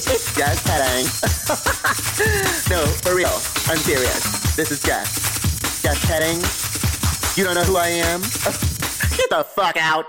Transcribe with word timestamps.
Bitch, 0.00 0.14
it's 0.14 0.34
just 0.34 0.64
petting. 0.64 1.04
no, 2.70 2.86
for 3.02 3.14
real. 3.14 3.28
I'm 3.66 3.76
serious. 3.76 4.56
This 4.56 4.70
is 4.70 4.82
just. 4.82 5.82
Just 5.82 6.02
petting. 6.06 6.38
You 7.36 7.44
don't 7.44 7.54
know 7.54 7.64
who 7.64 7.76
I 7.76 7.88
am? 7.88 8.20
Get 9.16 9.28
the 9.28 9.44
fuck 9.44 9.76
out. 9.76 10.06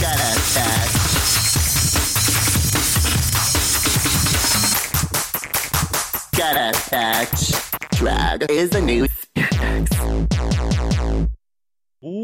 Gotta 0.00 0.38
touch. 0.54 0.92
Gotta 6.36 6.72
touch. 6.88 7.98
Drag 7.98 8.48
is 8.50 8.70
the 8.70 8.80
new 8.80 9.08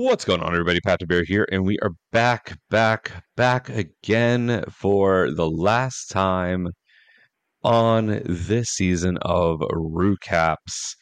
What's 0.04 0.26
going 0.26 0.42
on, 0.42 0.52
everybody? 0.52 0.80
Patrick 0.82 1.08
Bear 1.08 1.24
here, 1.24 1.48
and 1.50 1.64
we 1.64 1.78
are 1.78 1.92
back, 2.12 2.58
back, 2.68 3.24
back 3.38 3.70
again 3.70 4.62
for 4.68 5.30
the 5.30 5.48
last 5.48 6.10
time 6.10 6.68
on 7.62 8.20
this 8.26 8.68
season 8.68 9.16
of 9.22 9.60
Recaps. 9.60 10.96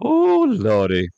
Oh, 0.00 0.46
lordy. 0.48 1.08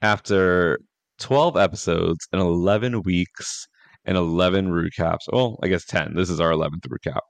After 0.00 0.78
12 1.18 1.58
episodes 1.58 2.26
and 2.32 2.40
11 2.40 3.02
weeks 3.02 3.66
and 4.06 4.16
11 4.16 4.70
recaps, 4.70 5.28
well, 5.30 5.58
I 5.62 5.68
guess 5.68 5.84
10. 5.84 6.14
This 6.14 6.30
is 6.30 6.40
our 6.40 6.52
11th 6.52 6.86
recap. 6.88 7.20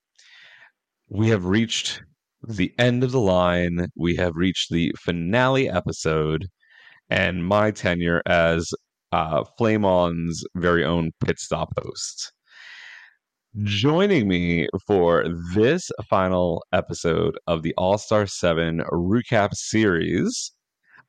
We 1.09 1.31
have 1.31 1.47
reached 1.47 2.01
the 2.47 2.73
end 2.79 3.03
of 3.03 3.11
the 3.11 3.21
line. 3.21 3.89
We 3.97 4.15
have 4.15 4.37
reached 4.37 4.71
the 4.71 4.93
finale 5.01 5.69
episode 5.69 6.47
and 7.09 7.45
my 7.45 7.73
tenure 7.73 8.23
as 8.25 8.73
uh, 9.13 9.45
Flame 9.59 9.85
On's 9.85 10.45
very 10.57 10.85
own 10.85 11.13
pit 11.25 11.39
stop 11.39 11.73
host. 11.79 12.33
Joining 13.65 14.29
me 14.29 14.69
for 14.87 15.25
this 15.55 15.91
final 16.09 16.65
episode 16.73 17.37
of 17.49 17.63
the 17.63 17.75
All 17.77 17.99
Star 17.99 18.27
7 18.27 18.83
recap 18.93 19.55
series, 19.55 20.53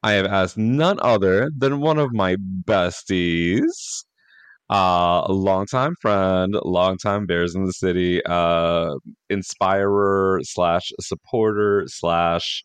I 0.01 0.13
have 0.13 0.25
asked 0.25 0.57
none 0.57 0.97
other 1.03 1.51
than 1.55 1.81
one 1.81 1.99
of 1.99 2.11
my 2.13 2.37
besties, 2.63 4.03
uh, 4.71 5.31
longtime 5.31 5.93
friend, 6.01 6.55
longtime 6.63 7.27
Bears 7.27 7.53
in 7.53 7.65
the 7.65 7.73
City, 7.73 8.25
uh, 8.25 8.95
inspirer 9.29 10.39
slash 10.43 10.91
supporter 10.99 11.83
slash 11.85 12.63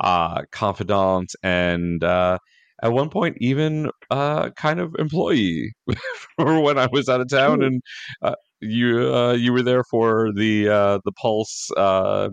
uh, 0.00 0.42
confidant, 0.52 1.32
and 1.42 2.04
uh, 2.04 2.38
at 2.82 2.92
one 2.92 3.08
point 3.10 3.36
even 3.40 3.90
uh, 4.10 4.50
kind 4.50 4.80
of 4.80 4.94
employee 4.98 5.72
for 6.36 6.60
when 6.60 6.78
I 6.78 6.88
was 6.92 7.08
out 7.08 7.20
of 7.20 7.28
town, 7.28 7.62
and 7.62 7.82
uh, 8.22 8.34
you 8.60 9.14
uh, 9.14 9.32
you 9.32 9.52
were 9.52 9.62
there 9.62 9.84
for 9.84 10.32
the 10.34 10.68
uh, 10.68 10.98
the 11.04 11.12
Pulse 11.12 11.70
uh, 11.76 12.30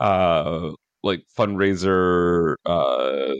uh, 0.00 0.70
like 1.02 1.22
fundraiser 1.38 2.56
uh, 2.66 3.34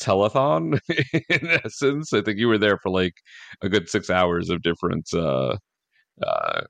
telethon. 0.00 0.78
in 1.30 1.48
essence, 1.64 2.12
I 2.12 2.22
think 2.22 2.38
you 2.38 2.48
were 2.48 2.58
there 2.58 2.78
for 2.78 2.90
like 2.90 3.14
a 3.62 3.68
good 3.68 3.88
six 3.88 4.10
hours 4.10 4.50
of 4.50 4.62
different 4.62 5.08
uh, 5.14 5.56
uh, 6.26 6.62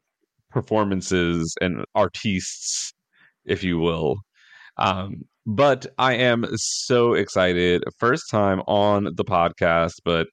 performances 0.50 1.54
and 1.60 1.84
artists, 1.94 2.92
if 3.46 3.64
you 3.64 3.78
will. 3.78 4.18
Um, 4.78 5.22
but 5.48 5.86
I 5.96 6.14
am 6.14 6.44
so 6.56 7.14
excited. 7.14 7.82
First 7.98 8.28
time 8.30 8.60
on 8.66 9.04
the 9.14 9.24
podcast, 9.24 9.94
but 10.04 10.26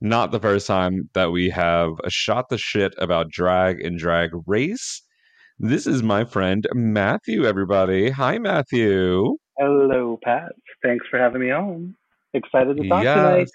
not 0.00 0.32
the 0.32 0.40
first 0.40 0.66
time 0.66 1.10
that 1.12 1.30
we 1.30 1.50
have 1.50 1.90
shot 2.08 2.48
the 2.48 2.56
shit 2.56 2.94
about 2.96 3.28
drag 3.28 3.84
and 3.84 3.98
drag 3.98 4.30
race. 4.46 5.02
This 5.58 5.86
is 5.86 6.02
my 6.02 6.24
friend 6.24 6.66
Matthew, 6.72 7.44
everybody. 7.44 8.08
Hi, 8.08 8.38
Matthew. 8.38 9.36
Hello, 9.58 10.18
Pat. 10.24 10.52
Thanks 10.82 11.06
for 11.10 11.18
having 11.18 11.42
me 11.42 11.50
on. 11.50 11.94
Excited 12.32 12.78
to 12.78 12.88
talk 12.88 13.04
yes. 13.04 13.16
tonight. 13.16 13.48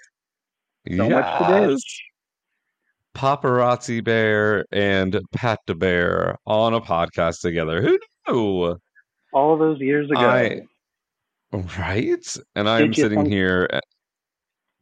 So 0.96 1.08
yes. 1.08 1.10
much 1.10 1.48
to 1.48 1.66
do. 1.66 1.76
Paparazzi 3.16 4.04
Bear 4.04 4.64
and 4.70 5.20
Pat 5.34 5.58
the 5.66 5.74
Bear 5.74 6.36
on 6.46 6.74
a 6.74 6.80
podcast 6.80 7.40
together. 7.40 7.82
Who 7.82 7.98
knew? 8.28 8.76
All 9.32 9.58
those 9.58 9.80
years 9.80 10.08
ago. 10.08 10.20
I, 10.20 10.60
right? 11.52 12.36
And 12.54 12.68
I'm 12.68 12.92
sitting 12.94 13.20
think- 13.20 13.32
here 13.32 13.68
eh, 13.72 13.80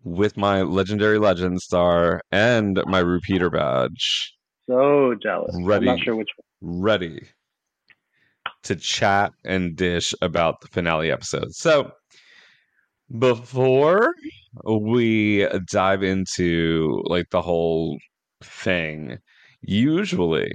with 0.05 0.37
my 0.37 0.63
legendary 0.63 1.19
legend 1.19 1.61
star 1.61 2.21
and 2.31 2.81
my 2.87 3.01
repeater 3.01 3.51
badge. 3.51 4.33
So 4.69 5.15
jealous. 5.23 5.57
Ready, 5.63 5.89
I'm 5.89 5.97
not 5.97 6.05
sure 6.05 6.17
which 6.17 6.29
one. 6.61 6.81
Ready 6.81 7.21
to 8.65 8.77
chat 8.77 9.33
and 9.45 9.77
dish 9.77 10.13
about 10.23 10.61
the 10.61 10.69
finale 10.69 11.11
episode. 11.11 11.55
So 11.55 11.93
before 13.19 14.13
we 14.65 15.47
dive 15.71 16.03
into 16.03 17.03
like 17.07 17.31
the 17.31 17.43
whole 17.43 17.99
thing, 18.43 19.19
usually 19.61 20.51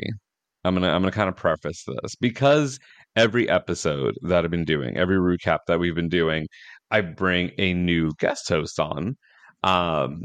I'm 0.63 0.75
gonna 0.75 0.89
I'm 0.89 1.01
gonna 1.01 1.11
kind 1.11 1.29
of 1.29 1.35
preface 1.35 1.83
this 1.85 2.15
because 2.15 2.79
every 3.15 3.49
episode 3.49 4.15
that 4.23 4.43
I've 4.43 4.51
been 4.51 4.65
doing, 4.65 4.97
every 4.97 5.17
recap 5.17 5.59
that 5.67 5.79
we've 5.79 5.95
been 5.95 6.09
doing, 6.09 6.47
I 6.91 7.01
bring 7.01 7.51
a 7.57 7.73
new 7.73 8.11
guest 8.19 8.49
host 8.49 8.79
on. 8.79 9.15
Um, 9.63 10.21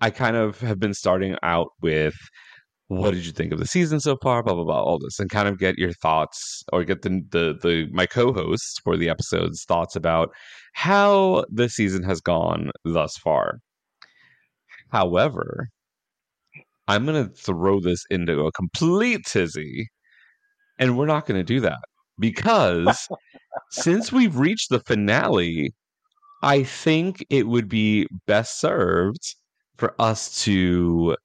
I 0.00 0.10
kind 0.10 0.36
of 0.36 0.60
have 0.60 0.78
been 0.80 0.94
starting 0.94 1.36
out 1.42 1.68
with 1.80 2.14
what 2.88 3.12
did 3.12 3.24
you 3.24 3.32
think 3.32 3.52
of 3.52 3.58
the 3.58 3.66
season 3.66 4.00
so 4.00 4.16
far, 4.22 4.42
blah 4.42 4.54
blah 4.54 4.64
blah, 4.64 4.82
all 4.82 4.98
this, 4.98 5.18
and 5.18 5.30
kind 5.30 5.48
of 5.48 5.58
get 5.58 5.78
your 5.78 5.92
thoughts 5.94 6.62
or 6.72 6.84
get 6.84 7.02
the 7.02 7.22
the, 7.30 7.58
the 7.62 7.88
my 7.92 8.06
co-hosts 8.06 8.78
for 8.84 8.96
the 8.96 9.08
episodes 9.08 9.64
thoughts 9.64 9.96
about 9.96 10.30
how 10.74 11.44
the 11.50 11.68
season 11.68 12.02
has 12.02 12.20
gone 12.20 12.70
thus 12.84 13.16
far. 13.16 13.60
However, 14.90 15.68
I'm 16.88 17.06
gonna 17.06 17.28
throw 17.28 17.80
this 17.80 18.04
into 18.10 18.44
a 18.44 18.52
complete 18.52 19.24
tizzy, 19.26 19.88
and 20.78 20.98
we're 20.98 21.06
not 21.06 21.26
gonna 21.26 21.44
do 21.44 21.60
that 21.60 21.78
because 22.22 23.08
since 23.70 24.10
we've 24.12 24.36
reached 24.36 24.70
the 24.70 24.80
finale, 24.80 25.74
I 26.42 26.62
think 26.62 27.26
it 27.28 27.48
would 27.48 27.68
be 27.68 28.06
best 28.26 28.60
served 28.60 29.34
for 29.76 29.94
us 29.98 30.42
to 30.44 31.16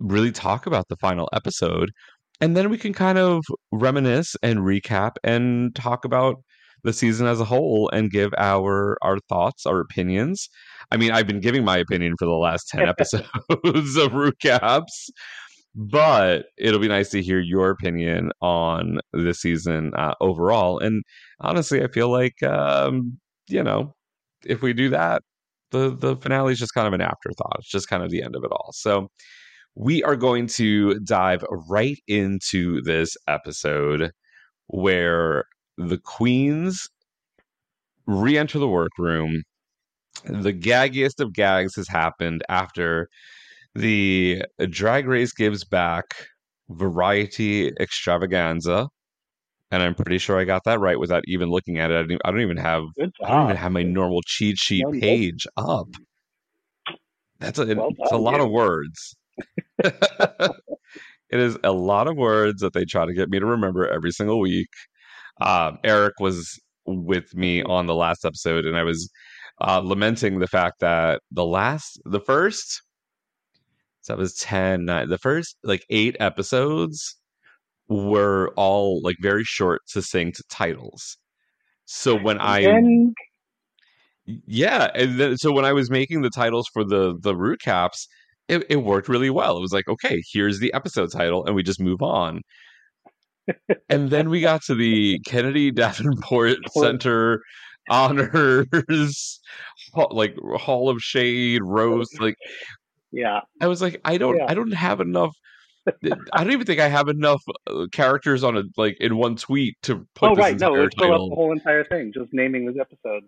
really 0.00 0.32
talk 0.32 0.66
about 0.66 0.88
the 0.88 0.96
final 0.96 1.28
episode. 1.32 1.92
And 2.40 2.56
then 2.56 2.70
we 2.70 2.78
can 2.78 2.92
kind 2.92 3.18
of 3.18 3.44
reminisce 3.70 4.34
and 4.42 4.60
recap 4.60 5.12
and 5.22 5.74
talk 5.76 6.04
about 6.04 6.36
the 6.82 6.92
season 6.92 7.26
as 7.26 7.38
a 7.38 7.44
whole 7.44 7.88
and 7.92 8.10
give 8.10 8.32
our 8.38 8.96
our 9.02 9.18
thoughts, 9.28 9.66
our 9.66 9.80
opinions. 9.80 10.48
I 10.90 10.96
mean, 10.96 11.12
I've 11.12 11.26
been 11.26 11.40
giving 11.40 11.64
my 11.64 11.78
opinion 11.78 12.14
for 12.18 12.24
the 12.24 12.32
last 12.32 12.68
10 12.68 12.88
episodes 12.88 13.26
of 13.96 14.12
recaps, 14.12 15.10
but 15.74 16.46
it'll 16.58 16.80
be 16.80 16.88
nice 16.88 17.10
to 17.10 17.22
hear 17.22 17.40
your 17.40 17.70
opinion 17.70 18.30
on 18.40 18.98
the 19.12 19.34
season 19.34 19.92
uh, 19.96 20.14
overall. 20.20 20.78
And 20.78 21.02
honestly, 21.40 21.82
I 21.82 21.88
feel 21.88 22.10
like 22.10 22.42
um, 22.42 23.18
you 23.48 23.62
know, 23.62 23.94
if 24.44 24.62
we 24.62 24.72
do 24.72 24.90
that, 24.90 25.22
the 25.70 25.94
the 25.94 26.16
finale 26.16 26.52
is 26.52 26.58
just 26.58 26.74
kind 26.74 26.86
of 26.86 26.92
an 26.92 27.00
afterthought. 27.00 27.56
It's 27.58 27.70
just 27.70 27.88
kind 27.88 28.02
of 28.02 28.10
the 28.10 28.22
end 28.22 28.36
of 28.36 28.44
it 28.44 28.52
all. 28.52 28.70
So 28.74 29.08
we 29.74 30.02
are 30.04 30.16
going 30.16 30.46
to 30.46 30.98
dive 31.00 31.44
right 31.68 31.98
into 32.06 32.82
this 32.82 33.16
episode 33.26 34.12
where 34.66 35.44
the 35.78 35.98
queens 35.98 36.88
re-enter 38.06 38.58
the 38.58 38.68
workroom. 38.68 39.42
The 40.24 40.52
gaggiest 40.52 41.20
of 41.20 41.32
gags 41.32 41.74
has 41.76 41.88
happened 41.88 42.42
after 42.50 43.08
the 43.74 44.42
Drag 44.70 45.06
Race 45.06 45.32
gives 45.32 45.64
back 45.64 46.14
variety 46.68 47.72
extravaganza. 47.80 48.88
And 49.70 49.82
I'm 49.82 49.94
pretty 49.94 50.18
sure 50.18 50.38
I 50.38 50.44
got 50.44 50.64
that 50.64 50.80
right 50.80 50.98
without 50.98 51.22
even 51.26 51.48
looking 51.48 51.78
at 51.78 51.90
it. 51.90 51.94
I 51.94 52.02
don't, 52.02 52.20
I 52.26 52.30
don't 52.30 52.42
even 52.42 52.58
have 52.58 52.82
I 52.98 53.28
don't 53.28 53.44
even 53.44 53.56
have 53.56 53.72
my 53.72 53.82
normal 53.82 54.20
cheat 54.26 54.58
sheet 54.58 54.84
no. 54.86 55.00
page 55.00 55.46
up. 55.56 55.88
That's 57.40 57.58
a, 57.58 57.74
Well 57.74 57.90
it's 57.98 58.12
a 58.12 58.18
lot 58.18 58.36
you. 58.36 58.44
of 58.44 58.50
words. 58.50 59.16
it 59.82 60.54
is 61.30 61.56
a 61.64 61.72
lot 61.72 62.06
of 62.06 62.16
words 62.16 62.60
that 62.60 62.74
they 62.74 62.84
try 62.84 63.06
to 63.06 63.14
get 63.14 63.30
me 63.30 63.40
to 63.40 63.46
remember 63.46 63.88
every 63.88 64.10
single 64.12 64.40
week. 64.40 64.68
Um, 65.40 65.78
Eric 65.84 66.20
was 66.20 66.60
with 66.86 67.34
me 67.34 67.62
on 67.62 67.86
the 67.86 67.94
last 67.94 68.26
episode, 68.26 68.66
and 68.66 68.76
I 68.76 68.82
was 68.82 69.10
uh, 69.60 69.80
lamenting 69.82 70.38
the 70.38 70.46
fact 70.46 70.80
that 70.80 71.20
the 71.30 71.46
last, 71.46 72.00
the 72.04 72.20
first, 72.20 72.82
so 74.02 74.12
that 74.12 74.18
was 74.18 74.34
10, 74.34 74.84
nine, 74.84 75.08
the 75.08 75.18
first 75.18 75.56
like 75.62 75.84
eight 75.88 76.16
episodes 76.20 77.16
were 77.88 78.52
all 78.56 79.00
like 79.02 79.16
very 79.20 79.44
short, 79.44 79.82
succinct 79.86 80.42
titles. 80.50 81.16
So 81.84 82.16
when 82.16 82.38
I 82.40 82.60
And 82.60 83.14
yeah, 84.24 84.90
and 84.94 85.18
then 85.18 85.36
so 85.36 85.52
when 85.52 85.64
I 85.64 85.72
was 85.72 85.90
making 85.90 86.22
the 86.22 86.30
titles 86.30 86.68
for 86.72 86.84
the 86.84 87.16
the 87.20 87.36
root 87.36 87.60
caps, 87.60 88.06
it, 88.48 88.64
it 88.68 88.76
worked 88.76 89.08
really 89.08 89.30
well. 89.30 89.56
It 89.56 89.60
was 89.60 89.72
like, 89.72 89.88
okay, 89.88 90.22
here's 90.32 90.58
the 90.58 90.72
episode 90.74 91.10
title, 91.12 91.44
and 91.46 91.54
we 91.54 91.62
just 91.62 91.80
move 91.80 92.02
on. 92.02 92.40
and 93.88 94.10
then 94.10 94.30
we 94.30 94.40
got 94.40 94.62
to 94.64 94.74
the 94.74 95.20
Kennedy 95.26 95.70
Davenport 95.70 96.58
Center 96.74 97.40
honors, 97.90 99.40
like 100.10 100.36
Hall 100.56 100.88
of 100.88 101.00
Shade 101.00 101.62
roast. 101.64 102.20
Like 102.20 102.36
yeah, 103.12 103.40
I 103.60 103.68
was 103.68 103.80
like, 103.82 104.00
I 104.04 104.18
don't, 104.18 104.36
Yeah. 104.36 104.46
I 104.48 104.54
don't 104.54 104.72
have 104.72 105.00
enough. 105.00 105.36
I 106.32 106.44
don't 106.44 106.52
even 106.52 106.66
think 106.66 106.80
I 106.80 106.88
have 106.88 107.08
enough 107.08 107.42
uh, 107.66 107.86
characters 107.92 108.44
on 108.44 108.56
a 108.56 108.62
like 108.76 108.96
in 109.00 109.16
one 109.16 109.36
tweet 109.36 109.76
to 109.82 110.06
put 110.14 110.30
oh 110.30 110.34
this 110.34 110.42
right, 110.42 110.60
no, 110.60 110.72
let's 110.72 110.94
fill 110.96 111.12
up 111.12 111.28
the 111.28 111.34
whole 111.34 111.52
entire 111.52 111.84
thing. 111.84 112.12
Just 112.14 112.32
naming 112.32 112.66
this 112.66 112.76
episode. 112.80 113.24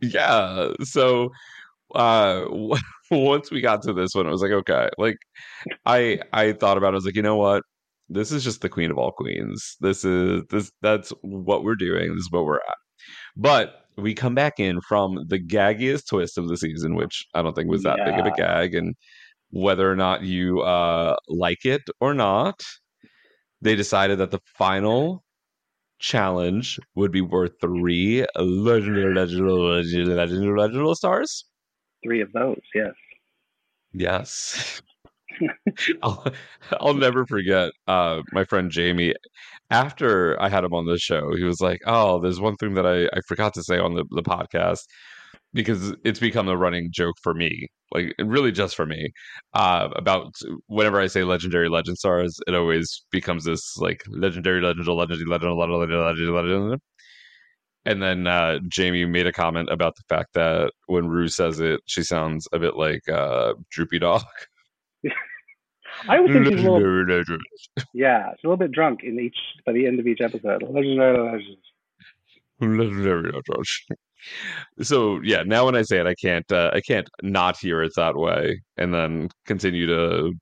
yeah 0.00 0.68
so 0.82 1.30
uh 1.94 2.44
once 3.10 3.50
we 3.50 3.60
got 3.60 3.82
to 3.82 3.92
this 3.92 4.14
one 4.14 4.26
i 4.26 4.30
was 4.30 4.42
like 4.42 4.50
okay 4.50 4.88
like 4.98 5.16
i 5.86 6.18
i 6.32 6.52
thought 6.52 6.76
about 6.76 6.88
it 6.88 6.90
i 6.90 6.96
was 6.96 7.06
like 7.06 7.16
you 7.16 7.22
know 7.22 7.36
what 7.36 7.62
this 8.08 8.30
is 8.30 8.44
just 8.44 8.60
the 8.60 8.68
queen 8.68 8.90
of 8.90 8.98
all 8.98 9.12
queens 9.12 9.76
this 9.80 10.04
is 10.04 10.42
this 10.50 10.70
that's 10.82 11.10
what 11.22 11.64
we're 11.64 11.76
doing 11.76 12.10
this 12.10 12.20
is 12.20 12.30
what 12.30 12.44
we're 12.44 12.56
at 12.56 12.76
but 13.36 13.85
we 13.96 14.14
come 14.14 14.34
back 14.34 14.58
in 14.58 14.80
from 14.80 15.18
the 15.28 15.38
gaggiest 15.38 16.08
twist 16.08 16.38
of 16.38 16.48
the 16.48 16.56
season 16.56 16.94
which 16.94 17.26
i 17.34 17.42
don't 17.42 17.54
think 17.54 17.70
was 17.70 17.82
that 17.82 17.98
big 18.04 18.18
of 18.18 18.26
a 18.26 18.30
gag 18.32 18.74
and 18.74 18.94
whether 19.50 19.90
or 19.90 19.96
not 19.96 20.22
you 20.22 20.60
uh 20.60 21.14
like 21.28 21.64
it 21.64 21.82
or 22.00 22.14
not 22.14 22.62
they 23.62 23.74
decided 23.74 24.18
that 24.18 24.30
the 24.30 24.40
final 24.56 25.24
challenge 25.98 26.78
would 26.94 27.10
be 27.10 27.22
worth 27.22 27.52
three 27.60 28.26
legendary 28.36 29.14
legendary 29.14 29.50
legendary 29.54 30.14
legendary, 30.14 30.58
legendary 30.58 30.94
stars 30.94 31.46
Three 32.06 32.20
of 32.20 32.32
those, 32.32 32.60
yes. 32.74 32.92
Yes. 33.92 34.82
I'll, 36.02 36.24
I'll 36.80 36.94
never 36.94 37.26
forget 37.26 37.70
uh, 37.86 38.22
my 38.32 38.44
friend 38.44 38.70
Jamie. 38.70 39.14
After 39.70 40.40
I 40.40 40.48
had 40.48 40.64
him 40.64 40.74
on 40.74 40.86
the 40.86 40.98
show, 40.98 41.34
he 41.36 41.44
was 41.44 41.60
like, 41.60 41.80
Oh, 41.86 42.20
there's 42.20 42.40
one 42.40 42.56
thing 42.56 42.74
that 42.74 42.86
I, 42.86 43.06
I 43.06 43.20
forgot 43.26 43.54
to 43.54 43.62
say 43.62 43.78
on 43.78 43.94
the, 43.94 44.04
the 44.10 44.22
podcast 44.22 44.82
because 45.54 45.94
it's 46.04 46.20
become 46.20 46.48
a 46.48 46.56
running 46.56 46.90
joke 46.92 47.16
for 47.22 47.34
me, 47.34 47.68
like 47.92 48.14
really 48.18 48.52
just 48.52 48.76
for 48.76 48.86
me. 48.86 49.10
Uh, 49.54 49.88
about 49.96 50.34
whenever 50.66 51.00
I 51.00 51.06
say 51.08 51.24
legendary 51.24 51.68
legend 51.68 51.98
stars, 51.98 52.38
it 52.46 52.54
always 52.54 53.04
becomes 53.10 53.44
this 53.44 53.76
like 53.78 54.02
legendary 54.08 54.60
legend, 54.60 54.86
legendary 54.86 55.26
legend, 55.28 55.56
legend, 55.56 55.80
legend, 55.80 56.04
legend, 56.04 56.34
legend. 56.34 56.80
And 57.84 58.02
then 58.02 58.26
uh, 58.26 58.58
Jamie 58.68 59.04
made 59.04 59.26
a 59.26 59.32
comment 59.32 59.68
about 59.70 59.94
the 59.96 60.02
fact 60.08 60.34
that 60.34 60.72
when 60.86 61.06
Rue 61.06 61.28
says 61.28 61.60
it, 61.60 61.80
she 61.86 62.02
sounds 62.02 62.48
a 62.52 62.58
bit 62.58 62.76
like 62.76 63.08
uh, 63.08 63.54
Droopy 63.70 64.00
Dog. 64.00 64.24
I 66.08 66.18
always 66.18 66.32
think 66.32 66.46
she's 66.46 66.54
a 66.54 66.56
little, 66.56 66.74
Legendary 66.74 67.18
legend. 67.18 67.40
yeah, 67.94 68.30
it's 68.32 68.44
a 68.44 68.46
little 68.46 68.56
bit 68.56 68.72
drunk 68.72 69.00
in 69.02 69.18
each 69.18 69.36
by 69.64 69.72
the 69.72 69.86
end 69.86 69.98
of 69.98 70.06
each 70.06 70.20
episode. 70.20 70.62
Legendary 70.62 71.18
legends. 71.18 71.60
Legendary 72.60 73.32
legend. 73.32 73.98
So 74.82 75.20
yeah, 75.22 75.42
now 75.44 75.66
when 75.66 75.76
I 75.76 75.82
say 75.82 75.98
it, 75.98 76.06
I 76.06 76.14
can't 76.14 76.50
uh, 76.50 76.70
I 76.72 76.80
can't 76.80 77.08
not 77.22 77.58
hear 77.58 77.82
it 77.82 77.92
that 77.96 78.16
way, 78.16 78.60
and 78.76 78.92
then 78.92 79.28
continue 79.46 79.86
to 79.86 80.32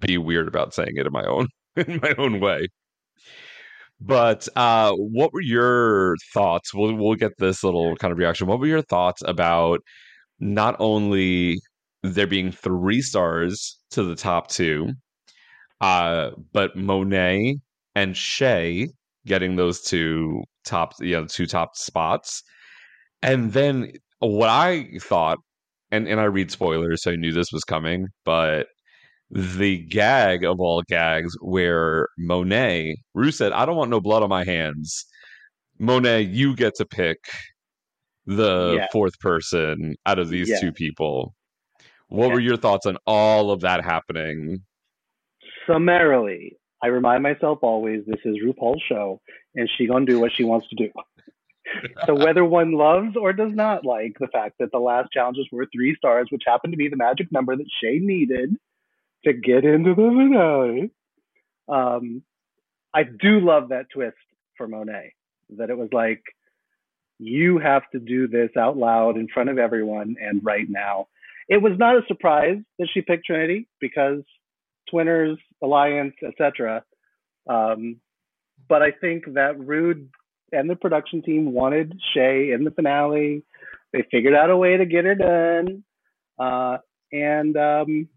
be 0.00 0.18
weird 0.18 0.48
about 0.48 0.74
saying 0.74 0.92
it 0.94 1.06
in 1.06 1.12
my 1.12 1.24
own 1.24 1.48
in 1.76 2.00
my 2.02 2.14
own 2.18 2.40
way. 2.40 2.68
But 4.00 4.48
uh, 4.56 4.92
what 4.92 5.32
were 5.32 5.40
your 5.40 6.16
thoughts? 6.32 6.74
We'll 6.74 6.94
we'll 6.94 7.14
get 7.14 7.32
this 7.38 7.64
little 7.64 7.96
kind 7.96 8.12
of 8.12 8.18
reaction. 8.18 8.46
What 8.46 8.60
were 8.60 8.66
your 8.66 8.82
thoughts 8.82 9.22
about 9.26 9.80
not 10.40 10.76
only 10.78 11.60
there 12.04 12.26
being 12.26 12.52
three 12.52 13.00
stars 13.00 13.78
to 13.90 14.02
the 14.04 14.14
top 14.14 14.48
two, 14.48 14.92
uh, 15.80 16.30
but 16.52 16.76
Monet 16.76 17.56
and 17.94 18.16
Shea 18.16 18.88
getting 19.26 19.56
those 19.56 19.80
two 19.80 20.42
top, 20.64 20.92
you 21.00 21.12
know, 21.12 21.26
two 21.26 21.46
top 21.46 21.76
spots, 21.76 22.42
and 23.22 23.52
then 23.52 23.92
what 24.18 24.50
I 24.50 24.88
thought, 25.00 25.38
and 25.90 26.06
and 26.06 26.20
I 26.20 26.24
read 26.24 26.50
spoilers, 26.50 27.02
so 27.02 27.12
I 27.12 27.16
knew 27.16 27.32
this 27.32 27.52
was 27.52 27.64
coming, 27.64 28.06
but 28.24 28.66
the 29.30 29.78
gag 29.78 30.44
of 30.44 30.60
all 30.60 30.82
gags 30.88 31.34
where 31.40 32.08
Monet, 32.18 32.96
Rue 33.14 33.32
said, 33.32 33.52
I 33.52 33.64
don't 33.66 33.76
want 33.76 33.90
no 33.90 34.00
blood 34.00 34.22
on 34.22 34.28
my 34.28 34.44
hands. 34.44 35.06
Monet, 35.78 36.22
you 36.22 36.54
get 36.54 36.74
to 36.76 36.84
pick 36.84 37.16
the 38.26 38.74
Yeah. 38.76 38.86
fourth 38.92 39.18
person 39.20 39.94
out 40.06 40.18
of 40.18 40.28
these 40.28 40.48
Yeah. 40.50 40.60
two 40.60 40.72
people. 40.72 41.34
What 42.14 42.28
Yeah. 42.28 42.34
were 42.34 42.40
your 42.40 42.56
thoughts 42.56 42.86
on 42.86 42.96
all 43.06 43.50
of 43.50 43.60
that 43.62 43.84
happening? 43.84 44.62
Summarily, 45.66 46.56
I 46.82 46.88
remind 46.88 47.22
myself 47.22 47.58
always 47.62 48.04
this 48.06 48.20
is 48.24 48.36
RuPaul's 48.42 48.82
show, 48.82 49.20
and 49.54 49.68
she 49.70 49.86
gonna 49.86 50.06
do 50.06 50.20
what 50.20 50.32
she 50.32 50.44
wants 50.44 50.68
to 50.68 50.76
do. 50.76 50.90
so 52.06 52.14
whether 52.14 52.44
one 52.44 52.72
loves 52.72 53.16
or 53.16 53.32
does 53.32 53.52
not 53.54 53.84
like 53.84 54.16
the 54.20 54.28
fact 54.28 54.56
that 54.58 54.70
the 54.70 54.78
last 54.78 55.10
challenges 55.12 55.48
were 55.50 55.66
three 55.66 55.94
stars, 55.96 56.28
which 56.30 56.42
happened 56.46 56.72
to 56.72 56.76
be 56.76 56.88
the 56.88 56.96
magic 56.96 57.32
number 57.32 57.56
that 57.56 57.66
Shea 57.80 57.98
needed 57.98 58.54
to 59.24 59.32
get 59.32 59.64
into 59.64 59.94
the 59.94 60.08
finale, 60.08 60.90
um, 61.68 62.22
I 62.92 63.04
do 63.04 63.40
love 63.40 63.70
that 63.70 63.86
twist 63.90 64.16
for 64.56 64.68
Monet. 64.68 65.14
That 65.56 65.70
it 65.70 65.78
was 65.78 65.88
like, 65.92 66.22
you 67.18 67.58
have 67.58 67.88
to 67.92 67.98
do 67.98 68.28
this 68.28 68.50
out 68.56 68.76
loud 68.76 69.16
in 69.16 69.26
front 69.28 69.48
of 69.48 69.58
everyone 69.58 70.16
and 70.20 70.44
right 70.44 70.68
now. 70.68 71.08
It 71.48 71.60
was 71.60 71.72
not 71.78 71.96
a 71.96 72.06
surprise 72.06 72.58
that 72.78 72.88
she 72.92 73.02
picked 73.02 73.26
Trinity 73.26 73.68
because 73.80 74.22
Twinners, 74.90 75.38
Alliance, 75.62 76.14
etc. 76.26 76.84
Um, 77.48 78.00
but 78.68 78.82
I 78.82 78.92
think 78.92 79.24
that 79.34 79.58
Rude 79.58 80.08
and 80.52 80.70
the 80.70 80.76
production 80.76 81.22
team 81.22 81.52
wanted 81.52 81.98
Shea 82.14 82.52
in 82.52 82.64
the 82.64 82.70
finale. 82.70 83.42
They 83.92 84.04
figured 84.10 84.34
out 84.34 84.50
a 84.50 84.56
way 84.56 84.76
to 84.76 84.86
get 84.86 85.04
her 85.04 85.14
done. 85.14 85.84
Uh, 86.38 86.78
and 87.12 87.56
um, 87.56 88.08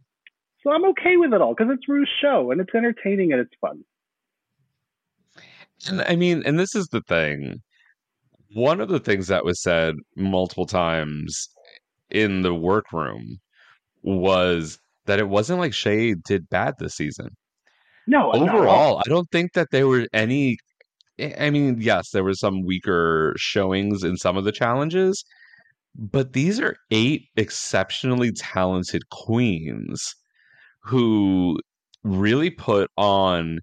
so 0.63 0.71
I'm 0.71 0.85
okay 0.89 1.17
with 1.17 1.33
it 1.33 1.41
all 1.41 1.53
because 1.53 1.71
it's 1.73 1.87
Rue's 1.87 2.09
show 2.21 2.51
and 2.51 2.61
it's 2.61 2.73
entertaining 2.73 3.31
and 3.31 3.41
it's 3.41 3.53
fun. 3.61 3.83
And 5.87 6.01
I 6.01 6.15
mean, 6.15 6.43
and 6.45 6.59
this 6.59 6.75
is 6.75 6.87
the 6.87 7.01
thing. 7.01 7.61
One 8.53 8.81
of 8.81 8.89
the 8.89 8.99
things 8.99 9.27
that 9.27 9.45
was 9.45 9.61
said 9.61 9.95
multiple 10.15 10.65
times 10.65 11.49
in 12.09 12.41
the 12.41 12.53
workroom 12.53 13.37
was 14.03 14.79
that 15.05 15.19
it 15.19 15.29
wasn't 15.29 15.59
like 15.59 15.73
Shea 15.73 16.13
did 16.13 16.49
bad 16.49 16.75
this 16.79 16.95
season. 16.95 17.29
No, 18.05 18.31
not 18.31 18.35
at 18.35 18.49
all. 18.49 18.57
Overall, 18.57 19.01
I 19.05 19.09
don't 19.09 19.29
think 19.31 19.53
that 19.53 19.67
there 19.71 19.87
were 19.87 20.07
any. 20.13 20.57
I 21.19 21.35
I 21.39 21.49
mean, 21.49 21.77
yes, 21.79 22.11
there 22.11 22.23
were 22.23 22.33
some 22.33 22.63
weaker 22.65 23.33
showings 23.37 24.03
in 24.03 24.17
some 24.17 24.37
of 24.37 24.45
the 24.45 24.51
challenges, 24.51 25.23
but 25.95 26.33
these 26.33 26.59
are 26.59 26.75
eight 26.91 27.23
exceptionally 27.35 28.31
talented 28.31 29.09
queens 29.09 30.15
who 30.83 31.57
really 32.03 32.49
put 32.49 32.89
on 32.97 33.59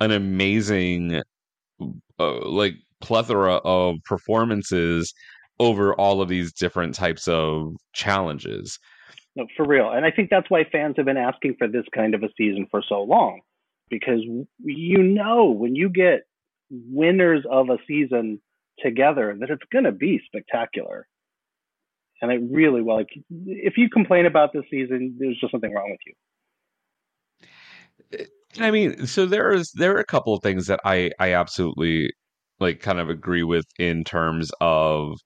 an 0.00 0.10
amazing 0.10 1.22
uh, 2.18 2.48
like 2.48 2.74
plethora 3.00 3.56
of 3.64 3.96
performances 4.04 5.12
over 5.60 5.94
all 5.94 6.20
of 6.20 6.28
these 6.28 6.52
different 6.52 6.94
types 6.94 7.28
of 7.28 7.74
challenges. 7.92 8.78
No, 9.36 9.46
for 9.56 9.66
real. 9.66 9.90
And 9.90 10.04
I 10.04 10.10
think 10.10 10.30
that's 10.30 10.48
why 10.48 10.64
fans 10.70 10.94
have 10.96 11.06
been 11.06 11.16
asking 11.16 11.56
for 11.58 11.66
this 11.68 11.84
kind 11.94 12.14
of 12.14 12.22
a 12.22 12.28
season 12.36 12.66
for 12.70 12.82
so 12.88 13.02
long. 13.02 13.40
Because 13.90 14.20
you 14.64 15.02
know, 15.02 15.50
when 15.50 15.74
you 15.74 15.88
get 15.88 16.22
winners 16.70 17.44
of 17.50 17.68
a 17.68 17.78
season 17.86 18.40
together 18.80 19.36
that 19.38 19.50
it's 19.50 19.62
going 19.72 19.84
to 19.84 19.92
be 19.92 20.20
spectacular. 20.26 21.06
And 22.22 22.30
I 22.30 22.36
really 22.36 22.80
well, 22.80 22.96
like, 22.96 23.08
if 23.46 23.76
you 23.76 23.88
complain 23.90 24.26
about 24.26 24.52
this 24.52 24.64
season, 24.70 25.16
there's 25.18 25.38
just 25.40 25.50
something 25.50 25.72
wrong 25.72 25.90
with 25.90 26.00
you. 26.06 26.14
Eh, 28.20 28.64
I 28.64 28.70
mean, 28.70 29.06
so 29.06 29.26
there 29.26 29.52
is 29.52 29.72
there 29.74 29.94
are 29.96 30.00
a 30.00 30.06
couple 30.06 30.34
of 30.34 30.42
things 30.42 30.68
that 30.68 30.80
I 30.84 31.10
I 31.18 31.34
absolutely 31.34 32.12
like 32.60 32.80
kind 32.80 33.00
of 33.00 33.10
agree 33.10 33.42
with 33.42 33.66
in 33.78 34.04
terms 34.04 34.50
of 34.60 35.18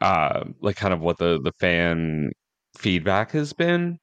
uh 0.00 0.44
like 0.60 0.76
kind 0.76 0.94
of 0.94 1.00
what 1.00 1.18
the 1.18 1.40
the 1.42 1.52
fan 1.58 2.30
feedback 2.78 3.30
has 3.32 3.52
been 3.52 3.98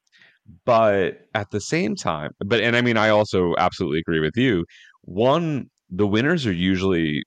but 0.65 1.27
at 1.35 1.51
the 1.51 1.61
same 1.61 1.95
time 1.95 2.31
but 2.45 2.59
and 2.61 2.75
I 2.75 2.81
mean 2.81 2.97
I 2.97 3.09
also 3.09 3.53
absolutely 3.57 3.99
agree 3.99 4.19
with 4.19 4.35
you 4.37 4.65
one 5.03 5.69
the 5.89 6.07
winners 6.07 6.45
are 6.47 6.53
usually 6.53 7.23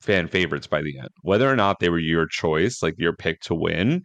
fan 0.00 0.28
favorites 0.28 0.66
by 0.66 0.82
the 0.82 0.98
end 0.98 1.08
whether 1.22 1.50
or 1.50 1.56
not 1.56 1.78
they 1.80 1.88
were 1.88 1.98
your 1.98 2.26
choice 2.26 2.82
like 2.82 2.94
your 2.98 3.14
pick 3.14 3.40
to 3.42 3.54
win 3.54 4.02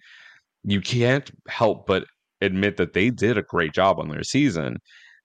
you 0.63 0.82
can't 0.82 1.32
help 1.48 1.88
but 1.88 2.05
admit 2.41 2.77
that 2.77 2.93
they 2.93 3.10
did 3.10 3.38
a 3.38 3.43
great 3.43 3.74
job 3.74 4.00
on 4.00 4.10
their 4.10 4.24
season 4.24 4.77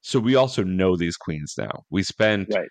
so 0.02 0.21
we 0.21 0.37
also 0.37 0.62
know 0.62 0.97
these 0.97 1.16
queens 1.16 1.54
now. 1.59 1.83
We 1.90 2.02
spent 2.02 2.49
Right. 2.54 2.68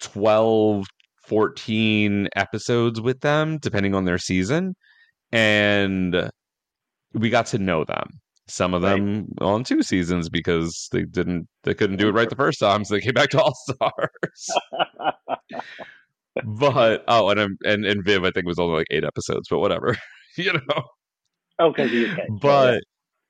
12, 0.00 0.86
14 1.26 2.28
episodes 2.36 3.00
with 3.00 3.20
them, 3.20 3.58
depending 3.58 3.94
on 3.94 4.04
their 4.04 4.18
season. 4.18 4.74
And 5.36 6.30
we 7.14 7.30
got 7.30 7.46
to 7.46 7.58
know 7.58 7.84
them. 7.84 8.08
Some 8.48 8.74
of 8.74 8.82
Right. 8.82 8.96
them 8.96 9.28
on 9.40 9.64
two 9.64 9.82
seasons 9.82 10.28
because 10.28 10.88
they 10.92 11.02
didn't 11.04 11.48
they 11.64 11.74
couldn't 11.74 11.96
do 11.96 12.08
it 12.08 12.12
right 12.12 12.30
the 12.30 12.36
first 12.36 12.60
time, 12.60 12.84
so 12.84 12.94
they 12.94 13.00
came 13.00 13.14
back 13.14 13.30
to 13.30 13.42
All 13.42 13.54
Stars. 13.54 14.48
but 16.44 17.04
oh, 17.08 17.28
and 17.30 17.40
I'm 17.40 17.58
and, 17.64 17.84
and 17.84 18.04
Viv 18.04 18.24
I 18.24 18.30
think 18.30 18.46
was 18.46 18.58
only 18.58 18.76
like 18.78 18.86
eight 18.90 19.04
episodes, 19.04 19.48
but 19.50 19.58
whatever. 19.58 19.96
you 20.36 20.52
know. 20.52 20.82
okay, 21.60 21.88
But 22.40 22.82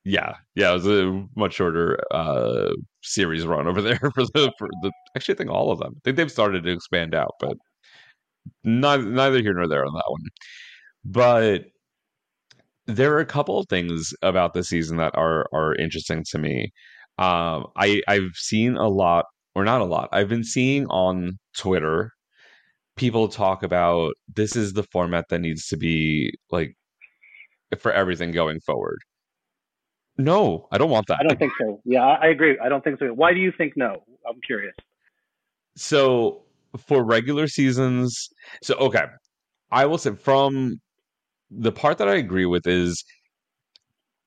yeah, 0.05 0.35
yeah, 0.55 0.71
it 0.71 0.75
was 0.75 0.87
a 0.87 1.25
much 1.37 1.55
shorter 1.55 1.99
uh 2.13 2.73
series 3.03 3.47
run 3.47 3.67
over 3.67 3.81
there 3.89 3.99
for 4.15 4.25
the 4.35 4.53
for 4.59 4.69
the 4.83 4.93
actually 5.17 5.35
I 5.35 5.39
think 5.39 5.51
all 5.51 5.73
of 5.73 5.79
them. 5.79 5.95
I 5.97 6.01
think 6.05 6.17
they've 6.19 6.31
started 6.31 6.65
to 6.65 6.73
expand 6.73 7.15
out, 7.15 7.33
but 7.41 7.57
neither 8.65 9.05
neither 9.05 9.41
here 9.41 9.55
nor 9.55 9.69
there 9.69 9.85
on 9.87 9.95
that 9.95 10.05
one. 10.09 10.23
But 11.05 11.67
there 12.87 13.15
are 13.15 13.21
a 13.21 13.27
couple 13.27 13.59
of 13.59 13.69
things 13.69 14.13
about 14.23 14.55
the 14.55 14.65
season 14.65 14.97
that 14.99 15.15
are 15.17 15.47
are 15.53 15.75
interesting 15.77 16.25
to 16.31 16.39
me. 16.39 16.73
Um 17.19 17.67
I 17.77 18.03
I've 18.09 18.35
seen 18.35 18.77
a 18.77 18.89
lot 18.89 19.27
or 19.55 19.65
not 19.65 19.81
a 19.81 19.85
lot. 19.85 20.09
I've 20.13 20.29
been 20.29 20.45
seeing 20.45 20.87
on 20.87 21.39
Twitter 21.57 22.13
people 22.97 23.29
talk 23.29 23.63
about 23.63 24.15
this 24.35 24.57
is 24.57 24.73
the 24.73 24.83
format 24.85 25.27
that 25.29 25.41
needs 25.41 25.69
to 25.69 25.77
be 25.77 26.33
like 26.51 26.75
for 27.79 27.93
everything 27.93 28.33
going 28.33 28.61
forward. 28.61 28.99
No, 30.19 30.67
I 30.73 30.79
don't 30.79 30.91
want 30.91 31.07
that. 31.09 31.19
I 31.21 31.25
don't 31.25 31.39
think 31.39 31.53
so. 31.61 31.81
Yeah, 31.85 32.05
I 32.05 32.27
I 32.27 32.29
agree. 32.29 32.59
I 32.59 32.69
don't 32.69 32.83
think 32.83 32.99
so. 32.99 33.07
Why 33.09 33.35
do 33.35 33.41
you 33.41 33.53
think 33.57 33.75
no? 33.77 34.03
I'm 34.29 34.41
curious. 34.47 34.75
So 35.77 36.43
for 36.87 37.05
regular 37.05 37.49
seasons, 37.49 38.29
so 38.63 38.75
okay, 38.77 39.05
I 39.71 39.85
will 39.85 39.99
say 39.99 40.15
from 40.15 40.81
the 41.51 41.73
part 41.73 41.99
that 41.99 42.09
I 42.09 42.17
agree 42.17 42.47
with 42.47 42.67
is 42.67 43.05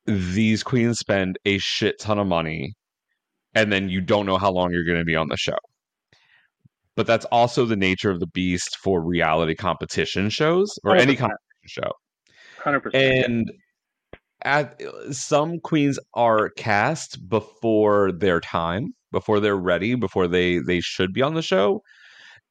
these 0.05 0.63
queens 0.63 0.99
spend 0.99 1.37
a 1.45 1.57
shit 1.59 1.99
ton 1.99 2.19
of 2.19 2.27
money, 2.27 2.73
and 3.53 3.71
then 3.71 3.89
you 3.89 4.01
don't 4.01 4.25
know 4.25 4.37
how 4.37 4.51
long 4.51 4.71
you're 4.71 4.85
going 4.85 4.99
to 4.99 5.05
be 5.05 5.15
on 5.15 5.27
the 5.29 5.37
show. 5.37 5.57
But 6.95 7.07
that's 7.07 7.25
also 7.25 7.65
the 7.65 7.75
nature 7.75 8.11
of 8.11 8.19
the 8.19 8.27
beast 8.27 8.77
for 8.83 9.01
reality 9.01 9.55
competition 9.55 10.29
shows 10.29 10.69
or 10.83 10.95
any 10.95 11.15
100%. 11.15 11.17
competition 11.19 11.39
show. 11.67 11.91
Hundred 12.61 12.81
percent. 12.81 13.25
and 13.25 13.51
at 14.43 14.81
some 15.11 15.59
queens 15.59 15.99
are 16.13 16.49
cast 16.51 17.17
before 17.29 18.11
their 18.11 18.39
time 18.39 18.93
before 19.11 19.39
they're 19.39 19.55
ready 19.55 19.95
before 19.95 20.27
they 20.27 20.59
they 20.59 20.79
should 20.79 21.13
be 21.13 21.21
on 21.21 21.33
the 21.33 21.41
show 21.41 21.81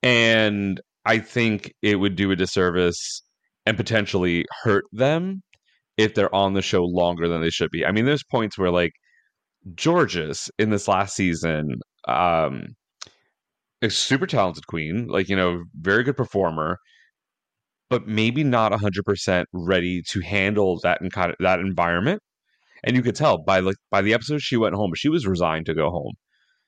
and 0.02 0.80
i 1.06 1.18
think 1.18 1.72
it 1.82 1.96
would 1.96 2.14
do 2.16 2.30
a 2.30 2.36
disservice 2.36 3.22
and 3.68 3.76
potentially 3.76 4.46
hurt 4.62 4.86
them 4.92 5.42
if 5.98 6.14
they're 6.14 6.34
on 6.34 6.54
the 6.54 6.62
show 6.62 6.84
longer 6.84 7.28
than 7.28 7.42
they 7.42 7.50
should 7.50 7.70
be. 7.70 7.84
I 7.84 7.92
mean 7.92 8.06
there's 8.06 8.24
points 8.24 8.56
where 8.56 8.70
like 8.70 8.92
Jorgeous 9.78 10.50
in 10.58 10.70
this 10.70 10.88
last 10.88 11.14
season 11.14 11.76
um 12.06 12.68
a 13.82 13.90
super 13.90 14.26
talented 14.26 14.66
queen 14.66 15.06
like 15.08 15.28
you 15.28 15.36
know 15.36 15.64
very 15.78 16.02
good 16.02 16.16
performer 16.16 16.78
but 17.90 18.06
maybe 18.06 18.42
not 18.42 18.72
100% 18.72 19.44
ready 19.52 20.02
to 20.10 20.20
handle 20.20 20.78
that 20.82 21.00
and 21.00 21.12
kind 21.12 21.30
of 21.30 21.36
that 21.40 21.58
environment. 21.58 22.20
And 22.84 22.94
you 22.96 23.02
could 23.02 23.16
tell 23.16 23.38
by 23.38 23.60
like 23.60 23.76
by 23.90 24.00
the 24.00 24.14
episode 24.14 24.40
she 24.40 24.56
went 24.56 24.76
home 24.76 24.92
she 24.94 25.10
was 25.10 25.26
resigned 25.26 25.66
to 25.66 25.74
go 25.74 25.90
home. 25.90 26.14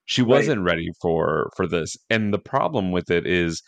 She 0.05 0.21
wasn't 0.23 0.65
ready 0.65 0.89
for 1.01 1.51
for 1.57 1.67
this. 1.67 1.97
And 2.11 2.35
the 2.35 2.39
problem 2.39 2.91
with 2.91 3.11
it 3.11 3.27
is 3.27 3.63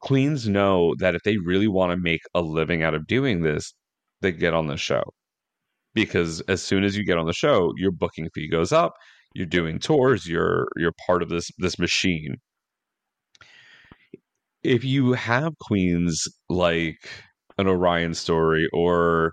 queens 0.00 0.48
know 0.48 0.94
that 0.98 1.14
if 1.14 1.22
they 1.22 1.36
really 1.38 1.68
want 1.68 1.90
to 1.90 1.96
make 1.96 2.22
a 2.34 2.40
living 2.40 2.82
out 2.82 2.94
of 2.94 3.06
doing 3.06 3.42
this 3.42 3.74
they 4.20 4.32
get 4.32 4.54
on 4.54 4.66
the 4.66 4.76
show 4.76 5.02
because 5.94 6.40
as 6.42 6.62
soon 6.62 6.84
as 6.84 6.96
you 6.96 7.04
get 7.04 7.18
on 7.18 7.26
the 7.26 7.32
show 7.32 7.72
your 7.76 7.90
booking 7.92 8.28
fee 8.34 8.48
goes 8.48 8.72
up 8.72 8.94
you're 9.34 9.46
doing 9.46 9.78
tours 9.78 10.26
you're 10.26 10.68
you're 10.76 10.92
part 11.06 11.22
of 11.22 11.28
this 11.28 11.50
this 11.58 11.78
machine 11.78 12.36
if 14.62 14.84
you 14.84 15.12
have 15.12 15.52
queens 15.60 16.26
like 16.48 17.08
an 17.58 17.68
Orion 17.68 18.14
story 18.14 18.68
or 18.72 19.32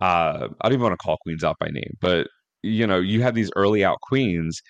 uh 0.00 0.48
I 0.60 0.68
don't 0.68 0.74
even 0.74 0.82
want 0.82 0.92
to 0.94 1.04
call 1.04 1.16
queens 1.22 1.44
out 1.44 1.56
by 1.60 1.68
name, 1.68 1.96
but 2.00 2.28
you 2.62 2.86
know, 2.86 2.98
you 3.00 3.22
have 3.22 3.34
these 3.34 3.50
early 3.56 3.84
out 3.84 3.98
queens, 4.02 4.60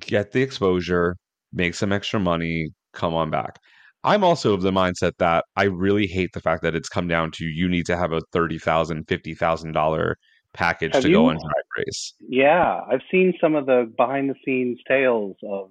get 0.00 0.32
the 0.32 0.42
exposure, 0.42 1.16
make 1.52 1.74
some 1.74 1.92
extra 1.92 2.20
money, 2.20 2.70
come 2.92 3.14
on 3.14 3.30
back. 3.30 3.58
I'm 4.04 4.22
also 4.22 4.54
of 4.54 4.62
the 4.62 4.70
mindset 4.70 5.12
that 5.18 5.44
I 5.56 5.64
really 5.64 6.06
hate 6.06 6.32
the 6.32 6.40
fact 6.40 6.62
that 6.62 6.74
it's 6.74 6.88
come 6.88 7.08
down 7.08 7.30
to 7.32 7.44
you 7.44 7.68
need 7.68 7.86
to 7.86 7.96
have 7.96 8.12
a 8.12 8.20
thirty 8.32 8.58
thousand, 8.58 9.08
fifty 9.08 9.34
thousand 9.34 9.72
dollar 9.72 10.16
$50,000 10.16 10.52
package 10.54 10.94
Have 10.94 11.02
to 11.02 11.10
go 11.12 11.22
you- 11.24 11.28
on 11.30 11.34
drag 11.36 11.64
race. 11.86 12.14
Yeah, 12.28 12.80
I've 12.90 13.02
seen 13.10 13.34
some 13.40 13.54
of 13.54 13.66
the 13.66 13.92
behind 13.96 14.30
the 14.30 14.34
scenes 14.44 14.78
tales 14.88 15.36
of, 15.42 15.70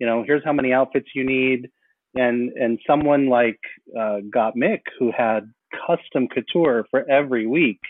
you 0.00 0.06
know, 0.06 0.24
here's 0.26 0.42
how 0.44 0.52
many 0.52 0.72
outfits 0.72 1.08
you 1.14 1.24
need, 1.24 1.68
and 2.14 2.50
and 2.52 2.78
someone 2.86 3.28
like 3.28 3.60
uh, 3.96 4.18
Gottmik 4.34 4.80
who 4.98 5.12
had 5.16 5.50
custom 5.86 6.26
couture 6.28 6.86
for 6.90 7.08
every 7.10 7.46
week 7.46 7.80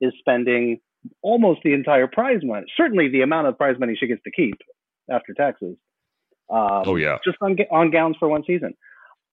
is 0.00 0.12
spending 0.20 0.78
almost 1.22 1.60
the 1.64 1.72
entire 1.72 2.06
prize 2.06 2.40
money. 2.42 2.66
Certainly, 2.76 3.08
the 3.08 3.22
amount 3.22 3.46
of 3.46 3.56
prize 3.56 3.76
money 3.78 3.96
she 3.98 4.06
gets 4.06 4.22
to 4.24 4.30
keep 4.30 4.54
after 5.10 5.32
taxes. 5.34 5.76
Um, 6.50 6.82
Oh 6.86 6.96
yeah. 6.96 7.16
just 7.24 7.38
on 7.40 7.56
on 7.72 7.90
gowns 7.90 8.16
for 8.20 8.28
one 8.28 8.44
season. 8.46 8.74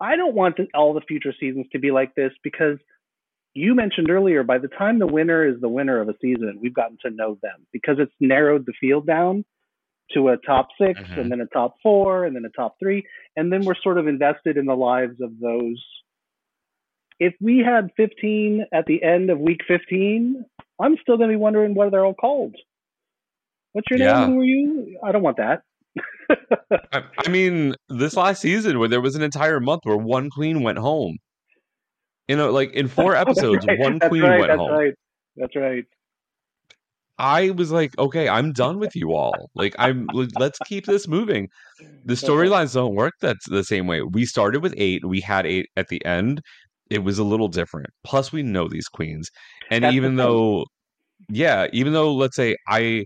I 0.04 0.18
don't 0.18 0.36
want 0.36 0.60
all 0.74 0.94
the 0.94 1.02
future 1.02 1.34
seasons 1.40 1.66
to 1.72 1.80
be 1.80 1.92
like 1.92 2.14
this 2.14 2.34
because 2.44 2.78
you 3.54 3.74
mentioned 3.74 4.10
earlier 4.10 4.44
by 4.44 4.58
the 4.58 4.68
time 4.68 5.00
the 5.00 5.08
winner 5.08 5.48
is 5.48 5.62
the 5.62 5.70
winner 5.70 6.02
of 6.02 6.10
a 6.10 6.16
season, 6.22 6.60
we've 6.62 6.74
gotten 6.74 6.98
to 7.06 7.10
know 7.10 7.38
them 7.42 7.66
because 7.72 7.96
it's 8.00 8.12
narrowed 8.20 8.66
the 8.66 8.74
field 8.82 9.08
down 9.08 9.46
to 10.12 10.28
a 10.30 10.38
top 10.38 10.68
6 10.78 11.00
Mhm. 11.00 11.18
and 11.18 11.32
then 11.32 11.40
a 11.40 11.46
top 11.46 11.76
four 11.82 12.26
and 12.26 12.36
then 12.36 12.44
a 12.44 12.50
top 12.50 12.78
three, 12.80 13.08
and 13.38 13.52
then 13.52 13.64
we're 13.64 13.76
sort 13.76 13.98
of 13.98 14.08
invested 14.08 14.58
in 14.58 14.66
the 14.66 14.76
lives 14.76 15.22
of 15.22 15.40
those. 15.40 15.82
If 17.20 17.34
we 17.40 17.60
had 17.60 17.94
15 17.96 18.66
at 18.74 18.86
the 18.86 19.02
end 19.02 19.30
of 19.30 19.40
week 19.40 19.62
15, 19.66 20.44
I'm 20.80 20.98
still 20.98 21.16
going 21.16 21.30
to 21.30 21.34
be 21.38 21.42
wondering 21.42 21.76
what 21.76 21.92
they're 21.92 22.04
all 22.04 22.14
called. 22.14 22.58
What's 23.72 23.90
your 23.90 24.00
Yeah. 24.00 24.26
name? 24.26 24.34
Who 24.34 24.42
are 24.42 24.44
you? 24.44 25.00
I 25.02 25.14
don't 25.14 25.24
want 25.24 25.38
that. 25.38 25.64
I, 26.92 27.04
I 27.26 27.30
mean, 27.30 27.76
this 27.90 28.16
last 28.16 28.42
season 28.42 28.80
where 28.80 28.90
there 28.90 29.02
was 29.02 29.16
an 29.16 29.22
entire 29.22 29.60
month 29.60 29.82
where 29.84 29.98
one 29.98 30.30
queen 30.30 30.64
went 30.64 30.78
home. 30.78 31.18
You 32.28 32.38
know, 32.38 32.52
like 32.52 32.72
in 32.74 32.88
four 32.88 33.16
episodes, 33.16 33.66
right, 33.68 33.80
one 33.80 34.00
queen 34.00 34.24
right, 34.24 34.40
went 34.40 34.50
that's 34.50 34.60
home. 34.60 34.72
Right. 34.72 34.94
That's 35.36 35.56
right. 35.56 35.86
I 37.20 37.52
was 37.52 37.72
like, 37.72 37.98
okay, 38.00 38.28
I'm 38.28 38.54
done 38.54 38.80
with 38.80 38.96
you 38.96 39.14
all. 39.14 39.50
Like, 39.56 39.76
I'm 39.78 40.08
let's 40.40 40.58
keep 40.66 40.86
this 40.86 41.08
moving. 41.08 41.48
The 42.06 42.16
storylines 42.16 42.74
don't 42.74 42.96
work 42.96 43.14
that's 43.22 43.48
the 43.48 43.64
same 43.64 43.88
way. 43.88 44.02
We 44.02 44.26
started 44.26 44.64
with 44.64 44.74
eight, 44.78 45.06
we 45.06 45.22
had 45.22 45.46
eight 45.46 45.68
at 45.78 45.90
the 45.90 46.04
end. 46.06 46.42
It 46.90 47.04
was 47.04 47.20
a 47.20 47.24
little 47.24 47.48
different. 47.48 47.88
Plus, 48.04 48.32
we 48.32 48.44
know 48.44 48.68
these 48.68 48.88
queens, 48.88 49.30
and 49.70 49.84
That's 49.84 49.96
even 49.96 50.16
though, 50.16 50.66
yeah, 51.30 51.68
even 51.72 51.94
though 51.94 52.14
let's 52.14 52.36
say 52.36 52.56
I, 52.68 53.06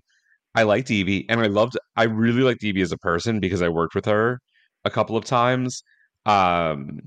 I 0.58 0.64
liked 0.64 0.90
Yvie, 0.90 1.26
and 1.30 1.40
I 1.40 1.48
loved, 1.48 1.78
I 1.96 2.04
really 2.04 2.42
liked 2.42 2.64
Yvie 2.64 2.82
as 2.82 2.92
a 2.92 2.98
person 2.98 3.40
because 3.40 3.62
I 3.62 3.70
worked 3.70 3.96
with 3.96 4.06
her 4.06 4.40
a 4.86 4.90
couple 4.90 5.16
of 5.16 5.24
times. 5.26 5.84
Um, 6.26 7.00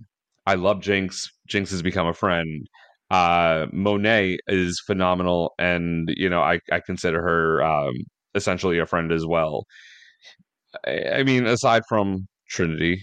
I 0.46 0.54
love 0.54 0.78
Jinkx. 0.78 1.28
Jinkx 1.50 1.70
has 1.70 1.82
become 1.82 2.06
a 2.06 2.14
friend 2.14 2.66
uh 3.10 3.66
monet 3.72 4.38
is 4.46 4.80
phenomenal 4.86 5.52
and 5.58 6.08
you 6.16 6.28
know 6.28 6.40
i 6.42 6.60
i 6.70 6.78
consider 6.78 7.20
her 7.20 7.60
um 7.60 7.92
essentially 8.36 8.78
a 8.78 8.86
friend 8.86 9.10
as 9.10 9.26
well 9.26 9.64
i, 10.86 11.02
I 11.18 11.22
mean 11.24 11.46
aside 11.46 11.82
from 11.88 12.28
trinity 12.48 13.02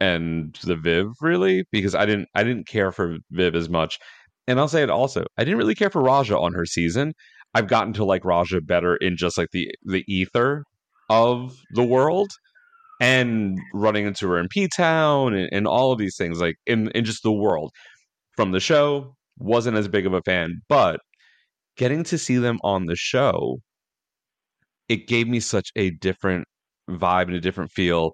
and 0.00 0.56
the 0.64 0.76
Viv 0.76 1.06
really 1.20 1.64
because 1.72 1.94
I 1.94 2.06
didn't 2.06 2.28
I 2.34 2.44
didn't 2.44 2.68
care 2.68 2.92
for 2.92 3.16
Viv 3.32 3.54
as 3.54 3.68
much. 3.68 3.98
And 4.46 4.58
I'll 4.58 4.68
say 4.68 4.82
it 4.82 4.90
also. 4.90 5.24
I 5.36 5.44
didn't 5.44 5.58
really 5.58 5.74
care 5.74 5.90
for 5.90 6.02
Raja 6.02 6.38
on 6.38 6.54
her 6.54 6.64
season. 6.64 7.12
I've 7.54 7.68
gotten 7.68 7.92
to 7.94 8.04
like 8.04 8.24
Raja 8.24 8.60
better 8.60 8.96
in 8.96 9.16
just 9.16 9.38
like 9.38 9.48
the 9.52 9.68
the 9.84 10.04
ether 10.06 10.64
of 11.10 11.56
the 11.74 11.84
world 11.84 12.28
and 13.00 13.58
running 13.72 14.06
into 14.06 14.28
her 14.28 14.38
in 14.38 14.48
P 14.48 14.68
Town 14.68 15.34
and, 15.34 15.48
and 15.52 15.66
all 15.66 15.92
of 15.92 15.98
these 15.98 16.16
things, 16.16 16.40
like 16.40 16.56
in, 16.66 16.90
in 16.90 17.04
just 17.04 17.22
the 17.22 17.32
world. 17.32 17.70
From 18.36 18.52
the 18.52 18.60
show, 18.60 19.14
wasn't 19.38 19.76
as 19.76 19.88
big 19.88 20.06
of 20.06 20.14
a 20.14 20.22
fan, 20.22 20.60
but 20.68 21.00
getting 21.76 22.04
to 22.04 22.18
see 22.18 22.36
them 22.36 22.58
on 22.62 22.86
the 22.86 22.96
show, 22.96 23.58
it 24.88 25.08
gave 25.08 25.26
me 25.28 25.40
such 25.40 25.70
a 25.76 25.90
different 25.90 26.46
vibe 26.88 27.22
and 27.26 27.34
a 27.34 27.40
different 27.40 27.72
feel. 27.72 28.12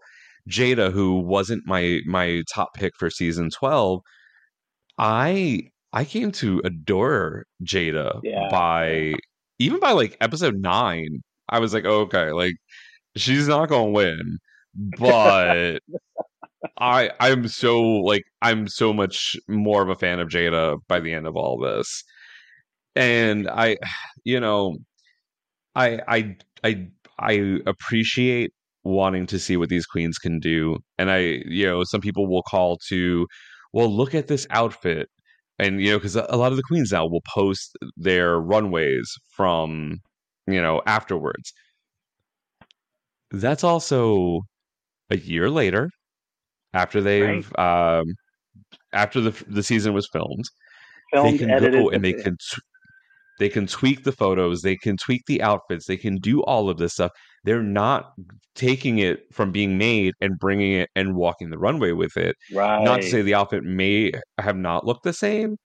Jaida, 0.51 0.93
who 0.93 1.21
wasn't 1.21 1.63
my 1.67 2.01
my 2.07 2.43
top 2.55 2.75
pick 2.75 2.93
for 2.99 3.11
season 3.11 3.51
twelve, 3.51 4.01
I 4.99 5.63
I 5.95 6.05
came 6.05 6.33
to 6.33 6.61
adore 6.65 7.47
Jaida 7.65 8.21
Yeah. 8.25 8.49
by 8.51 9.15
even 9.61 9.79
by 9.81 9.93
like 9.93 10.17
episode 10.21 10.57
nine. 10.57 11.23
I 11.49 11.61
was 11.61 11.73
like, 11.73 11.85
okay, 11.85 12.33
like 12.33 12.55
she's 13.17 13.49
not 13.49 13.69
gonna 13.69 13.91
win, 13.93 14.39
but 14.99 15.79
I 16.79 17.11
I'm 17.21 17.49
so 17.49 17.81
like 17.81 18.25
I'm 18.43 18.67
so 18.69 18.93
much 18.93 19.37
more 19.49 19.83
of 19.83 19.89
a 19.89 19.95
fan 19.95 20.19
of 20.21 20.29
Jaida 20.29 20.79
by 20.89 21.01
the 21.01 21.13
end 21.15 21.27
of 21.29 21.37
all 21.37 21.59
this. 21.59 22.03
And 22.97 23.49
I 23.49 23.77
you 24.25 24.41
know 24.41 24.77
I 25.77 26.01
I 26.09 26.37
I 26.65 26.89
I 27.21 27.59
appreciate 27.67 28.53
wanting 28.85 29.27
to 29.27 29.39
see 29.39 29.57
what 29.57 29.69
these 29.69 29.87
queens 29.87 30.19
can 30.19 30.41
do. 30.41 30.79
And 30.99 31.11
I 31.11 31.43
you 31.47 31.67
know 31.67 31.85
some 31.85 32.01
people 32.01 32.27
will 32.29 32.43
call 32.43 32.79
to 32.89 33.27
well 33.73 33.95
look 33.95 34.15
at 34.15 34.27
this 34.29 34.47
outfit 34.51 35.09
and 35.59 35.81
you 35.81 35.91
know 35.91 35.99
because 35.99 36.17
a 36.17 36.37
lot 36.37 36.53
of 36.53 36.57
the 36.57 36.63
queens 36.63 36.93
now 36.93 37.07
will 37.07 37.23
post 37.33 37.77
their 37.97 38.39
runways 38.39 39.11
from 39.37 39.99
you 40.47 40.61
know 40.61 40.83
afterwards. 40.87 41.53
That's 43.31 43.65
also 43.65 44.43
a 45.11 45.17
year 45.17 45.51
later 45.51 45.91
after 46.73 47.01
they've 47.01 47.51
um 47.59 48.05
after 48.93 49.21
the 49.21 49.45
the 49.49 49.63
season 49.63 49.93
was 49.95 50.09
filmed 50.13 50.45
they 51.13 51.39
can 51.39 51.51
edited, 51.51 51.81
go 51.81 51.91
and 51.91 52.05
they 52.05 52.13
can 52.13 52.33
t- 52.33 52.63
they 53.39 53.49
can 53.49 53.67
tweak 53.67 54.05
the 54.05 54.13
photos 54.13 54.63
they 54.63 54.77
can 54.77 54.97
tweak 54.97 55.23
the 55.27 55.43
outfits 55.43 55.87
they 55.87 55.97
can 55.97 56.17
do 56.17 56.43
all 56.45 56.69
of 56.69 56.79
this 56.79 56.93
stuff 56.95 57.11
they're 57.45 57.63
not 57.63 58.13
taking 58.55 58.99
it 58.99 59.21
from 59.33 59.53
being 59.53 59.79
made 59.79 60.15
and 60.21 60.39
bringing 60.39 60.73
it 60.75 60.91
and 60.97 61.15
walking 61.17 61.51
the 61.51 61.59
runway 61.59 61.93
with 61.93 62.17
it 62.17 62.37
right. 62.53 62.85
not 62.85 63.03
to 63.03 63.09
say 63.09 63.23
the 63.23 63.35
outfit 63.35 63.65
may 63.65 64.13
have 64.39 64.57
not 64.57 64.87
looked 64.87 65.05
the 65.05 65.13
same 65.13 65.57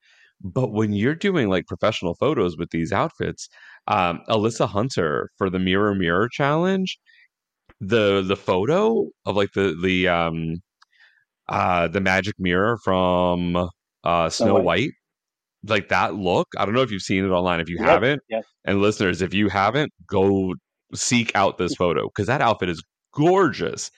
but 0.42 0.72
when 0.72 0.92
you're 0.92 1.14
doing 1.14 1.48
like 1.48 1.66
professional 1.66 2.14
photos 2.14 2.56
with 2.56 2.70
these 2.70 2.92
outfits 2.92 3.48
um 3.88 4.20
alyssa 4.28 4.68
hunter 4.68 5.30
for 5.38 5.50
the 5.50 5.58
mirror 5.58 5.94
mirror 5.94 6.28
challenge 6.32 6.98
the 7.80 8.22
the 8.22 8.36
photo 8.36 9.08
of 9.26 9.36
like 9.36 9.50
the 9.54 9.76
the 9.82 10.08
um 10.08 10.56
uh 11.48 11.88
the 11.88 12.00
magic 12.00 12.34
mirror 12.38 12.78
from 12.84 13.68
uh 14.04 14.28
snow 14.28 14.54
White. 14.54 14.64
white 14.64 14.90
like 15.64 15.88
that 15.88 16.14
look 16.16 16.48
i 16.58 16.64
don't 16.64 16.74
know 16.74 16.82
if 16.82 16.90
you've 16.90 17.02
seen 17.02 17.24
it 17.24 17.28
online 17.30 17.60
if 17.60 17.68
you 17.68 17.78
Yep, 17.78 17.86
haven't 17.86 18.22
yes. 18.28 18.44
and 18.64 18.80
listeners 18.80 19.22
if 19.22 19.34
you 19.34 19.48
haven't 19.48 19.92
go 20.06 20.54
seek 20.94 21.30
out 21.34 21.58
this 21.58 21.74
photo 21.74 22.06
because 22.08 22.26
that 22.26 22.40
outfit 22.40 22.68
is 22.68 22.82
gorgeous 23.12 23.90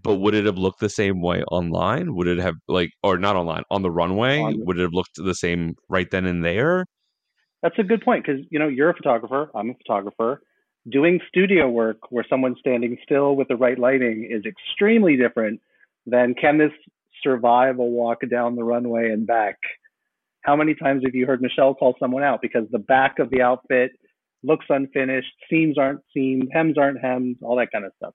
but 0.00 0.16
would 0.16 0.34
it 0.34 0.44
have 0.44 0.58
looked 0.58 0.80
the 0.80 0.88
same 0.88 1.20
way 1.20 1.42
online 1.50 2.14
would 2.14 2.28
it 2.28 2.38
have 2.38 2.54
like 2.68 2.90
or 3.02 3.18
not 3.18 3.36
online 3.36 3.62
on 3.70 3.82
the 3.82 3.90
runway 3.90 4.40
On- 4.40 4.64
would 4.64 4.78
it 4.78 4.82
have 4.82 4.92
looked 4.92 5.16
the 5.16 5.34
same 5.34 5.74
right 5.88 6.10
then 6.10 6.26
and 6.26 6.44
there 6.44 6.84
That's 7.62 7.78
a 7.78 7.82
good 7.82 8.02
point 8.02 8.24
because 8.24 8.40
you 8.50 8.58
know 8.58 8.68
you're 8.68 8.90
a 8.90 8.94
photographer. 8.94 9.50
I'm 9.54 9.70
a 9.70 9.74
photographer. 9.74 10.42
Doing 10.88 11.20
studio 11.28 11.68
work 11.68 11.98
where 12.10 12.24
someone's 12.30 12.58
standing 12.60 12.96
still 13.02 13.34
with 13.34 13.48
the 13.48 13.56
right 13.56 13.78
lighting 13.78 14.28
is 14.30 14.44
extremely 14.46 15.16
different 15.16 15.60
than 16.06 16.34
can 16.34 16.58
this 16.58 16.70
survive 17.22 17.78
a 17.78 17.84
walk 17.84 18.18
down 18.30 18.54
the 18.54 18.62
runway 18.62 19.10
and 19.10 19.26
back. 19.26 19.56
How 20.42 20.54
many 20.54 20.74
times 20.74 21.02
have 21.04 21.14
you 21.14 21.26
heard 21.26 21.42
Michelle 21.42 21.74
call 21.74 21.96
someone 21.98 22.22
out 22.22 22.40
because 22.40 22.66
the 22.70 22.78
back 22.78 23.18
of 23.18 23.28
the 23.30 23.42
outfit 23.42 23.90
looks 24.42 24.66
unfinished, 24.68 25.32
seams 25.50 25.78
aren't 25.78 26.00
seamed, 26.14 26.48
hems 26.52 26.76
aren't 26.78 27.00
hems, 27.00 27.36
all 27.42 27.56
that 27.56 27.68
kind 27.72 27.84
of 27.84 27.92
stuff. 27.96 28.14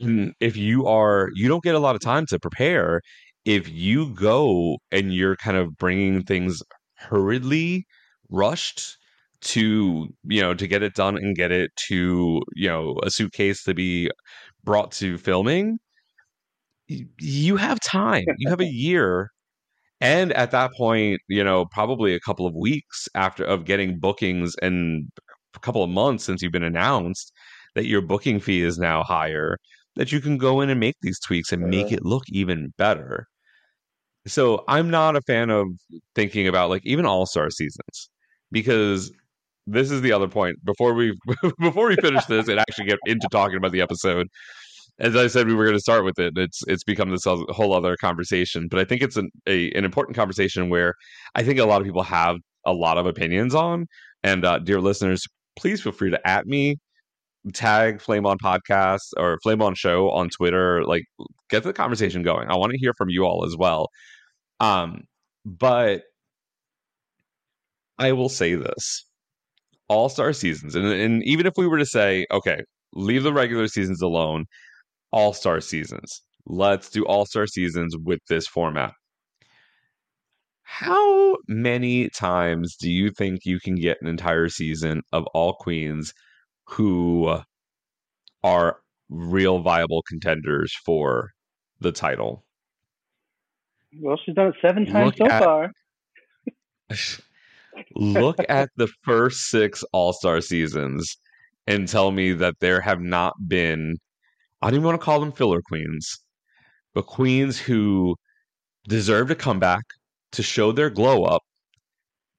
Mm, 0.00 0.32
if 0.40 0.56
you 0.56 0.86
are 0.86 1.30
you 1.34 1.48
don't 1.48 1.64
get 1.64 1.74
a 1.74 1.78
lot 1.78 1.94
of 1.94 2.02
time 2.02 2.26
to 2.26 2.38
prepare 2.38 3.00
if 3.46 3.68
you 3.68 4.12
go 4.12 4.76
and 4.92 5.14
you're 5.14 5.36
kind 5.36 5.56
of 5.56 5.74
bringing 5.78 6.22
things 6.22 6.62
hurriedly 6.98 7.86
rushed 8.28 8.98
to 9.40 10.08
you 10.24 10.40
know 10.42 10.52
to 10.52 10.66
get 10.66 10.82
it 10.82 10.94
done 10.94 11.16
and 11.16 11.34
get 11.34 11.50
it 11.50 11.70
to 11.88 12.42
you 12.54 12.68
know 12.68 12.98
a 13.04 13.10
suitcase 13.10 13.62
to 13.64 13.72
be 13.72 14.10
brought 14.64 14.92
to 14.92 15.16
filming 15.16 15.78
you 16.88 17.56
have 17.56 17.80
time 17.80 18.24
you 18.38 18.50
have 18.50 18.60
a 18.60 18.66
year 18.70 19.30
and 20.00 20.32
at 20.34 20.50
that 20.50 20.72
point 20.74 21.20
you 21.28 21.42
know 21.42 21.64
probably 21.66 22.14
a 22.14 22.20
couple 22.20 22.46
of 22.46 22.54
weeks 22.54 23.08
after 23.14 23.44
of 23.44 23.64
getting 23.64 23.98
bookings 23.98 24.54
and 24.62 25.08
a 25.54 25.60
couple 25.60 25.82
of 25.82 25.90
months 25.90 26.24
since 26.24 26.42
you've 26.42 26.52
been 26.52 26.62
announced 26.62 27.32
that 27.74 27.86
your 27.86 28.00
booking 28.00 28.40
fee 28.40 28.62
is 28.62 28.78
now 28.78 29.02
higher 29.02 29.56
that 29.96 30.12
you 30.12 30.20
can 30.20 30.38
go 30.38 30.60
in 30.60 30.70
and 30.70 30.78
make 30.78 30.96
these 31.02 31.18
tweaks 31.18 31.52
and 31.52 31.62
make 31.62 31.90
it 31.90 32.04
look 32.04 32.24
even 32.28 32.72
better. 32.76 33.26
So 34.26 34.62
I'm 34.68 34.90
not 34.90 35.16
a 35.16 35.22
fan 35.22 35.50
of 35.50 35.66
thinking 36.14 36.46
about 36.46 36.68
like 36.70 36.84
even 36.84 37.06
all-star 37.06 37.50
seasons 37.50 38.10
because 38.52 39.10
this 39.66 39.90
is 39.90 40.02
the 40.02 40.12
other 40.12 40.28
point 40.28 40.56
before 40.64 40.94
we 40.94 41.16
before 41.58 41.88
we 41.88 41.96
finish 41.96 42.24
this 42.26 42.48
and 42.48 42.60
actually 42.60 42.86
get 42.86 42.98
into 43.06 43.26
talking 43.30 43.56
about 43.56 43.72
the 43.72 43.80
episode. 43.80 44.28
As 44.98 45.14
I 45.14 45.26
said, 45.26 45.46
we 45.46 45.54
were 45.54 45.64
going 45.64 45.76
to 45.76 45.80
start 45.80 46.04
with 46.04 46.18
it. 46.18 46.34
It's 46.36 46.62
it's 46.66 46.84
become 46.84 47.10
this 47.10 47.24
whole 47.24 47.74
other 47.74 47.96
conversation, 47.96 48.68
but 48.70 48.80
I 48.80 48.84
think 48.84 49.02
it's 49.02 49.16
an 49.16 49.30
a, 49.46 49.70
an 49.72 49.84
important 49.84 50.16
conversation 50.16 50.70
where 50.70 50.94
I 51.34 51.42
think 51.42 51.58
a 51.58 51.64
lot 51.66 51.80
of 51.80 51.86
people 51.86 52.02
have 52.02 52.36
a 52.64 52.72
lot 52.72 52.98
of 52.98 53.06
opinions 53.06 53.54
on. 53.54 53.86
And 54.22 54.44
uh, 54.44 54.58
dear 54.58 54.80
listeners, 54.80 55.26
please 55.56 55.82
feel 55.82 55.92
free 55.92 56.10
to 56.10 56.28
at 56.28 56.46
me, 56.46 56.76
tag 57.52 58.00
Flame 58.00 58.26
On 58.26 58.38
Podcast 58.38 59.12
or 59.18 59.38
Flame 59.42 59.62
On 59.62 59.74
Show 59.74 60.10
on 60.10 60.30
Twitter. 60.30 60.84
Like, 60.84 61.04
get 61.50 61.62
the 61.62 61.72
conversation 61.74 62.22
going. 62.22 62.48
I 62.50 62.56
want 62.56 62.72
to 62.72 62.78
hear 62.78 62.92
from 62.96 63.10
you 63.10 63.24
all 63.24 63.44
as 63.44 63.56
well. 63.56 63.88
Um, 64.60 65.02
but 65.44 66.04
I 67.98 68.12
will 68.12 68.28
say 68.28 68.54
this: 68.54 69.04
All 69.88 70.08
Star 70.08 70.32
seasons, 70.32 70.74
and, 70.74 70.86
and 70.86 71.22
even 71.24 71.46
if 71.46 71.54
we 71.56 71.66
were 71.66 71.78
to 71.78 71.86
say, 71.86 72.26
okay, 72.30 72.62
leave 72.94 73.22
the 73.22 73.32
regular 73.32 73.68
seasons 73.68 74.02
alone, 74.02 74.46
All 75.16 75.32
Star 75.32 75.62
seasons. 75.62 76.20
Let's 76.44 76.90
do 76.90 77.02
All 77.06 77.24
Star 77.24 77.46
seasons 77.46 77.96
with 77.96 78.20
this 78.28 78.46
format. 78.46 78.92
How 80.62 81.36
many 81.48 82.10
times 82.10 82.76
do 82.76 82.90
you 82.90 83.10
think 83.10 83.40
you 83.46 83.58
can 83.58 83.76
get 83.76 83.96
an 84.02 84.08
entire 84.08 84.50
season 84.50 85.00
of 85.12 85.24
all 85.32 85.54
queens 85.54 86.12
who 86.66 87.38
are 88.44 88.76
real 89.08 89.60
viable 89.60 90.02
contenders 90.06 90.74
for 90.84 91.30
the 91.80 91.92
title? 91.92 92.44
Well, 93.98 94.18
she's 94.22 94.34
done 94.34 94.48
it 94.48 94.54
seven 94.60 94.84
times 94.84 95.14
Look 95.18 95.30
so 95.30 95.34
at- 95.34 95.42
far. 95.42 95.72
Look 97.94 98.36
at 98.48 98.68
the 98.76 98.88
first 99.02 99.48
six 99.48 99.82
All 99.92 100.12
Star 100.12 100.42
seasons 100.42 101.16
and 101.66 101.88
tell 101.88 102.10
me 102.10 102.32
that 102.32 102.56
there 102.60 102.80
have 102.82 103.00
not 103.00 103.34
been, 103.48 103.96
I 104.66 104.70
don't 104.70 104.78
even 104.80 104.86
want 104.88 105.00
to 105.00 105.04
call 105.04 105.20
them 105.20 105.30
filler 105.30 105.62
queens, 105.62 106.18
but 106.92 107.06
queens 107.06 107.56
who 107.56 108.16
deserved 108.88 109.30
a 109.30 109.36
comeback 109.36 109.84
to 110.32 110.42
show 110.42 110.72
their 110.72 110.90
glow 110.90 111.22
up, 111.22 111.42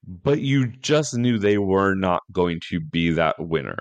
but 0.06 0.42
you 0.42 0.68
just 0.68 1.16
knew 1.16 1.40
they 1.40 1.58
were 1.58 1.96
not 1.96 2.22
going 2.34 2.60
to 2.70 2.82
be 2.82 3.12
that 3.12 3.36
winner. 3.40 3.78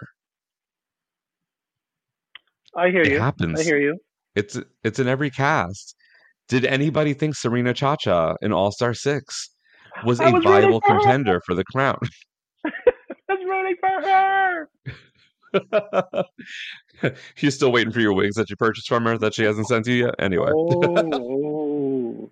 I 2.77 2.91
hear 2.91 3.03
It 3.03 3.11
you. 3.11 3.19
happens. 3.19 3.59
I 3.59 3.65
hear 3.65 3.81
you. 3.81 3.99
It's 4.37 4.57
it's 4.85 5.01
in 5.01 5.09
every 5.09 5.31
cast. 5.31 5.97
Did 6.49 6.65
anybody 6.67 7.15
think 7.15 7.35
Serena 7.35 7.75
Chacha 7.75 8.37
in 8.43 8.53
All 8.53 8.71
Star 8.71 8.95
Six 8.95 9.51
was 10.05 10.21
I 10.21 10.29
a 10.29 10.31
was 10.31 10.45
viable 10.45 10.81
for 10.87 10.95
her. 10.95 11.01
contender 11.01 11.41
for 11.45 11.57
the 11.57 11.65
crown? 11.65 11.99
That's 12.63 13.43
rooting 13.45 13.75
for 13.81 13.89
her. 13.89 14.69
You're 17.39 17.51
still 17.51 17.73
waiting 17.73 17.93
for 17.93 18.01
your 18.01 18.15
wigs 18.15 18.37
that 18.37 18.51
you 18.51 18.57
purchased 18.57 18.89
from 18.89 19.05
her 19.05 19.19
that 19.19 19.35
she 19.35 19.45
hasn't 19.45 19.69
sent 19.69 19.87
you 19.87 20.07
yet. 20.07 20.15
Anyway, 20.19 20.51
Oh, 20.53 20.85
oh. 21.15 22.31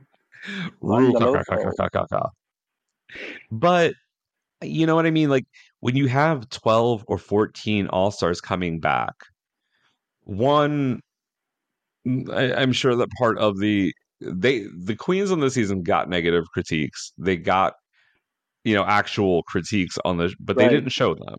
But 3.50 3.94
you 4.62 4.86
know 4.86 4.94
what 4.94 5.06
I 5.06 5.10
mean. 5.10 5.30
Like 5.30 5.46
when 5.80 5.96
you 5.96 6.08
have 6.08 6.48
twelve 6.50 7.04
or 7.06 7.18
fourteen 7.18 7.88
All 7.88 8.10
Stars 8.10 8.40
coming 8.40 8.80
back, 8.80 9.14
one 10.24 11.00
I, 12.06 12.54
I'm 12.54 12.72
sure 12.72 12.94
that 12.96 13.10
part 13.18 13.38
of 13.38 13.58
the 13.58 13.94
they 14.20 14.66
the 14.76 14.96
queens 14.96 15.30
on 15.30 15.40
the 15.40 15.50
season 15.50 15.82
got 15.82 16.08
negative 16.08 16.44
critiques. 16.52 17.12
They 17.18 17.36
got 17.36 17.74
you 18.64 18.74
know 18.74 18.84
actual 18.84 19.42
critiques 19.44 19.98
on 20.04 20.18
the, 20.18 20.34
but 20.40 20.56
they 20.56 20.68
didn't 20.68 20.90
show 20.90 21.14
them. 21.14 21.36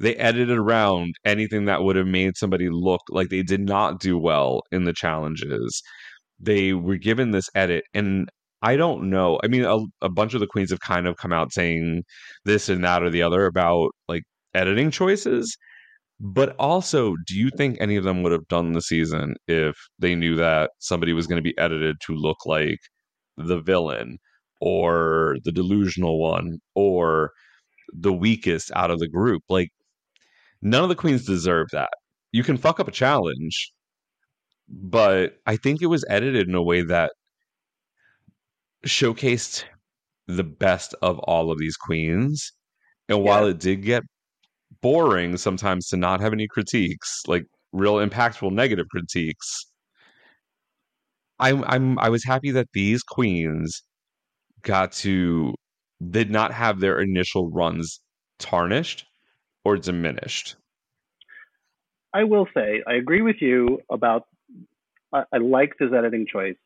They 0.00 0.14
edited 0.16 0.56
around 0.56 1.14
anything 1.24 1.64
that 1.66 1.82
would 1.82 1.96
have 1.96 2.06
made 2.06 2.36
somebody 2.36 2.68
look 2.70 3.00
like 3.10 3.28
they 3.28 3.42
did 3.42 3.60
not 3.60 4.00
do 4.00 4.16
well 4.18 4.62
in 4.70 4.84
the 4.84 4.92
challenges. 4.92 5.82
They 6.40 6.72
were 6.72 6.96
given 6.96 7.32
this 7.32 7.50
edit, 7.54 7.84
and 7.94 8.28
I 8.62 8.76
don't 8.76 9.10
know. 9.10 9.40
I 9.42 9.48
mean, 9.48 9.64
a, 9.64 9.78
a 10.02 10.08
bunch 10.08 10.34
of 10.34 10.40
the 10.40 10.46
queens 10.46 10.70
have 10.70 10.80
kind 10.80 11.06
of 11.06 11.16
come 11.16 11.32
out 11.32 11.52
saying 11.52 12.04
this 12.44 12.68
and 12.68 12.84
that 12.84 13.02
or 13.02 13.10
the 13.10 13.22
other 13.22 13.46
about 13.46 13.90
like 14.08 14.22
editing 14.54 14.90
choices. 14.90 15.56
But 16.20 16.56
also, 16.58 17.14
do 17.26 17.36
you 17.38 17.50
think 17.56 17.76
any 17.80 17.96
of 17.96 18.04
them 18.04 18.22
would 18.22 18.32
have 18.32 18.48
done 18.48 18.72
the 18.72 18.82
season 18.82 19.36
if 19.46 19.76
they 20.00 20.14
knew 20.16 20.34
that 20.36 20.70
somebody 20.80 21.12
was 21.12 21.26
going 21.28 21.42
to 21.42 21.48
be 21.48 21.56
edited 21.58 21.96
to 22.06 22.14
look 22.14 22.38
like 22.46 22.78
the 23.36 23.60
villain 23.60 24.18
or 24.60 25.36
the 25.44 25.52
delusional 25.52 26.20
one 26.20 26.58
or 26.74 27.30
the 27.92 28.12
weakest 28.12 28.72
out 28.74 28.90
of 28.90 28.98
the 28.98 29.08
group? 29.08 29.42
Like, 29.48 29.68
none 30.62 30.82
of 30.82 30.88
the 30.88 30.94
queens 30.94 31.24
deserve 31.24 31.68
that. 31.72 31.90
You 32.32 32.42
can 32.44 32.56
fuck 32.56 32.80
up 32.80 32.88
a 32.88 32.92
challenge, 32.92 33.72
but 34.68 35.38
I 35.46 35.56
think 35.56 35.82
it 35.82 35.86
was 35.86 36.04
edited 36.08 36.48
in 36.48 36.54
a 36.54 36.62
way 36.62 36.82
that 36.82 37.12
showcased 38.86 39.64
the 40.26 40.44
best 40.44 40.94
of 41.02 41.18
all 41.20 41.50
of 41.50 41.58
these 41.58 41.76
queens. 41.76 42.52
And 43.08 43.22
while 43.22 43.46
it 43.46 43.58
did 43.60 43.82
get 43.82 44.02
boring 44.82 45.36
sometimes 45.36 45.88
to 45.88 45.96
not 45.96 46.20
have 46.20 46.32
any 46.32 46.48
critiques, 46.48 47.22
like 47.26 47.44
real 47.72 47.96
impactful 47.96 48.52
negative 48.52 48.86
critiques, 48.90 49.66
I'm 51.38 51.64
I'm 51.64 51.98
I 51.98 52.08
was 52.08 52.24
happy 52.24 52.50
that 52.52 52.68
these 52.72 53.02
queens 53.02 53.82
got 54.62 54.92
to 54.92 55.54
did 56.10 56.30
not 56.30 56.52
have 56.52 56.80
their 56.80 57.00
initial 57.00 57.50
runs 57.50 58.00
tarnished 58.38 59.06
or 59.64 59.76
diminished. 59.76 60.56
I 62.14 62.24
will 62.24 62.46
say 62.54 62.82
I 62.86 62.94
agree 62.94 63.22
with 63.22 63.36
you 63.40 63.82
about. 63.90 64.26
I, 65.12 65.24
I 65.32 65.38
like 65.38 65.72
this 65.78 65.90
editing 65.96 66.26
choice. 66.30 66.56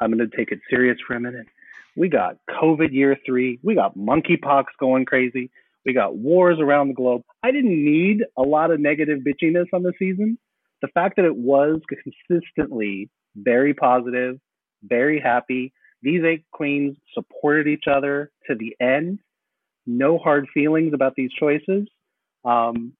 I'm 0.00 0.12
going 0.12 0.30
to 0.30 0.36
take 0.36 0.52
it 0.52 0.60
serious 0.70 0.98
for 1.06 1.14
a 1.14 1.20
minute. 1.20 1.46
We 1.96 2.08
got 2.08 2.36
COVID 2.48 2.92
year 2.92 3.16
three. 3.26 3.58
We 3.62 3.74
got 3.74 3.96
monkeypox 3.96 4.64
going 4.78 5.04
crazy. 5.04 5.50
We 5.84 5.92
got 5.92 6.16
wars 6.16 6.58
around 6.60 6.88
the 6.88 6.94
globe. 6.94 7.22
I 7.42 7.50
didn't 7.50 7.84
need 7.84 8.24
a 8.36 8.42
lot 8.42 8.70
of 8.70 8.78
negative 8.78 9.20
bitchiness 9.20 9.66
on 9.72 9.82
the 9.82 9.92
season. 9.98 10.38
The 10.80 10.88
fact 10.88 11.16
that 11.16 11.24
it 11.24 11.36
was 11.36 11.80
consistently 11.88 13.10
very 13.34 13.74
positive, 13.74 14.38
very 14.82 15.20
happy. 15.20 15.72
These 16.02 16.22
eight 16.24 16.44
queens 16.52 16.96
supported 17.14 17.66
each 17.66 17.84
other 17.90 18.30
to 18.46 18.54
the 18.54 18.76
end. 18.80 19.18
No 19.88 20.18
hard 20.18 20.46
feelings 20.52 20.92
about 20.94 21.14
these 21.16 21.30
choices. 21.32 21.88
Um, 22.44 22.92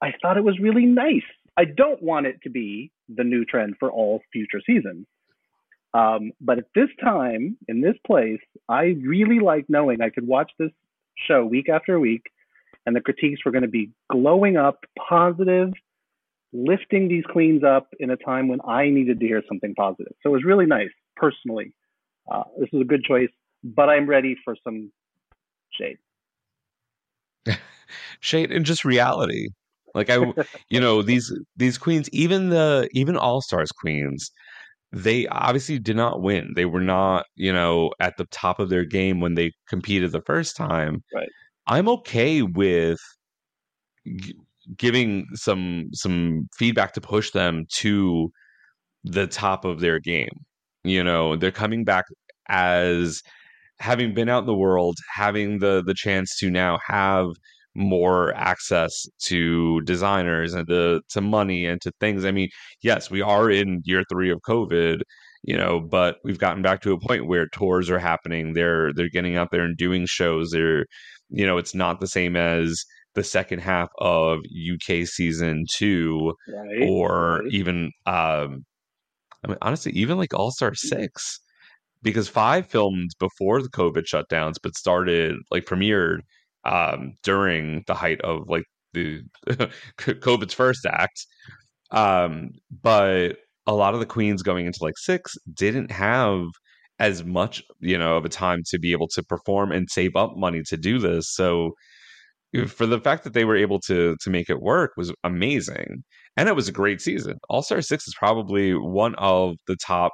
I 0.00 0.12
thought 0.20 0.36
it 0.36 0.44
was 0.44 0.58
really 0.60 0.84
nice. 0.84 1.22
I 1.56 1.64
don't 1.64 2.02
want 2.02 2.26
it 2.26 2.36
to 2.42 2.50
be 2.50 2.92
the 3.08 3.24
new 3.24 3.44
trend 3.44 3.76
for 3.80 3.90
all 3.90 4.20
future 4.32 4.60
seasons. 4.66 5.06
Um, 5.94 6.32
but 6.40 6.58
at 6.58 6.66
this 6.74 6.90
time, 7.02 7.56
in 7.66 7.80
this 7.80 7.94
place, 8.06 8.40
I 8.68 8.96
really 9.02 9.40
like 9.40 9.66
knowing 9.68 10.02
I 10.02 10.10
could 10.10 10.26
watch 10.26 10.50
this 10.58 10.72
show 11.28 11.44
week 11.46 11.68
after 11.68 11.98
week 11.98 12.24
and 12.84 12.94
the 12.94 13.00
critiques 13.00 13.44
were 13.44 13.52
going 13.52 13.62
to 13.62 13.68
be 13.68 13.90
glowing 14.10 14.56
up, 14.56 14.84
positive, 15.08 15.72
lifting 16.52 17.08
these 17.08 17.24
queens 17.24 17.62
up 17.64 17.88
in 17.98 18.10
a 18.10 18.16
time 18.16 18.48
when 18.48 18.60
I 18.66 18.90
needed 18.90 19.20
to 19.20 19.26
hear 19.26 19.42
something 19.48 19.74
positive. 19.74 20.12
So 20.22 20.30
it 20.30 20.32
was 20.32 20.44
really 20.44 20.66
nice, 20.66 20.90
personally. 21.16 21.72
Uh, 22.30 22.44
this 22.58 22.68
is 22.72 22.80
a 22.80 22.84
good 22.84 23.04
choice, 23.04 23.30
but 23.62 23.88
I'm 23.88 24.06
ready 24.06 24.36
for 24.44 24.56
some 24.64 24.92
shade. 25.72 25.98
shade 28.20 28.52
and 28.52 28.64
just 28.64 28.84
reality. 28.84 29.48
Like 29.94 30.10
i 30.10 30.16
you 30.70 30.80
know 30.80 31.02
these 31.02 31.32
these 31.56 31.78
queens 31.78 32.08
even 32.10 32.48
the 32.48 32.88
even 32.92 33.16
all 33.16 33.40
stars 33.40 33.70
queens 33.70 34.30
they 34.92 35.26
obviously 35.26 35.78
did 35.80 35.96
not 35.96 36.22
win. 36.22 36.52
They 36.54 36.64
were 36.66 36.80
not 36.80 37.26
you 37.36 37.52
know 37.52 37.90
at 38.00 38.16
the 38.16 38.26
top 38.26 38.58
of 38.60 38.70
their 38.70 38.84
game 38.84 39.20
when 39.20 39.34
they 39.34 39.52
competed 39.68 40.12
the 40.12 40.22
first 40.22 40.56
time. 40.56 41.02
Right. 41.14 41.28
i'm 41.66 41.88
okay 41.88 42.42
with 42.42 42.98
g- 44.16 44.34
giving 44.76 45.26
some 45.34 45.88
some 45.92 46.48
feedback 46.56 46.92
to 46.94 47.00
push 47.00 47.30
them 47.30 47.66
to 47.76 48.30
the 49.04 49.26
top 49.26 49.64
of 49.64 49.80
their 49.80 50.00
game. 50.00 50.44
You 50.84 51.04
know 51.04 51.36
they're 51.36 51.50
coming 51.50 51.84
back 51.84 52.04
as 52.48 53.22
having 53.84 54.14
been 54.14 54.28
out 54.28 54.40
in 54.44 54.46
the 54.46 54.54
world 54.54 54.96
having 55.14 55.58
the 55.58 55.82
the 55.86 55.94
chance 55.94 56.36
to 56.38 56.50
now 56.50 56.78
have 56.86 57.26
more 57.74 58.32
access 58.36 59.06
to 59.18 59.80
designers 59.82 60.54
and 60.54 60.66
to, 60.68 61.00
to 61.08 61.20
money 61.20 61.66
and 61.66 61.80
to 61.82 61.90
things. 62.00 62.24
I 62.24 62.30
mean, 62.30 62.48
yes, 62.82 63.10
we 63.10 63.20
are 63.20 63.50
in 63.50 63.82
year 63.84 64.04
three 64.08 64.30
of 64.30 64.40
COVID, 64.48 65.00
you 65.42 65.56
know, 65.56 65.80
but 65.80 66.16
we've 66.24 66.38
gotten 66.38 66.62
back 66.62 66.80
to 66.82 66.92
a 66.92 67.00
point 67.00 67.26
where 67.26 67.48
tours 67.48 67.90
are 67.90 67.98
happening. 67.98 68.54
They're 68.54 68.92
they're 68.94 69.08
getting 69.10 69.36
out 69.36 69.48
there 69.50 69.64
and 69.64 69.76
doing 69.76 70.06
shows. 70.06 70.50
They're, 70.50 70.86
you 71.30 71.46
know, 71.46 71.58
it's 71.58 71.74
not 71.74 72.00
the 72.00 72.06
same 72.06 72.36
as 72.36 72.84
the 73.14 73.24
second 73.24 73.60
half 73.60 73.88
of 73.98 74.38
UK 74.72 75.06
season 75.06 75.64
two 75.76 76.34
Right? 76.48 76.88
or 76.88 77.42
even 77.50 77.90
um 78.06 78.64
I 79.44 79.48
mean 79.48 79.58
honestly, 79.62 79.92
even 79.92 80.16
like 80.18 80.34
All 80.34 80.50
Star 80.52 80.74
six. 80.74 81.40
Because 82.04 82.28
five 82.28 82.68
filmed 82.68 83.10
before 83.18 83.62
the 83.62 83.70
COVID 83.70 84.04
shutdowns, 84.04 84.56
but 84.62 84.76
started 84.76 85.36
like 85.50 85.64
premiered 85.64 86.20
um, 86.64 87.14
during 87.24 87.82
the 87.86 87.94
height 87.94 88.20
of 88.20 88.48
like 88.48 88.64
the 88.92 89.22
COVID's 89.98 90.54
first 90.54 90.86
act. 90.86 91.26
Um, 91.90 92.50
but 92.82 93.38
a 93.66 93.74
lot 93.74 93.94
of 93.94 94.00
the 94.00 94.06
queens 94.06 94.42
going 94.42 94.66
into 94.66 94.78
like 94.82 94.98
six 94.98 95.34
didn't 95.52 95.90
have 95.90 96.44
as 96.98 97.24
much, 97.24 97.62
you 97.80 97.98
know, 97.98 98.16
of 98.16 98.24
a 98.24 98.28
time 98.28 98.62
to 98.66 98.78
be 98.78 98.92
able 98.92 99.08
to 99.08 99.22
perform 99.22 99.72
and 99.72 99.90
save 99.90 100.14
up 100.16 100.36
money 100.36 100.62
to 100.68 100.76
do 100.76 100.98
this. 100.98 101.34
So 101.34 101.72
for 102.68 102.86
the 102.86 103.00
fact 103.00 103.24
that 103.24 103.32
they 103.32 103.44
were 103.44 103.56
able 103.56 103.80
to 103.80 104.16
to 104.20 104.30
make 104.30 104.48
it 104.48 104.60
work 104.62 104.92
was 104.96 105.12
amazing. 105.24 106.04
And 106.36 106.48
it 106.48 106.56
was 106.56 106.68
a 106.68 106.72
great 106.72 107.00
season. 107.00 107.36
All 107.48 107.62
Star 107.62 107.82
Six 107.82 108.06
is 108.06 108.14
probably 108.18 108.74
one 108.74 109.14
of 109.16 109.56
the 109.66 109.76
top 109.84 110.12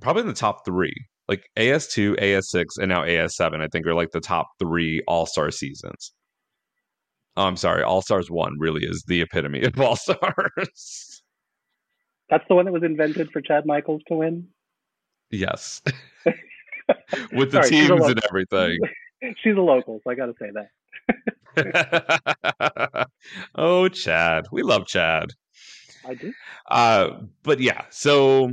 probably 0.00 0.22
in 0.22 0.28
the 0.28 0.34
top 0.34 0.64
three 0.64 0.94
like 1.28 1.50
AS2, 1.56 2.18
AS6, 2.20 2.64
and 2.78 2.88
now 2.88 3.02
AS7, 3.02 3.60
I 3.60 3.68
think 3.68 3.86
are 3.86 3.94
like 3.94 4.10
the 4.12 4.20
top 4.20 4.48
three 4.58 5.02
All 5.06 5.26
Star 5.26 5.50
seasons. 5.50 6.12
Oh, 7.36 7.44
I'm 7.44 7.56
sorry, 7.56 7.82
All 7.84 8.02
Stars 8.02 8.30
1 8.30 8.54
really 8.58 8.84
is 8.84 9.04
the 9.06 9.20
epitome 9.20 9.62
of 9.62 9.78
All 9.80 9.94
Stars. 9.94 11.22
That's 12.30 12.44
the 12.48 12.54
one 12.54 12.64
that 12.64 12.72
was 12.72 12.82
invented 12.82 13.30
for 13.30 13.40
Chad 13.40 13.64
Michaels 13.64 14.02
to 14.08 14.14
win. 14.14 14.48
yes. 15.30 15.80
With 17.32 17.52
the 17.52 17.62
Sorry, 17.62 17.68
teams 17.68 18.06
and 18.06 18.20
everything. 18.24 18.78
She's 19.42 19.56
a 19.56 19.60
local, 19.60 20.00
so 20.02 20.10
I 20.10 20.14
got 20.14 20.26
to 20.26 20.34
say 20.40 20.50
that. 21.56 23.08
oh, 23.54 23.88
Chad. 23.88 24.46
We 24.50 24.62
love 24.62 24.86
Chad. 24.86 25.30
I 26.06 26.14
do. 26.14 26.32
Uh, 26.70 27.10
but 27.42 27.60
yeah, 27.60 27.84
so 27.90 28.52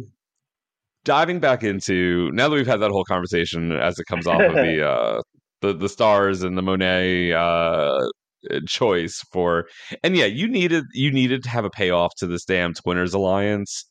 diving 1.06 1.40
back 1.40 1.64
into 1.64 2.30
now 2.34 2.50
that 2.50 2.56
we've 2.56 2.68
had 2.68 2.82
that 2.82 2.92
whole 2.92 3.06
conversation 3.06 3.72
as 3.72 3.98
it 3.98 4.06
comes 4.08 4.28
off 4.28 4.42
of 4.42 4.56
the 4.62 4.86
uh 4.90 5.22
the 5.62 5.74
the 5.74 5.88
stars 5.88 6.44
and 6.44 6.58
the 6.58 6.62
Monet 6.62 7.32
uh 7.32 8.02
choice 8.68 9.22
for 9.32 9.68
and 10.04 10.16
yeah, 10.18 10.26
you 10.26 10.48
needed 10.48 10.84
you 10.94 11.12
needed 11.12 11.42
to 11.44 11.50
have 11.50 11.66
a 11.66 11.70
payoff 11.70 12.12
to 12.18 12.28
this 12.28 12.44
damn 12.46 12.74
Twinners 12.74 13.14
alliance 13.14 13.86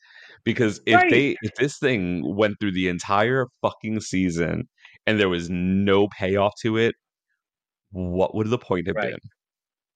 because 0.45 0.81
if 0.87 1.01
Right. 1.01 1.11
they 1.11 1.37
if 1.41 1.53
this 1.59 1.79
thing 1.79 2.23
went 2.37 2.57
through 2.61 2.73
the 2.73 2.89
entire 2.89 3.47
fucking 3.63 4.01
season 4.01 4.69
and 5.07 5.19
there 5.19 5.29
was 5.29 5.49
no 5.51 6.09
payoff 6.19 6.53
to 6.63 6.77
it, 6.77 6.95
what 7.93 8.35
would 8.35 8.51
the 8.51 8.59
point 8.59 8.87
have 8.89 8.97
Right. 8.97 9.11
been? 9.11 9.19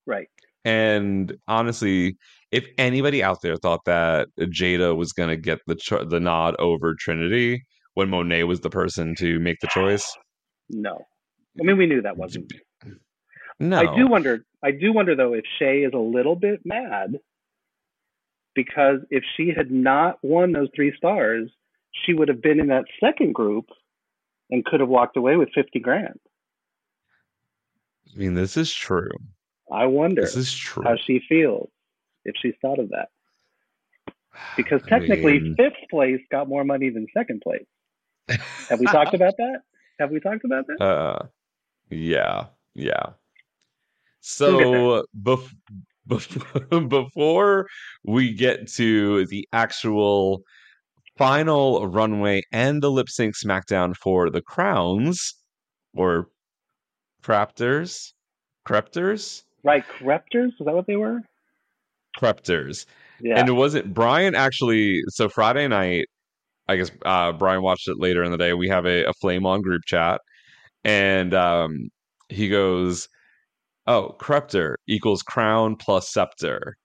Right. 0.07 0.29
And 0.69 1.35
honestly, 1.49 2.19
if 2.53 2.67
anybody 2.77 3.23
out 3.23 3.39
there 3.43 3.57
thought 3.57 3.87
that 3.87 4.29
Jaida 4.39 4.95
was 4.95 5.15
going 5.15 5.31
to 5.31 5.37
get 5.37 5.61
the 5.67 5.75
cho- 5.77 6.05
the 6.05 6.21
nod 6.21 6.57
over 6.59 6.95
Trinity 6.95 7.63
when 7.95 8.11
Monet 8.11 8.45
was 8.45 8.61
the 8.61 8.69
person 8.69 9.15
to 9.17 9.39
make 9.39 9.57
the 9.61 9.69
choice, 9.69 10.07
No. 10.69 10.99
I 11.59 11.65
mean, 11.65 11.79
we 11.79 11.87
knew 11.87 12.03
that 12.03 12.19
wasn't. 12.19 12.53
no. 13.59 13.79
I 13.81 13.97
do 13.97 14.07
wonder. 14.07 14.45
I 14.63 14.71
do 14.73 14.93
wonder 14.93 15.17
though 15.17 15.33
if 15.33 15.45
Shea 15.59 15.79
is 15.85 15.93
a 15.95 15.99
little 15.99 16.37
bit 16.37 16.61
mad 16.67 17.19
because 18.55 18.99
if 19.11 19.25
she 19.37 19.53
had 19.57 19.71
not 19.71 20.19
won 20.23 20.53
those 20.53 20.69
three 20.77 20.93
stars, 20.97 21.51
she 22.05 22.13
would 22.13 22.29
have 22.29 22.43
been 22.43 22.61
in 22.61 22.69
that 22.69 22.85
second 23.03 23.33
group 23.35 23.65
and 24.51 24.65
could 24.67 24.81
have 24.81 24.89
walked 24.91 25.17
away 25.17 25.37
with 25.37 25.49
fifty 25.55 25.81
grand. 25.81 26.21
I 28.15 28.19
mean, 28.19 28.35
this 28.35 28.57
is 28.59 28.73
true. 28.73 29.11
I 29.73 29.87
wonder 29.87 30.23
This 30.23 30.37
is 30.37 30.55
true. 30.55 30.83
how 30.85 30.97
she 30.97 31.21
feels 31.29 31.69
if 32.25 32.35
she's 32.41 32.55
thought 32.63 32.79
of 32.79 32.89
that. 32.91 33.09
because 34.57 34.83
I 34.87 34.89
technically 34.89 35.41
mean- 35.41 35.55
fifth 35.57 35.89
place 35.91 36.21
got 36.31 36.49
more 36.49 36.65
money 36.65 36.91
than 36.91 37.07
second 37.17 37.41
place. 37.43 37.67
Have 38.69 38.79
we 38.81 38.87
talked 38.87 39.15
about 39.15 39.35
that? 39.39 39.61
Have 39.99 40.11
we 40.11 40.21
talked 40.21 40.45
about 40.45 40.67
that? 40.67 40.81
Uh, 40.85 41.27
yeah, 41.91 42.47
yeah. 42.75 43.07
So 44.21 45.05
bef- 45.21 45.55
bef- 46.09 46.89
before 46.89 47.67
we 48.05 48.33
get 48.35 48.69
to 48.75 49.27
the 49.27 49.49
actual 49.53 50.43
final 51.17 51.87
runway 51.89 52.43
and 52.53 52.83
the 52.83 52.91
lip 52.91 53.09
sync 53.09 53.35
SmackDown 53.37 53.97
for 53.97 54.29
the 54.31 54.43
crowns 54.43 55.35
or 55.95 56.29
craptors, 57.23 58.13
creptors, 58.67 59.43
Right, 59.65 59.85
Creptors? 59.99 60.49
Is 60.49 60.67
that 60.67 60.75
what 60.75 60.87
they 60.87 60.97
were? 60.97 61.23
creptors. 62.19 62.87
Yeah. 63.21 63.39
And 63.39 63.49
it 63.49 63.53
wasn't 63.53 63.95
Brian 63.95 64.35
actually. 64.35 65.03
So 65.09 65.29
Friday 65.29 65.69
night, 65.69 66.07
I 66.69 66.77
guess 66.77 66.91
uh, 67.05 67.33
Brian 67.33 67.63
watched 67.63 67.89
it 67.89 67.99
later 67.99 68.23
in 68.23 68.31
the 68.31 68.39
day. 68.39 68.53
We 68.55 68.69
have 68.69 68.87
a, 68.87 69.05
a 69.05 69.13
flame 69.21 69.47
on 69.47 69.63
group 69.63 69.83
chat, 69.87 70.21
and 70.85 71.35
um, 71.35 71.89
he 72.29 72.49
goes, 72.49 73.09
"Oh, 73.87 74.15
Creptor 74.19 74.77
equals 74.87 75.23
crown 75.23 75.77
plus 75.77 76.11
scepter." 76.11 76.77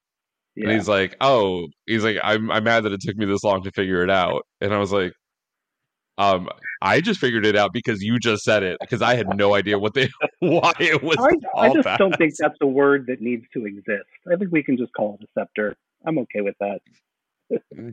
And 0.56 0.72
he's 0.72 0.88
like, 0.88 1.16
"Oh, 1.20 1.68
he's 1.86 2.04
like, 2.04 2.18
I'm 2.24 2.52
I'm 2.52 2.64
mad 2.64 2.84
that 2.84 2.94
it 2.94 3.02
took 3.02 3.18
me 3.18 3.26
this 3.26 3.44
long 3.44 3.64
to 3.64 3.72
figure 3.72 4.04
it 4.04 4.10
out." 4.10 4.44
And 4.62 4.74
I 4.74 4.78
was 4.78 4.92
like, 4.92 5.14
"Um, 6.18 6.50
I 6.82 7.02
just 7.02 7.20
figured 7.20 7.46
it 7.46 7.56
out 7.56 7.74
because 7.74 8.02
you 8.02 8.20
just 8.20 8.44
said 8.44 8.64
it 8.64 8.78
because 8.80 9.02
I 9.02 9.16
had 9.16 9.36
no 9.36 9.56
idea 9.56 9.80
what 9.80 9.94
they 9.94 10.10
why 10.40 10.74
it 10.80 11.02
was." 11.04 11.18
I, 11.20 11.68
I 11.68 11.74
just 11.74 11.84
that. 11.86 12.00
don't 12.00 12.16
think 12.18 12.34
that's 12.38 12.58
a 12.62 12.68
word 12.68 13.06
that 13.08 13.22
needs 13.22 13.46
to 13.54 13.66
exist. 13.66 14.06
I 14.32 14.36
think 14.36 14.52
we 14.52 14.64
can 14.64 14.78
just 14.78 14.94
call 14.94 15.18
it 15.20 15.26
a 15.26 15.28
scepter. 15.40 15.76
I'm 16.06 16.18
okay 16.20 16.42
with 16.42 16.56
that. 16.60 16.80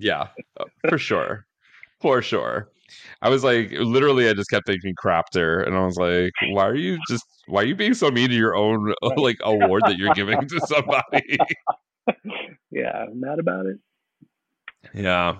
Yeah, 0.00 0.28
uh, 0.58 0.64
for 0.88 0.98
sure. 0.98 1.46
For 2.00 2.22
sure. 2.22 2.70
I 3.22 3.28
was 3.28 3.44
like, 3.44 3.70
literally, 3.72 4.28
I 4.28 4.32
just 4.32 4.50
kept 4.50 4.66
thinking 4.66 4.94
Craptor, 4.96 5.60
and 5.60 5.76
I 5.76 5.84
was 5.84 5.96
like, 5.96 6.32
why 6.50 6.66
are 6.66 6.74
you 6.74 6.98
just, 7.08 7.24
why 7.46 7.62
are 7.62 7.66
you 7.66 7.76
being 7.76 7.94
so 7.94 8.10
mean 8.10 8.30
to 8.30 8.34
your 8.34 8.56
own, 8.56 8.94
like, 9.16 9.36
award 9.42 9.82
that 9.86 9.96
you're 9.96 10.14
giving 10.14 10.40
to 10.48 10.60
somebody? 10.66 11.38
Yeah, 12.72 13.04
I'm 13.08 13.20
mad 13.20 13.38
about 13.38 13.66
it. 13.66 13.78
yeah. 14.94 15.36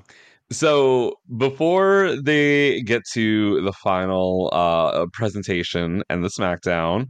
So 0.52 1.14
before 1.36 2.16
they 2.20 2.82
get 2.82 3.02
to 3.12 3.60
the 3.62 3.72
final 3.72 4.50
uh 4.52 5.06
presentation 5.12 6.02
and 6.10 6.24
the 6.24 6.28
SmackDown, 6.28 7.06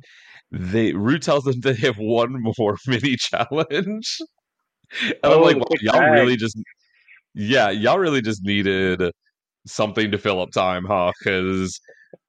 they 0.52 0.92
Rue 0.92 1.18
tells 1.18 1.44
them 1.44 1.60
they 1.62 1.74
have 1.76 1.96
one 1.98 2.42
more 2.58 2.76
mini 2.86 3.16
challenge. 3.16 4.18
And 5.22 5.32
I'm 5.32 5.42
Oh, 5.42 5.42
like, 5.42 5.58
the 5.68 5.76
wow, 5.76 5.76
y'all 5.80 6.02
bag. 6.02 6.10
really 6.10 6.36
just 6.36 6.58
yeah, 7.34 7.70
y'all 7.70 7.98
really 7.98 8.22
just 8.22 8.42
needed 8.44 9.02
something 9.66 10.10
to 10.12 10.18
fill 10.18 10.40
up 10.42 10.50
time, 10.52 10.84
huh? 10.86 11.12
Because 11.20 11.80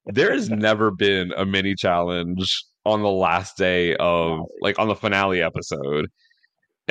there 0.08 0.34
has 0.34 0.50
never 0.52 0.91
been 0.91 1.34
a 1.38 1.45
mini 1.45 1.76
challenge 1.76 2.65
on 2.86 3.02
the 3.04 3.12
last 3.12 3.58
day 3.58 3.95
of 3.97 4.39
like 4.62 4.80
on 4.80 4.88
the 4.89 4.95
finale 4.95 5.41
episode. 5.43 6.08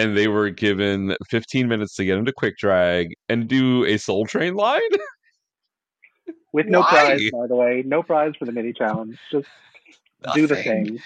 And 0.01 0.17
they 0.17 0.29
were 0.29 0.51
given 0.51 1.15
15 1.29 1.69
minutes 1.69 1.95
to 1.97 2.05
get 2.05 2.17
into 2.19 2.33
quick 2.33 2.57
drag 2.57 3.13
and 3.29 3.47
do 3.49 3.85
a 3.85 3.97
soul 3.99 4.27
train 4.27 4.55
line. 4.55 4.81
With 6.53 6.67
no 6.67 6.81
Why? 6.81 6.89
prize, 6.89 7.31
by 7.33 7.47
the 7.47 7.55
way. 7.55 7.83
No 7.87 8.03
prize 8.03 8.33
for 8.39 8.45
the 8.45 8.53
mini 8.53 8.73
challenge. 8.73 9.19
Just 9.31 9.47
do 10.35 10.47
the 10.47 10.55
Nothing. 10.57 10.85
thing. 10.87 10.99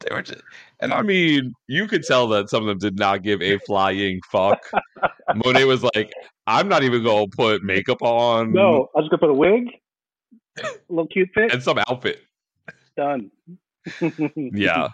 They 0.00 0.14
were 0.14 0.22
just, 0.22 0.42
and 0.80 0.92
I 0.92 1.02
mean, 1.02 1.52
you 1.68 1.86
could 1.86 2.02
tell 2.02 2.28
that 2.28 2.50
some 2.50 2.62
of 2.62 2.66
them 2.68 2.78
did 2.78 2.98
not 2.98 3.22
give 3.22 3.40
a 3.42 3.58
flying 3.60 4.20
fuck. 4.30 4.58
Monet 5.44 5.64
was 5.64 5.82
like, 5.94 6.12
"I'm 6.46 6.68
not 6.68 6.82
even 6.82 7.02
gonna 7.02 7.28
put 7.28 7.62
makeup 7.62 8.02
on, 8.02 8.52
No, 8.52 8.88
I'm 8.94 9.02
just 9.04 9.10
gonna 9.10 9.20
put 9.20 9.30
a 9.30 9.34
wig, 9.34 9.68
a 10.58 10.66
little 10.90 11.06
cute 11.06 11.32
pic, 11.32 11.52
and 11.52 11.62
some 11.62 11.78
outfit." 11.88 12.20
done. 12.96 13.30
Yeah, 14.36 14.88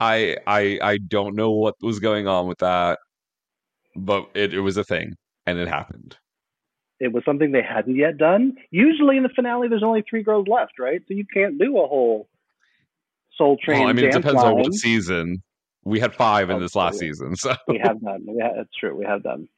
I, 0.00 0.36
I, 0.46 0.78
I 0.82 0.98
don't 0.98 1.36
know 1.36 1.50
what 1.50 1.74
was 1.82 1.98
going 2.00 2.26
on 2.26 2.46
with 2.48 2.58
that, 2.58 2.98
but 3.94 4.30
it, 4.34 4.54
it 4.54 4.60
was 4.60 4.76
a 4.76 4.84
thing, 4.84 5.14
and 5.46 5.58
it 5.58 5.68
happened. 5.68 6.16
it 7.00 7.12
was 7.12 7.24
something 7.24 7.52
they 7.52 7.62
hadn't 7.62 7.96
yet 7.96 8.16
done. 8.18 8.54
Usually 8.70 9.16
in 9.16 9.22
the 9.22 9.28
finale, 9.30 9.68
there's 9.68 9.82
only 9.82 10.02
three 10.08 10.22
girls 10.22 10.46
left, 10.48 10.78
right? 10.78 11.00
So 11.08 11.14
you 11.14 11.24
can't 11.32 11.58
do 11.58 11.78
a 11.78 11.86
whole 11.86 12.28
Soul 13.36 13.56
Train 13.62 13.80
Well, 13.80 13.88
I 13.88 13.92
mean, 13.92 14.06
it 14.06 14.12
depends 14.12 14.42
on 14.42 14.56
what 14.56 14.74
season. 14.74 15.42
We 15.84 15.98
had 15.98 16.14
five 16.14 16.50
in 16.50 16.56
Oh, 16.56 16.60
this 16.60 16.74
last 16.74 16.94
oh, 16.94 17.04
yeah. 17.04 17.10
season, 17.12 17.36
so 17.36 17.54
we 17.68 17.78
have 17.78 18.00
done. 18.02 18.24
We 18.26 18.40
ha- 18.42 18.52
that's 18.56 18.74
true. 18.78 18.94
We 18.94 19.04
have 19.06 19.22
done. 19.22 19.48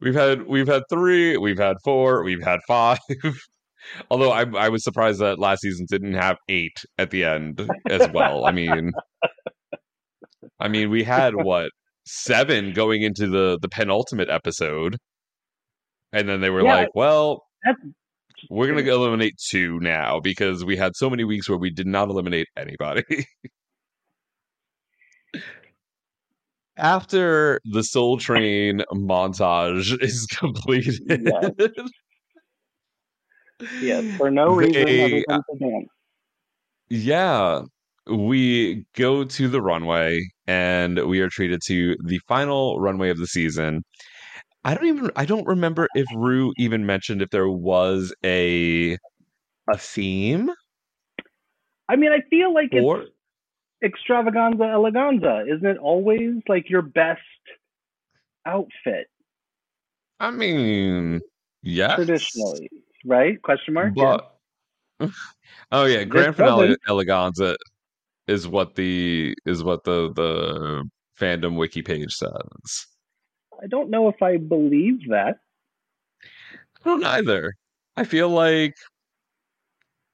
We've 0.00 0.14
had 0.14 0.46
we've 0.46 0.66
had 0.66 0.82
three, 0.90 1.36
we've 1.38 1.58
had 1.58 1.76
four, 1.82 2.22
we've 2.24 2.42
had 2.42 2.60
five. 2.68 2.98
Although 4.10 4.30
I 4.32 4.44
I 4.56 4.68
was 4.68 4.84
surprised 4.84 5.20
that 5.20 5.38
last 5.38 5.60
season 5.62 5.86
didn't 5.88 6.14
have 6.14 6.36
eight 6.48 6.84
at 6.98 7.10
the 7.10 7.24
end 7.24 7.68
as 7.88 8.08
well. 8.12 8.44
I 8.46 8.52
mean, 8.52 8.92
I 10.60 10.68
mean 10.68 10.90
we 10.90 11.02
had 11.04 11.34
what 11.34 11.70
seven 12.06 12.72
going 12.72 13.02
into 13.02 13.26
the 13.28 13.58
the 13.60 13.68
penultimate 13.68 14.30
episode, 14.30 14.96
and 16.12 16.28
then 16.28 16.40
they 16.40 16.50
were 16.50 16.62
Yeah, 16.62 16.74
like, 16.74 16.88
well. 16.94 17.42
We're 18.50 18.68
gonna 18.68 18.82
eliminate 18.82 19.34
two 19.50 19.80
now 19.80 20.20
because 20.20 20.64
we 20.64 20.76
had 20.76 20.94
so 20.94 21.08
many 21.08 21.24
weeks 21.24 21.48
where 21.48 21.58
we 21.58 21.70
did 21.70 21.86
not 21.86 22.10
eliminate 22.10 22.46
anybody. 22.56 23.02
After 26.76 27.58
the 27.64 27.82
Soul 27.82 28.18
Train 28.18 28.82
montage 28.92 30.00
is 30.02 30.26
completed, 30.26 31.00
Yes, 31.08 31.50
for 34.16 34.30
no 34.30 34.54
reason 34.54 34.84
They- 34.84 35.02
other 35.02 35.22
than 35.26 35.60
uh, 35.62 35.70
dance. 35.70 35.88
Yeah, 36.88 37.62
we 38.06 38.84
go 38.94 39.24
to 39.24 39.48
the 39.48 39.60
runway 39.60 40.20
and 40.46 41.04
we 41.08 41.20
are 41.20 41.28
treated 41.28 41.60
to 41.66 41.96
the 42.04 42.20
final 42.28 42.78
runway 42.78 43.10
of 43.10 43.18
the 43.18 43.26
season. 43.26 43.82
I 44.64 44.74
don't 44.74 44.86
even 44.86 45.10
I 45.16 45.24
don't 45.24 45.46
remember 45.46 45.88
if 45.94 46.06
Rue 46.14 46.52
even 46.56 46.86
mentioned 46.86 47.22
if 47.22 47.30
there 47.30 47.48
was 47.48 48.14
a 48.24 48.96
a 49.68 49.78
theme 49.78 50.50
I 51.88 51.96
mean, 51.96 52.10
I 52.12 52.20
feel 52.30 52.52
like 52.52 52.70
it's 52.72 53.10
extravaganza 53.82 54.64
eleganza. 54.64 55.46
Isn't 55.52 55.66
it 55.66 55.78
always 55.78 56.34
like 56.48 56.68
your 56.68 56.82
best 56.82 57.20
outfit 58.44 59.08
I 60.18 60.30
mean, 60.30 61.20
yes. 61.62 61.94
traditionally, 61.96 62.70
right? 63.04 63.40
Question 63.42 63.74
mark. 63.74 63.92
Yeah. 63.96 64.18
Oh 65.72 65.84
yeah, 65.84 66.04
grand 66.04 66.36
finale 66.36 66.76
eleganza 66.88 67.56
is 68.28 68.48
what 68.48 68.74
the 68.74 69.34
is 69.44 69.62
what 69.62 69.84
the 69.84 70.12
the 70.14 70.88
fandom 71.18 71.56
wiki 71.56 71.82
page 71.82 72.12
says. 72.14 72.86
I 73.62 73.66
don't 73.66 73.90
know 73.90 74.08
if 74.08 74.22
I 74.22 74.36
believe 74.36 75.08
that. 75.08 75.36
I 76.22 76.88
don't 76.88 77.04
either. 77.04 77.54
I 77.96 78.04
feel 78.04 78.28
like, 78.28 78.74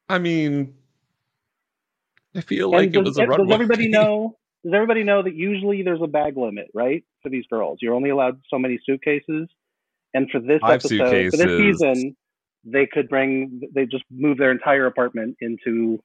I 0.09 0.19
mean, 0.19 0.75
I 2.37 2.41
feel 2.41 2.71
like 2.71 2.87
and 2.87 2.97
it 2.97 2.99
does, 2.99 3.17
was 3.17 3.19
a 3.19 3.27
does 3.27 3.51
everybody 3.51 3.89
know? 3.89 4.37
Does 4.65 4.75
everybody 4.75 5.03
know 5.03 5.23
that 5.25 5.35
usually 5.35 5.83
there's 5.83 6.03
a 6.03 6.07
bag 6.07 6.37
limit, 6.37 6.69
right, 6.73 7.05
for 7.21 7.31
these 7.31 7.45
girls? 7.51 7.79
You're 7.83 7.95
only 7.95 8.11
allowed 8.11 8.41
so 8.49 8.61
many 8.61 8.79
suitcases, 8.87 9.49
and 10.15 10.31
for 10.31 10.39
this 10.41 10.61
Five 10.61 10.75
episode, 10.75 11.33
for 11.33 11.37
this 11.37 11.79
season, 11.81 12.17
they 12.65 12.87
could 12.87 13.09
bring. 13.09 13.63
They 13.75 13.87
just 13.87 14.05
move 14.11 14.39
their 14.39 14.51
entire 14.51 14.87
apartment 14.87 15.37
into 15.41 16.03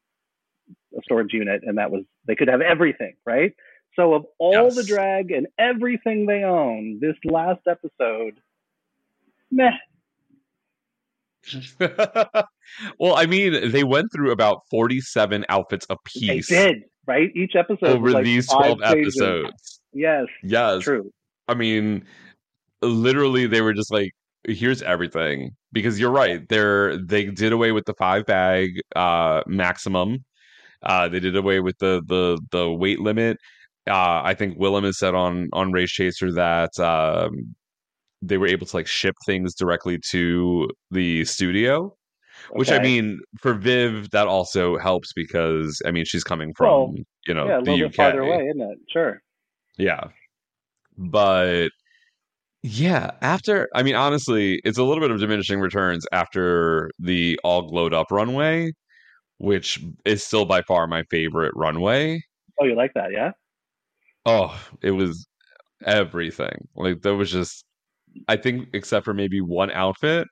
a 0.98 1.02
storage 1.04 1.34
unit, 1.34 1.62
and 1.64 1.78
that 1.78 1.92
was 1.92 2.04
they 2.26 2.36
could 2.36 2.48
have 2.48 2.62
everything, 2.62 3.16
right? 3.26 3.54
So 3.96 4.14
of 4.14 4.26
all 4.38 4.72
the 4.72 4.84
drag 4.84 5.32
and 5.32 5.48
everything 5.58 6.26
they 6.26 6.44
own, 6.44 7.00
this 7.02 7.16
last 7.26 7.62
episode, 7.68 8.40
meh. 9.52 9.72
well, 13.00 13.16
I 13.16 13.26
mean, 13.26 13.72
they 13.72 13.84
went 13.84 14.12
through 14.14 14.32
about 14.32 14.62
forty-seven 14.70 15.46
outfits 15.50 15.86
a 15.90 15.98
piece. 16.06 16.50
They 16.50 16.56
did, 16.56 16.84
right? 17.06 17.32
Each 17.36 17.56
episode 17.56 17.90
over 17.90 18.12
like 18.12 18.26
these 18.26 18.48
five 18.48 18.58
twelve 18.58 18.80
pages. 18.80 19.20
episodes. 19.20 19.82
Yes, 19.94 20.26
Yes, 20.44 20.84
true. 20.84 21.12
I 21.48 21.54
mean, 21.54 22.06
literally, 22.82 23.48
they 23.48 23.62
were 23.62 23.74
just 23.74 23.92
like, 23.92 24.12
"Here's 24.46 24.82
everything." 24.82 25.52
Because 25.74 26.00
you're 26.00 26.12
right, 26.12 26.48
they're 26.50 26.98
they 26.98 27.26
did 27.26 27.52
away 27.54 27.72
with 27.72 27.86
the 27.86 27.94
five 27.96 28.26
bag 28.26 28.80
uh, 28.96 29.42
maximum. 29.48 30.24
Uh, 30.84 31.08
they 31.10 31.20
did 31.20 31.36
away 31.36 31.60
with 31.60 31.78
the 31.80 32.02
the 32.08 32.40
the 32.52 32.72
weight 32.72 33.00
limit. 33.00 33.38
Uh, 33.88 34.22
I 34.24 34.34
think 34.34 34.58
Willam 34.58 34.84
has 34.84 34.98
said 35.00 35.16
on 35.16 35.50
on 35.54 35.72
Race 35.72 35.92
Chaser 35.92 36.32
that 36.34 36.78
um, 36.80 37.56
they 38.22 38.38
were 38.38 38.48
able 38.48 38.66
to 38.68 38.76
like 38.76 38.88
ship 38.88 39.16
things 39.26 39.56
directly 39.56 40.00
to 40.12 40.70
the 40.92 41.26
studio. 41.26 41.94
Which 42.52 42.72
I 42.72 42.80
mean, 42.80 43.20
for 43.42 43.54
Viv, 43.56 44.10
that 44.12 44.28
also 44.28 44.78
helps 44.78 45.12
because 45.14 45.82
I 45.86 45.92
mean 45.92 46.06
she's 46.06 46.24
coming 46.24 46.54
from 46.56 46.68
Well, 46.68 46.96
you 47.28 47.34
know 47.34 47.48
yeah, 47.48 47.58
a 47.60 47.62
the 47.62 47.72
little 47.72 47.86
UK. 47.88 47.92
bit 47.92 47.96
farther 47.96 48.22
away, 48.22 48.46
isn't 48.48 48.62
it? 48.62 48.78
Sure. 48.90 49.20
Yeah. 49.78 50.02
But 50.98 51.70
Yeah, 52.64 53.12
after 53.22 53.70
I 53.76 53.84
mean 53.84 53.96
honestly, 53.96 54.60
it's 54.64 54.78
a 54.78 54.84
little 54.84 55.02
bit 55.02 55.12
of 55.12 55.20
diminishing 55.20 55.60
returns 55.60 56.06
after 56.12 56.90
the 57.00 57.40
all 57.44 57.64
glowed 57.70 57.94
up 57.94 58.12
runway, 58.12 58.72
which 59.40 59.84
is 60.06 60.24
still 60.24 60.46
by 60.46 60.62
far 60.64 60.88
my 60.88 61.04
favorite 61.12 61.54
runway. 61.56 62.22
Oh, 62.62 62.66
you 62.66 62.76
like 62.76 62.94
that? 62.96 63.12
Yeah. 63.14 63.32
Oh, 64.26 64.60
it 64.82 64.92
was 64.92 65.28
everything. 65.86 66.68
Like 66.76 67.02
there 67.04 67.16
was 67.16 67.32
just 67.32 67.66
I 68.30 68.38
think 68.38 68.70
except 68.74 69.06
for 69.06 69.14
maybe 69.14 69.42
one 69.42 69.72
outfit, 69.72 70.28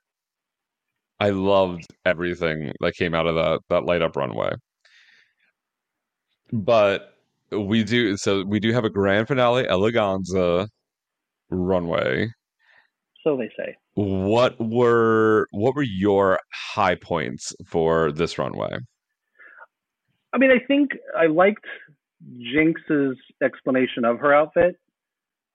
I 1.19 1.29
loved 1.31 1.87
everything 2.05 2.71
that 2.79 2.93
came 2.95 3.13
out 3.13 3.27
of 3.27 3.35
that 3.35 3.59
that 3.69 3.85
light 3.85 4.01
up 4.01 4.15
runway. 4.15 4.53
But 6.51 7.13
we 7.51 7.83
do 7.83 8.17
so 8.17 8.43
we 8.43 8.59
do 8.59 8.73
have 8.73 8.85
a 8.85 8.89
grand 8.89 9.27
finale 9.27 9.63
eleganza 9.65 10.67
runway. 11.49 12.27
So 13.23 13.37
they 13.37 13.49
say. 13.57 13.75
What 13.95 14.55
were 14.59 15.47
what 15.51 15.75
were 15.75 15.83
your 15.83 16.39
high 16.51 16.95
points 16.95 17.53
for 17.65 18.11
this 18.11 18.37
runway? 18.37 18.77
I 20.33 20.37
mean, 20.37 20.51
I 20.51 20.59
think 20.67 20.91
I 21.17 21.27
liked 21.27 21.65
Jinkx's 22.53 23.17
explanation 23.41 24.03
of 24.03 24.19
her 24.19 24.33
outfit, 24.33 24.77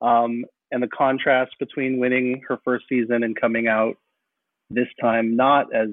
um, 0.01 0.43
and 0.71 0.81
the 0.81 0.87
contrast 0.87 1.51
between 1.59 1.99
winning 1.99 2.41
her 2.47 2.57
first 2.65 2.85
season 2.89 3.23
and 3.23 3.39
coming 3.39 3.67
out 3.67 3.95
this 4.69 4.87
time 4.99 5.35
not 5.35 5.73
as 5.75 5.89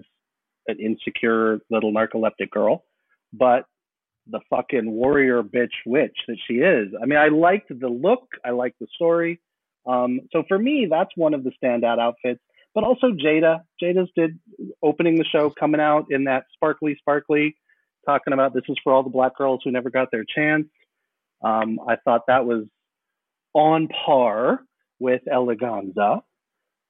an 0.69 0.79
insecure 0.81 1.61
little 1.71 1.93
narcoleptic 1.93 2.51
girl, 2.51 2.85
but 3.33 3.65
the 4.31 4.41
fucking 4.51 4.91
warrior 4.91 5.43
bitch 5.43 5.73
witch 5.87 6.17
that 6.29 6.37
she 6.47 6.55
is. 6.55 6.89
I 7.01 7.07
mean, 7.07 7.19
I 7.19 7.29
liked 7.29 7.69
the 7.69 7.89
look, 7.89 8.27
I 8.45 8.51
liked 8.51 8.79
the 8.79 8.87
story. 8.95 9.41
Um, 9.87 10.21
so 10.33 10.45
for 10.49 10.59
me, 10.59 10.87
that's 10.91 11.11
one 11.17 11.35
of 11.35 11.45
the 11.45 11.53
standout 11.62 11.99
outfits. 11.99 12.41
But 12.75 12.85
also 12.85 13.09
Jaida. 13.11 13.62
Jaida's 13.83 14.11
did 14.14 14.38
opening 14.83 15.17
the 15.17 15.25
show, 15.25 15.51
coming 15.51 15.81
out 15.81 16.07
in 16.11 16.25
that 16.25 16.45
sparkly, 16.55 16.97
sparkly, 16.99 17.57
talking 18.07 18.33
about 18.33 18.55
this 18.55 18.64
is 18.69 18.77
for 18.85 18.93
all 18.93 19.03
the 19.03 19.11
black 19.11 19.37
girls 19.37 19.61
who 19.64 19.71
never 19.71 19.91
got 19.91 20.11
their 20.11 20.25
chance. 20.25 20.67
Um, 21.43 21.81
I 21.88 21.97
thought 21.97 22.23
that 22.29 22.45
was 22.45 22.67
on 23.55 23.88
par 23.88 24.61
with 25.01 25.23
Eleganza. 25.33 26.23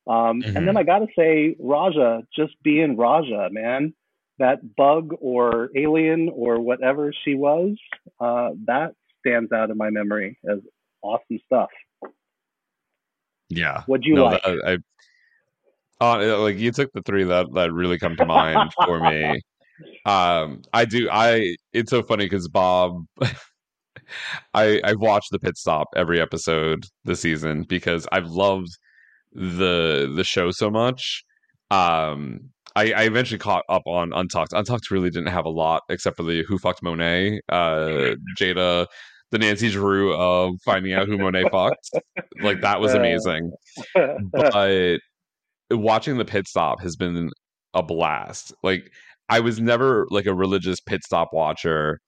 Um, 0.07 0.43
Mhm. 0.43 0.57
And 0.57 0.69
then 0.69 0.77
I 0.77 0.83
got 0.83 1.01
to 1.01 1.09
say, 1.17 1.55
Raja, 1.59 2.27
just 2.35 2.61
being 2.63 2.97
Raja, 2.97 3.49
man, 3.51 3.95
that 4.39 4.75
bug 4.77 5.15
or 5.21 5.71
alien 5.77 6.31
or 6.31 6.61
whatever 6.61 7.13
she 7.13 7.35
was, 7.35 7.77
uh, 8.21 8.53
that 8.67 8.95
stands 9.21 9.53
out 9.53 9.71
in 9.71 9.77
my 9.77 9.91
memory 9.91 10.39
as 10.49 10.61
awesome 11.03 11.39
stuff. 11.45 11.71
Yeah. 13.49 13.83
What'd 13.87 14.05
you 14.05 14.15
no, 14.15 14.25
like? 14.27 14.43
that- 14.43 14.83
I, 16.01 16.05
uh, 16.05 16.39
like 16.39 16.59
you 16.59 16.71
took 16.71 16.93
the 16.93 17.03
three 17.03 17.25
that 17.25 17.47
that 17.55 17.73
really 17.73 17.99
come 17.99 18.17
to 18.17 18.27
mind 18.27 18.73
for 18.85 19.01
me. 19.01 19.41
Um, 20.05 20.63
I 20.73 20.85
do. 20.85 21.09
I. 21.11 21.57
It's 21.73 21.91
so 21.91 22.03
funny 22.03 22.25
because 22.25 22.49
Bob. 22.49 23.05
I 24.55 24.81
I've 24.85 25.01
watched 25.01 25.31
the 25.33 25.39
pit 25.39 25.57
stop 25.57 25.89
every 25.97 26.21
episode 26.21 26.85
this 27.05 27.21
season 27.21 27.65
because 27.69 28.07
I've 28.11 28.29
loved 28.29 28.71
the 29.33 30.13
the 30.15 30.25
show 30.25 30.51
so 30.51 30.71
much. 30.71 31.25
Um, 31.71 32.51
I, 32.75 32.93
I 32.93 33.03
eventually 33.03 33.39
caught 33.39 33.65
up 33.69 33.83
on 33.87 34.13
Untucked. 34.13 34.53
Untucked 34.53 34.91
really 34.91 35.11
didn't 35.11 35.29
have 35.29 35.45
a 35.45 35.51
lot 35.51 35.83
except 35.89 36.17
for 36.17 36.23
the 36.23 36.45
Who 36.49 36.59
Fucked 36.59 36.83
Monet, 36.83 37.41
uh, 37.49 38.15
Jaida, 38.39 38.87
the 39.31 39.39
Nancy 39.39 39.71
Drew 39.71 40.15
of 40.15 40.55
finding 40.65 40.93
out 40.95 41.07
who 41.07 41.19
Monet 41.19 41.51
fucked. 41.51 41.91
Like 42.41 42.61
that 42.63 42.81
was 42.81 42.95
Uh, 42.95 42.99
amazing 42.99 43.53
but 43.95 45.01
watching 45.71 46.17
the 46.19 46.25
pit 46.25 46.49
stop 46.49 46.81
has 46.81 46.97
been 46.97 47.31
a 47.75 47.83
blast. 47.83 48.55
Like 48.63 48.91
I 49.29 49.41
was 49.41 49.61
never 49.61 50.07
like 50.11 50.27
a 50.27 50.35
religious 50.35 50.81
pit 50.81 51.05
stop 51.05 51.31
watcher 51.33 52.01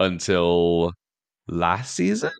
until 0.00 0.92
last 1.48 1.94
season 1.94 2.32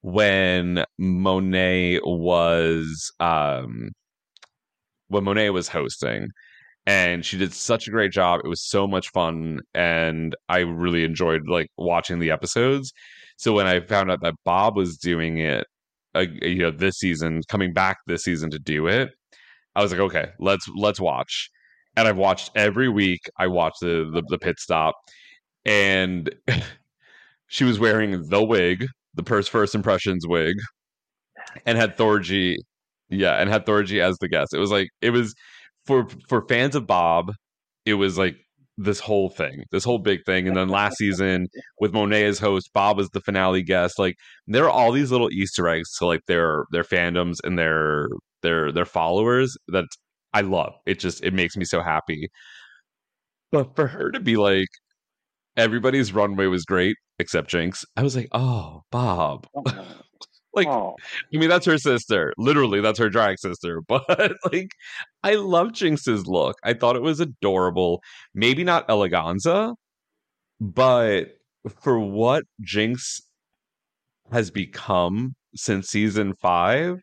when 0.00 0.84
Monet 0.98 2.00
was 2.04 3.12
um 3.20 3.90
when 5.08 5.24
Monet 5.24 5.50
was 5.50 5.68
hosting 5.68 6.28
and 6.86 7.24
she 7.24 7.36
did 7.36 7.52
such 7.52 7.88
a 7.88 7.90
great 7.90 8.12
job. 8.12 8.40
It 8.44 8.48
was 8.48 8.62
so 8.62 8.86
much 8.86 9.10
fun 9.10 9.60
and 9.74 10.34
I 10.48 10.60
really 10.60 11.04
enjoyed 11.04 11.42
like 11.48 11.68
watching 11.76 12.20
the 12.20 12.30
episodes. 12.30 12.92
So 13.36 13.52
when 13.52 13.66
I 13.66 13.80
found 13.80 14.10
out 14.10 14.22
that 14.22 14.34
Bob 14.44 14.76
was 14.76 14.96
doing 14.96 15.38
it 15.38 15.66
uh, 16.16 16.24
you 16.40 16.58
know 16.58 16.70
this 16.70 16.96
season 16.96 17.42
coming 17.48 17.72
back 17.72 17.98
this 18.06 18.24
season 18.24 18.50
to 18.50 18.58
do 18.58 18.86
it 18.86 19.10
i 19.74 19.82
was 19.82 19.92
like 19.92 20.00
okay 20.00 20.28
let's 20.40 20.66
let's 20.74 20.98
watch. 20.98 21.50
And 21.96 22.08
i've 22.08 22.16
watched 22.16 22.50
every 22.54 22.88
week 22.88 23.20
i 23.38 23.46
watched 23.46 23.80
the 23.80 24.10
the, 24.12 24.22
the 24.28 24.38
pit 24.38 24.58
stop 24.58 24.94
and 25.66 26.34
she 27.48 27.64
was 27.64 27.78
wearing 27.78 28.28
the 28.28 28.42
wig 28.42 28.86
the 29.14 29.22
first 29.24 29.50
first 29.50 29.74
impressions 29.74 30.26
wig 30.26 30.56
and 31.66 31.76
had 31.76 31.96
thorgy 31.96 32.56
yeah 33.10 33.34
and 33.34 33.50
had 33.50 33.66
thorgy 33.66 34.00
as 34.00 34.16
the 34.18 34.28
guest. 34.28 34.54
It 34.54 34.58
was 34.58 34.70
like 34.70 34.88
it 35.02 35.10
was 35.10 35.34
for 35.84 36.08
for 36.28 36.46
fans 36.48 36.74
of 36.74 36.86
bob 36.86 37.32
it 37.84 37.94
was 37.94 38.16
like 38.18 38.36
this 38.78 39.00
whole 39.00 39.30
thing 39.30 39.64
this 39.72 39.84
whole 39.84 39.98
big 39.98 40.22
thing 40.24 40.46
and 40.46 40.56
then 40.56 40.68
last 40.68 40.96
season 40.98 41.46
with 41.80 41.94
monet 41.94 42.24
as 42.24 42.38
host 42.38 42.70
bob 42.74 42.96
was 42.96 43.08
the 43.10 43.20
finale 43.20 43.62
guest 43.62 43.98
like 43.98 44.16
there 44.46 44.64
are 44.64 44.70
all 44.70 44.92
these 44.92 45.10
little 45.10 45.30
Easter 45.30 45.66
eggs 45.68 45.92
to 45.94 46.06
like 46.06 46.20
their 46.26 46.64
their 46.72 46.84
fandoms 46.84 47.36
and 47.42 47.58
their 47.58 48.08
their 48.42 48.70
their 48.70 48.84
followers 48.84 49.56
that 49.68 49.86
I 50.32 50.42
love. 50.42 50.74
It 50.84 50.98
just 50.98 51.24
it 51.24 51.32
makes 51.32 51.56
me 51.56 51.64
so 51.64 51.82
happy. 51.82 52.28
But 53.52 53.74
for 53.74 53.86
her 53.86 54.10
to 54.10 54.20
be 54.20 54.36
like 54.36 54.68
everybody's 55.56 56.12
runway 56.12 56.46
was 56.46 56.64
great 56.64 56.96
except 57.18 57.50
Jinkx, 57.50 57.84
I 57.96 58.02
was 58.02 58.14
like, 58.14 58.28
oh 58.32 58.82
Bob. 58.90 59.46
Oh. 59.54 59.86
Like 60.56 60.68
oh, 60.68 60.96
I 61.34 61.36
mean 61.36 61.50
that's 61.50 61.66
her 61.66 61.78
sister. 61.78 62.32
Literally, 62.38 62.80
that's 62.80 62.98
her 62.98 63.10
drag 63.10 63.38
sister. 63.38 63.82
But 63.88 64.32
like 64.52 64.70
I 65.22 65.34
love 65.34 65.68
Jinkx's 65.72 66.26
look. 66.26 66.56
I 66.64 66.72
thought 66.72 66.96
it 66.96 67.02
was 67.02 67.20
adorable. 67.20 68.02
Maybe 68.34 68.64
not 68.64 68.88
eleganza, 68.88 69.74
but 70.60 71.36
for 71.82 71.98
what 71.98 72.44
Jinkx 72.62 73.20
has 74.32 74.50
become 74.50 75.34
since 75.54 75.88
season 75.88 76.34
five, 76.40 77.00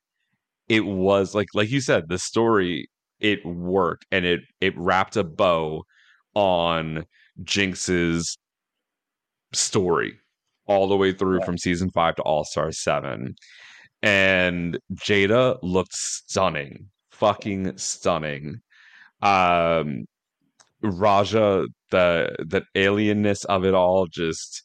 it 0.67 0.85
was 0.85 1.35
like 1.35 1.47
like 1.53 1.69
you 1.69 1.81
said, 1.81 2.09
the 2.09 2.17
story 2.17 2.89
it 3.19 3.45
worked 3.45 4.05
and 4.11 4.25
it 4.25 4.41
it 4.61 4.77
wrapped 4.77 5.15
a 5.15 5.23
bow 5.23 5.83
on 6.35 7.05
Jinkx's 7.43 8.37
story 9.53 10.19
all 10.65 10.87
the 10.87 10.97
way 10.97 11.13
through 11.13 11.41
from 11.41 11.57
season 11.57 11.89
five 11.91 12.15
to 12.15 12.21
All 12.23 12.43
Star 12.43 12.71
seven. 12.71 13.35
And 14.01 14.79
Jaida 14.93 15.59
looked 15.61 15.93
stunning. 15.93 16.89
Fucking 17.11 17.77
stunning. 17.77 18.61
Um 19.21 20.05
Raja, 20.81 21.65
the 21.91 22.35
the 22.39 22.63
alienness 22.75 23.45
of 23.45 23.65
it 23.65 23.73
all 23.73 24.05
just 24.07 24.63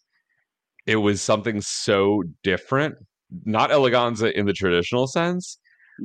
it 0.87 0.97
was 0.97 1.23
something 1.23 1.61
so 1.61 2.25
different. 2.43 2.97
Not 3.45 3.71
eleganza 3.71 4.33
in 4.33 4.47
the 4.47 4.53
traditional 4.53 5.07
sense, 5.07 5.59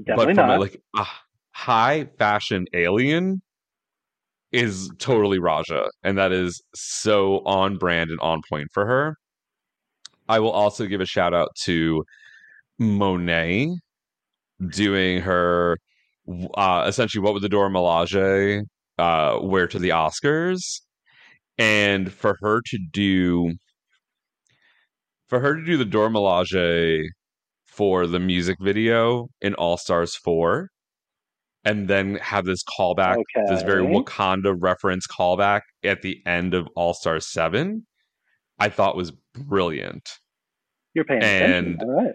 definitely 0.05 0.33
but 0.33 0.41
from 0.41 0.47
not. 0.47 0.57
a, 0.57 0.59
like 0.59 0.81
a 0.97 1.05
high 1.51 2.09
fashion 2.19 2.65
alien 2.73 3.41
is 4.51 4.91
totally 4.99 5.39
Raja, 5.39 5.89
and 6.03 6.17
that 6.17 6.31
is 6.31 6.61
so 6.75 7.41
on 7.45 7.77
brand 7.77 8.11
and 8.11 8.19
on 8.19 8.41
point 8.49 8.67
for 8.73 8.85
her. 8.85 9.17
I 10.27 10.39
will 10.39 10.51
also 10.51 10.85
give 10.85 11.01
a 11.01 11.05
shout 11.05 11.33
out 11.33 11.49
to 11.63 12.03
Monet 12.79 13.69
doing 14.69 15.21
her 15.21 15.77
uh 16.55 16.85
essentially 16.87 17.21
what 17.21 17.33
would 17.33 17.43
the 17.43 17.49
Dora 17.49 17.69
Milaje 17.69 18.61
uh 18.97 19.39
wear 19.41 19.67
to 19.67 19.79
the 19.79 19.89
Oscars. 19.89 20.81
And 21.57 22.11
for 22.11 22.37
her 22.41 22.61
to 22.65 22.79
do 22.91 23.53
for 25.27 25.39
her 25.39 25.55
to 25.55 25.63
do 25.63 25.77
the 25.77 25.85
Dora 25.85 26.09
Milaje 26.09 27.03
for 27.67 28.07
the 28.07 28.19
music 28.19 28.57
video 28.61 29.27
in 29.41 29.53
All 29.55 29.77
Stars 29.77 30.15
4 30.15 30.69
and 31.65 31.87
then 31.87 32.15
have 32.15 32.45
this 32.45 32.63
callback 32.63 33.17
this 33.47 33.63
very 33.63 33.83
Wakanda 33.83 34.55
reference 34.57 35.07
callback 35.07 35.61
at 35.83 36.01
the 36.01 36.21
end 36.25 36.53
of 36.53 36.67
All 36.75 36.93
Stars 36.93 37.31
7 37.31 37.85
I 38.63 38.69
thought 38.69 38.95
was 38.95 39.11
brilliant. 39.33 40.09
You're 40.93 41.03
paying 41.05 41.21
attention. 41.21 41.77
and- 41.79 41.81
All 41.81 41.91
right. 41.91 42.13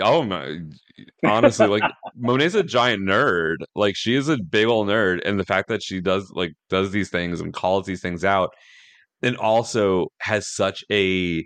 Oh 0.00 0.22
my 0.22 0.58
honestly, 1.24 1.66
like 1.66 1.82
Monet's 2.16 2.54
a 2.54 2.62
giant 2.62 3.02
nerd. 3.02 3.56
Like 3.76 3.94
she 3.94 4.14
is 4.14 4.28
a 4.28 4.38
big 4.38 4.66
old 4.66 4.88
nerd. 4.88 5.20
And 5.24 5.38
the 5.38 5.44
fact 5.44 5.68
that 5.68 5.82
she 5.82 6.00
does 6.00 6.30
like 6.34 6.52
does 6.70 6.90
these 6.92 7.10
things 7.10 7.40
and 7.40 7.52
calls 7.52 7.84
these 7.86 8.00
things 8.00 8.24
out, 8.24 8.50
and 9.22 9.36
also 9.36 10.08
has 10.20 10.48
such 10.48 10.82
a 10.90 11.44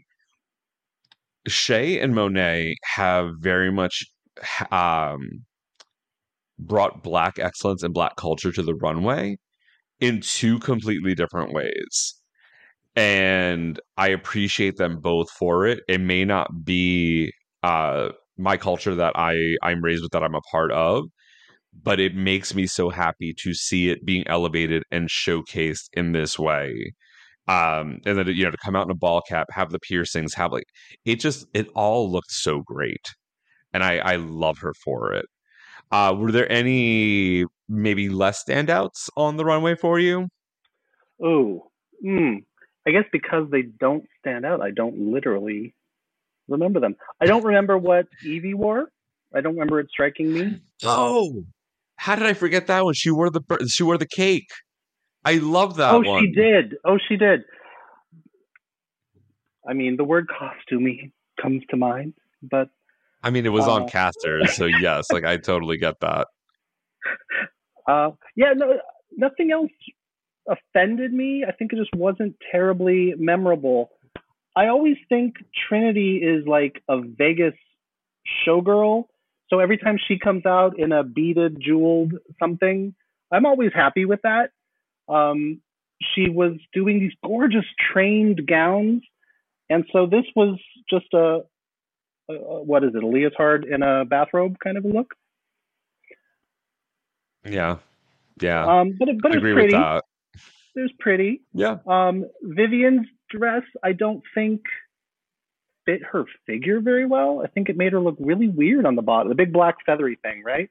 Shea 1.48 1.98
and 2.00 2.14
Monet 2.14 2.76
have 2.84 3.30
very 3.40 3.70
much 3.72 4.04
um 4.70 5.44
brought 6.58 7.02
black 7.02 7.38
excellence 7.38 7.82
and 7.82 7.92
black 7.92 8.16
culture 8.16 8.52
to 8.52 8.62
the 8.62 8.74
runway 8.76 9.36
in 10.00 10.20
two 10.20 10.58
completely 10.60 11.14
different 11.14 11.52
ways. 11.52 12.14
And 12.96 13.78
I 13.98 14.08
appreciate 14.08 14.76
them 14.76 15.00
both 15.00 15.30
for 15.30 15.66
it. 15.66 15.80
It 15.88 16.00
may 16.00 16.24
not 16.24 16.64
be 16.64 17.32
uh, 17.62 18.10
my 18.38 18.56
culture 18.56 18.94
that 18.94 19.12
I 19.16 19.56
I'm 19.62 19.82
raised 19.84 20.02
with 20.02 20.12
that 20.12 20.22
I'm 20.22 20.34
a 20.34 20.40
part 20.50 20.72
of, 20.72 21.04
but 21.82 22.00
it 22.00 22.14
makes 22.14 22.54
me 22.54 22.66
so 22.66 22.90
happy 22.90 23.34
to 23.40 23.54
see 23.54 23.90
it 23.90 24.04
being 24.06 24.26
elevated 24.28 24.84
and 24.90 25.08
showcased 25.08 25.88
in 25.94 26.12
this 26.12 26.38
way. 26.38 26.94
Um, 27.48 28.00
and 28.06 28.18
then 28.18 28.28
you 28.28 28.44
know 28.44 28.50
to 28.52 28.58
come 28.64 28.76
out 28.76 28.86
in 28.86 28.90
a 28.92 28.96
ball 28.96 29.22
cap, 29.28 29.48
have 29.52 29.70
the 29.70 29.80
piercings, 29.80 30.34
have 30.34 30.52
like 30.52 30.66
it 31.04 31.20
just 31.20 31.46
it 31.54 31.68
all 31.74 32.10
looked 32.12 32.30
so 32.32 32.62
great, 32.62 33.14
and 33.74 33.84
I 33.84 33.98
I 33.98 34.16
love 34.16 34.58
her 34.60 34.74
for 34.84 35.12
it. 35.14 35.26
Uh, 35.92 36.14
were 36.18 36.32
there 36.32 36.50
any 36.52 37.44
maybe 37.68 38.08
less 38.10 38.44
standouts 38.44 39.08
on 39.16 39.36
the 39.38 39.44
runway 39.46 39.74
for 39.76 39.98
you? 40.00 40.28
Oh, 41.22 41.70
hmm. 42.02 42.38
I 42.86 42.92
guess 42.92 43.04
because 43.12 43.50
they 43.50 43.62
don't 43.62 44.04
stand 44.20 44.46
out, 44.46 44.60
I 44.60 44.70
don't 44.70 45.12
literally 45.12 45.74
remember 46.48 46.80
them. 46.80 46.96
I 47.20 47.26
don't 47.26 47.44
remember 47.44 47.76
what 47.76 48.06
Yvie 48.24 48.54
wore. 48.54 48.88
I 49.34 49.40
don't 49.40 49.54
remember 49.54 49.80
it 49.80 49.88
striking 49.90 50.32
me. 50.32 50.60
Oh, 50.84 51.44
how 51.96 52.14
did 52.14 52.26
I 52.26 52.34
forget 52.34 52.68
that 52.68 52.84
one? 52.84 52.94
She 52.94 53.10
wore 53.10 53.30
the 53.30 53.42
she 53.68 53.82
wore 53.82 53.98
the 53.98 54.06
cake. 54.06 54.48
I 55.24 55.34
love 55.34 55.76
that 55.76 55.94
oh, 55.94 56.00
one. 56.00 56.22
she 56.22 56.32
did. 56.32 56.76
Oh, 56.84 56.98
she 57.08 57.16
did. 57.16 57.40
I 59.68 59.72
mean, 59.72 59.96
the 59.96 60.04
word 60.04 60.28
costumey 60.28 61.10
comes 61.42 61.62
to 61.70 61.76
mind, 61.76 62.14
but 62.42 62.68
I 63.24 63.30
mean, 63.30 63.44
it 63.44 63.50
was 63.50 63.66
on 63.66 63.82
Uh, 63.82 63.86
casters, 63.86 64.54
so 64.54 64.66
yes, 64.80 65.10
like 65.10 65.24
I 65.24 65.36
totally 65.36 65.78
get 65.78 65.98
that. 66.00 66.28
uh, 67.88 68.10
yeah, 68.36 68.52
no, 68.54 68.78
nothing 69.16 69.50
else 69.50 69.72
offended 70.48 71.12
me. 71.12 71.44
I 71.46 71.52
think 71.52 71.72
it 71.72 71.76
just 71.76 71.94
wasn't 71.94 72.36
terribly 72.50 73.14
memorable. 73.18 73.90
I 74.54 74.68
always 74.68 74.96
think 75.08 75.36
Trinity 75.68 76.16
is 76.16 76.46
like 76.46 76.82
a 76.88 77.00
Vegas 77.00 77.54
showgirl. 78.46 79.04
So 79.48 79.60
every 79.60 79.78
time 79.78 79.98
she 80.08 80.18
comes 80.18 80.46
out 80.46 80.78
in 80.78 80.92
a 80.92 81.04
beaded, 81.04 81.58
jeweled 81.60 82.14
something, 82.40 82.94
I'm 83.30 83.46
always 83.46 83.72
happy 83.74 84.04
with 84.04 84.20
that. 84.22 84.50
Um, 85.08 85.60
she 86.14 86.28
was 86.28 86.52
doing 86.72 87.00
these 87.00 87.12
gorgeous 87.24 87.64
trained 87.92 88.46
gowns. 88.46 89.02
And 89.68 89.84
so 89.92 90.06
this 90.06 90.24
was 90.34 90.58
just 90.88 91.06
a, 91.12 91.42
a, 92.30 92.34
what 92.62 92.84
is 92.84 92.94
it, 92.94 93.02
a 93.02 93.06
leotard 93.06 93.64
in 93.64 93.82
a 93.82 94.04
bathrobe 94.04 94.56
kind 94.62 94.78
of 94.78 94.84
a 94.84 94.88
look. 94.88 95.14
Yeah, 97.44 97.76
yeah, 98.40 98.66
Um, 98.66 98.96
but 98.98 99.08
it, 99.08 99.22
but 99.22 99.34
it's 99.34 99.40
pretty. 99.40 99.76
With 100.76 100.82
that. 100.82 100.82
It 100.82 100.82
was 100.84 100.92
pretty. 101.00 101.42
Yeah, 101.52 101.78
Um, 101.86 102.26
Vivian's 102.42 103.06
dress, 103.30 103.62
I 103.82 103.92
don't 103.92 104.22
think 104.34 104.62
fit 105.84 106.02
her 106.12 106.24
figure 106.46 106.80
very 106.80 107.06
well. 107.06 107.42
I 107.44 107.48
think 107.48 107.68
it 107.68 107.76
made 107.76 107.92
her 107.92 108.00
look 108.00 108.16
really 108.18 108.48
weird 108.48 108.86
on 108.86 108.96
the 108.96 109.02
bottom, 109.02 109.28
the 109.28 109.34
big 109.34 109.52
black 109.52 109.76
feathery 109.86 110.18
thing, 110.22 110.42
right? 110.44 110.70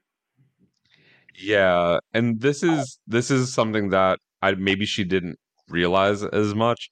yeah, 1.38 1.98
and 2.14 2.40
this 2.40 2.62
is 2.62 2.98
this 3.06 3.30
is 3.30 3.52
something 3.52 3.90
that 3.90 4.18
I 4.42 4.54
maybe 4.54 4.86
she 4.86 5.04
didn't 5.04 5.36
realize 5.68 6.22
as 6.22 6.54
much. 6.54 6.88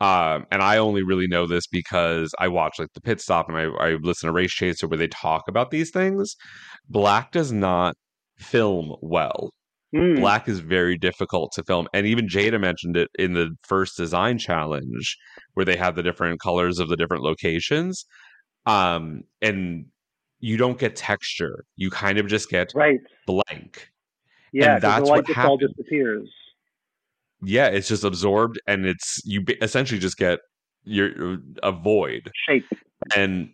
Um, 0.00 0.46
and 0.50 0.62
I 0.62 0.78
only 0.78 1.02
really 1.04 1.28
know 1.28 1.46
this 1.46 1.66
because 1.68 2.32
I 2.40 2.48
watch 2.48 2.78
like 2.80 2.92
the 2.94 3.00
pit 3.00 3.20
stop 3.20 3.48
and 3.48 3.56
I, 3.56 3.64
I 3.64 3.90
listen 4.02 4.26
to 4.28 4.32
Race 4.32 4.52
Chaser 4.52 4.88
where 4.88 4.98
they 4.98 5.08
talk 5.08 5.44
about 5.48 5.70
these 5.70 5.90
things. 5.90 6.34
Black 6.88 7.30
does 7.32 7.52
not 7.52 7.94
film 8.36 8.96
well. 9.00 9.52
Hmm. 9.94 10.14
black 10.16 10.48
is 10.48 10.60
very 10.60 10.96
difficult 10.96 11.52
to 11.52 11.62
film 11.64 11.86
and 11.92 12.06
even 12.06 12.26
jaida 12.26 12.58
mentioned 12.58 12.96
it 12.96 13.10
in 13.18 13.34
the 13.34 13.50
first 13.62 13.96
design 13.96 14.38
challenge 14.38 15.18
where 15.54 15.66
they 15.66 15.76
have 15.76 15.96
the 15.96 16.02
different 16.02 16.40
colors 16.40 16.78
of 16.78 16.88
the 16.88 16.96
different 16.96 17.22
locations 17.22 18.06
um 18.66 19.22
and 19.42 19.84
you 20.40 20.56
don't 20.56 20.78
get 20.78 20.96
texture 20.96 21.64
you 21.76 21.90
kind 21.90 22.16
of 22.18 22.26
just 22.26 22.48
get 22.48 22.72
Right. 22.74 23.00
blank 23.26 23.90
Yeah, 24.52 24.74
And 24.74 24.82
that's 24.82 25.06
the 25.08 25.12
light 25.12 25.18
what 25.18 25.26
just 25.26 25.38
all 25.40 25.58
disappears. 25.58 26.28
yeah 27.42 27.66
it's 27.66 27.88
just 27.88 28.04
absorbed 28.04 28.58
and 28.66 28.86
it's 28.86 29.20
you 29.26 29.44
essentially 29.60 30.00
just 30.00 30.16
get 30.16 30.38
your 30.84 31.36
a 31.62 31.70
void 31.72 32.30
Shape. 32.48 32.64
and 33.14 33.50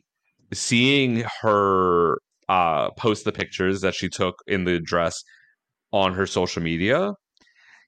seeing 0.53 1.25
her 1.43 2.19
uh 2.49 2.91
post 2.93 3.25
the 3.25 3.33
pictures 3.33 3.81
that 3.81 3.95
she 3.95 4.09
took 4.09 4.37
in 4.47 4.65
the 4.65 4.79
dress 4.79 5.23
on 5.93 6.15
her 6.15 6.27
social 6.27 6.63
media 6.63 7.13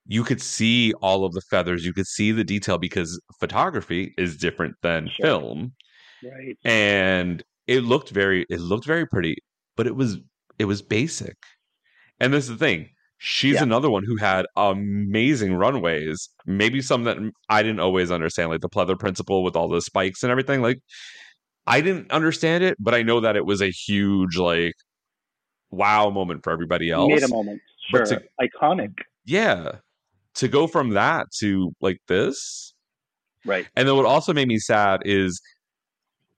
you 0.07 0.24
could 0.24 0.40
see 0.40 0.92
all 1.03 1.24
of 1.24 1.32
the 1.32 1.42
feathers 1.51 1.84
you 1.84 1.92
could 1.92 2.07
see 2.07 2.32
the 2.32 2.44
detail 2.44 2.78
because 2.78 3.20
photography 3.38 4.14
is 4.16 4.36
different 4.36 4.74
than 4.82 5.09
Sure. 5.09 5.26
film 5.26 5.72
Right. 6.22 6.57
and 6.64 7.42
it 7.66 7.80
looked 7.84 8.11
very 8.11 8.46
it 8.51 8.61
looked 8.61 8.84
very 8.86 9.07
pretty 9.07 9.36
but 9.76 9.86
it 9.86 9.96
was 9.96 10.18
it 10.59 10.64
was 10.66 10.82
basic 10.82 11.36
and 12.18 12.32
this 12.32 12.44
is 12.44 12.51
the 12.51 12.57
thing 12.57 12.88
she's 13.18 13.55
Yeah. 13.55 13.62
another 13.62 13.90
one 13.90 14.05
who 14.05 14.16
had 14.16 14.46
amazing 14.57 15.55
runways 15.55 16.28
maybe 16.46 16.80
some 16.82 17.05
that 17.05 17.16
i 17.48 17.62
didn't 17.62 17.80
always 17.80 18.11
understand 18.11 18.51
like 18.51 18.61
the 18.62 18.68
pleather 18.68 18.98
principle 18.98 19.42
with 19.44 19.57
all 19.57 19.68
the 19.68 19.80
spikes 19.82 20.22
and 20.22 20.30
everything 20.30 20.61
like 20.62 20.78
i 21.66 21.80
didn't 21.80 22.11
understand 22.11 22.64
it 22.64 22.76
but 22.80 22.94
i 22.94 23.03
know 23.03 23.20
that 23.20 23.36
it 23.36 23.44
was 23.46 23.61
a 23.62 23.70
huge 23.70 24.36
like 24.38 24.74
wow 25.70 26.11
moment 26.11 26.42
for 26.42 26.51
everybody 26.51 26.90
else 26.90 27.09
Made 27.12 27.22
a 27.22 27.28
moment. 27.28 27.61
Sure. 27.91 28.05
To- 28.07 28.22
Iconic. 28.41 28.93
yeah 29.24 29.72
to 30.36 30.49
go 30.49 30.66
from 30.66 30.91
that 30.91 31.26
to 31.41 31.72
like 31.80 31.99
this 32.09 32.72
Right. 33.45 33.66
and 33.76 33.88
then 33.88 33.97
what 33.97 34.07
also 34.07 34.32
made 34.32 34.49
me 34.49 34.59
sad 34.59 35.01
is 35.05 35.41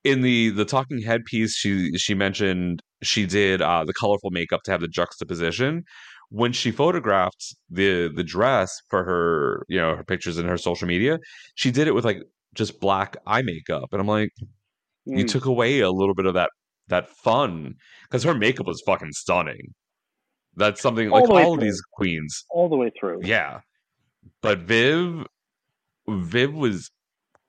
in 0.05 0.23
the 0.23 0.51
the 0.51 0.65
talking 0.65 1.01
head 1.03 1.25
piece 1.25 1.55
she 1.57 1.97
she 1.97 2.15
mentioned 2.15 2.81
she 3.03 3.27
did 3.27 3.61
uh 3.63 3.85
the 3.85 3.93
colorful 3.93 4.31
makeup 4.31 4.61
to 4.65 4.71
have 4.71 4.81
the 4.81 4.89
juxtaposition 4.89 5.85
when 6.31 6.53
she 6.53 6.71
photographed 6.71 7.55
the 7.71 8.09
the 8.15 8.25
dress 8.25 8.73
for 8.89 9.05
her 9.05 9.65
you 9.69 9.79
know 9.81 9.95
her 9.97 10.05
pictures 10.05 10.39
in 10.39 10.47
her 10.47 10.57
social 10.57 10.89
media 10.89 11.19
she 11.55 11.71
did 11.71 11.87
it 11.87 11.93
with 11.95 12.05
like 12.05 12.23
just 12.55 12.81
black 12.81 13.17
eye 13.27 13.43
makeup 13.43 13.89
and 13.93 14.01
i'm 14.01 14.09
like 14.09 14.31
you 15.05 15.25
Mm. 15.25 15.29
took 15.29 15.47
away 15.47 15.81
a 15.81 15.91
little 15.91 16.15
bit 16.15 16.27
of 16.27 16.35
that 16.35 16.51
that 16.89 17.09
fun 17.09 17.75
because 18.05 18.23
her 18.23 18.35
makeup 18.35 18.67
was 18.67 18.81
fucking 18.87 19.11
stunning 19.13 19.75
that's 20.57 20.81
something 20.83 21.11
All 21.11 21.21
like 21.27 21.31
all 21.47 21.55
of 21.55 21.61
these 21.61 21.81
queens 21.93 22.45
all 22.51 22.69
the 22.69 22.77
way 22.77 22.91
through. 22.99 23.21
yeah. 23.23 23.61
But 24.41 24.61
Viv 24.61 25.27
Viv 26.09 26.53
was 26.55 26.91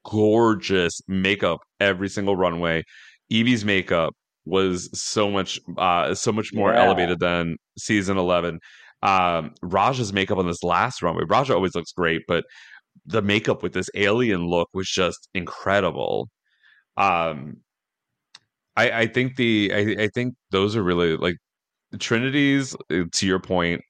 gorgeous 0.06 1.00
makeup 1.08 1.60
every 1.80 2.10
single 2.10 2.36
runway. 2.36 2.84
Yvie's 3.32 3.64
makeup 3.66 4.14
was 4.46 4.90
so 5.00 5.30
much 5.32 5.60
uh 5.78 6.14
so 6.14 6.32
much 6.32 6.54
more 6.54 6.74
Yeah. 6.74 6.84
elevated 6.84 7.20
than 7.20 7.58
season 7.78 8.18
11. 8.18 8.60
Um 9.02 9.54
Raja's 9.62 10.12
makeup 10.14 10.38
on 10.38 10.48
this 10.48 10.64
last 10.64 11.02
runway. 11.02 11.24
Raja 11.28 11.54
always 11.56 11.76
looks 11.76 11.92
great, 11.94 12.22
but 12.28 12.44
the 13.06 13.22
makeup 13.22 13.64
with 13.64 13.74
this 13.74 13.90
alien 13.96 14.46
look 14.48 14.70
was 14.74 14.88
just 14.90 15.30
incredible. 15.34 16.30
Um 16.98 17.58
I 18.76 18.92
I 19.02 19.08
think 19.08 19.36
the 19.36 19.72
I, 19.74 20.04
I 20.04 20.08
think 20.10 20.36
those 20.52 20.76
are 20.76 20.84
really 20.84 21.16
like 21.18 21.38
Trinity's 22.00 22.76
uh, 22.92 23.04
to 23.12 23.28
your 23.28 23.40
point 23.40 23.82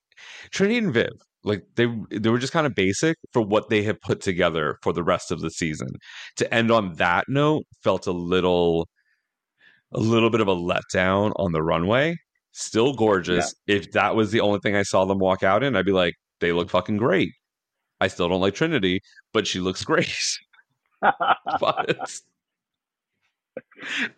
Trinity 0.51 0.77
and 0.77 0.93
Viv, 0.93 1.11
like 1.43 1.63
they 1.75 1.87
they 2.11 2.29
were 2.29 2.39
just 2.39 2.53
kind 2.53 2.67
of 2.67 2.75
basic 2.75 3.17
for 3.31 3.41
what 3.41 3.69
they 3.69 3.83
had 3.83 4.01
put 4.01 4.21
together 4.21 4.77
for 4.81 4.93
the 4.93 5.03
rest 5.03 5.31
of 5.31 5.41
the 5.41 5.49
season. 5.49 5.89
To 6.37 6.53
end 6.53 6.71
on 6.71 6.93
that 6.95 7.25
note 7.27 7.63
felt 7.83 8.07
a 8.07 8.11
little 8.11 8.87
a 9.93 9.99
little 9.99 10.29
bit 10.29 10.41
of 10.41 10.47
a 10.47 10.55
letdown 10.55 11.33
on 11.35 11.51
the 11.51 11.61
runway. 11.61 12.17
Still 12.51 12.93
gorgeous. 12.93 13.53
If 13.67 13.91
that 13.91 14.15
was 14.15 14.31
the 14.31 14.41
only 14.41 14.59
thing 14.59 14.75
I 14.75 14.83
saw 14.83 15.05
them 15.05 15.19
walk 15.19 15.43
out 15.43 15.63
in, 15.63 15.75
I'd 15.75 15.85
be 15.85 15.91
like, 15.91 16.13
they 16.39 16.51
look 16.51 16.69
fucking 16.69 16.97
great. 16.97 17.31
I 17.99 18.07
still 18.07 18.29
don't 18.29 18.41
like 18.41 18.53
Trinity, 18.53 19.01
but 19.33 19.47
she 19.47 19.59
looks 19.59 19.83
great. 19.85 20.15
but 21.59 22.19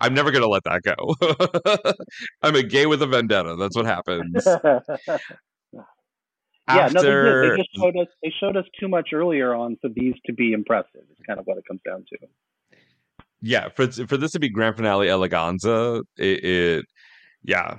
I'm 0.01 0.13
never 0.13 0.31
gonna 0.31 0.47
let 0.47 0.63
that 0.63 0.81
go. 0.83 1.93
I'm 2.41 2.55
a 2.55 2.63
gay 2.63 2.85
with 2.85 3.01
a 3.01 3.07
vendetta. 3.07 3.55
That's 3.57 3.75
what 3.75 3.85
happens. 3.85 4.45
yeah, 6.67 6.89
no, 6.91 7.01
they 7.01 7.47
did. 7.47 7.51
They 7.51 7.57
just 7.57 7.75
showed 7.75 7.97
us. 7.97 8.07
They 8.23 8.33
showed 8.39 8.57
us 8.57 8.65
too 8.79 8.87
much 8.87 9.09
earlier 9.13 9.53
on 9.53 9.77
for 9.81 9.89
these 9.89 10.15
to 10.25 10.33
be 10.33 10.53
impressive. 10.53 11.01
Is 11.11 11.17
kind 11.27 11.39
of 11.39 11.45
what 11.45 11.57
it 11.57 11.63
comes 11.67 11.81
down 11.85 12.05
to. 12.09 12.17
yeah 13.41 13.69
for 13.69 13.87
for 14.07 14.17
this 14.17 14.31
to 14.31 14.39
be 14.39 14.49
grand 14.49 14.75
finale 14.75 15.07
eleganza 15.07 16.01
it, 16.17 16.43
it 16.43 16.85
yeah 17.43 17.77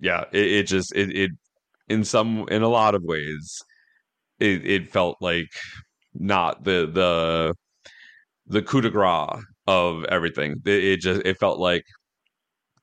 yeah 0.00 0.24
it, 0.32 0.46
it 0.46 0.62
just 0.66 0.94
it, 0.94 1.14
it 1.16 1.30
in 1.88 2.04
some 2.04 2.46
in 2.50 2.62
a 2.62 2.68
lot 2.68 2.94
of 2.94 3.02
ways 3.04 3.62
it 4.40 4.66
it 4.66 4.90
felt 4.90 5.16
like 5.20 5.48
not 6.14 6.64
the 6.64 6.90
the 6.92 7.54
the 8.46 8.62
coup 8.62 8.80
de 8.80 8.90
grace 8.90 9.42
of 9.68 10.02
everything 10.06 10.56
it, 10.64 10.84
it 10.84 11.00
just 11.00 11.20
it 11.26 11.36
felt 11.38 11.58
like 11.58 11.84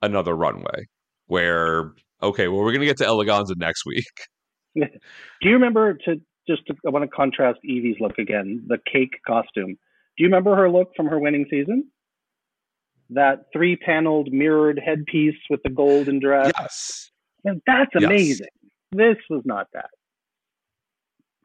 another 0.03 0.36
runway 0.36 0.86
where 1.25 1.93
okay, 2.21 2.47
well, 2.47 2.61
we're 2.61 2.71
gonna 2.71 2.86
get 2.86 2.97
to 2.97 3.03
Eleganza 3.03 3.57
next 3.57 3.86
week. 3.86 4.05
Do 4.75 5.49
you 5.49 5.53
remember 5.53 5.95
to 6.05 6.21
just 6.47 6.65
to, 6.67 6.75
I 6.86 6.89
want 6.89 7.03
to 7.03 7.09
contrast 7.09 7.59
Yvie's 7.63 7.95
look 7.99 8.17
again, 8.19 8.63
the 8.67 8.77
cake 8.91 9.15
costume. 9.25 9.77
Do 10.17 10.23
you 10.23 10.27
remember 10.27 10.55
her 10.55 10.69
look 10.69 10.91
from 10.95 11.07
her 11.07 11.17
winning 11.17 11.45
season? 11.49 11.89
That 13.09 13.45
three-paneled 13.53 14.31
mirrored 14.31 14.79
headpiece 14.83 15.38
with 15.49 15.61
the 15.63 15.69
golden 15.69 16.19
dress. 16.19 16.51
Yes. 16.59 17.11
Man, 17.43 17.61
that's 17.65 17.91
Yes. 17.95 18.03
amazing. 18.03 18.47
This 18.91 19.17
was 19.29 19.41
not 19.45 19.67
that. 19.73 19.89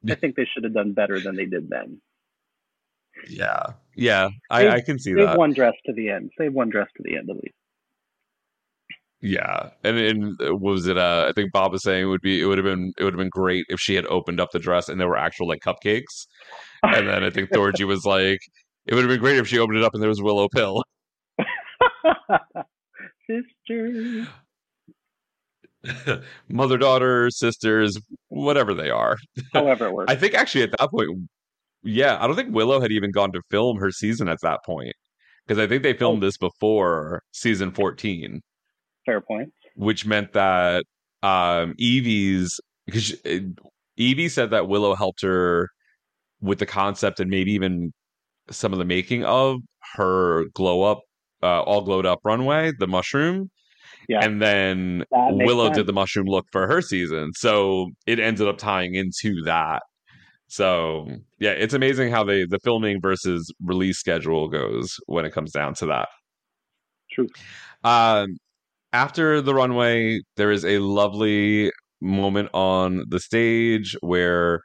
I 0.09 0.15
think 0.17 0.37
they 0.37 0.47
should 0.53 0.65
have 0.65 0.75
done 0.75 0.93
better 0.93 1.21
than 1.21 1.37
they 1.37 1.47
did 1.47 1.69
then. 1.69 2.01
Yeah. 3.29 3.63
Yeah. 3.95 4.29
I, 4.51 4.69
I 4.69 4.81
can 4.81 4.99
see 4.99 5.13
that. 5.15 5.29
Save 5.29 5.37
one 5.39 5.53
dress 5.53 5.75
to 5.87 5.93
the 5.93 6.11
end. 6.11 6.31
Save 6.39 6.53
one 6.53 6.71
dress 6.71 6.89
to 6.97 7.03
the 7.03 7.17
end 7.17 7.31
at 7.31 7.37
least. 7.37 7.55
Yeah, 9.23 9.69
and 9.85 9.99
and 9.99 10.41
uh, 10.41 10.57
what 10.57 10.73
was 10.73 10.87
it? 10.87 10.97
Uh, 10.97 11.27
I 11.29 11.33
think 11.33 11.53
Bob 11.53 11.73
was 11.73 11.83
saying 11.83 12.05
it 12.05 12.07
would 12.07 12.23
be 12.23 12.41
it 12.41 12.47
would 12.47 12.57
have 12.57 12.65
been 12.65 12.95
it 12.99 13.05
would 13.05 13.13
have 13.13 13.19
been 13.19 13.29
great 13.29 13.67
if 13.69 13.79
she 13.79 13.95
had 13.95 14.07
opened 14.07 14.41
up 14.41 14.51
the 14.51 14.59
dress 14.59 14.89
and 14.89 14.99
there 14.99 15.09
were 15.09 15.19
actual 15.19 15.47
like 15.47 15.61
cupcakes. 15.61 16.27
And 16.83 17.07
then 17.07 17.23
I 17.23 17.29
think 17.29 17.51
Thorgy 17.51 17.87
was 17.87 18.07
like, 18.07 18.41
it 18.87 18.95
would 18.95 19.03
have 19.05 19.11
been 19.11 19.21
great 19.21 19.37
if 19.37 19.47
she 19.47 19.59
opened 19.59 19.77
it 19.77 19.85
up 19.85 19.93
and 19.93 20.03
there 20.03 20.09
was 20.09 20.23
Willow 20.23 20.49
Pill. 20.49 20.83
Sister. 23.27 24.27
Mother 26.49 26.79
daughter 26.79 27.31
sisters, 27.31 27.99
whatever 28.29 28.75
they 28.75 28.91
are. 28.91 29.17
However 29.53 29.87
it 29.87 29.93
works. 29.93 30.13
I 30.13 30.17
think 30.17 30.35
actually 30.35 30.63
at 30.63 30.73
that 30.79 30.91
point, 30.91 31.29
yeah, 31.83 32.19
I 32.21 32.27
don't 32.27 32.37
think 32.37 32.55
Willow 32.55 32.81
had 32.81 32.93
even 32.93 33.11
gone 33.11 33.33
to 33.33 33.41
film 33.51 33.79
her 33.79 33.91
season 33.91 34.29
at 34.29 34.39
that 34.43 34.61
point 34.65 34.93
because 35.47 35.59
I 35.63 35.67
think 35.67 35.83
they 35.83 35.93
filmed 35.95 36.23
this 36.23 36.37
before 36.37 37.23
season 37.33 37.73
fourteen. 37.73 38.41
Fair 39.07 39.21
point. 39.21 39.49
which 39.77 40.05
meant 40.07 40.33
that 40.35 40.85
um 41.23 41.75
Yvie's 41.81 42.61
because 42.87 43.15
Yvie 43.99 44.31
said 44.31 44.51
that 44.51 44.69
Willow 44.69 44.95
helped 44.95 45.23
her 45.23 45.69
with 46.41 46.59
the 46.59 46.67
concept 46.67 47.21
and 47.21 47.31
maybe 47.31 47.53
even 47.53 47.93
some 48.51 48.73
of 48.73 48.79
the 48.79 48.85
making 48.85 49.25
of 49.25 49.57
her 49.95 50.45
glow 50.55 50.83
up 50.83 51.01
uh, 51.43 51.63
all 51.63 51.83
glowed 51.83 52.05
up 52.07 52.19
runway 52.25 52.73
the 52.79 52.87
mushroom 52.87 53.51
Yeah. 54.09 54.25
and 54.25 54.41
then 54.43 55.05
Willow 55.13 55.67
sense. 55.67 55.77
did 55.79 55.87
the 55.87 55.93
mushroom 55.93 56.27
look 56.27 56.47
for 56.53 56.67
her 56.67 56.81
season 56.83 57.31
so 57.35 57.89
it 58.07 58.19
ended 58.21 58.49
up 58.49 58.59
tying 58.59 58.95
into 58.95 59.43
that 59.45 59.83
so 60.51 61.07
yeah 61.39 61.51
it's 61.53 61.75
amazing 61.75 62.11
how 62.11 62.25
they 62.25 62.45
the 62.45 62.59
filming 62.65 63.01
versus 63.01 63.53
release 63.65 63.99
schedule 63.99 64.49
goes 64.49 64.97
when 65.07 65.25
it 65.25 65.33
comes 65.33 65.53
down 65.53 65.75
to 65.75 65.87
that 65.87 66.09
True. 67.13 67.29
um, 67.83 68.37
after 68.93 69.41
the 69.41 69.55
runway, 69.55 70.21
there 70.37 70.51
is 70.51 70.65
a 70.65 70.79
lovely 70.79 71.71
moment 72.01 72.49
on 72.53 73.05
the 73.09 73.21
stage 73.21 73.97
where 74.01 74.63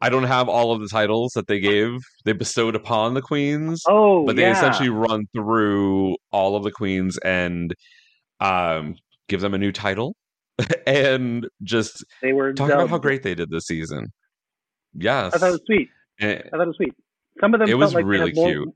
I 0.00 0.10
don't 0.10 0.24
have 0.24 0.48
all 0.48 0.72
of 0.72 0.80
the 0.80 0.88
titles 0.88 1.32
that 1.34 1.46
they 1.46 1.58
gave, 1.60 1.98
they 2.24 2.32
bestowed 2.32 2.76
upon 2.76 3.14
the 3.14 3.22
queens, 3.22 3.82
Oh, 3.88 4.26
but 4.26 4.36
they 4.36 4.42
yeah. 4.42 4.52
essentially 4.52 4.90
run 4.90 5.24
through 5.34 6.16
all 6.30 6.56
of 6.56 6.62
the 6.62 6.70
queens 6.70 7.18
and 7.18 7.74
um, 8.40 8.96
give 9.28 9.40
them 9.40 9.54
a 9.54 9.58
new 9.58 9.72
title 9.72 10.14
and 10.86 11.48
just 11.62 12.04
they 12.22 12.32
were 12.32 12.52
talk 12.52 12.70
about 12.70 12.90
how 12.90 12.98
great 12.98 13.22
they 13.22 13.34
did 13.34 13.50
this 13.50 13.66
season. 13.66 14.08
Yes. 14.98 15.34
I 15.34 15.38
thought 15.38 15.48
it 15.48 15.52
was 15.52 15.62
sweet. 15.66 15.88
And- 16.20 16.42
I 16.46 16.48
thought 16.50 16.60
it 16.62 16.66
was 16.66 16.76
sweet. 16.76 16.94
Some 17.40 17.54
of 17.54 17.60
them 17.60 17.68
It 17.68 17.72
felt 17.72 17.80
was 17.80 17.94
like 17.94 18.04
really 18.04 18.32
more, 18.32 18.48
cute. 18.50 18.74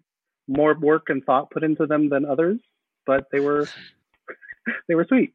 more 0.49 0.79
work 0.79 1.09
and 1.09 1.25
thought 1.25 1.51
put 1.51 1.65
into 1.65 1.87
them 1.87 2.09
than 2.09 2.25
others, 2.25 2.59
but 3.07 3.25
they 3.33 3.41
were 3.41 3.67
they 4.89 4.95
were 4.95 5.07
sweet. 5.07 5.35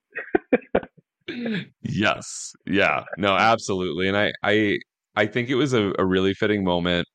yes 1.84 2.54
yeah 2.66 3.04
no 3.18 3.36
absolutely 3.36 4.08
and 4.08 4.16
i 4.16 4.32
i 4.44 4.78
i 5.18 5.26
think 5.26 5.50
it 5.50 5.56
was 5.56 5.74
a, 5.74 5.92
a 6.00 6.06
really 6.06 6.34
fitting 6.34 6.64
moment 6.64 7.06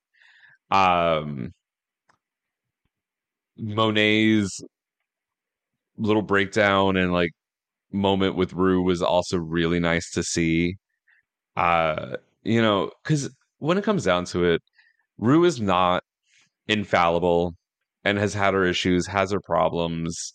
um 0.70 1.50
monet's 3.56 4.60
little 5.96 6.20
breakdown 6.22 6.96
and 6.98 7.10
like 7.12 7.30
moment 7.92 8.36
with 8.36 8.52
rue 8.52 8.82
was 8.82 9.00
also 9.02 9.38
really 9.38 9.80
nice 9.80 10.10
to 10.10 10.22
see 10.22 10.76
uh 11.56 12.16
you 12.42 12.60
know 12.60 12.90
because 13.02 13.30
when 13.62 13.78
it 13.78 13.84
comes 13.84 14.04
down 14.04 14.24
to 14.24 14.44
it 14.44 14.60
rue 15.18 15.44
is 15.44 15.60
not 15.60 16.02
infallible 16.68 17.54
and 18.04 18.18
has 18.18 18.34
had 18.34 18.54
her 18.54 18.64
issues 18.64 19.06
has 19.06 19.30
her 19.32 19.40
problems 19.40 20.34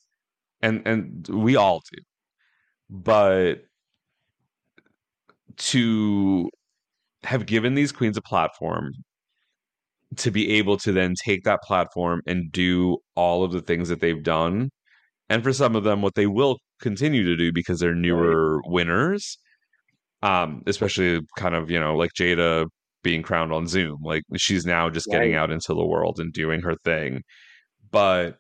and 0.61 0.81
and 0.87 1.27
we 1.29 1.55
all 1.55 1.81
do. 1.91 2.01
But 2.89 3.63
to 5.57 6.49
have 7.23 7.45
given 7.45 7.75
these 7.75 7.91
queens 7.91 8.17
a 8.17 8.21
platform 8.21 8.93
to 10.17 10.31
be 10.31 10.51
able 10.53 10.77
to 10.77 10.91
then 10.91 11.13
take 11.25 11.43
that 11.43 11.61
platform 11.63 12.21
and 12.25 12.51
do 12.51 12.97
all 13.15 13.43
of 13.43 13.51
the 13.51 13.61
things 13.61 13.89
that 13.89 13.99
they've 13.99 14.23
done 14.23 14.69
and 15.29 15.43
for 15.43 15.51
some 15.51 15.75
of 15.75 15.83
them 15.83 16.01
what 16.01 16.15
they 16.15 16.27
will 16.27 16.57
continue 16.81 17.23
to 17.23 17.35
do 17.35 17.51
because 17.51 17.79
they're 17.79 17.95
newer 17.95 18.61
winners 18.65 19.37
um 20.23 20.61
especially 20.67 21.19
kind 21.37 21.55
of 21.55 21.69
you 21.69 21.79
know 21.79 21.95
like 21.95 22.11
jaida 22.17 22.65
being 23.07 23.21
crowned 23.23 23.53
on 23.53 23.67
zoom 23.67 23.97
like 24.03 24.23
she's 24.37 24.65
now 24.65 24.89
just 24.89 25.07
getting 25.09 25.31
Right. 25.33 25.39
out 25.39 25.51
into 25.51 25.73
the 25.73 25.85
world 25.93 26.19
and 26.19 26.33
doing 26.33 26.61
her 26.61 26.75
thing 26.83 27.21
but 27.91 28.37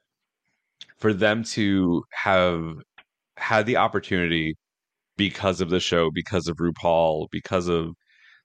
for 0.97 1.13
them 1.13 1.43
to 1.43 2.03
have 2.11 2.63
had 3.37 3.65
the 3.65 3.77
opportunity 3.77 4.55
because 5.17 5.61
of 5.61 5.69
the 5.69 5.79
show, 5.79 6.11
because 6.11 6.47
of 6.47 6.57
RuPaul, 6.57 7.27
because 7.31 7.67
of 7.67 7.89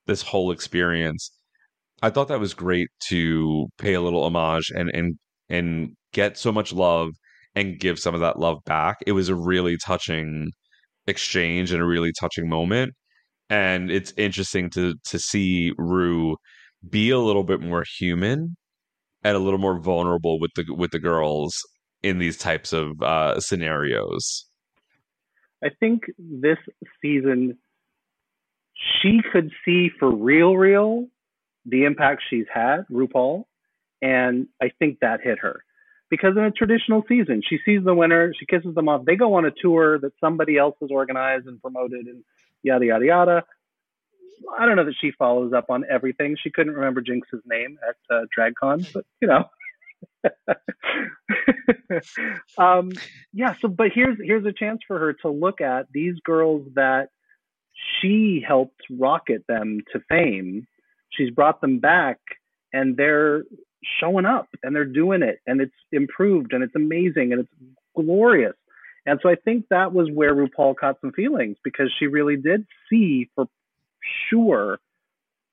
this 0.06 0.22
whole 0.22 0.50
experience. 0.52 1.30
I 2.02 2.10
thought 2.10 2.28
that 2.28 2.40
was 2.40 2.54
great 2.54 2.88
to 3.08 3.68
pay 3.78 3.94
a 3.94 4.00
little 4.00 4.24
homage 4.24 4.70
and 4.74 4.90
and 4.94 5.18
and 5.48 5.96
get 6.12 6.38
so 6.38 6.52
much 6.52 6.72
love 6.72 7.10
and 7.54 7.78
give 7.80 7.98
some 7.98 8.14
of 8.14 8.20
that 8.22 8.38
love 8.38 8.58
back. 8.66 8.98
It 9.06 9.12
was 9.12 9.28
a 9.28 9.36
really 9.36 9.76
touching 9.78 10.50
exchange 11.06 11.72
and 11.72 11.82
a 11.82 11.86
really 11.86 12.12
touching 12.20 12.48
moment. 12.48 12.94
And 13.52 13.90
it's 13.90 14.14
interesting 14.16 14.70
to 14.70 14.94
to 15.04 15.18
see 15.18 15.74
Rue 15.76 16.36
be 16.88 17.10
a 17.10 17.18
little 17.18 17.44
bit 17.44 17.60
more 17.60 17.84
human 17.98 18.56
and 19.22 19.36
a 19.36 19.38
little 19.38 19.58
more 19.58 19.78
vulnerable 19.78 20.40
with 20.40 20.52
the 20.56 20.64
with 20.70 20.90
the 20.90 20.98
girls 20.98 21.54
in 22.02 22.18
these 22.18 22.38
types 22.38 22.72
of 22.72 23.02
uh, 23.02 23.38
scenarios. 23.40 24.46
I 25.62 25.68
think 25.68 26.04
this 26.18 26.56
season 27.02 27.58
she 29.02 29.20
could 29.30 29.50
see 29.66 29.90
for 29.98 30.10
real, 30.10 30.56
real 30.56 31.08
the 31.66 31.84
impact 31.84 32.22
she's 32.30 32.46
had, 32.52 32.86
RuPaul, 32.90 33.44
and 34.00 34.46
I 34.62 34.70
think 34.78 35.00
that 35.00 35.20
hit 35.22 35.38
her. 35.40 35.62
Because 36.08 36.38
in 36.38 36.44
a 36.44 36.50
traditional 36.50 37.02
season, 37.06 37.42
she 37.46 37.58
sees 37.66 37.84
the 37.84 37.94
winner, 37.94 38.32
she 38.38 38.46
kisses 38.46 38.74
them 38.74 38.88
off. 38.88 39.04
They 39.04 39.16
go 39.16 39.34
on 39.34 39.44
a 39.44 39.52
tour 39.60 39.98
that 39.98 40.12
somebody 40.20 40.56
else 40.56 40.74
has 40.80 40.90
organized 40.90 41.46
and 41.46 41.60
promoted, 41.60 42.06
and 42.06 42.24
yada 42.62 42.86
yada 42.86 43.04
yada. 43.04 43.44
I 44.58 44.66
don't 44.66 44.76
know 44.76 44.84
that 44.84 44.94
she 45.00 45.12
follows 45.12 45.52
up 45.52 45.66
on 45.70 45.84
everything. 45.90 46.36
She 46.42 46.50
couldn't 46.50 46.74
remember 46.74 47.00
Jinkx's 47.00 47.42
name 47.46 47.78
at 47.88 47.96
uh, 48.14 48.24
DragCon, 48.36 48.92
but 48.92 49.04
you 49.20 49.28
know. 49.28 49.44
um, 52.58 52.90
yeah. 53.32 53.54
So, 53.60 53.68
but 53.68 53.88
here's 53.94 54.18
here's 54.22 54.46
a 54.46 54.52
chance 54.52 54.80
for 54.86 54.98
her 54.98 55.12
to 55.22 55.28
look 55.30 55.60
at 55.60 55.86
these 55.92 56.16
girls 56.24 56.66
that 56.74 57.08
she 58.00 58.44
helped 58.46 58.82
rocket 58.90 59.44
them 59.48 59.80
to 59.92 60.00
fame. 60.08 60.66
She's 61.10 61.30
brought 61.30 61.60
them 61.60 61.78
back, 61.78 62.18
and 62.72 62.96
they're 62.96 63.44
showing 64.00 64.26
up, 64.26 64.48
and 64.62 64.74
they're 64.74 64.84
doing 64.84 65.22
it, 65.22 65.40
and 65.46 65.60
it's 65.60 65.72
improved, 65.90 66.52
and 66.52 66.62
it's 66.62 66.76
amazing, 66.76 67.32
and 67.32 67.40
it's 67.40 67.52
glorious. 67.96 68.54
And 69.06 69.18
so 69.22 69.28
I 69.28 69.34
think 69.34 69.66
that 69.70 69.92
was 69.92 70.08
where 70.12 70.34
RuPaul 70.34 70.76
caught 70.76 71.00
some 71.00 71.12
feelings 71.12 71.56
because 71.64 71.92
she 71.98 72.06
really 72.06 72.36
did 72.36 72.66
see 72.88 73.28
for 73.34 73.46
sure 74.30 74.78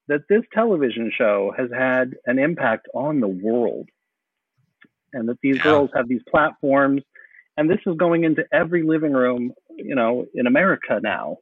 that 0.07 0.21
this 0.29 0.41
television 0.53 1.11
show 1.15 1.53
has 1.57 1.69
had 1.75 2.15
an 2.25 2.39
impact 2.39 2.87
on 2.93 3.19
the 3.19 3.27
world 3.27 3.87
and 5.13 5.27
that 5.29 5.39
these 5.41 5.55
Yeah. 5.57 5.63
girls 5.63 5.89
have 5.95 6.07
these 6.07 6.23
platforms 6.29 7.03
and 7.57 7.69
this 7.69 7.79
is 7.85 7.95
going 7.97 8.23
into 8.23 8.43
every 8.51 8.83
living 8.83 9.13
room 9.13 9.53
you 9.75 9.93
know 9.95 10.25
in 10.33 10.47
america 10.47 10.99
now 11.01 11.37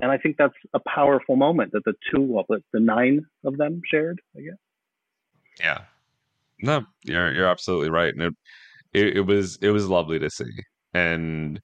and 0.00 0.10
i 0.12 0.18
think 0.18 0.36
that's 0.36 0.54
a 0.74 0.80
powerful 0.80 1.36
moment 1.36 1.72
that 1.72 1.84
the 1.84 1.94
two 2.10 2.20
well 2.22 2.44
the, 2.48 2.62
the 2.72 2.80
nine 2.80 3.24
of 3.44 3.56
them 3.56 3.80
shared 3.90 4.20
i 4.36 4.40
guess 4.40 4.58
Yeah. 5.60 5.82
No, 6.62 6.84
you're 7.02 7.32
you're 7.34 7.48
absolutely 7.48 7.90
right. 7.90 8.14
And 8.14 8.22
it, 8.22 8.34
it 8.92 9.16
it 9.18 9.20
was 9.22 9.58
it 9.60 9.70
was 9.70 9.88
lovely 9.88 10.18
to 10.18 10.30
see. 10.30 10.50
And 10.96 11.60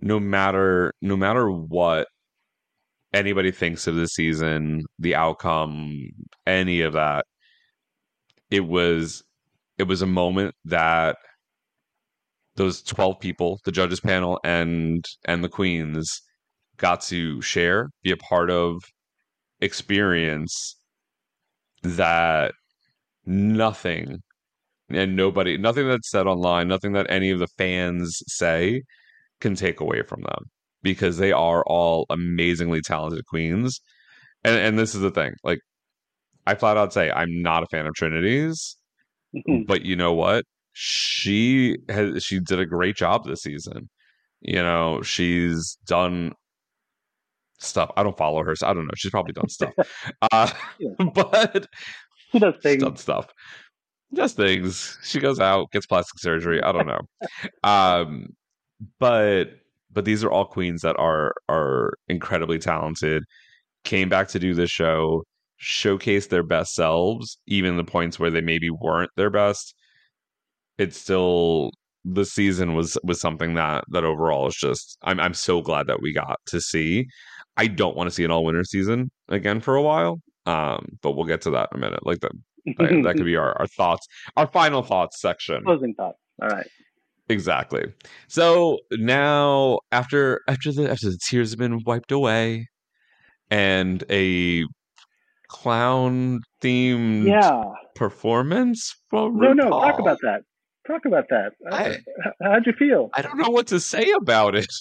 no 0.00 0.20
matter 0.20 0.92
no 1.00 1.16
matter 1.16 1.50
what 1.50 2.08
anybody 3.14 3.50
thinks 3.50 3.86
of 3.86 3.96
the 3.96 4.06
season, 4.06 4.82
the 4.98 5.14
outcome, 5.14 6.10
any 6.46 6.82
of 6.82 6.92
that, 6.92 7.24
it 8.50 8.66
was 8.66 9.22
it 9.78 9.84
was 9.84 10.02
a 10.02 10.06
moment 10.06 10.54
that 10.64 11.16
those 12.56 12.82
12 12.82 13.20
people, 13.20 13.60
the 13.64 13.72
judges 13.72 14.00
panel 14.00 14.40
and 14.44 15.04
and 15.26 15.44
the 15.44 15.48
queens 15.48 16.22
got 16.78 17.00
to 17.02 17.40
share, 17.42 17.90
be 18.02 18.10
a 18.10 18.16
part 18.16 18.50
of, 18.50 18.82
experience 19.60 20.76
that 21.82 22.52
nothing 23.24 24.22
and 24.90 25.16
nobody, 25.16 25.58
nothing 25.58 25.88
that's 25.88 26.10
said 26.10 26.26
online, 26.26 26.68
nothing 26.68 26.92
that 26.92 27.06
any 27.10 27.30
of 27.30 27.38
the 27.38 27.48
fans 27.58 28.22
say 28.28 28.82
can 29.40 29.54
take 29.56 29.80
away 29.80 30.02
from 30.02 30.22
them 30.22 30.46
because 30.82 31.18
they 31.18 31.32
are 31.32 31.64
all 31.66 32.06
amazingly 32.10 32.80
talented 32.82 33.24
queens. 33.26 33.80
And 34.44 34.56
and 34.58 34.78
this 34.78 34.94
is 34.94 35.00
the 35.02 35.10
thing, 35.10 35.34
like 35.44 35.60
I 36.46 36.54
flat 36.54 36.76
out 36.76 36.92
say 36.92 37.10
I'm 37.10 37.42
not 37.42 37.62
a 37.62 37.66
fan 37.66 37.86
of 37.86 37.94
Trinity's, 37.94 38.76
but 39.66 39.82
you 39.84 39.96
know 39.96 40.12
what? 40.14 40.44
She 40.72 41.76
has 41.88 42.24
she 42.24 42.40
did 42.40 42.60
a 42.60 42.66
great 42.66 42.96
job 42.96 43.26
this 43.26 43.42
season. 43.42 43.88
You 44.42 44.62
know, 44.62 45.02
she's 45.02 45.78
done 45.86 46.32
stuff. 47.58 47.90
I 47.96 48.02
don't 48.02 48.16
follow 48.16 48.42
her, 48.44 48.54
so 48.56 48.66
I 48.66 48.74
don't 48.74 48.84
know. 48.86 48.92
She's 48.96 49.10
probably 49.10 49.32
done 49.32 49.48
stuff. 49.48 49.74
uh, 50.32 50.50
but 51.14 51.66
She 52.32 52.38
does 52.38 52.54
she's 52.62 52.62
things. 52.62 52.78
done 52.78 52.96
stuff. 52.96 53.28
Just 54.14 54.36
things. 54.36 54.98
She 55.02 55.20
goes 55.20 55.40
out, 55.40 55.70
gets 55.72 55.86
plastic 55.86 56.18
surgery. 56.18 56.62
I 56.62 56.72
don't 56.72 56.86
know. 56.86 57.00
um, 57.64 58.28
but 58.98 59.46
but 59.92 60.04
these 60.04 60.22
are 60.24 60.30
all 60.30 60.44
queens 60.44 60.82
that 60.82 60.96
are 60.98 61.34
are 61.48 61.94
incredibly 62.08 62.58
talented. 62.58 63.24
Came 63.84 64.08
back 64.08 64.28
to 64.28 64.38
do 64.38 64.54
this 64.54 64.70
show, 64.70 65.24
showcase 65.56 66.26
their 66.28 66.42
best 66.42 66.74
selves, 66.74 67.38
even 67.46 67.76
the 67.76 67.84
points 67.84 68.18
where 68.18 68.30
they 68.30 68.40
maybe 68.40 68.70
weren't 68.70 69.10
their 69.16 69.30
best. 69.30 69.74
It's 70.78 70.98
still 70.98 71.70
the 72.04 72.24
season 72.24 72.74
was 72.74 72.96
was 73.02 73.20
something 73.20 73.54
that 73.54 73.84
that 73.90 74.04
overall 74.04 74.46
is 74.46 74.54
just 74.54 74.98
I'm 75.02 75.18
I'm 75.20 75.34
so 75.34 75.60
glad 75.62 75.86
that 75.88 76.00
we 76.00 76.12
got 76.12 76.38
to 76.46 76.60
see. 76.60 77.06
I 77.56 77.66
don't 77.66 77.96
want 77.96 78.08
to 78.08 78.14
see 78.14 78.24
an 78.24 78.30
all 78.30 78.44
winter 78.44 78.64
season 78.64 79.10
again 79.28 79.60
for 79.60 79.76
a 79.76 79.82
while. 79.82 80.20
Um, 80.46 80.98
but 81.02 81.12
we'll 81.12 81.26
get 81.26 81.40
to 81.42 81.50
that 81.52 81.70
in 81.72 81.78
a 81.78 81.80
minute. 81.80 82.06
Like 82.06 82.20
that 82.20 82.32
that, 82.78 83.02
that 83.04 83.16
could 83.16 83.24
be 83.32 83.36
our, 83.36 83.58
our 83.58 83.66
thoughts, 83.66 84.06
our 84.36 84.46
final 84.46 84.82
thoughts 84.82 85.20
section. 85.20 85.62
Closing 85.64 85.94
thoughts. 85.94 86.18
All 86.42 86.48
right. 86.48 86.66
Exactly. 87.28 87.92
So 88.28 88.78
now 88.92 89.80
after 89.90 90.42
after 90.46 90.70
the 90.72 90.88
after 90.90 91.10
the 91.10 91.18
tears 91.28 91.50
have 91.50 91.58
been 91.58 91.82
wiped 91.84 92.12
away 92.12 92.68
and 93.50 94.04
a 94.10 94.64
clown 95.48 96.40
themed 96.62 97.26
Yeah. 97.26 97.62
performance 97.94 98.94
from 99.10 99.38
No, 99.38 99.52
no. 99.52 99.70
Talk 99.70 99.98
about 99.98 100.18
that. 100.22 100.42
Talk 100.86 101.04
about 101.04 101.24
that. 101.30 101.52
Uh, 101.70 101.94
How'd 102.42 102.66
you 102.66 102.72
feel? 102.78 103.10
I 103.14 103.22
don't 103.22 103.38
know 103.38 103.50
what 103.50 103.66
to 103.68 103.80
say 103.80 104.12
about 104.12 104.54
it. 104.54 104.72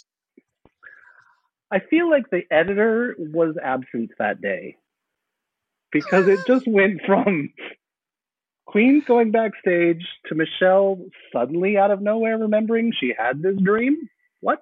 I 1.72 1.80
feel 1.90 2.10
like 2.10 2.30
the 2.32 2.42
editor 2.52 3.16
was 3.18 3.56
absent 3.64 4.12
that 4.20 4.40
day 4.40 4.78
because 5.96 6.28
it 6.28 6.41
just 6.46 6.68
went 6.68 7.00
from 7.06 7.50
Queen 8.66 9.02
going 9.08 9.32
backstage 9.32 10.06
to 10.26 10.36
Michelle 10.36 11.00
suddenly 11.32 11.78
out 11.78 11.89
of 11.89 12.02
nowhere 12.02 12.38
remembering 12.38 12.91
she 13.00 13.14
had 13.18 13.41
this 13.41 13.56
dream. 13.64 13.96
What? 14.41 14.60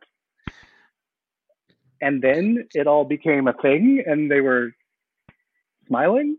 And 2.00 2.22
then 2.22 2.68
it 2.76 2.86
all 2.86 3.04
became 3.04 3.48
a 3.48 3.54
thing 3.54 4.04
and 4.06 4.30
they 4.30 4.42
were 4.42 4.74
smiling. 5.88 6.38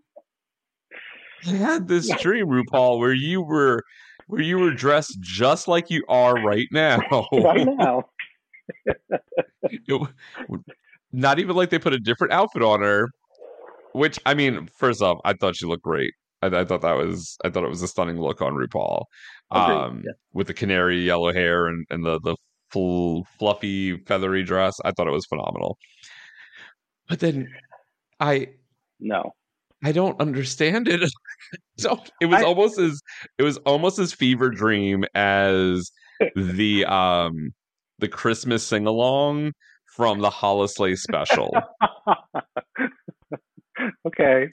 I 1.48 1.50
had 1.54 1.88
this 1.88 2.08
dream, 2.20 2.46
RuPaul, 2.46 3.00
where 3.00 3.12
you 3.12 3.42
were 3.42 3.82
where 4.28 4.42
you 4.42 4.58
were 4.58 4.70
dressed 4.70 5.20
just 5.20 5.66
like 5.66 5.90
you 5.90 6.04
are 6.08 6.34
right 6.34 6.68
now. 6.70 7.00
Right 7.32 7.66
now. 7.66 8.04
It 9.66 10.14
not 11.10 11.38
even 11.38 11.56
like 11.56 11.70
they 11.70 11.78
put 11.78 11.94
a 11.94 11.98
different 11.98 12.34
outfit 12.34 12.62
on 12.62 12.82
her. 12.82 13.08
Which 13.94 14.18
I 14.26 14.34
mean, 14.34 14.68
first 14.76 15.00
off, 15.02 15.18
I 15.24 15.32
thought 15.34 15.56
she 15.56 15.66
looked 15.66 15.84
great. 15.84 16.12
I, 16.42 16.46
I 16.46 16.64
thought 16.64 16.82
that 16.82 16.96
was 16.96 17.36
I 17.44 17.50
thought 17.50 17.64
it 17.64 17.70
was 17.70 17.82
a 17.82 17.88
stunning 17.88 18.20
look 18.20 18.42
on 18.42 18.54
RuPaul, 18.54 19.04
um, 19.50 20.02
yeah. 20.04 20.12
with 20.32 20.48
the 20.48 20.54
canary 20.54 21.00
yellow 21.00 21.32
hair 21.32 21.66
and 21.66 21.86
and 21.90 22.04
the 22.04 22.18
the 22.20 22.36
full 22.70 23.24
fluffy 23.38 23.96
feathery 23.98 24.42
dress. 24.42 24.74
I 24.84 24.90
thought 24.90 25.06
it 25.06 25.12
was 25.12 25.26
phenomenal. 25.26 25.78
But 27.08 27.20
then 27.20 27.48
I 28.20 28.48
No. 29.00 29.32
I 29.84 29.92
don't 29.92 30.18
understand 30.20 30.88
it. 30.88 31.08
so 31.78 32.02
it 32.20 32.26
was 32.26 32.40
I- 32.40 32.44
almost 32.44 32.78
as 32.78 33.00
it 33.38 33.42
was 33.44 33.58
almost 33.58 33.98
as 33.98 34.12
fever 34.12 34.50
dream 34.50 35.04
as 35.14 35.90
the 36.34 36.84
um 36.86 37.52
the 38.00 38.08
Christmas 38.08 38.66
sing 38.66 38.86
along 38.86 39.52
from 39.94 40.18
the 40.20 40.30
Holiday 40.30 40.96
special. 40.96 41.54
okay. 44.06 44.48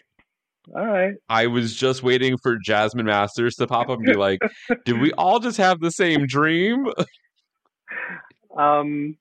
All 0.76 0.86
right. 0.86 1.16
I 1.28 1.48
was 1.48 1.76
just 1.76 2.04
waiting 2.04 2.38
for 2.42 2.58
Jasmine 2.64 3.08
Masters 3.08 3.56
to 3.56 3.68
pop 3.68 3.90
up 3.90 3.98
and 3.98 4.06
be 4.06 4.14
like, 4.14 4.40
"Did 4.86 5.02
we 5.02 5.12
all 5.14 5.40
just 5.40 5.58
have 5.58 5.80
the 5.80 5.90
same 5.90 6.28
dream?" 6.28 6.86
Um, 8.58 9.18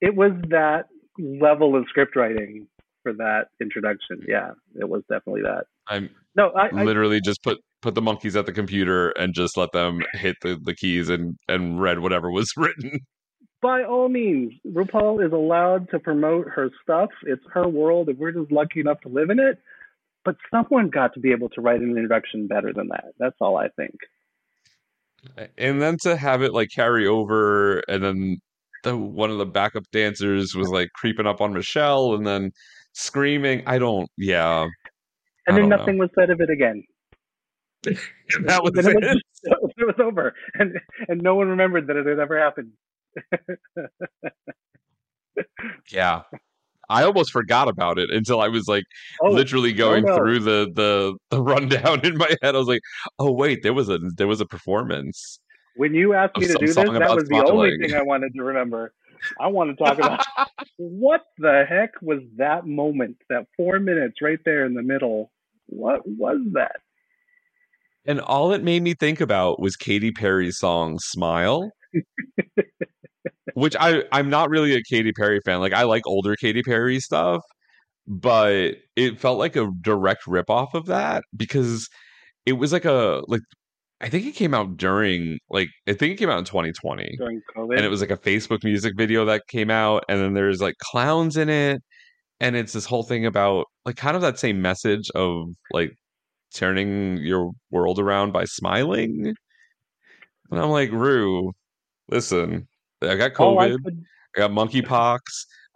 it 0.00 0.14
was 0.14 0.32
that 0.48 0.86
level 1.18 1.76
of 1.76 1.84
script 1.88 2.16
writing 2.16 2.66
for 3.02 3.12
that 3.14 3.48
introduction. 3.60 4.22
Yeah, 4.26 4.52
it 4.80 4.88
was 4.88 5.02
definitely 5.08 5.42
that. 5.42 5.66
I'm 5.88 6.10
No, 6.34 6.50
I, 6.50 6.68
I 6.68 6.82
literally 6.82 7.20
just 7.20 7.42
put 7.42 7.58
put 7.80 7.94
the 7.94 8.02
monkeys 8.02 8.36
at 8.36 8.46
the 8.46 8.52
computer 8.52 9.10
and 9.10 9.34
just 9.34 9.56
let 9.56 9.72
them 9.72 10.00
hit 10.14 10.36
the, 10.42 10.58
the 10.62 10.74
keys 10.74 11.08
and 11.08 11.36
and 11.48 11.80
read 11.80 12.00
whatever 12.00 12.30
was 12.30 12.50
written. 12.56 13.00
By 13.62 13.84
all 13.84 14.08
means, 14.08 14.52
RuPaul 14.66 15.24
is 15.24 15.32
allowed 15.32 15.88
to 15.90 15.98
promote 16.00 16.48
her 16.48 16.70
stuff. 16.82 17.10
It's 17.24 17.42
her 17.52 17.68
world, 17.68 18.08
and 18.08 18.18
we're 18.18 18.32
just 18.32 18.52
lucky 18.52 18.80
enough 18.80 19.00
to 19.02 19.08
live 19.08 19.30
in 19.30 19.38
it. 19.40 19.58
But 20.24 20.36
someone 20.50 20.90
got 20.90 21.14
to 21.14 21.20
be 21.20 21.32
able 21.32 21.48
to 21.50 21.60
write 21.60 21.80
an 21.80 21.90
introduction 21.90 22.46
better 22.48 22.72
than 22.72 22.88
that. 22.88 23.14
That's 23.18 23.36
all 23.40 23.56
I 23.56 23.68
think. 23.68 23.96
and 25.58 25.80
then 25.80 25.96
to 26.02 26.16
have 26.16 26.42
it 26.42 26.52
like 26.52 26.70
carry 26.74 27.06
over 27.06 27.78
and 27.88 28.02
then 28.02 28.38
the 28.84 28.96
one 28.96 29.30
of 29.30 29.38
the 29.38 29.46
backup 29.46 29.84
dancers 29.92 30.54
was 30.54 30.68
like 30.68 30.90
creeping 30.94 31.26
up 31.26 31.40
on 31.40 31.52
Michelle 31.52 32.14
and 32.14 32.26
then 32.26 32.52
screaming 32.92 33.62
I 33.66 33.78
don't 33.78 34.10
yeah 34.18 34.66
And 35.46 35.56
I 35.56 35.60
then 35.60 35.68
don't 35.68 35.76
know. 35.76 35.76
nothing 35.76 35.98
was 35.98 36.10
said 36.18 36.30
of 36.30 36.40
it 36.40 36.50
again. 36.50 36.84
that 37.84 38.62
was 38.62 38.72
it 38.76 38.86
it 38.86 38.94
was, 38.94 39.22
it 39.44 39.86
was 39.86 39.96
over, 40.00 40.34
and 40.54 40.78
and 41.08 41.20
no 41.22 41.34
one 41.34 41.48
remembered 41.48 41.88
that 41.88 41.96
it 41.96 42.06
had 42.06 42.18
ever 42.20 42.38
happened. 42.38 42.72
Yeah 45.90 46.22
I 46.90 47.04
almost 47.04 47.32
forgot 47.32 47.68
about 47.68 47.98
it 47.98 48.10
until 48.10 48.40
I 48.40 48.48
was 48.48 48.68
like 48.68 48.84
Oh, 49.22 49.30
literally 49.30 49.72
oh, 49.72 49.76
going 49.76 50.04
no. 50.04 50.14
through 50.16 50.40
the, 50.40 50.70
the 50.74 51.16
the 51.30 51.42
rundown 51.42 52.00
in 52.06 52.16
my 52.18 52.34
head 52.42 52.54
I 52.54 52.58
was 52.58 52.68
like 52.68 52.82
oh 53.18 53.32
wait 53.32 53.62
there 53.62 53.74
was 53.74 53.88
a 53.88 53.98
there 54.16 54.26
was 54.28 54.40
a 54.40 54.46
performance 54.46 55.40
When 55.76 55.94
you 55.94 56.14
asked 56.14 56.36
me 56.36 56.46
to 56.46 56.54
do 56.54 56.66
this, 56.66 56.74
that 56.76 57.14
was 57.14 57.28
the 57.28 57.44
only 57.46 57.76
thing 57.78 57.94
I 57.94 58.02
wanted 58.02 58.34
to 58.34 58.42
remember. 58.44 58.92
I 59.40 59.46
want 59.48 59.70
to 59.76 59.84
talk 59.84 59.98
about 59.98 60.24
what 60.76 61.22
the 61.38 61.64
heck 61.68 61.92
was 62.02 62.20
that 62.36 62.66
moment, 62.66 63.16
that 63.30 63.46
four 63.56 63.78
minutes 63.80 64.20
right 64.22 64.40
there 64.44 64.66
in 64.66 64.74
the 64.74 64.82
middle. 64.82 65.32
What 65.66 66.02
was 66.06 66.40
that? 66.52 66.76
and 68.04 68.20
all 68.20 68.52
it 68.52 68.62
made 68.62 68.82
me 68.82 68.94
think 68.94 69.20
about 69.20 69.60
was 69.60 69.76
Katy 69.76 70.12
Perry's 70.12 70.58
song 70.58 70.98
Smile 70.98 71.70
which 73.54 73.76
I 73.78 74.04
I'm 74.12 74.30
not 74.30 74.50
really 74.50 74.74
a 74.74 74.82
Katy 74.82 75.12
Perry 75.12 75.40
fan. 75.44 75.60
Like 75.60 75.72
I 75.72 75.84
like 75.84 76.06
older 76.06 76.36
Katy 76.36 76.62
Perry 76.62 77.00
stuff, 77.00 77.42
but 78.06 78.76
it 78.96 79.20
felt 79.20 79.38
like 79.38 79.56
a 79.56 79.70
direct 79.80 80.24
ripoff 80.26 80.74
of 80.74 80.86
that 80.86 81.24
because 81.36 81.88
it 82.46 82.54
was 82.54 82.72
like 82.72 82.84
a 82.84 83.22
like 83.28 83.42
I 84.00 84.08
think 84.08 84.26
it 84.26 84.34
came 84.34 84.54
out 84.54 84.76
during 84.76 85.38
like 85.50 85.68
I 85.88 85.92
think 85.92 86.14
it 86.14 86.16
came 86.16 86.30
out 86.30 86.38
in 86.38 86.44
2020 86.44 87.16
During 87.18 87.40
COVID. 87.56 87.76
and 87.76 87.84
it 87.84 87.88
was 87.88 88.00
like 88.00 88.10
a 88.10 88.16
Facebook 88.16 88.64
music 88.64 88.94
video 88.96 89.24
that 89.26 89.42
came 89.48 89.70
out 89.70 90.04
and 90.08 90.20
then 90.20 90.34
there's 90.34 90.60
like 90.60 90.74
clowns 90.78 91.36
in 91.36 91.48
it 91.48 91.80
and 92.40 92.56
it's 92.56 92.72
this 92.72 92.84
whole 92.84 93.04
thing 93.04 93.24
about 93.26 93.66
like 93.84 93.96
kind 93.96 94.16
of 94.16 94.22
that 94.22 94.38
same 94.38 94.60
message 94.60 95.08
of 95.14 95.46
like 95.72 95.92
turning 96.54 97.18
your 97.18 97.52
world 97.70 97.98
around 97.98 98.32
by 98.32 98.44
smiling. 98.44 99.34
And 100.50 100.60
I'm 100.60 100.70
like, 100.70 100.90
Rue, 100.92 101.52
listen, 102.08 102.68
I 103.02 103.16
got 103.16 103.32
oh, 103.38 103.58
I 103.58 103.70
COVID. 103.70 103.84
could- 103.84 104.04
I 104.34 104.40
got 104.40 104.50
monkeypox. 104.50 105.20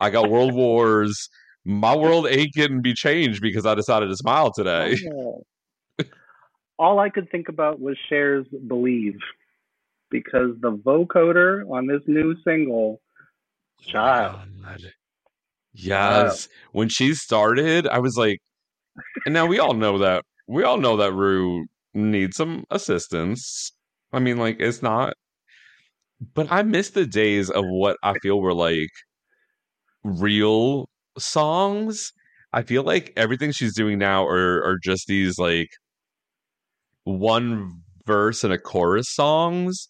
I 0.01 0.11
got 0.11 0.31
world 0.31 0.55
wars. 0.55 1.29
My 1.65 1.95
world 1.95 2.27
ain't 2.29 2.53
getting 2.55 2.81
be 2.81 2.95
changed 2.95 3.43
because 3.43 3.67
I 3.67 3.75
decided 3.75 4.09
to 4.09 4.17
smile 4.17 4.53
today. 4.53 4.97
Oh. 5.13 5.43
All 6.79 6.99
I 6.99 7.09
could 7.09 7.31
think 7.31 7.49
about 7.49 7.81
was 7.81 7.97
Cher's 8.09 8.47
"Believe," 8.67 9.19
because 10.11 10.51
the 10.61 10.73
vocoder 10.73 11.69
on 11.71 11.87
this 11.87 12.03
new 12.07 12.37
single, 12.45 13.01
child. 13.81 14.41
Oh, 14.43 14.63
God. 14.63 14.93
Yes. 15.73 16.49
When 16.73 16.89
she 16.89 17.15
started, 17.15 17.87
I 17.87 17.99
was 17.99 18.17
like, 18.17 18.41
and 19.25 19.35
now 19.35 19.47
we 19.47 19.59
all 19.59 19.75
know 19.75 19.99
that 19.99 20.25
we 20.47 20.65
all 20.65 20.79
know 20.79 20.97
that 20.99 21.13
Rue 21.13 21.67
needs 21.95 22.37
some 22.37 22.65
assistance. 22.71 23.73
I 24.13 24.19
mean, 24.19 24.37
like, 24.37 24.61
it's 24.61 24.83
not 24.83 25.15
but 26.35 26.51
I 26.51 26.63
miss 26.63 26.91
the 26.91 27.07
days 27.07 27.51
of 27.51 27.65
what 27.67 27.97
I 28.03 28.15
feel 28.21 28.41
were 28.41 28.55
like 28.55 28.91
real 30.05 30.89
songs. 31.19 32.13
I 32.53 32.63
feel 32.63 32.83
like 32.83 33.13
everything 33.17 33.53
she's 33.53 33.75
doing 33.75 33.99
now 33.99 34.27
are 34.27 34.63
are 34.65 34.79
just 34.83 35.07
these 35.09 35.39
like 35.39 35.69
one 37.05 37.81
verse 38.07 38.45
and 38.45 38.53
a 38.53 38.59
chorus 38.59 39.13
songs 39.13 39.89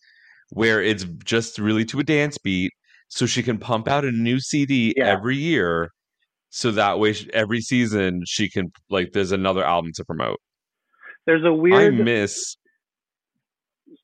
where 0.50 0.82
it's 0.82 1.04
just 1.24 1.58
really 1.58 1.84
to 1.84 1.98
a 2.00 2.04
dance 2.04 2.38
beat 2.38 2.72
so 3.08 3.26
she 3.26 3.42
can 3.42 3.58
pump 3.58 3.88
out 3.88 4.04
a 4.04 4.10
new 4.12 4.40
CD 4.40 4.94
Yeah. 4.96 5.06
every 5.12 5.36
year 5.36 5.90
so 6.50 6.70
that 6.72 6.98
way 6.98 7.12
she- 7.12 7.32
every 7.32 7.60
season 7.60 8.22
she 8.26 8.48
can 8.48 8.70
like 8.90 9.12
there's 9.12 9.32
another 9.32 9.64
album 9.64 9.92
to 9.94 10.04
promote. 10.04 10.38
There's 11.26 11.44
a 11.44 11.52
weird 11.52 11.94
I 11.94 12.02
miss 12.02 12.56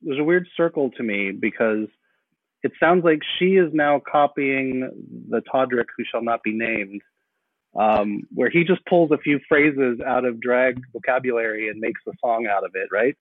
there's 0.01 0.19
a 0.19 0.23
weird 0.23 0.47
circle 0.55 0.91
to 0.91 1.03
me 1.03 1.31
because 1.31 1.87
it 2.63 2.71
sounds 2.79 3.03
like 3.03 3.19
she 3.37 3.55
is 3.55 3.71
now 3.73 4.01
copying 4.09 4.89
the 5.29 5.41
Todrick 5.53 5.85
who 5.97 6.03
shall 6.09 6.23
not 6.23 6.41
be 6.43 6.53
named, 6.53 7.01
um, 7.75 8.21
where 8.33 8.49
he 8.49 8.63
just 8.63 8.85
pulls 8.85 9.11
a 9.11 9.17
few 9.17 9.39
phrases 9.47 9.99
out 10.05 10.25
of 10.25 10.39
drag 10.39 10.81
vocabulary 10.93 11.69
and 11.69 11.79
makes 11.79 12.01
a 12.07 12.11
song 12.21 12.47
out 12.47 12.63
of 12.63 12.71
it, 12.75 12.89
right? 12.91 13.15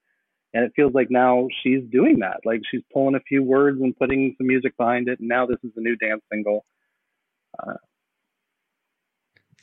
And 0.54 0.64
it 0.64 0.72
feels 0.76 0.94
like 0.94 1.10
now 1.10 1.48
she's 1.62 1.82
doing 1.90 2.20
that. 2.20 2.40
Like 2.44 2.60
she's 2.70 2.82
pulling 2.92 3.16
a 3.16 3.20
few 3.20 3.42
words 3.42 3.80
and 3.80 3.96
putting 3.96 4.34
some 4.38 4.46
music 4.46 4.76
behind 4.76 5.08
it, 5.08 5.18
and 5.20 5.28
now 5.28 5.46
this 5.46 5.58
is 5.64 5.72
a 5.76 5.80
new 5.80 5.96
dance 5.96 6.22
single. 6.32 6.64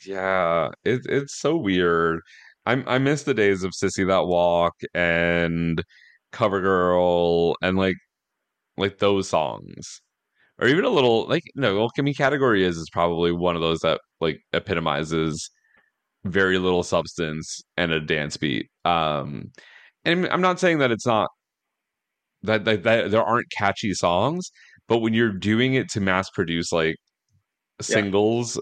Yeah, 0.04 0.70
it, 0.84 1.02
it's 1.06 1.38
so 1.40 1.56
weird. 1.56 2.20
I 2.66 2.82
I 2.86 2.98
miss 2.98 3.22
the 3.24 3.34
days 3.34 3.64
of 3.64 3.72
Sissy 3.72 4.06
That 4.06 4.26
Walk 4.26 4.74
and 4.94 5.82
CoverGirl 6.32 7.54
and 7.62 7.76
like 7.76 7.96
like 8.76 8.98
those 8.98 9.28
songs. 9.28 10.00
Or 10.58 10.68
even 10.68 10.84
a 10.84 10.90
little 10.90 11.26
like 11.26 11.44
no, 11.54 11.88
I 11.98 12.12
category 12.14 12.64
is 12.64 12.76
is 12.76 12.90
probably 12.90 13.32
one 13.32 13.56
of 13.56 13.62
those 13.62 13.80
that 13.80 14.00
like 14.20 14.40
epitomizes 14.52 15.50
very 16.24 16.58
little 16.58 16.82
substance 16.82 17.62
and 17.76 17.92
a 17.92 18.00
dance 18.00 18.36
beat. 18.36 18.68
Um 18.84 19.52
and 20.04 20.26
I'm 20.26 20.42
not 20.42 20.60
saying 20.60 20.78
that 20.78 20.90
it's 20.90 21.06
not 21.06 21.28
that, 22.42 22.64
that, 22.64 22.82
that 22.84 23.10
there 23.10 23.22
aren't 23.22 23.50
catchy 23.50 23.92
songs, 23.94 24.50
but 24.88 24.98
when 24.98 25.14
you're 25.14 25.32
doing 25.32 25.74
it 25.74 25.90
to 25.90 26.00
mass 26.00 26.30
produce 26.30 26.72
like 26.72 26.96
singles 27.80 28.58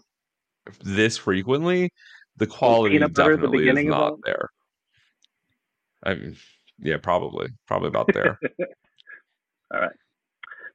this 0.83 1.17
frequently, 1.17 1.91
the 2.37 2.47
quality 2.47 2.99
butter 2.99 3.37
the 3.37 3.49
definitely 3.49 3.69
is 3.69 3.85
not 3.87 4.15
there. 4.25 4.49
I 6.05 6.15
mean, 6.15 6.37
yeah, 6.79 6.97
probably, 6.99 7.49
probably 7.67 7.89
about 7.89 8.11
there. 8.13 8.39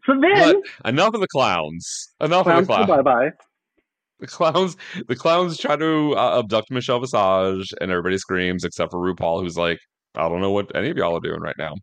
So 0.06 0.14
then, 0.20 0.62
but 0.82 0.90
enough 0.90 1.14
of 1.14 1.22
the 1.22 1.28
clowns. 1.28 2.10
Enough 2.22 2.44
clowns 2.44 2.62
of 2.62 2.68
the 2.68 2.74
clowns. 2.86 2.88
bye 2.88 3.02
bye. 3.02 3.30
The 4.20 4.28
clowns. 4.28 4.78
The 5.08 5.16
clowns 5.16 5.58
try 5.58 5.76
to 5.76 6.14
uh, 6.18 6.40
abduct 6.40 6.72
Michelle 6.72 7.00
Visage, 7.00 7.74
and 7.80 7.90
everybody 7.92 8.18
screams 8.18 8.64
except 8.64 8.92
for 8.92 9.00
RuPaul, 9.00 9.42
who's 9.42 9.58
like, 9.58 9.80
"I 10.16 10.28
don't 10.30 10.42
know 10.42 10.52
what 10.52 10.76
any 10.76 10.90
of 10.90 10.98
y'all 10.98 11.16
are 11.18 11.22
doing 11.22 11.42
right 11.42 11.56
now." 11.58 11.74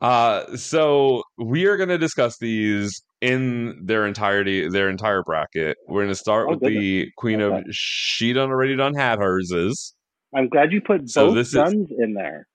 Uh, 0.00 0.56
so 0.56 1.22
we 1.38 1.66
are 1.66 1.76
going 1.76 1.88
to 1.88 1.98
discuss 1.98 2.38
these 2.38 3.02
in 3.20 3.84
their 3.84 4.06
entirety, 4.06 4.68
their 4.68 4.88
entire 4.88 5.22
bracket. 5.24 5.76
We're 5.88 6.02
going 6.02 6.14
to 6.14 6.14
start 6.14 6.46
Oh, 6.48 6.52
with 6.52 6.60
the 6.60 7.08
Queen 7.16 7.40
of 7.40 7.52
Okay. 7.52 7.64
She 7.72 8.32
Done 8.32 8.50
Already 8.50 8.76
Done 8.76 8.94
Had 8.94 9.18
Hers 9.18 9.50
is. 9.50 9.94
I'm 10.34 10.48
glad 10.48 10.70
you 10.72 10.80
put 10.80 11.08
So 11.10 11.26
both 11.28 11.34
this 11.34 11.48
is- 11.48 11.54
duns 11.54 11.88
in 11.98 12.14
there 12.14 12.46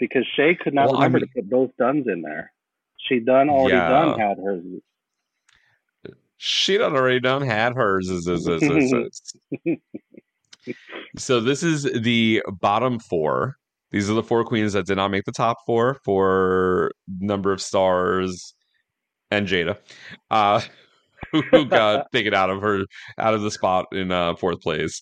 because 0.00 0.26
Shea 0.36 0.56
could 0.56 0.74
not 0.74 0.86
Well, 0.86 0.94
remember 0.94 1.18
mean- 1.20 1.28
to 1.28 1.32
put 1.42 1.48
both 1.50 1.70
duns 1.78 2.06
in 2.08 2.22
there. 2.22 2.50
She 3.06 3.20
done 3.20 3.48
already 3.48 3.76
Yeah. 3.76 3.88
done 3.88 4.18
had 4.18 4.38
hers. 4.38 4.64
She 6.38 6.76
done 6.78 6.94
already 6.94 7.20
done 7.20 7.42
had 7.42 7.74
hers. 7.74 8.08
So 11.16 11.40
this 11.40 11.62
is 11.62 11.84
the 11.84 12.42
bottom 12.60 12.98
four. 12.98 13.56
These 13.92 14.10
are 14.10 14.14
the 14.14 14.22
four 14.22 14.44
queens 14.44 14.72
that 14.72 14.86
did 14.86 14.96
not 14.96 15.12
make 15.12 15.24
the 15.24 15.32
top 15.32 15.58
four 15.64 15.98
for 16.04 16.90
number 17.20 17.52
of 17.52 17.62
stars 17.62 18.52
and 19.30 19.46
Jaida, 19.46 19.78
uh, 20.30 20.60
who 21.30 21.64
got 21.66 22.06
taken 22.12 22.34
out 22.34 22.50
of 22.50 22.60
her 22.60 22.84
out 23.18 23.34
of 23.34 23.42
the 23.42 23.50
spot 23.50 23.86
in 23.92 24.10
uh, 24.10 24.34
fourth 24.34 24.60
place 24.60 25.00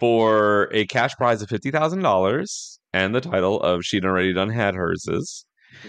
for 0.00 0.68
a 0.72 0.86
cash 0.86 1.14
prize 1.16 1.42
of 1.42 1.48
fifty 1.48 1.70
thousand 1.70 2.00
dollars 2.00 2.80
and 2.94 3.14
the 3.14 3.20
title 3.20 3.60
of 3.60 3.84
She'd 3.84 4.04
Already 4.04 4.32
Done 4.32 4.48
Had 4.48 4.74
Hers 4.74 5.06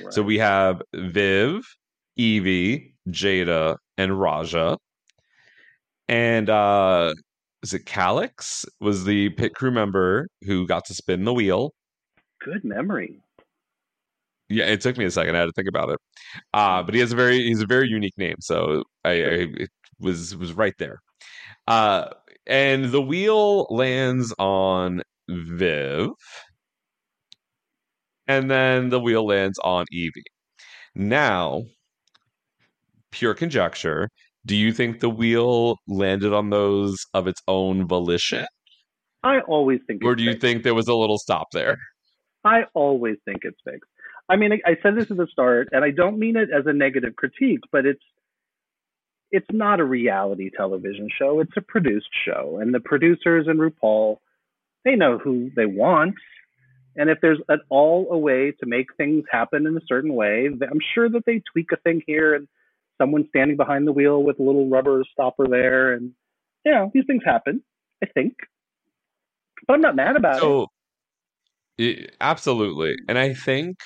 So 0.10 0.22
we 0.22 0.38
have 0.40 0.82
Viv, 0.94 1.64
Yvie, 2.20 2.94
Jaida, 3.10 3.78
and 3.98 4.20
Raja. 4.20 4.78
And 6.08 6.50
uh 6.50 7.14
is 7.64 7.74
it 7.74 7.86
Calix 7.86 8.66
was 8.80 9.06
the 9.06 9.30
pit 9.32 9.54
crew 9.56 9.72
member 9.72 10.28
who 10.44 10.68
got 10.68 10.86
to 10.86 10.94
spin 10.94 11.26
the 11.26 11.34
wheel. 11.34 11.74
good 12.40 12.64
memory. 12.64 13.22
Yeah, 14.50 14.66
it 14.66 14.80
took 14.82 14.98
me 14.98 15.06
a 15.06 15.12
second. 15.12 15.36
I 15.36 15.40
had 15.40 15.46
to 15.46 15.52
think 15.54 15.68
about 15.68 15.90
it. 15.90 16.00
Uh 16.54 16.84
but 16.84 16.94
he 16.94 17.00
has 17.02 17.12
a 17.12 17.16
very 17.16 17.44
he's 17.44 17.62
a 17.62 17.66
very 17.66 17.88
unique 17.90 18.18
name, 18.18 18.38
so 18.40 18.84
I, 19.04 19.10
I 19.12 19.14
it 19.58 19.70
was 20.00 20.36
was 20.36 20.54
right 20.54 20.76
there. 20.80 21.00
Uh 21.68 22.10
and 22.46 22.86
the 22.86 23.02
wheel 23.02 23.66
lands 23.70 24.34
on 24.40 25.02
Viv. 25.30 26.12
And 28.28 28.52
then 28.52 28.90
the 28.90 29.00
wheel 29.00 29.26
lands 29.26 29.58
on 29.64 29.86
Yvie. 29.94 30.24
Now, 30.96 31.64
pure 33.12 33.34
conjecture, 33.34 34.10
do 34.46 34.56
you 34.56 34.72
think 34.74 35.00
the 35.00 35.10
wheel 35.10 35.78
landed 35.88 36.34
on 36.34 36.50
those 36.50 36.98
of 37.14 37.28
its 37.28 37.42
own 37.48 37.88
volition? 37.88 38.46
I 39.24 39.40
always 39.42 39.80
think. 39.88 40.04
Or 40.04 40.16
do 40.16 40.24
you 40.24 40.32
fixed. 40.32 40.42
think 40.42 40.64
there 40.64 40.76
was 40.76 40.88
a 40.88 40.96
little 40.96 41.18
stop 41.18 41.48
there? 41.52 41.78
I 42.44 42.64
always 42.74 43.18
think 43.26 43.40
it's 43.44 43.60
fixed. 43.64 43.90
I 44.30 44.36
mean, 44.36 44.54
I, 44.54 44.72
I 44.72 44.78
said 44.82 44.96
this 44.96 45.12
at 45.12 45.18
the 45.18 45.28
start, 45.32 45.70
and 45.72 45.84
I 45.84 45.92
don't 45.92 46.20
mean 46.20 46.38
it 46.38 46.50
as 46.50 46.66
a 46.66 46.74
negative 46.74 47.16
critique, 47.16 47.62
but 47.72 47.86
it's 47.86 48.04
it's 49.32 49.48
not 49.52 49.82
a 49.82 49.86
reality 49.86 50.50
television 50.56 51.10
show. 51.18 51.42
It's 51.42 51.58
a 51.58 51.62
produced 51.62 52.10
show, 52.26 52.60
and 52.62 52.74
the 52.74 52.80
producers 52.80 53.48
and 53.48 53.60
RuPaul, 53.60 54.18
they 54.86 54.96
know 54.96 55.18
who 55.18 55.52
they 55.56 55.66
want. 55.66 56.16
And 56.98 57.10
if 57.10 57.20
there's 57.22 57.40
at 57.50 57.60
all 57.70 58.08
a 58.12 58.18
way 58.18 58.52
to 58.60 58.66
make 58.66 58.88
things 58.98 59.24
happen 59.32 59.68
in 59.68 59.78
a 59.78 59.82
certain 59.88 60.14
way, 60.14 60.48
I'm 60.48 60.80
sure 60.94 61.10
that 61.10 61.26
they 61.26 61.42
tweak 61.52 61.72
a 61.72 61.78
thing 61.78 62.02
here 62.08 62.34
and 62.34 62.48
someone 63.00 63.26
standing 63.30 63.56
behind 63.58 63.88
the 63.88 63.92
wheel 63.92 64.24
with 64.24 64.40
a 64.40 64.44
little 64.44 64.68
rubber 64.68 65.04
stopper 65.12 65.48
there. 65.48 65.94
And, 65.94 66.12
you 66.66 66.72
know, 66.72 66.90
these 66.94 67.06
things 67.06 67.22
happen, 67.26 67.64
I 68.04 68.08
think. 68.08 68.34
But 69.68 69.76
I'm 69.76 69.82
not 69.82 69.96
mad 69.96 70.16
about 70.16 70.38
it. 70.38 70.42
So, 70.42 70.68
i- 71.80 72.08
absolutely. 72.20 72.96
And 73.08 73.18
I 73.18 73.34
think 73.34 73.78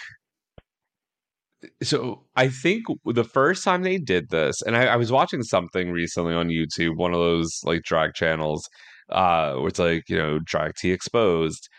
so. 1.83 2.23
I 2.35 2.47
think 2.49 2.83
the 3.05 3.23
first 3.23 3.63
time 3.63 3.83
they 3.83 3.97
did 3.97 4.29
this, 4.29 4.61
and 4.63 4.75
I, 4.75 4.85
I 4.87 4.95
was 4.95 5.11
watching 5.11 5.43
something 5.43 5.91
recently 5.91 6.33
on 6.33 6.47
YouTube, 6.49 6.95
one 6.97 7.13
of 7.13 7.19
those 7.19 7.59
like 7.63 7.83
drag 7.83 8.13
channels, 8.13 8.67
uh, 9.09 9.53
where 9.55 9.67
it's 9.67 9.79
like 9.79 10.03
you 10.09 10.17
know 10.17 10.39
drag 10.39 10.73
tea 10.75 10.91
exposed, 10.91 11.69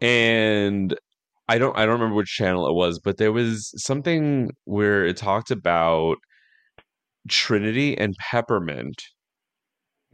and 0.00 0.96
I 1.48 1.58
don't 1.58 1.76
I 1.76 1.84
don't 1.86 1.94
remember 1.94 2.16
which 2.16 2.28
channel 2.28 2.68
it 2.68 2.74
was, 2.74 2.98
but 2.98 3.18
there 3.18 3.32
was 3.32 3.72
something 3.82 4.50
where 4.64 5.04
it 5.06 5.16
talked 5.16 5.50
about 5.50 6.16
Trinity 7.28 7.96
and 7.96 8.14
Peppermint 8.18 9.02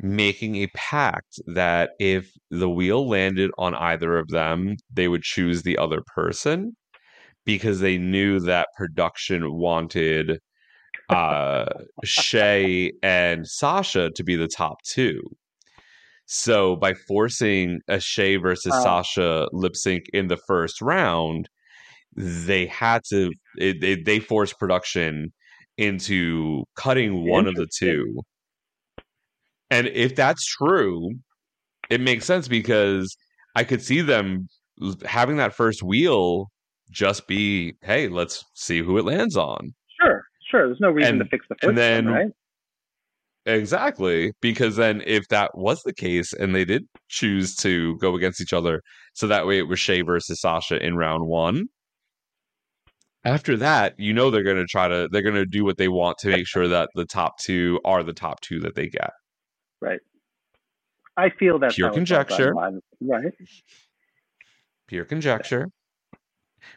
making 0.03 0.57
a 0.57 0.67
pact 0.69 1.41
that 1.55 1.91
if 1.99 2.33
the 2.51 2.69
wheel 2.71 3.09
landed 3.09 3.51
on 3.59 3.75
either 3.75 4.17
of 4.19 4.29
them, 4.29 4.77
they 4.93 5.09
would 5.09 5.23
choose 5.23 5.63
the 5.63 5.77
other 5.79 6.03
person 6.15 6.75
because 7.45 7.81
they 7.81 7.99
knew 7.99 8.41
that 8.41 8.69
production 8.77 9.55
wanted 9.55 10.39
uh 11.11 11.67
Shea 12.05 12.93
and 13.03 13.47
Sasha 13.47 14.11
to 14.15 14.25
be 14.25 14.37
the 14.37 14.49
top 14.49 14.79
two. 14.85 15.23
So 16.33 16.77
by 16.77 16.95
forcing 16.95 17.81
a 17.89 17.99
Shea 17.99 18.37
versus 18.37 18.73
Oh. 18.73 18.83
Sasha 18.85 19.49
lip 19.53 19.75
sync 19.75 20.05
in 20.13 20.29
the 20.29 20.37
first 20.37 20.81
round, 20.81 21.49
they 22.17 22.67
had 22.67 23.03
to 23.11 23.33
it, 23.57 23.83
it, 23.83 24.05
they 24.05 24.21
forced 24.21 24.57
production 24.57 25.33
into 25.77 26.63
cutting 26.77 27.27
one 27.29 27.49
of 27.49 27.57
the 27.57 27.67
two. 27.77 28.21
And 29.73 29.89
if 29.89 30.15
that's 30.15 30.45
true, 30.47 31.15
it 31.91 32.01
makes 32.01 32.27
sense 32.27 32.47
because 32.47 33.17
I 33.57 33.65
could 33.65 33.83
see 33.83 34.01
them 34.01 34.47
having 35.05 35.37
that 35.39 35.53
first 35.53 35.83
wheel 35.83 36.47
just 36.93 37.27
be, 37.27 37.75
hey, 37.83 38.07
let's 38.07 38.45
see 38.55 38.79
who 38.83 38.99
it 38.99 39.05
lands 39.05 39.37
on. 39.37 39.75
Sure, 40.01 40.23
sure. 40.49 40.67
There's 40.69 40.81
no 40.81 40.91
reason 40.91 41.15
And- 41.17 41.25
to 41.25 41.29
fix 41.29 41.45
the 41.49 41.55
and 41.63 41.71
first 41.71 41.77
then- 41.77 42.05
one, 42.05 42.15
right? 42.15 42.31
Exactly. 43.47 44.33
Because 44.41 44.77
then 44.77 45.03
if 45.07 45.27
that 45.29 45.51
was 45.55 45.83
the 45.83 45.95
case 45.95 46.33
and 46.33 46.55
they 46.55 46.65
did 46.65 46.85
choose 47.09 47.57
to 47.57 47.97
go 47.99 48.15
against 48.15 48.41
each 48.41 48.53
other, 48.53 48.83
so 49.15 49.27
that 49.27 49.47
way 49.47 49.59
it 49.59 49.69
was 49.69 49.81
Shea 49.81 50.03
versus 50.03 50.41
Sasha 50.41 50.85
in 50.85 50.97
round 50.97 51.27
one. 51.27 51.67
After 53.25 53.57
that, 53.59 53.95
you 53.99 54.15
know 54.15 54.31
they're 54.31 54.43
gonna 54.43 54.65
try 54.65 54.89
to 54.89 55.09
they're 55.11 55.23
gonna 55.23 55.47
do 55.47 55.65
what 55.65 55.77
they 55.77 55.89
want 55.89 56.19
to 56.19 56.29
make 56.29 56.47
sure 56.47 56.69
that 56.69 56.89
the 56.95 57.05
top 57.05 57.39
two 57.39 57.79
are 57.85 58.03
the 58.03 58.15
top 58.15 58.41
two 58.41 58.61
that 58.61 58.75
they 58.75 58.89
get. 58.89 59.11
Right. 59.81 60.01
I 61.17 61.31
feel 61.31 61.59
that's 61.59 61.75
Pure 61.75 61.89
how 61.89 61.93
it 61.93 61.97
felt 61.97 62.29
conjecture. 62.29 62.55
Right. 63.01 63.33
pure 64.87 65.05
conjecture. 65.05 65.69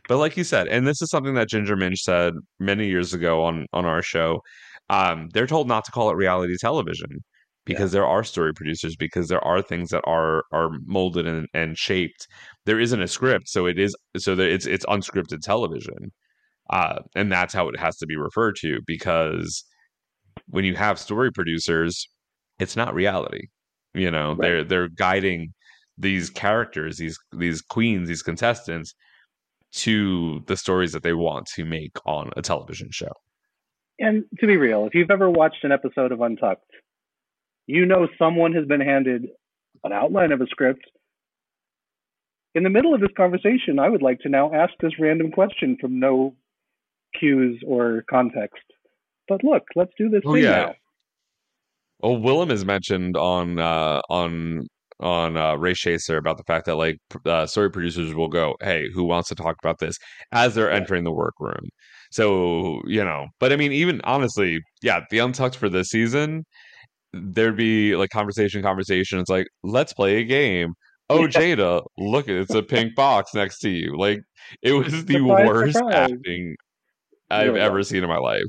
But 0.07 0.17
like 0.17 0.37
you 0.37 0.43
said, 0.43 0.67
and 0.67 0.85
this 0.87 1.01
is 1.01 1.09
something 1.09 1.33
that 1.35 1.49
Ginger 1.49 1.75
Minj 1.75 1.97
said 1.97 2.33
many 2.59 2.87
years 2.87 3.13
ago 3.13 3.43
on 3.43 3.67
on 3.73 3.85
our 3.85 4.01
show, 4.01 4.41
um, 4.89 5.29
they're 5.33 5.47
told 5.47 5.67
not 5.67 5.85
to 5.85 5.91
call 5.91 6.09
it 6.11 6.15
reality 6.15 6.55
television 6.59 7.23
because 7.65 7.91
there 7.93 8.05
are 8.05 8.23
story 8.23 8.53
producers 8.53 8.95
because 8.97 9.27
there 9.29 9.43
are 9.43 9.61
things 9.61 9.89
that 9.89 10.03
are 10.05 10.43
are 10.51 10.69
molded 10.85 11.27
and, 11.27 11.47
and 11.53 11.77
shaped. 11.77 12.27
There 12.65 12.79
isn't 12.79 13.01
a 13.01 13.07
script, 13.07 13.49
so 13.49 13.65
it 13.65 13.79
is 13.79 13.95
so 14.17 14.35
that 14.35 14.49
it's 14.51 14.65
it's 14.65 14.85
unscripted 14.85 15.41
television, 15.41 16.11
uh, 16.71 16.99
and 17.15 17.31
that's 17.31 17.53
how 17.53 17.69
it 17.69 17.79
has 17.79 17.97
to 17.97 18.05
be 18.07 18.17
referred 18.17 18.55
to 18.61 18.79
because 18.87 19.63
when 20.47 20.65
you 20.65 20.75
have 20.75 20.99
story 20.99 21.31
producers, 21.31 22.07
it's 22.59 22.75
not 22.75 22.93
reality. 22.95 23.47
You 23.93 24.11
know, 24.11 24.31
Right. 24.35 24.41
they're 24.41 24.63
they're 24.63 24.89
guiding 24.89 25.53
these 25.97 26.29
characters, 26.29 26.97
these 26.97 27.17
these 27.37 27.61
queens, 27.61 28.07
these 28.09 28.23
contestants 28.23 28.93
to 29.73 30.41
the 30.47 30.57
stories 30.57 30.93
that 30.93 31.03
they 31.03 31.13
want 31.13 31.47
to 31.55 31.65
make 31.65 31.93
on 32.05 32.31
a 32.37 32.41
television 32.41 32.89
show. 32.91 33.11
And 34.03 34.25
to 34.41 34.47
be 34.47 34.57
real, 34.57 34.85
if 34.85 34.93
you've 34.93 35.09
ever 35.11 35.29
watched 35.29 35.63
an 35.63 35.71
episode 35.71 36.11
of 36.11 36.19
Untucked, 36.19 36.69
you 37.67 37.85
know 37.85 38.05
someone 38.19 38.51
has 38.51 38.65
been 38.65 38.81
handed 38.81 39.27
an 39.85 39.93
outline 39.93 40.33
of 40.33 40.41
a 40.41 40.47
script. 40.47 40.83
In 42.53 42.63
the 42.63 42.69
middle 42.69 42.93
of 42.93 42.99
this 42.99 43.11
conversation, 43.15 43.79
I 43.79 43.87
would 43.87 44.01
like 44.01 44.19
to 44.19 44.29
now 44.29 44.53
ask 44.53 44.73
this 44.81 44.99
random 44.99 45.31
question 45.31 45.77
from 45.79 46.01
no 46.01 46.35
cues 47.17 47.63
or 47.65 48.03
context. 48.09 48.61
But 49.29 49.41
look, 49.41 49.63
let's 49.77 49.93
do 49.97 50.09
this 50.09 50.21
Oh, 50.25 50.33
thing 50.33 50.43
yeah. 50.43 50.51
now. 50.51 50.75
Well, 52.01 52.17
Willam 52.19 52.51
is 52.51 52.65
mentioned 52.65 53.15
on 53.15 53.57
uh, 53.57 54.01
on 54.09 54.67
on 54.99 55.37
uh, 55.37 55.55
Race 55.55 55.79
Chaser 55.79 56.17
about 56.17 56.35
the 56.35 56.43
fact 56.43 56.65
that 56.65 56.75
like 56.75 56.97
uh, 57.25 57.45
story 57.45 57.71
producers 57.71 58.13
will 58.13 58.27
go, 58.27 58.55
"Hey, 58.61 58.89
who 58.93 59.05
wants 59.05 59.29
to 59.29 59.35
talk 59.35 59.55
about 59.63 59.79
this?" 59.79 59.97
as 60.33 60.55
they're 60.55 60.69
entering 60.69 61.05
the 61.05 61.13
workroom. 61.13 61.69
So 62.13 62.81
you 62.85 63.03
know, 63.03 63.25
but 63.39 63.51
I 63.51 63.55
mean, 63.55 63.71
even 63.71 63.99
honestly, 64.03 64.59
yeah, 64.83 65.01
the 65.09 65.17
Untucked 65.17 65.55
for 65.55 65.67
this 65.67 65.87
season, 65.89 66.45
there'd 67.11 67.57
be 67.57 67.95
like 67.95 68.11
conversation, 68.11 68.61
conversation. 68.61 69.17
It's 69.19 69.31
like, 69.31 69.47
let's 69.63 69.93
play 69.93 70.17
a 70.17 70.23
game. 70.23 70.73
Oh, 71.09 71.21
Yeah. 71.23 71.27
Jaida, 71.27 71.81
look, 71.97 72.27
it's 72.27 72.53
a 72.53 72.61
pink 72.61 72.93
box 72.95 73.33
next 73.33 73.59
to 73.61 73.69
you. 73.69 73.97
Like 73.97 74.19
it 74.61 74.73
was 74.79 75.05
the 75.05 75.15
Surprise, 75.15 75.47
worst 75.47 75.73
surprise. 75.77 76.11
acting 76.11 76.55
I've 77.31 77.55
ever 77.55 77.81
seen 77.81 78.03
in 78.03 78.09
my 78.09 78.19
life. 78.19 78.43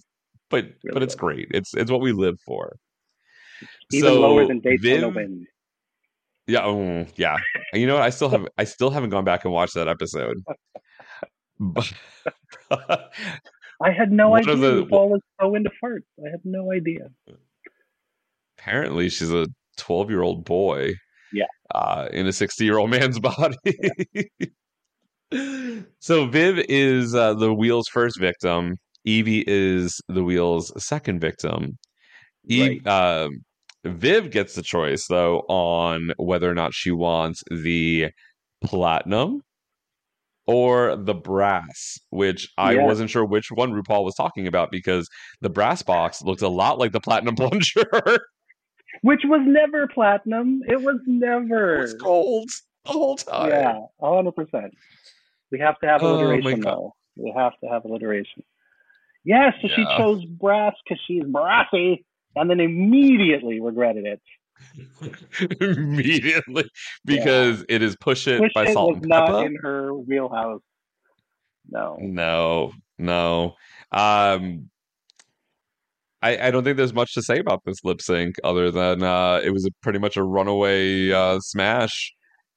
But 0.50 0.66
but 0.92 1.02
it's 1.02 1.14
great. 1.14 1.48
It's 1.50 1.74
it's 1.74 1.90
what 1.90 2.02
we 2.02 2.12
live 2.12 2.36
for. 2.46 2.76
Even 3.92 4.10
So, 4.10 4.20
lower 4.20 4.46
than 4.46 4.60
Daytona 4.60 5.06
Viv- 5.06 5.16
Wind. 5.16 5.46
Yeah, 6.46 6.66
oh, 6.66 7.06
yeah. 7.16 7.38
You 7.72 7.86
know 7.86 7.94
what? 7.94 8.02
I 8.02 8.10
still 8.10 8.28
have 8.28 8.46
I 8.58 8.64
still 8.64 8.90
haven't 8.90 9.08
gone 9.10 9.24
back 9.24 9.44
and 9.46 9.54
watched 9.54 9.74
that 9.74 9.88
episode. 9.88 10.36
But 11.60 11.92
I 13.84 13.90
had 13.92 14.10
no 14.10 14.34
idea 14.34 14.56
the- 14.56 14.84
RuPaul 14.86 15.10
was 15.10 15.20
so 15.40 15.54
into 15.54 15.70
farts. 15.82 16.02
I 16.24 16.30
had 16.30 16.40
no 16.44 16.72
idea. 16.72 17.10
apparently 18.58 19.10
she's 19.10 19.30
a 19.30 19.46
12 19.76 20.10
year 20.10 20.22
old 20.22 20.44
boy. 20.44 20.92
Yeah. 21.32 21.44
Uh, 21.74 22.08
in 22.12 22.26
a 22.26 22.32
60 22.32 22.64
year 22.64 22.78
old 22.78 22.90
man's 22.90 23.18
body. 23.30 23.56
so 26.00 26.26
Viv 26.26 26.58
is 26.68 27.14
uh, 27.14 27.34
the 27.34 27.52
wheel's 27.52 27.88
first 27.88 28.18
victim. 28.18 28.76
Yvie 29.06 29.44
is 29.46 30.00
the 30.08 30.24
wheel's 30.24 30.72
second 30.82 31.20
victim. 31.20 31.76
Eve, 32.46 32.86
um, 32.86 33.30
Viv 33.84 34.30
gets 34.30 34.54
the 34.54 34.62
choice 34.62 35.06
though 35.08 35.40
on 35.48 36.12
whether 36.16 36.50
or 36.50 36.54
not 36.54 36.72
she 36.72 36.90
wants 36.90 37.42
the 37.50 38.08
platinum 38.62 39.40
or 40.46 40.96
the 40.96 41.14
brass, 41.14 41.98
which 42.10 42.48
I 42.58 42.72
Yeah. 42.74 42.84
wasn't 42.84 43.10
sure 43.10 43.24
which 43.24 43.50
one 43.50 43.72
RuPaul 43.72 44.04
was 44.04 44.14
talking 44.14 44.46
about 44.46 44.70
because 44.70 45.08
the 45.40 45.50
brass 45.50 45.82
box 45.82 46.22
looked 46.22 46.42
a 46.42 46.48
lot 46.48 46.78
like 46.78 46.92
the 46.92 47.00
platinum 47.00 47.34
plunger. 47.36 47.84
Which 49.02 49.22
was 49.24 49.40
never 49.44 49.88
platinum. 49.88 50.60
It 50.68 50.80
was 50.80 50.96
it 50.96 51.10
never. 51.10 51.78
was 51.80 51.94
gold 51.94 52.50
the 52.84 52.92
whole 52.92 53.16
time. 53.16 53.48
Yeah, 53.50 53.80
hundred 54.00 54.32
percent. 54.32 54.72
We 55.50 55.58
have 55.60 55.78
to 55.80 55.86
have 55.86 56.02
Oh, 56.02 56.14
alliteration 56.16 56.60
God. 56.60 56.72
though. 56.72 56.92
We 57.16 57.32
have 57.36 57.52
to 57.62 57.68
have 57.70 57.84
alliteration. 57.84 58.42
Yeah, 59.24 59.50
so 59.62 59.68
she 59.68 59.84
chose 59.96 60.24
brass 60.26 60.74
because 60.84 61.00
she's 61.06 61.24
brassy, 61.24 62.04
and 62.36 62.50
then 62.50 62.60
immediately 62.60 63.60
regretted 63.60 64.04
it. 64.04 64.20
Immediately 65.60 66.68
because 67.04 67.64
it 67.68 67.82
is 67.82 67.96
push 67.96 68.26
it 68.26 68.40
Wish 68.40 68.52
by 68.54 68.66
it 68.66 68.72
salt 68.72 68.94
was 68.94 69.02
and 69.02 69.08
not 69.08 69.26
pepper. 69.26 69.46
in 69.46 69.56
her 69.62 69.94
wheelhouse. 69.94 70.62
No. 71.70 71.96
No, 72.00 72.72
no. 72.98 73.54
Um, 73.92 74.70
I, 76.22 76.48
I 76.48 76.50
don't 76.50 76.64
think 76.64 76.76
there's 76.76 76.94
much 76.94 77.14
to 77.14 77.22
say 77.22 77.38
about 77.38 77.62
this 77.64 77.84
lip 77.84 78.00
sync 78.00 78.36
other 78.44 78.70
than 78.70 79.02
uh, 79.02 79.40
it 79.44 79.50
was 79.50 79.66
a, 79.66 79.70
pretty 79.82 79.98
much 79.98 80.16
a 80.16 80.22
runaway 80.22 81.10
uh, 81.12 81.38
smash 81.40 82.12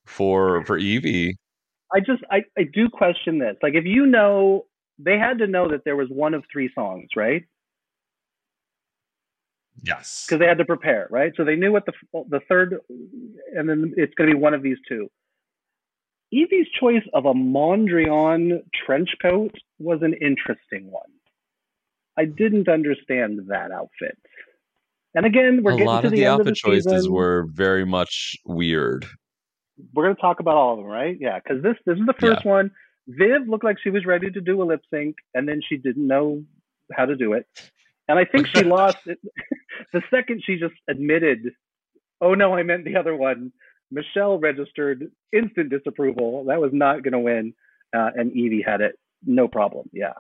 for 0.05 0.63
for 0.65 0.79
Yvie. 0.79 1.33
I 1.93 1.99
just 1.99 2.23
I, 2.31 2.43
I 2.57 2.63
do 2.73 2.89
question 2.89 3.39
this. 3.39 3.55
Like 3.61 3.73
if 3.75 3.85
you 3.85 4.05
know 4.05 4.65
they 4.99 5.17
had 5.17 5.37
to 5.39 5.47
know 5.47 5.69
that 5.69 5.81
there 5.85 5.95
was 5.95 6.07
one 6.09 6.33
of 6.33 6.43
three 6.51 6.69
songs, 6.73 7.07
right? 7.15 7.43
Yes. 9.83 10.25
Because 10.27 10.39
they 10.39 10.47
had 10.47 10.57
to 10.57 10.65
prepare, 10.65 11.07
right? 11.11 11.31
So 11.35 11.43
they 11.43 11.55
knew 11.55 11.71
what 11.71 11.85
the 11.85 11.93
the 12.29 12.39
third, 12.49 12.79
and 13.55 13.69
then 13.69 13.93
it's 13.97 14.13
going 14.15 14.29
to 14.29 14.35
be 14.35 14.41
one 14.41 14.53
of 14.53 14.63
these 14.63 14.77
two. 14.87 15.07
Yvie's 16.33 16.67
choice 16.79 17.03
of 17.13 17.25
a 17.25 17.33
Mondrian 17.33 18.61
trench 18.85 19.09
coat 19.21 19.55
was 19.79 19.99
an 20.01 20.13
interesting 20.15 20.91
one. 20.91 21.09
I 22.17 22.25
didn't 22.25 22.67
understand 22.67 23.39
that 23.47 23.71
outfit. 23.71 24.17
And 25.15 25.25
again, 25.25 25.61
we're 25.63 25.71
A 25.71 25.75
getting 25.75 25.87
lot 25.87 26.01
to 26.01 26.07
of 26.07 26.11
the, 26.11 26.17
the 26.17 26.25
end 26.25 26.33
outfit 26.33 26.41
of 26.41 26.45
the 26.47 26.55
choices 26.55 26.91
season. 26.91 27.13
were 27.13 27.47
very 27.51 27.85
much 27.85 28.35
weird. 28.45 29.05
We're 29.93 30.03
going 30.03 30.15
to 30.15 30.21
talk 30.21 30.39
about 30.39 30.57
all 30.57 30.73
of 30.73 30.79
them, 30.79 30.87
right? 30.87 31.15
Yeah, 31.19 31.39
because 31.39 31.63
this 31.63 31.75
this 31.85 31.97
is 31.97 32.05
the 32.05 32.13
first 32.19 32.43
one. 32.45 32.71
Viv 33.07 33.47
looked 33.47 33.63
like 33.63 33.77
she 33.81 33.89
was 33.89 34.05
ready 34.05 34.29
to 34.29 34.41
do 34.41 34.61
a 34.61 34.65
lip 34.65 34.81
sync, 34.91 35.15
and 35.33 35.47
then 35.47 35.61
she 35.67 35.77
didn't 35.77 36.05
know 36.05 36.43
how 36.91 37.05
to 37.05 37.15
do 37.15 37.33
it. 37.33 37.45
And 38.07 38.17
I 38.17 38.25
think 38.25 38.47
she 38.47 38.63
lost 38.63 38.97
it. 39.05 39.19
the 39.93 40.01
second 40.09 40.43
she 40.45 40.57
just 40.57 40.75
admitted, 40.89 41.51
"Oh 42.21 42.33
no, 42.33 42.55
I 42.55 42.63
meant 42.63 42.85
the 42.85 42.95
other 42.95 43.15
one." 43.15 43.51
Michelle 43.91 44.37
registered 44.37 45.09
instant 45.31 45.69
disapproval. 45.69 46.45
That 46.45 46.59
was 46.59 46.71
not 46.73 47.03
going 47.03 47.13
to 47.13 47.19
win, 47.19 47.53
uh, 47.95 48.09
and 48.15 48.31
Yvie 48.31 48.65
had 48.65 48.81
it, 48.81 48.99
no 49.25 49.47
problem. 49.47 49.89
Yeah, 49.93 50.13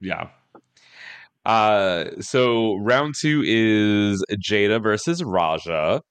Yeah. 0.00 0.28
Uh, 1.44 2.04
so 2.20 2.76
round 2.76 3.14
two 3.20 3.42
is 3.44 4.22
Jaida 4.30 4.80
versus 4.82 5.24
Raja 5.24 6.02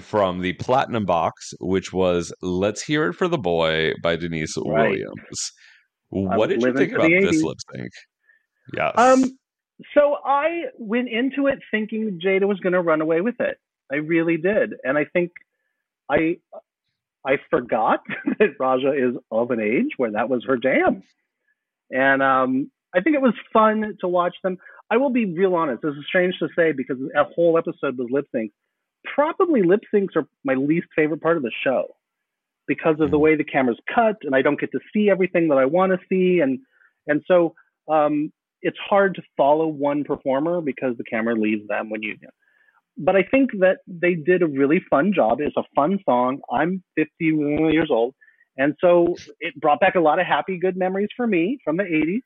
from 0.00 0.40
the 0.40 0.54
Platinum 0.54 1.04
Box, 1.04 1.52
which 1.60 1.92
was 1.92 2.32
"Let's 2.40 2.82
Hear 2.82 3.08
It 3.08 3.14
for 3.14 3.28
the 3.28 3.36
Boy" 3.38 3.92
by 4.02 4.16
Denise 4.16 4.56
Right. 4.56 4.90
Williams. 4.90 5.52
What 6.10 6.48
did 6.48 6.62
you 6.62 6.72
think 6.72 6.92
about 6.92 7.10
this 7.10 7.42
lip 7.42 7.58
sync? 7.74 7.90
Yes. 8.74 8.92
Um, 8.96 9.36
so 9.94 10.16
I 10.24 10.64
went 10.78 11.08
into 11.08 11.48
it 11.48 11.58
thinking 11.70 12.20
Jaida 12.24 12.46
was 12.46 12.60
going 12.60 12.72
to 12.72 12.80
run 12.80 13.00
away 13.00 13.20
with 13.20 13.40
it. 13.40 13.58
I 13.92 13.96
really 13.96 14.36
did, 14.36 14.74
and 14.82 14.96
I 14.96 15.04
think 15.04 15.32
I 16.10 16.38
I 17.26 17.36
forgot 17.50 18.00
that 18.38 18.54
Raja 18.58 18.92
is 18.92 19.16
of 19.30 19.50
an 19.50 19.60
age 19.60 19.90
where 19.96 20.12
that 20.12 20.28
was 20.28 20.44
her 20.46 20.56
jam, 20.56 21.02
and 21.90 22.22
um, 22.22 22.70
I 22.94 23.00
think 23.00 23.16
it 23.16 23.22
was 23.22 23.34
fun 23.52 23.96
to 24.00 24.08
watch 24.08 24.36
them. 24.42 24.58
I 24.90 24.96
will 24.96 25.10
be 25.10 25.26
real 25.26 25.54
honest. 25.54 25.82
This 25.82 25.94
is 25.94 26.04
strange 26.06 26.34
to 26.38 26.48
say 26.56 26.72
because 26.72 26.96
a 27.14 27.24
whole 27.24 27.58
episode 27.58 27.98
was 27.98 28.08
lip 28.10 28.26
syncs. 28.34 28.52
Probably 29.14 29.62
lip 29.62 29.80
syncs 29.92 30.16
are 30.16 30.26
my 30.44 30.54
least 30.54 30.86
favorite 30.96 31.20
part 31.20 31.36
of 31.36 31.42
the 31.42 31.52
show 31.62 31.88
because 32.66 32.96
of 33.00 33.10
the 33.10 33.18
way 33.18 33.36
the 33.36 33.44
camera's 33.44 33.78
cut 33.94 34.16
and 34.22 34.34
I 34.34 34.42
don't 34.42 34.58
get 34.58 34.72
to 34.72 34.80
see 34.92 35.10
everything 35.10 35.48
that 35.48 35.58
I 35.58 35.66
want 35.66 35.92
to 35.92 35.98
see 36.08 36.40
and 36.40 36.60
and 37.06 37.22
so 37.26 37.54
um, 37.92 38.32
it's 38.64 38.78
hard 38.78 39.14
to 39.14 39.22
follow 39.36 39.68
one 39.68 40.04
performer 40.04 40.60
because 40.62 40.96
the 40.96 41.04
camera 41.04 41.34
leaves 41.34 41.68
them 41.68 41.90
when 41.90 42.02
you. 42.02 42.16
But 42.96 43.14
I 43.14 43.22
think 43.30 43.50
that 43.60 43.78
they 43.86 44.14
did 44.14 44.42
a 44.42 44.46
really 44.46 44.82
fun 44.88 45.12
job. 45.14 45.40
It's 45.40 45.56
a 45.56 45.64
fun 45.74 45.98
song. 46.04 46.40
I'm 46.50 46.82
51 46.96 47.72
years 47.72 47.88
old, 47.90 48.14
and 48.56 48.74
so 48.80 49.14
it 49.38 49.54
brought 49.60 49.80
back 49.80 49.96
a 49.96 50.00
lot 50.00 50.18
of 50.18 50.26
happy, 50.26 50.58
good 50.58 50.76
memories 50.76 51.10
for 51.16 51.26
me 51.26 51.58
from 51.62 51.76
the 51.76 51.84
80s, 51.84 52.22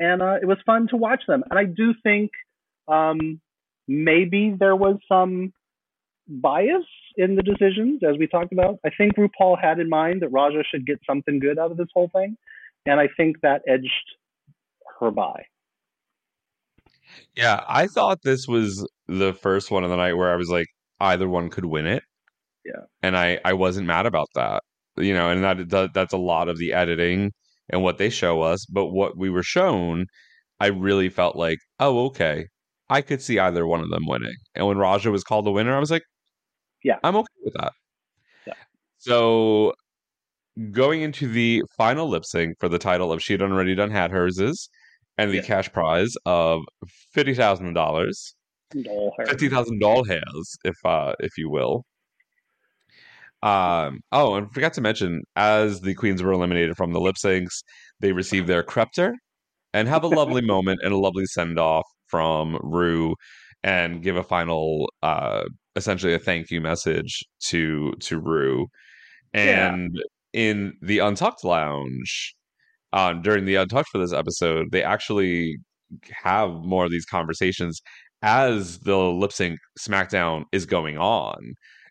and 0.00 0.22
uh, 0.22 0.36
it 0.42 0.46
was 0.46 0.58
fun 0.66 0.88
to 0.88 0.96
watch 0.96 1.22
them. 1.28 1.44
And 1.50 1.58
I 1.58 1.64
do 1.64 1.94
think 2.02 2.30
um, 2.88 3.40
maybe 3.86 4.56
there 4.58 4.76
was 4.76 4.96
some 5.08 5.52
bias 6.26 6.84
in 7.16 7.36
the 7.36 7.42
decisions, 7.42 8.00
as 8.02 8.16
we 8.18 8.26
talked 8.26 8.52
about. 8.52 8.78
I 8.84 8.90
think 8.90 9.14
RuPaul 9.14 9.62
had 9.62 9.78
in 9.78 9.88
mind 9.88 10.22
that 10.22 10.30
Raja 10.30 10.64
should 10.68 10.84
get 10.84 10.98
something 11.08 11.38
good 11.38 11.60
out 11.60 11.70
of 11.70 11.76
this 11.76 11.88
whole 11.94 12.10
thing, 12.12 12.36
and 12.86 12.98
I 12.98 13.08
think 13.16 13.40
that 13.42 13.62
edged 13.68 14.16
her 14.98 15.12
by. 15.12 15.44
Yeah, 17.36 17.64
I 17.68 17.86
thought 17.86 18.22
this 18.22 18.46
was 18.48 18.86
the 19.08 19.32
first 19.34 19.70
one 19.70 19.84
of 19.84 19.90
the 19.90 19.96
night 19.96 20.14
where 20.14 20.32
I 20.32 20.36
was 20.36 20.48
like, 20.48 20.66
either 21.00 21.28
one 21.28 21.50
could 21.50 21.66
win 21.66 21.86
it. 21.86 22.02
Yeah. 22.64 22.82
and 23.02 23.16
I 23.16 23.38
I 23.44 23.52
wasn't 23.54 23.86
mad 23.86 24.06
about 24.06 24.28
that. 24.34 24.62
You 24.96 25.14
know, 25.14 25.30
and 25.30 25.44
that 25.44 25.68
that- 25.70 25.94
that's 25.94 26.12
a 26.12 26.18
lot 26.18 26.48
of 26.48 26.58
the 26.58 26.72
editing 26.72 27.32
and 27.70 27.82
what 27.82 27.98
they 27.98 28.10
show 28.10 28.42
us. 28.42 28.66
But 28.66 28.86
what 28.88 29.16
we 29.16 29.30
were 29.30 29.42
shown, 29.44 30.06
I 30.60 30.66
really 30.68 31.08
felt 31.10 31.36
like, 31.36 31.58
oh, 31.80 32.06
okay, 32.06 32.46
I 32.90 33.02
could 33.02 33.22
see 33.22 33.38
either 33.38 33.66
one 33.66 33.80
of 33.82 33.90
them 33.90 34.06
winning. 34.06 34.34
And 34.54 34.66
when 34.66 34.78
Raja 34.78 35.10
was 35.12 35.24
called 35.24 35.46
the 35.46 35.52
winner, 35.52 35.76
I 35.76 35.80
was 35.80 35.90
like, 35.92 36.02
Yeah. 36.84 36.98
I'm 37.04 37.16
okay 37.16 37.34
with 37.44 37.54
that. 37.54 37.72
Yeah. 38.46 38.54
So 38.98 39.74
going 40.70 41.02
into 41.02 41.28
the 41.28 41.62
final 41.76 42.08
lip 42.08 42.24
sync 42.24 42.58
for 42.60 42.68
the 42.68 42.78
title 42.78 43.12
of 43.12 43.22
She 43.22 43.36
Done 43.36 43.52
Already 43.52 43.74
Done 43.74 43.90
Had 43.90 44.10
Hers 44.10 44.38
is, 44.38 44.68
and 45.18 45.30
the 45.30 45.36
Yeah. 45.36 45.42
cash 45.42 45.72
prize 45.72 46.14
of 46.26 46.62
fifty 47.12 47.34
thousand 47.34 47.74
dollars, 47.74 48.34
fifty 49.26 49.48
thousand 49.48 49.80
doll 49.80 50.04
hairs, 50.04 50.56
if 50.64 50.76
uh, 50.84 51.14
if 51.20 51.36
you 51.38 51.50
will. 51.50 51.84
Um. 53.42 54.00
Oh, 54.12 54.34
and 54.34 54.52
forgot 54.52 54.72
to 54.74 54.80
mention, 54.80 55.22
as 55.36 55.80
the 55.82 55.94
queens 55.94 56.22
were 56.22 56.32
eliminated 56.32 56.76
from 56.76 56.92
the 56.92 57.00
lip 57.00 57.16
syncs, 57.16 57.62
they 58.00 58.12
received 58.12 58.46
their 58.48 58.62
Crepter 58.62 59.12
and 59.74 59.88
have 59.88 60.02
a 60.04 60.08
lovely 60.08 60.40
moment 60.54 60.80
and 60.82 60.92
a 60.92 60.98
lovely 60.98 61.26
send 61.26 61.58
off 61.58 61.86
from 62.08 62.58
Rue, 62.62 63.14
and 63.62 64.02
give 64.02 64.16
a 64.16 64.22
final, 64.22 64.88
uh, 65.02 65.44
essentially 65.76 66.14
a 66.14 66.18
thank 66.18 66.50
you 66.50 66.60
message 66.60 67.24
to 67.48 67.92
to 68.00 68.18
Rue. 68.18 68.66
Yeah. 69.34 69.74
And 69.74 69.96
in 70.32 70.74
the 70.80 71.00
Untucked 71.00 71.44
Lounge, 71.44 72.34
um, 72.92 73.22
during 73.22 73.44
the 73.44 73.56
Untucked 73.56 73.88
for 73.90 73.98
this 73.98 74.12
episode, 74.12 74.66
they 74.72 74.82
actually 74.82 75.56
have 76.10 76.50
more 76.50 76.84
of 76.84 76.90
these 76.90 77.06
conversations 77.06 77.80
as 78.22 78.78
the 78.80 78.96
lip 78.96 79.32
sync 79.32 79.58
SmackDown 79.78 80.44
is 80.52 80.66
going 80.66 80.98
on, 80.98 81.36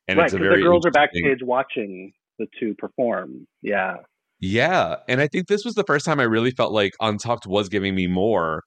and 0.07 0.17
right, 0.17 0.25
it's 0.25 0.33
a 0.33 0.37
very 0.37 0.57
the 0.57 0.63
girls 0.63 0.85
are 0.85 0.91
backstage 0.91 1.41
watching 1.41 2.11
the 2.39 2.47
two 2.59 2.75
perform. 2.77 3.47
Yeah. 3.61 3.97
Yeah, 4.41 4.97
and 5.07 5.21
I 5.21 5.27
think 5.27 5.47
this 5.47 5.63
was 5.63 5.75
the 5.75 5.85
first 5.87 6.05
time 6.05 6.19
I 6.19 6.23
really 6.23 6.51
felt 6.51 6.73
like 6.73 6.91
Untucked 6.99 7.47
was 7.47 7.69
giving 7.69 7.95
me 7.95 8.05
more 8.05 8.63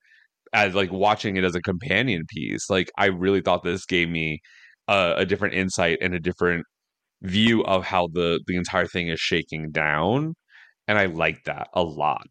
as 0.53 0.75
like 0.75 0.91
watching 0.91 1.37
it 1.37 1.45
as 1.45 1.55
a 1.55 1.61
companion 1.61 2.25
piece. 2.29 2.71
Like 2.71 2.91
I 2.99 3.07
really 3.07 3.43
thought 3.43 3.65
this 3.65 3.85
gave 3.85 4.09
me 4.09 4.41
a, 4.89 5.15
a 5.19 5.27
different 5.27 5.55
insight 5.55 5.99
and 6.01 6.15
a 6.15 6.21
different 6.21 6.65
view 7.23 7.63
of 7.65 7.85
how 7.85 8.09
the 8.13 8.41
the 8.47 8.57
entire 8.57 8.87
thing 8.87 9.09
is 9.09 9.21
shaking 9.21 9.71
down, 9.71 10.35
and 10.89 10.99
I 10.99 11.07
like 11.07 11.45
that 11.45 11.69
a 11.75 11.83
lot. 11.83 12.27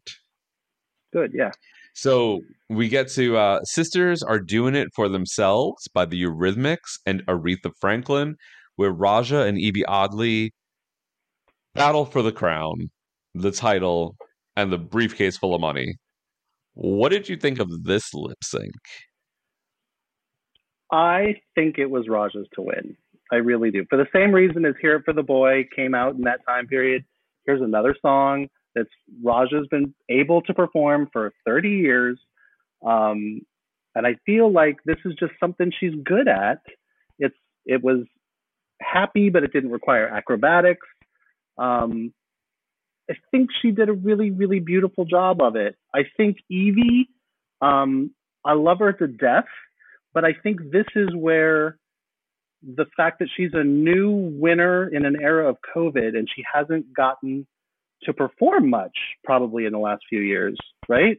Good. 1.12 1.32
Yeah. 1.32 1.52
So 1.94 2.40
we 2.68 2.88
get 2.88 3.08
to 3.10 3.36
uh, 3.36 3.60
Sisters 3.64 4.22
Are 4.22 4.38
Doing 4.38 4.74
It 4.74 4.88
for 4.94 5.08
Themselves 5.08 5.88
by 5.94 6.04
the 6.04 6.22
Eurythmics 6.22 6.98
and 7.06 7.24
Aretha 7.26 7.72
Franklin, 7.80 8.36
where 8.76 8.90
Raja 8.90 9.42
and 9.42 9.56
Yvie 9.58 9.84
Oddly 9.88 10.52
battle 11.74 12.04
for 12.04 12.22
the 12.22 12.32
crown, 12.32 12.90
the 13.34 13.50
title, 13.50 14.16
and 14.56 14.72
the 14.72 14.78
briefcase 14.78 15.38
full 15.38 15.54
of 15.54 15.60
money. 15.60 15.94
What 16.74 17.08
did 17.08 17.28
you 17.28 17.36
think 17.36 17.58
of 17.58 17.84
this 17.84 18.12
lip 18.14 18.38
sync? 18.42 18.72
I 20.92 21.34
think 21.54 21.78
it 21.78 21.90
was 21.90 22.08
Raja's 22.08 22.46
to 22.54 22.62
win. 22.62 22.96
I 23.30 23.36
really 23.36 23.70
do. 23.70 23.84
For 23.90 23.96
the 23.96 24.06
same 24.12 24.32
reason 24.32 24.64
as 24.64 24.74
Here 24.80 25.02
for 25.04 25.12
the 25.12 25.22
Boy 25.22 25.68
came 25.74 25.94
out 25.94 26.14
in 26.14 26.22
that 26.22 26.40
time 26.46 26.66
period. 26.66 27.04
Here's 27.48 27.62
another 27.62 27.96
song 28.02 28.48
that's 28.74 28.90
Raja's 29.24 29.66
been 29.70 29.94
able 30.10 30.42
to 30.42 30.52
perform 30.52 31.08
for 31.10 31.32
30 31.46 31.70
years. 31.70 32.18
Um, 32.86 33.40
and 33.94 34.06
I 34.06 34.16
feel 34.26 34.52
like 34.52 34.76
this 34.84 34.98
is 35.06 35.14
just 35.18 35.32
something 35.40 35.72
she's 35.80 35.94
good 36.04 36.28
at. 36.28 36.60
It's 37.18 37.34
it 37.64 37.82
was 37.82 38.04
happy, 38.82 39.30
but 39.30 39.44
it 39.44 39.52
didn't 39.54 39.70
require 39.70 40.06
acrobatics. 40.08 40.86
Um, 41.56 42.12
I 43.10 43.14
think 43.30 43.48
she 43.62 43.70
did 43.70 43.88
a 43.88 43.94
really, 43.94 44.30
really 44.30 44.60
beautiful 44.60 45.06
job 45.06 45.40
of 45.40 45.56
it. 45.56 45.74
I 45.94 46.00
think 46.18 46.36
Yvie, 46.52 47.06
um, 47.62 48.10
I 48.44 48.52
love 48.52 48.80
her 48.80 48.92
to 48.92 49.06
death, 49.06 49.48
but 50.12 50.26
I 50.26 50.34
think 50.42 50.70
this 50.70 50.86
is 50.94 51.08
where 51.16 51.78
the 52.62 52.86
fact 52.96 53.20
that 53.20 53.28
she's 53.36 53.52
a 53.54 53.64
new 53.64 54.32
winner 54.38 54.88
in 54.88 55.04
an 55.04 55.16
era 55.20 55.48
of 55.48 55.56
COVID 55.74 56.16
and 56.16 56.28
she 56.34 56.42
hasn't 56.52 56.92
gotten 56.94 57.46
to 58.02 58.12
perform 58.12 58.70
much 58.70 58.96
probably 59.24 59.64
in 59.64 59.72
the 59.72 59.78
last 59.78 60.02
few 60.08 60.20
years, 60.20 60.56
right? 60.88 61.18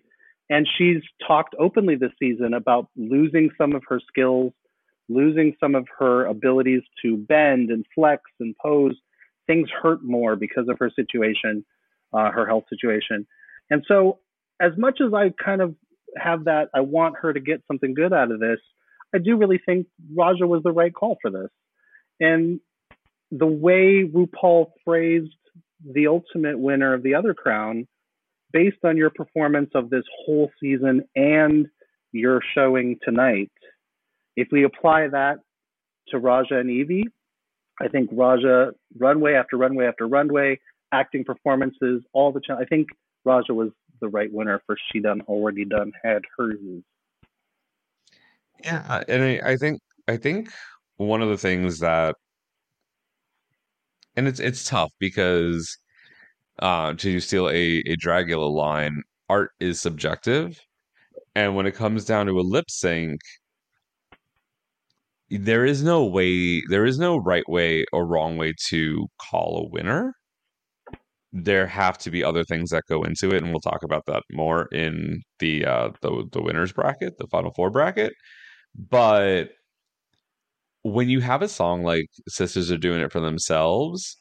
And 0.49 0.67
she's 0.77 1.01
talked 1.25 1.55
openly 1.59 1.95
this 1.95 2.11
season 2.19 2.53
about 2.53 2.87
losing 2.95 3.49
some 3.57 3.75
of 3.75 3.83
her 3.87 3.99
skills, 4.07 4.51
losing 5.07 5.55
some 5.59 5.75
of 5.75 5.87
her 5.97 6.25
abilities 6.25 6.81
to 7.03 7.17
bend 7.17 7.69
and 7.69 7.85
flex 7.93 8.23
and 8.39 8.55
pose. 8.61 8.95
Things 9.47 9.69
hurt 9.81 10.03
more 10.03 10.35
because 10.35 10.67
of 10.69 10.77
her 10.79 10.91
situation, 10.95 11.65
uh, 12.13 12.31
her 12.31 12.47
health 12.47 12.65
situation. 12.69 13.27
And 13.69 13.83
so, 13.87 14.19
as 14.61 14.71
much 14.77 14.99
as 15.05 15.13
I 15.13 15.31
kind 15.43 15.61
of 15.61 15.75
have 16.17 16.45
that, 16.45 16.69
I 16.73 16.81
want 16.81 17.15
her 17.21 17.31
to 17.31 17.39
get 17.39 17.61
something 17.67 17.93
good 17.93 18.11
out 18.11 18.31
of 18.31 18.39
this. 18.39 18.59
I 19.13 19.17
do 19.17 19.37
really 19.37 19.59
think 19.65 19.87
Raja 20.15 20.45
was 20.45 20.63
the 20.63 20.71
right 20.71 20.93
call 20.93 21.17
for 21.21 21.31
this. 21.31 21.49
And 22.19 22.59
the 23.31 23.47
way 23.47 24.03
RuPaul 24.03 24.67
phrased 24.83 25.33
the 25.83 26.07
ultimate 26.07 26.59
winner 26.59 26.93
of 26.93 27.03
the 27.03 27.15
other 27.15 27.33
crown, 27.33 27.87
based 28.51 28.83
on 28.83 28.97
your 28.97 29.09
performance 29.09 29.69
of 29.75 29.89
this 29.89 30.03
whole 30.25 30.51
season 30.59 31.03
and 31.15 31.67
your 32.11 32.41
showing 32.55 32.97
tonight, 33.03 33.51
if 34.35 34.47
we 34.51 34.63
apply 34.63 35.07
that 35.07 35.39
to 36.09 36.17
Raja 36.17 36.57
and 36.59 36.69
Yvie, 36.69 37.05
I 37.81 37.87
think 37.87 38.09
Raja, 38.11 38.71
runway 38.97 39.33
after 39.33 39.57
runway 39.57 39.85
after 39.85 40.07
runway, 40.07 40.59
acting 40.91 41.23
performances, 41.23 42.03
all 42.13 42.31
the 42.31 42.41
time. 42.41 42.57
I 42.59 42.65
think 42.65 42.87
Raja 43.23 43.53
was 43.53 43.69
the 44.01 44.09
right 44.09 44.31
winner 44.31 44.61
for 44.65 44.75
She 44.91 44.99
Done 44.99 45.21
Already 45.27 45.65
Done 45.65 45.91
Had 46.03 46.23
Hers. 46.37 46.57
Yeah, 48.63 49.03
and 49.07 49.23
I, 49.23 49.51
I 49.51 49.55
think 49.57 49.79
I 50.07 50.17
think 50.17 50.49
one 50.97 51.21
of 51.21 51.29
the 51.29 51.37
things 51.37 51.79
that, 51.79 52.15
and 54.15 54.27
it's 54.27 54.39
it's 54.39 54.67
tough 54.67 54.91
because, 54.99 55.77
uh, 56.59 56.93
to 56.95 57.19
steal 57.21 57.49
a 57.49 57.79
a 57.87 57.97
Dragula 57.97 58.51
line, 58.51 59.03
art 59.29 59.51
is 59.59 59.81
subjective, 59.81 60.59
and 61.35 61.55
when 61.55 61.67
it 61.67 61.75
comes 61.75 62.05
down 62.05 62.27
to 62.27 62.39
a 62.39 62.41
lip 62.43 62.65
sync, 62.69 63.21
there 65.29 65.65
is 65.65 65.83
no 65.83 66.05
way, 66.05 66.61
there 66.69 66.85
is 66.85 66.97
no 66.99 67.17
right 67.17 67.47
way 67.47 67.85
or 67.93 68.05
wrong 68.05 68.37
way 68.37 68.53
to 68.69 69.07
call 69.19 69.57
a 69.65 69.69
winner. 69.69 70.13
There 71.31 71.67
have 71.67 71.97
to 71.99 72.11
be 72.11 72.23
other 72.23 72.43
things 72.43 72.71
that 72.71 72.83
go 72.89 73.03
into 73.03 73.29
it, 73.29 73.43
and 73.43 73.51
we'll 73.51 73.59
talk 73.61 73.83
about 73.83 74.05
that 74.07 74.23
more 74.31 74.65
in 74.71 75.21
the 75.39 75.63
uh, 75.65 75.89
the 76.01 76.27
the 76.31 76.41
winners 76.41 76.71
bracket, 76.73 77.17
the 77.19 77.27
final 77.27 77.51
four 77.53 77.69
bracket. 77.69 78.13
But 78.75 79.51
when 80.83 81.09
you 81.09 81.19
have 81.21 81.41
a 81.41 81.47
song 81.49 81.83
like 81.83 82.05
Sisters 82.27 82.71
Are 82.71 82.77
Doing 82.77 83.01
It 83.01 83.11
for 83.11 83.19
Themselves, 83.19 84.17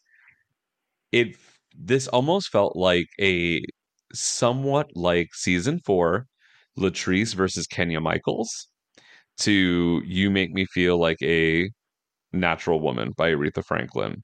it 1.12 1.36
this 1.76 2.08
almost 2.08 2.48
felt 2.50 2.76
like 2.76 3.06
a 3.20 3.62
somewhat 4.12 4.88
like 4.94 5.28
season 5.34 5.80
four, 5.84 6.26
Latrice 6.78 7.34
versus 7.34 7.66
Kenya 7.66 8.00
Michaels 8.00 8.68
to 9.38 10.02
You 10.04 10.30
Make 10.30 10.52
Me 10.52 10.66
Feel 10.66 10.98
Like 10.98 11.18
a 11.22 11.70
Natural 12.32 12.80
Woman 12.80 13.12
by 13.16 13.30
Aretha 13.32 13.64
Franklin, 13.64 14.22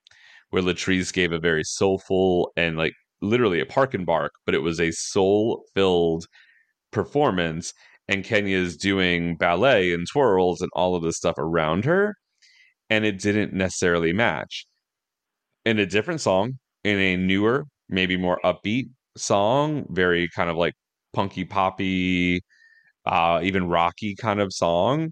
where 0.51 0.62
Latrice 0.62 1.12
gave 1.12 1.33
a 1.33 1.39
very 1.39 1.64
soulful 1.64 2.53
and 2.57 2.77
like 2.77 2.95
literally 3.22 3.61
a 3.61 3.66
park 3.66 3.95
and 3.95 4.07
bark, 4.07 4.33
but 4.47 4.55
it 4.55 4.62
was 4.62 4.81
a 4.81 4.91
soul 4.93 5.64
filled 5.75 6.27
performance 6.93 7.72
and 8.09 8.25
Kenya's 8.25 8.77
doing 8.77 9.37
ballet 9.37 9.93
and 9.93 10.07
twirls 10.11 10.61
and 10.61 10.71
all 10.75 10.95
of 10.95 11.03
this 11.03 11.17
stuff 11.17 11.37
around 11.39 11.85
her, 11.85 12.15
and 12.91 13.05
it 13.05 13.19
didn't 13.19 13.53
necessarily 13.53 14.13
match. 14.13 14.67
In 15.65 15.79
a 15.79 15.87
different 15.87 16.21
song, 16.21 16.59
in 16.85 16.99
a 16.99 17.17
newer, 17.17 17.65
maybe 17.89 18.17
more 18.17 18.41
upbeat 18.45 18.91
song, 19.17 19.87
very 19.91 20.29
kind 20.35 20.51
of 20.51 20.57
like 20.57 20.75
punky 21.13 21.45
poppy, 21.45 22.43
uh, 23.07 23.41
even 23.43 23.69
rocky 23.69 24.15
kind 24.15 24.41
of 24.41 24.53
song, 24.53 25.11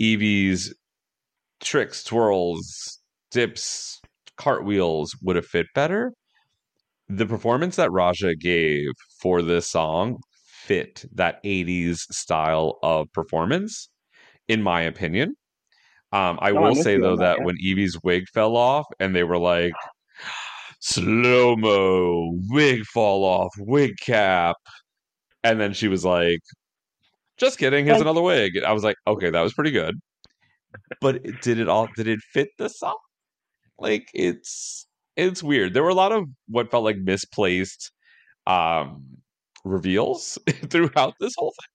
Yvie's 0.00 0.74
tricks, 1.60 2.04
twirls, 2.04 3.00
dips, 3.30 4.00
cartwheels 4.36 5.16
would 5.22 5.36
have 5.36 5.46
fit 5.46 5.66
better. 5.74 6.12
The 7.08 7.26
performance 7.26 7.76
that 7.76 7.92
Raja 7.92 8.34
gave 8.34 8.90
for 9.20 9.42
this 9.42 9.68
song 9.68 10.18
fit 10.66 11.04
that 11.14 11.42
80s 11.44 12.00
style 12.12 12.78
of 12.82 13.12
performance, 13.12 13.88
in 14.48 14.62
my 14.62 14.82
opinion. 14.82 15.36
Um, 16.12 16.38
I 16.40 16.52
No, 16.52 16.60
will 16.62 16.70
with 16.74 16.82
say 16.82 16.96
though 16.98 17.16
that, 17.16 17.38
that 17.38 17.44
when 17.44 17.56
Yvie's 17.56 17.98
wig 18.02 18.24
fell 18.32 18.56
off 18.56 18.86
and 19.00 19.14
they 19.14 19.24
were 19.24 19.38
like 19.38 19.72
slow 20.80 21.56
mo, 21.56 22.32
wig 22.48 22.84
fall 22.84 23.24
off, 23.24 23.52
wig 23.58 23.94
cap, 24.00 24.56
and 25.42 25.60
then 25.60 25.72
she 25.72 25.88
was 25.88 26.04
like, 26.04 26.40
Just 27.36 27.58
kidding. 27.58 27.84
Here's 27.84 27.96
Like- 27.96 28.02
another 28.02 28.22
wig. 28.22 28.52
I 28.64 28.72
was 28.72 28.84
like, 28.84 28.96
okay, 29.06 29.30
that 29.30 29.40
was 29.40 29.54
pretty 29.54 29.72
good. 29.72 29.96
But 31.00 31.22
did 31.42 31.58
it 31.58 31.68
all? 31.68 31.88
Did 31.96 32.08
it 32.08 32.20
fit 32.32 32.48
the 32.58 32.68
song? 32.68 32.96
Like 33.78 34.08
it's 34.14 34.86
it's 35.16 35.42
weird. 35.42 35.74
There 35.74 35.82
were 35.82 35.88
a 35.88 35.94
lot 35.94 36.12
of 36.12 36.24
what 36.48 36.70
felt 36.70 36.84
like 36.84 36.96
misplaced 36.98 37.90
um 38.46 39.02
reveals 39.64 40.38
throughout 40.68 41.14
this 41.20 41.34
whole 41.36 41.52
thing. 41.52 41.74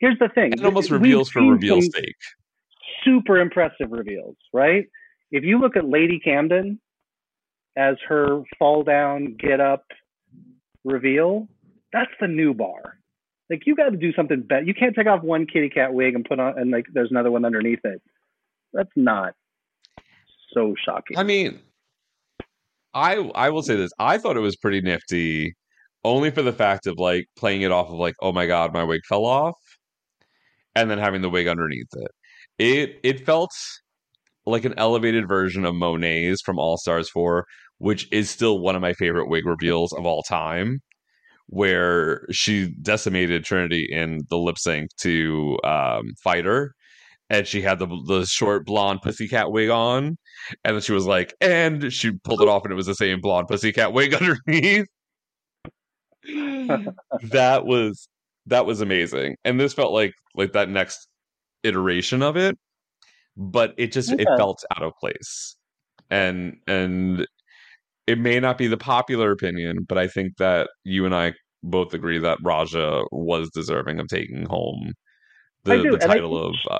Here's 0.00 0.18
the 0.18 0.28
thing. 0.34 0.52
It 0.52 0.64
almost 0.64 0.90
reveals 0.90 1.30
for 1.30 1.42
reveal's 1.42 1.88
sake. 1.94 2.16
Super 3.04 3.38
impressive 3.38 3.90
reveals, 3.90 4.36
right? 4.52 4.86
If 5.30 5.44
you 5.44 5.58
look 5.58 5.76
at 5.76 5.84
Lady 5.88 6.20
Camden 6.20 6.80
as 7.76 7.96
her 8.08 8.42
fall 8.58 8.82
down, 8.82 9.36
get 9.38 9.60
up 9.60 9.84
reveal, 10.84 11.48
that's 11.92 12.10
the 12.20 12.28
new 12.28 12.54
bar. 12.54 12.98
Like 13.50 13.62
you 13.66 13.74
got 13.74 13.90
to 13.90 13.96
do 13.96 14.12
something 14.12 14.42
better. 14.42 14.62
You 14.62 14.74
can't 14.74 14.94
take 14.94 15.06
off 15.06 15.22
one 15.22 15.46
kitty 15.46 15.68
cat 15.68 15.92
wig 15.92 16.14
and 16.14 16.24
put 16.24 16.40
on, 16.40 16.58
and 16.58 16.70
like 16.70 16.86
there's 16.92 17.10
another 17.10 17.30
one 17.30 17.44
underneath 17.44 17.80
it. 17.84 18.00
That's 18.72 18.90
not 18.96 19.34
so 20.52 20.74
shocking. 20.84 21.18
I 21.18 21.24
mean, 21.24 21.60
I 22.94 23.16
I 23.34 23.50
will 23.50 23.62
say 23.62 23.76
this. 23.76 23.92
I 23.98 24.18
thought 24.18 24.36
it 24.36 24.40
was 24.40 24.56
pretty 24.56 24.80
nifty, 24.80 25.54
only 26.04 26.30
for 26.30 26.42
the 26.42 26.52
fact 26.52 26.86
of 26.86 26.98
like 26.98 27.26
playing 27.36 27.62
it 27.62 27.72
off 27.72 27.88
of 27.88 27.94
like, 27.94 28.14
oh 28.20 28.32
my 28.32 28.46
god, 28.46 28.72
my 28.72 28.84
wig 28.84 29.02
fell 29.08 29.24
off, 29.24 29.56
and 30.74 30.90
then 30.90 30.98
having 30.98 31.22
the 31.22 31.30
wig 31.30 31.48
underneath 31.48 31.88
it. 31.94 32.10
It 32.58 33.00
it 33.02 33.26
felt 33.26 33.52
like 34.46 34.64
an 34.64 34.74
elevated 34.76 35.26
version 35.28 35.64
of 35.64 35.74
Monet's 35.74 36.42
from 36.42 36.58
All 36.58 36.76
Stars 36.76 37.08
Four, 37.10 37.46
which 37.78 38.10
is 38.12 38.30
still 38.30 38.58
one 38.60 38.76
of 38.76 38.82
my 38.82 38.92
favorite 38.94 39.28
wig 39.28 39.46
reveals 39.46 39.92
of 39.92 40.06
all 40.06 40.22
time. 40.22 40.80
Where 41.48 42.26
she 42.32 42.74
decimated 42.82 43.44
Trinity 43.44 43.86
in 43.90 44.22
the 44.30 44.38
lip 44.38 44.58
sync 44.58 44.88
to 45.02 45.58
um, 45.62 46.14
Fighter, 46.22 46.74
and 47.30 47.46
she 47.46 47.60
had 47.62 47.78
the 47.78 47.86
the 48.06 48.24
short 48.26 48.66
blonde 48.66 49.02
pussycat 49.02 49.52
wig 49.52 49.68
on, 49.70 50.16
and 50.64 50.74
then 50.76 50.80
she 50.80 50.92
was 50.92 51.06
like, 51.06 51.34
and 51.42 51.92
she 51.92 52.12
pulled 52.24 52.40
it 52.42 52.48
off, 52.48 52.64
and 52.64 52.72
it 52.72 52.76
was 52.76 52.86
the 52.86 52.94
same 52.94 53.20
blonde 53.20 53.48
pussycat 53.48 53.92
wig 53.92 54.14
underneath. 54.48 54.86
that 57.22 57.66
was 57.66 58.08
that 58.46 58.66
was 58.66 58.80
amazing, 58.80 59.36
and 59.44 59.58
this 59.58 59.72
felt 59.74 59.92
like 59.92 60.12
like 60.34 60.52
that 60.52 60.68
next 60.68 61.08
iteration 61.62 62.22
of 62.22 62.36
it, 62.36 62.56
but 63.36 63.74
it 63.76 63.92
just 63.92 64.12
it 64.12 64.28
felt 64.36 64.64
out 64.74 64.82
of 64.82 64.92
place, 65.00 65.56
and 66.10 66.56
and 66.66 67.26
it 68.06 68.18
may 68.18 68.40
not 68.40 68.58
be 68.58 68.66
the 68.66 68.76
popular 68.76 69.32
opinion, 69.32 69.78
but 69.88 69.98
I 69.98 70.08
think 70.08 70.36
that 70.38 70.68
you 70.84 71.06
and 71.06 71.14
I 71.14 71.32
both 71.62 71.94
agree 71.94 72.18
that 72.18 72.38
Raja 72.42 73.02
was 73.10 73.50
deserving 73.50 73.98
of 73.98 74.08
taking 74.08 74.46
home 74.46 74.92
the, 75.64 75.76
the 75.90 75.98
title 75.98 76.36
of. 76.36 76.54
Uh, 76.70 76.78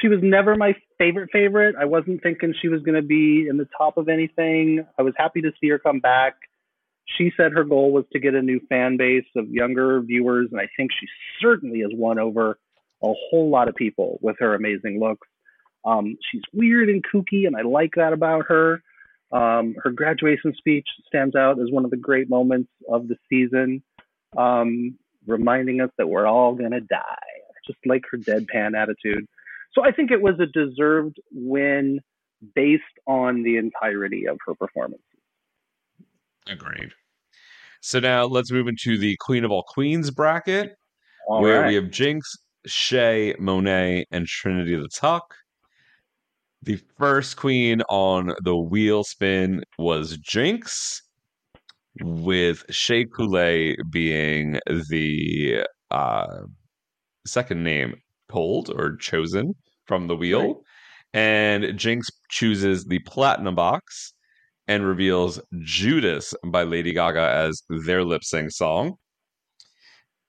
she 0.00 0.08
was 0.08 0.18
never 0.22 0.56
my 0.56 0.74
favorite 0.98 1.30
favorite. 1.32 1.74
I 1.78 1.84
wasn't 1.84 2.22
thinking 2.22 2.54
she 2.60 2.68
was 2.68 2.82
going 2.82 3.00
to 3.00 3.06
be 3.06 3.46
in 3.48 3.56
the 3.56 3.68
top 3.76 3.96
of 3.96 4.08
anything. 4.08 4.84
I 4.98 5.02
was 5.02 5.14
happy 5.16 5.40
to 5.42 5.52
see 5.60 5.68
her 5.68 5.78
come 5.78 6.00
back. 6.00 6.34
She 7.06 7.32
said 7.36 7.52
her 7.52 7.64
goal 7.64 7.92
was 7.92 8.04
to 8.12 8.20
get 8.20 8.34
a 8.34 8.42
new 8.42 8.60
fan 8.68 8.96
base 8.96 9.26
of 9.36 9.48
younger 9.48 10.00
viewers, 10.00 10.48
and 10.50 10.60
I 10.60 10.68
think 10.76 10.90
she 10.98 11.06
certainly 11.40 11.80
has 11.80 11.90
won 11.92 12.18
over 12.18 12.58
a 13.02 13.12
whole 13.30 13.50
lot 13.50 13.68
of 13.68 13.74
people 13.74 14.18
with 14.22 14.36
her 14.38 14.54
amazing 14.54 15.00
looks. 15.00 15.26
Um, 15.84 16.16
she's 16.30 16.42
weird 16.52 16.88
and 16.88 17.04
kooky, 17.04 17.46
and 17.46 17.56
I 17.56 17.62
like 17.62 17.94
that 17.96 18.12
about 18.12 18.46
her. 18.48 18.82
Um, 19.32 19.74
her 19.82 19.90
graduation 19.90 20.54
speech 20.56 20.86
stands 21.06 21.34
out 21.34 21.58
as 21.58 21.70
one 21.70 21.84
of 21.84 21.90
the 21.90 21.96
great 21.96 22.28
moments 22.28 22.70
of 22.88 23.08
the 23.08 23.16
season, 23.28 23.82
um, 24.36 24.96
reminding 25.26 25.80
us 25.80 25.90
that 25.98 26.08
we're 26.08 26.26
all 26.26 26.56
to 26.56 26.80
die. 26.80 27.16
Just 27.66 27.78
like 27.86 28.02
her 28.10 28.18
deadpan 28.18 28.76
attitude. 28.76 29.26
So 29.72 29.84
I 29.84 29.92
think 29.92 30.10
it 30.10 30.20
was 30.20 30.34
a 30.40 30.46
deserved 30.46 31.18
win 31.32 32.00
based 32.54 32.82
on 33.06 33.42
the 33.42 33.56
entirety 33.56 34.26
of 34.26 34.38
her 34.46 34.54
performance. 34.54 35.02
Agreed. 36.46 36.90
So 37.80 37.98
now 37.98 38.24
let's 38.24 38.52
move 38.52 38.68
into 38.68 38.96
the 38.96 39.16
Queen 39.20 39.44
of 39.44 39.50
All 39.50 39.64
Queens 39.66 40.10
bracket, 40.10 40.76
All 41.28 41.42
where 41.42 41.62
right. 41.62 41.68
we 41.68 41.74
have 41.74 41.84
Jinkx, 41.86 42.20
Shea, 42.66 43.34
Monet, 43.38 44.06
and 44.10 44.26
Trinity 44.26 44.76
the 44.76 44.88
Tuck. 44.88 45.34
The 46.62 46.78
first 46.96 47.36
queen 47.36 47.82
on 47.88 48.34
the 48.44 48.56
wheel 48.56 49.02
spin 49.02 49.64
was 49.78 50.16
Jinkx, 50.18 51.00
with 52.00 52.64
Shea 52.70 53.04
Couleé 53.04 53.74
being 53.90 54.58
the 54.66 55.66
uh, 55.90 56.42
second 57.26 57.64
name 57.64 57.94
pulled 58.28 58.70
or 58.70 58.96
chosen 58.96 59.54
from 59.86 60.06
the 60.06 60.16
wheel. 60.16 60.46
Right. 60.46 60.56
And 61.14 61.64
Jinkx 61.78 62.04
chooses 62.30 62.84
the 62.84 63.00
platinum 63.00 63.54
box 63.54 64.14
and 64.68 64.86
reveals 64.86 65.40
Judas 65.60 66.34
by 66.44 66.62
Lady 66.62 66.92
Gaga 66.92 67.20
as 67.20 67.62
their 67.68 68.04
lip 68.04 68.24
sync 68.24 68.50
song. 68.52 68.96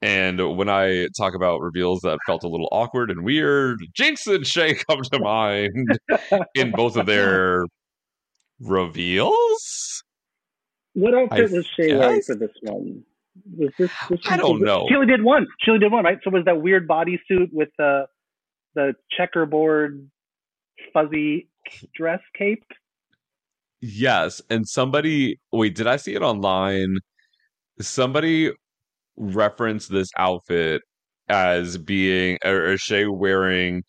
And 0.01 0.57
when 0.57 0.67
I 0.67 1.07
talk 1.17 1.33
about 1.33 1.61
reveals 1.61 2.01
that 2.01 2.19
felt 2.27 2.43
a 2.43 2.49
little 2.49 2.67
awkward 2.73 3.09
and 3.09 3.23
weird, 3.23 3.79
Jinkx 3.97 4.27
and 4.27 4.45
Shea 4.45 4.73
come 4.89 5.01
to 5.01 5.19
mind 5.19 5.97
in 6.55 6.71
both 6.71 6.97
of 6.97 7.05
their 7.05 7.65
reveals. 8.59 10.03
What 10.93 11.13
outfit 11.13 11.51
I 11.51 11.55
was 11.55 11.65
Shea 11.77 11.95
wearing 11.95 12.21
for 12.21 12.35
this 12.35 12.51
one? 12.61 13.03
Was 13.57 13.71
this, 13.79 13.91
this 14.09 14.19
I 14.25 14.37
don't 14.37 14.61
know. 14.61 14.85
She 14.89 14.95
only 14.95 15.07
did 15.07 15.23
one. 15.23 15.47
She 15.61 15.71
only 15.71 15.79
did 15.79 15.91
one, 15.91 16.03
right? 16.03 16.19
So 16.23 16.29
was 16.31 16.45
that 16.45 16.61
weird 16.61 16.87
bodysuit 16.87 17.51
with 17.51 17.69
the 17.77 18.05
the 18.75 18.93
checkerboard 19.15 20.09
fuzzy 20.93 21.47
dress 21.95 22.19
cape? 22.37 22.65
Yes, 23.85 24.41
and 24.49 24.65
somebody 24.65 25.41
wait, 25.51 25.75
did 25.75 25.87
I 25.87 25.97
see 25.97 26.15
it 26.15 26.21
online? 26.21 26.99
Somebody 27.81 28.49
referenced 29.17 29.91
this 29.91 30.07
outfit 30.17 30.81
as 31.27 31.77
being 31.77 32.37
or, 32.45 32.71
or 32.71 32.77
Shea 32.77 33.07
wearing 33.07 33.83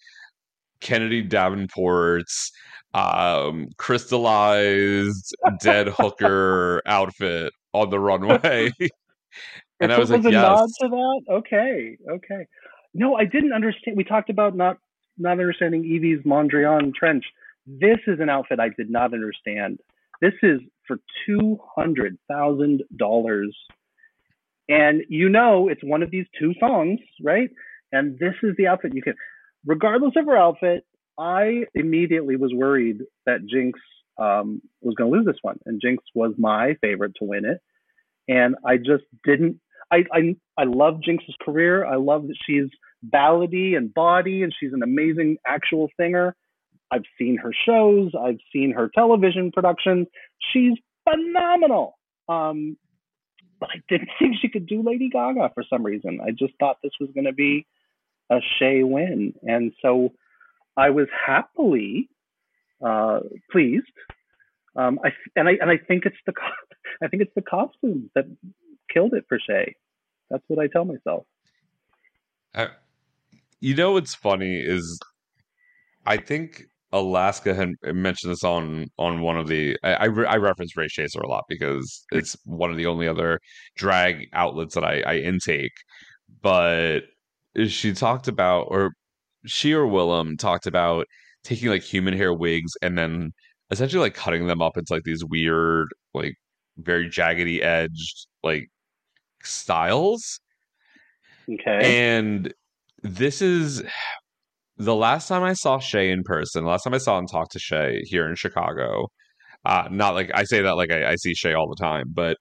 Kennedy 0.80 1.22
Davenport's 1.22 2.50
um 2.92 3.68
crystallized 3.76 5.32
dead 5.60 5.86
hooker 5.86 6.82
outfit 6.86 7.52
on 7.72 7.90
the 7.90 8.00
runway. 8.00 8.72
and 9.80 9.92
I 9.92 9.98
was 10.00 10.10
like, 10.10 10.24
a 10.24 10.32
yes. 10.32 10.42
nod 10.42 10.68
to 10.80 10.88
that. 10.88 11.20
Okay, 11.34 11.96
okay. 12.10 12.46
No, 12.94 13.14
I 13.14 13.26
didn't 13.26 13.52
understand. 13.52 13.96
We 13.96 14.02
talked 14.02 14.28
about 14.28 14.56
not 14.56 14.76
not 15.18 15.38
understanding 15.38 15.84
Yvie's 15.84 16.24
Mondrian 16.24 16.92
trench. 16.92 17.24
This 17.66 17.98
is 18.06 18.20
an 18.20 18.28
outfit 18.28 18.60
I 18.60 18.70
did 18.70 18.90
not 18.90 19.14
understand. 19.14 19.80
This 20.20 20.34
is 20.42 20.60
for 20.86 20.98
two 21.26 21.58
hundred 21.76 22.18
thousand 22.30 22.82
dollars, 22.96 23.56
and 24.68 25.02
you 25.08 25.28
know 25.28 25.68
it's 25.68 25.82
one 25.84 26.02
of 26.02 26.10
these 26.10 26.26
two 26.38 26.54
songs, 26.60 27.00
right? 27.22 27.50
And 27.92 28.18
this 28.18 28.34
is 28.42 28.54
the 28.58 28.68
outfit 28.68 28.94
you 28.94 29.02
can, 29.02 29.14
regardless 29.66 30.12
of 30.16 30.26
her 30.26 30.36
outfit. 30.36 30.84
I 31.18 31.64
immediately 31.74 32.36
was 32.36 32.52
worried 32.54 32.98
that 33.26 33.40
Jinkx 33.42 33.72
um, 34.18 34.62
was 34.82 34.94
going 34.96 35.12
to 35.12 35.16
lose 35.16 35.26
this 35.26 35.38
one, 35.42 35.58
and 35.66 35.80
Jinkx 35.84 35.98
was 36.14 36.34
my 36.38 36.76
favorite 36.82 37.12
to 37.20 37.24
win 37.24 37.44
it 37.44 37.60
and 38.28 38.56
I 38.64 38.76
just 38.76 39.04
didn't. 39.24 39.60
I 39.92 40.04
I 40.12 40.36
I 40.56 40.64
love 40.64 41.00
Jinkx's 41.06 41.36
career. 41.42 41.84
I 41.84 41.96
love 41.96 42.26
that 42.28 42.36
she's 42.46 42.68
ballady 43.06 43.76
and 43.76 43.92
body, 43.92 44.42
and 44.42 44.52
she's 44.58 44.72
an 44.72 44.82
amazing 44.82 45.36
actual 45.46 45.88
singer. 45.98 46.34
I've 46.90 47.04
seen 47.18 47.38
her 47.38 47.52
shows. 47.66 48.12
I've 48.18 48.40
seen 48.52 48.72
her 48.72 48.90
television 48.94 49.52
productions. 49.52 50.06
She's 50.52 50.74
phenomenal. 51.08 51.98
Um, 52.28 52.76
but 53.60 53.70
I 53.70 53.82
didn't 53.88 54.10
think 54.18 54.36
she 54.40 54.48
could 54.48 54.66
do 54.66 54.82
Lady 54.82 55.08
Gaga 55.08 55.50
for 55.54 55.64
some 55.68 55.84
reason. 55.84 56.20
I 56.24 56.30
just 56.30 56.54
thought 56.58 56.78
this 56.82 56.92
was 57.00 57.10
going 57.14 57.26
to 57.26 57.32
be 57.32 57.66
a 58.30 58.40
Shea 58.58 58.82
win, 58.82 59.34
and 59.42 59.72
so 59.82 60.12
I 60.76 60.90
was 60.90 61.08
happily 61.26 62.08
uh, 62.84 63.20
pleased. 63.50 63.86
Um, 64.76 64.98
I 65.04 65.10
and 65.36 65.48
I 65.48 65.52
and 65.60 65.70
I 65.70 65.76
think 65.76 66.04
it's 66.06 66.16
the 66.26 66.32
I 67.02 67.08
think 67.08 67.22
it's 67.22 67.34
the 67.34 67.42
costumes 67.42 68.10
that 68.14 68.24
killed 68.92 69.14
it 69.14 69.24
for 69.28 69.38
Shea. 69.38 69.74
That's 70.30 70.42
what 70.48 70.58
I 70.58 70.68
tell 70.68 70.84
myself. 70.84 71.26
I, 72.54 72.68
you 73.60 73.74
know 73.74 73.92
what's 73.92 74.14
funny 74.14 74.56
is 74.56 74.98
I 76.06 76.16
think 76.16 76.64
Alaska 76.94 77.54
had 77.54 77.70
mentioned 77.84 78.32
this 78.32 78.44
on 78.44 78.86
on 78.98 79.20
one 79.20 79.36
of 79.36 79.48
the 79.48 79.76
I 79.82 79.94
I, 79.94 80.04
re- 80.04 80.26
I 80.26 80.36
reference 80.36 80.76
Race 80.76 80.92
Chaser 80.92 81.20
a 81.20 81.28
lot 81.28 81.44
because 81.48 82.04
hmm. 82.10 82.18
it's 82.18 82.36
one 82.44 82.70
of 82.70 82.76
the 82.76 82.86
only 82.86 83.08
other 83.08 83.40
drag 83.76 84.28
outlets 84.32 84.74
that 84.74 84.84
I, 84.84 85.02
I 85.06 85.16
intake. 85.16 85.72
But 86.42 87.00
she 87.66 87.92
talked 87.92 88.28
about 88.28 88.68
or 88.70 88.92
she 89.46 89.74
or 89.74 89.86
Willam 89.86 90.38
talked 90.38 90.66
about 90.66 91.06
taking 91.42 91.68
like 91.68 91.82
human 91.82 92.14
hair 92.14 92.32
wigs 92.32 92.72
and 92.80 92.96
then 92.96 93.32
essentially 93.70 94.00
like 94.00 94.14
cutting 94.14 94.46
them 94.46 94.62
up 94.62 94.76
into 94.76 94.94
like 94.94 95.04
these 95.04 95.24
weird 95.24 95.88
like 96.14 96.34
very 96.78 97.08
jaggedy 97.08 97.62
edged 97.62 98.26
like 98.42 98.68
styles 99.42 100.40
Okay. 101.50 102.08
And 102.08 102.52
this 103.02 103.42
is 103.42 103.82
the 104.76 104.94
last 104.94 105.28
time 105.28 105.42
I 105.42 105.52
saw 105.54 105.78
Shea 105.78 106.10
in 106.10 106.22
person, 106.24 106.64
last 106.64 106.84
time 106.84 106.94
I 106.94 106.98
saw 106.98 107.18
and 107.18 107.30
talked 107.30 107.52
to 107.52 107.58
Shea 107.58 108.00
here 108.04 108.28
in 108.28 108.34
Chicago. 108.34 109.08
Uh, 109.64 109.88
not 109.90 110.14
like 110.14 110.30
I 110.34 110.44
say 110.44 110.62
that 110.62 110.76
like 110.76 110.90
I, 110.92 111.12
I 111.12 111.16
see 111.16 111.34
Shea 111.34 111.54
all 111.54 111.68
the 111.68 111.82
time, 111.82 112.06
but 112.12 112.36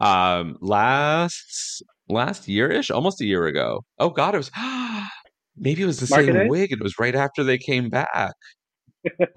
um 0.00 0.56
last 0.60 1.82
last 2.08 2.48
year-ish, 2.48 2.90
almost 2.90 3.20
a 3.20 3.26
year 3.26 3.46
ago. 3.46 3.84
Oh 3.98 4.10
god, 4.10 4.34
it 4.34 4.38
was 4.38 4.50
maybe 5.56 5.82
it 5.82 5.86
was 5.86 6.00
the 6.00 6.06
Market 6.10 6.26
same 6.26 6.34
Day? 6.34 6.48
wig. 6.48 6.72
It 6.72 6.82
was 6.82 6.94
right 6.98 7.14
after 7.14 7.42
they 7.42 7.58
came 7.58 7.88
back. 7.88 8.34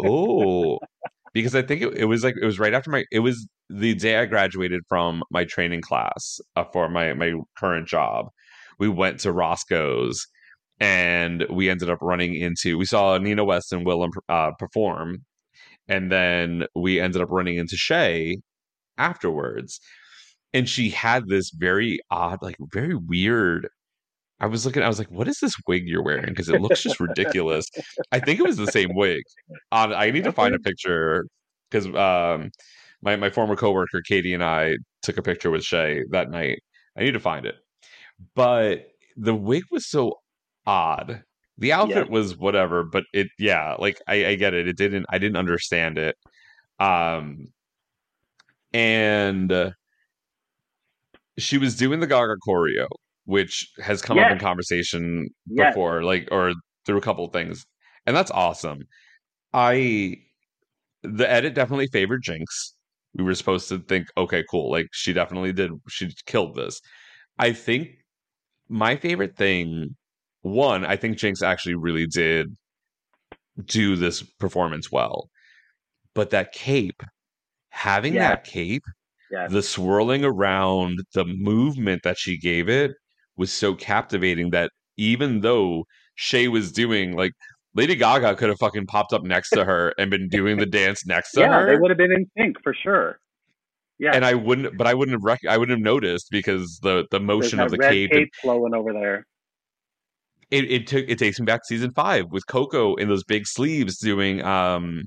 oh. 0.03 0.79
Because 1.33 1.55
I 1.55 1.61
think 1.61 1.81
it, 1.81 1.93
it 1.95 2.05
was 2.05 2.23
like 2.23 2.35
it 2.41 2.45
was 2.45 2.59
right 2.59 2.73
after 2.73 2.89
my 2.91 3.05
it 3.11 3.19
was 3.19 3.47
the 3.69 3.93
day 3.95 4.17
I 4.17 4.25
graduated 4.25 4.81
from 4.89 5.23
my 5.31 5.45
training 5.45 5.81
class 5.81 6.39
uh, 6.57 6.65
for 6.73 6.89
my 6.89 7.13
my 7.13 7.33
current 7.57 7.87
job. 7.87 8.25
We 8.79 8.89
went 8.89 9.19
to 9.21 9.31
Roscoe's 9.31 10.27
and 10.81 11.45
we 11.51 11.69
ended 11.69 11.91
up 11.91 11.99
running 12.01 12.33
into 12.33 12.77
we 12.77 12.85
saw 12.85 13.17
Nina 13.19 13.45
West 13.45 13.71
and 13.71 13.85
Willam 13.85 14.09
uh, 14.27 14.51
perform, 14.57 15.19
and 15.87 16.11
then 16.11 16.65
we 16.75 16.99
ended 16.99 17.21
up 17.21 17.29
running 17.29 17.57
into 17.57 17.77
Shea 17.77 18.37
afterwards, 18.97 19.79
and 20.53 20.67
she 20.67 20.89
had 20.89 21.27
this 21.27 21.51
very 21.51 21.99
odd, 22.09 22.39
like 22.41 22.57
very 22.73 22.95
weird. 22.95 23.69
I 24.39 24.47
was 24.47 24.65
looking, 24.65 24.81
I 24.81 24.87
was 24.87 24.97
like, 24.97 25.11
"What 25.11 25.27
is 25.27 25.37
this 25.39 25.53
wig 25.67 25.83
you're 25.87 26.03
wearing?" 26.03 26.25
Because 26.29 26.49
it 26.49 26.59
looks 26.61 26.81
just 26.81 26.99
ridiculous. 26.99 27.67
I 28.11 28.19
think 28.19 28.39
it 28.39 28.43
was 28.43 28.57
the 28.57 28.67
same 28.67 28.89
wig. 28.95 29.21
Uh, 29.71 29.93
I 29.95 30.09
need 30.09 30.23
to 30.23 30.31
find 30.31 30.55
a 30.55 30.59
picture 30.59 31.27
because 31.69 31.85
um, 31.95 32.49
my 33.03 33.15
my 33.17 33.29
former 33.29 33.55
coworker 33.55 34.01
Katie 34.01 34.33
and 34.33 34.43
I 34.43 34.77
took 35.03 35.17
a 35.19 35.21
picture 35.21 35.51
with 35.51 35.63
Shea 35.63 36.03
that 36.09 36.31
night. 36.31 36.59
I 36.97 37.03
need 37.03 37.11
to 37.11 37.19
find 37.19 37.45
it, 37.45 37.55
but 38.35 38.87
the 39.15 39.35
wig 39.35 39.63
was 39.71 39.87
so 39.87 40.20
odd. 40.65 41.23
The 41.57 41.73
outfit 41.73 42.09
was 42.09 42.37
whatever, 42.37 42.83
but 42.83 43.03
it 43.13 43.27
yeah, 43.39 43.75
like 43.79 44.01
I, 44.07 44.25
I 44.27 44.35
get 44.35 44.53
it. 44.53 44.67
It 44.67 44.77
didn't 44.77 45.05
I 45.09 45.17
didn't 45.19 45.37
understand 45.37 45.97
it. 45.97 46.15
Um 46.79 47.49
and 48.73 49.51
uh, 49.51 49.71
she 51.37 51.57
was 51.57 51.75
doing 51.75 51.99
the 51.99 52.07
Gaga 52.07 52.35
choreo, 52.47 52.87
which 53.25 53.69
has 53.81 54.01
come 54.01 54.19
up 54.19 54.31
in 54.31 54.37
Yes. 54.37 54.39
conversation 54.39 55.29
Yes. 55.47 55.75
before, 55.75 56.03
like 56.03 56.27
or 56.31 56.53
through 56.85 56.97
a 56.97 57.01
couple 57.01 57.25
of 57.25 57.33
things. 57.33 57.65
And 58.05 58.15
that's 58.15 58.31
awesome. 58.31 58.79
I 59.53 60.17
the 61.03 61.29
edit 61.31 61.55
definitely 61.55 61.87
favored 61.87 62.23
Jinkx. 62.23 62.73
We 63.15 63.23
were 63.23 63.35
supposed 63.35 63.69
to 63.69 63.79
think, 63.79 64.07
okay, 64.17 64.43
cool. 64.49 64.71
Like 64.71 64.87
she 64.93 65.13
definitely 65.13 65.53
did 65.53 65.71
she 65.89 66.13
killed 66.25 66.55
this. 66.55 66.81
I 67.39 67.53
think 67.53 67.89
my 68.69 68.95
favorite 68.97 69.37
thing 69.37 69.95
one, 70.41 70.85
I 70.85 70.95
think 70.95 71.17
Jinkx 71.17 71.43
actually 71.43 71.75
really 71.75 72.07
did 72.07 72.55
do 73.65 73.95
this 73.95 74.21
performance 74.23 74.91
well. 74.91 75.29
But 76.15 76.31
that 76.31 76.51
cape, 76.53 77.03
having 77.69 78.13
Yeah. 78.15 78.29
that 78.29 78.43
cape, 78.43 78.83
Yes. 79.31 79.51
the 79.51 79.61
swirling 79.63 80.25
around, 80.25 80.99
the 81.13 81.25
movement 81.25 82.03
that 82.03 82.17
she 82.17 82.37
gave 82.37 82.67
it 82.69 82.91
was 83.37 83.51
so 83.51 83.73
captivating 83.75 84.49
that 84.49 84.71
even 84.97 85.41
though 85.41 85.85
Shea 86.15 86.47
was 86.49 86.71
doing 86.71 87.15
like 87.15 87.31
Lady 87.73 87.95
Gaga 87.95 88.35
could 88.35 88.49
have 88.49 88.59
fucking 88.59 88.85
popped 88.87 89.13
up 89.13 89.23
next 89.23 89.49
to 89.51 89.63
her 89.63 89.93
and 89.97 90.11
been 90.11 90.27
doing 90.27 90.57
the 90.57 90.65
dance 90.81 91.05
next 91.05 91.31
to 91.31 91.39
yeah, 91.41 91.61
her. 91.61 91.65
they 91.67 91.77
would 91.77 91.89
have 91.91 91.97
been 91.97 92.11
in 92.11 92.29
sync 92.37 92.57
for 92.61 92.73
sure. 92.73 93.17
Yeah. 93.99 94.11
and 94.15 94.25
I 94.25 94.33
wouldn't, 94.33 94.77
but 94.77 94.87
I 94.87 94.93
wouldn't 94.95 95.13
have, 95.13 95.23
rec- 95.23 95.45
I 95.47 95.57
wouldn't 95.57 95.77
have 95.77 95.83
noticed 95.83 96.29
because 96.31 96.79
the 96.81 97.05
the 97.11 97.19
motion 97.19 97.57
that 97.57 97.67
of 97.67 97.71
the 97.71 97.77
cape, 97.77 98.11
cape 98.11 98.29
flowing 98.41 98.73
over 98.73 98.91
there. 98.93 99.25
It, 100.51 100.69
it 100.69 100.87
took 100.87 101.05
it 101.07 101.17
takes 101.17 101.39
me 101.39 101.45
back 101.45 101.61
to 101.61 101.67
season 101.67 101.91
five 101.91 102.25
with 102.29 102.45
Coco 102.47 102.95
in 102.95 103.07
those 103.07 103.23
big 103.23 103.47
sleeves 103.47 103.97
doing 103.97 104.43
um 104.43 105.03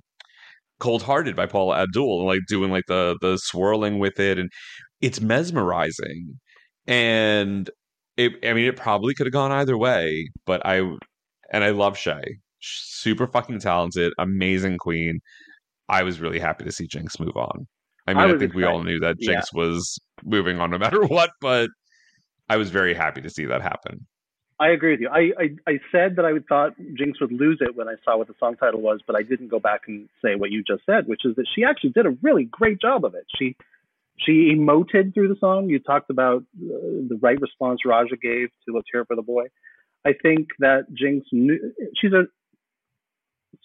Cold 0.81 1.03
Hearted 1.03 1.37
by 1.37 1.47
Paula 1.47 1.83
Abdul 1.83 2.21
and 2.21 2.27
like 2.27 2.41
doing 2.49 2.71
like 2.71 2.85
the 2.89 3.17
the 3.21 3.39
swirling 3.39 3.99
with 3.99 4.19
it 4.19 4.39
and 4.39 4.51
it's 5.01 5.21
mesmerizing. 5.21 6.39
And 6.87 7.71
it 8.17 8.33
I 8.43 8.53
mean 8.55 8.67
it 8.67 8.77
probably 8.77 9.15
could 9.15 9.27
have 9.27 9.33
gone 9.33 9.53
either 9.53 9.77
way, 9.77 10.29
but 10.47 10.65
I 10.65 10.79
and 11.53 11.65
I 11.65 11.71
love 11.71 11.97
Shea. 11.97 12.23
Super 12.61 13.27
fucking 13.27 13.61
talented, 13.61 14.13
amazing 14.19 14.79
queen. 14.79 15.21
I 15.89 16.03
was 16.03 16.21
really 16.21 16.39
happy 16.39 16.65
to 16.65 16.73
see 16.73 16.89
Jinkx 16.89 17.21
move 17.21 17.37
on. 17.37 17.67
I 18.07 18.15
mean, 18.15 18.23
I 18.31 18.35
I, 18.35 18.39
think 18.39 18.55
we 18.55 18.65
all 18.65 18.83
knew 18.83 18.99
that 19.01 19.17
Yeah. 19.19 19.37
Jinkx 19.37 19.53
was 19.53 19.99
moving 20.25 20.61
on 20.61 20.71
no 20.71 20.79
matter 20.87 21.03
what, 21.05 21.31
but 21.41 21.69
I 22.49 22.57
was 22.57 22.71
very 22.71 22.95
happy 22.95 23.21
to 23.21 23.31
see 23.31 23.45
that 23.47 23.63
happen. 23.63 24.07
I 24.61 24.69
agree 24.69 24.93
with 24.93 25.01
you. 25.01 25.09
I, 25.09 25.33
I, 25.43 25.57
I 25.67 25.81
said 25.91 26.17
that 26.17 26.25
I 26.25 26.33
would 26.33 26.47
thought 26.47 26.79
Jinkx 26.79 27.21
would 27.21 27.33
lose 27.33 27.59
it 27.61 27.75
when 27.75 27.89
I 27.89 27.95
saw 28.05 28.17
what 28.17 28.29
the 28.29 28.35
song 28.39 28.55
title 28.57 28.81
was, 28.81 29.01
but 29.05 29.17
I 29.17 29.23
didn't 29.23 29.49
go 29.49 29.59
back 29.59 29.83
and 29.89 30.09
say 30.25 30.37
what 30.37 30.53
you 30.53 30.63
just 30.63 30.87
said, 30.87 31.09
which 31.09 31.23
is 31.25 31.35
that 31.37 31.47
she 31.55 31.65
actually 31.65 31.91
did 31.91 32.07
a 32.07 32.17
really 32.23 32.45
great 32.45 32.81
job 32.81 33.05
of 33.05 33.15
it. 33.15 33.27
She 33.37 33.57
she 34.17 34.55
emoted 34.55 35.13
through 35.13 35.27
the 35.27 35.37
song. 35.41 35.69
You 35.69 35.81
talked 35.81 36.09
about 36.09 36.43
uh, 36.43 37.03
the 37.09 37.19
right 37.21 37.41
response 37.41 37.81
Raja 37.85 38.17
gave 38.17 38.49
to 38.67 38.75
"Let's 38.75 38.87
Hear 38.93 39.05
for 39.05 39.17
the 39.17 39.23
Boy." 39.23 39.47
I 40.05 40.13
think 40.13 40.49
that 40.61 40.87
Jinkx 40.93 41.23
knew 41.33 41.73
she's 41.97 42.13
a 42.13 42.27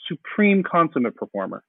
supreme 0.07 0.63
consummate 0.63 1.15
performer. 1.15 1.63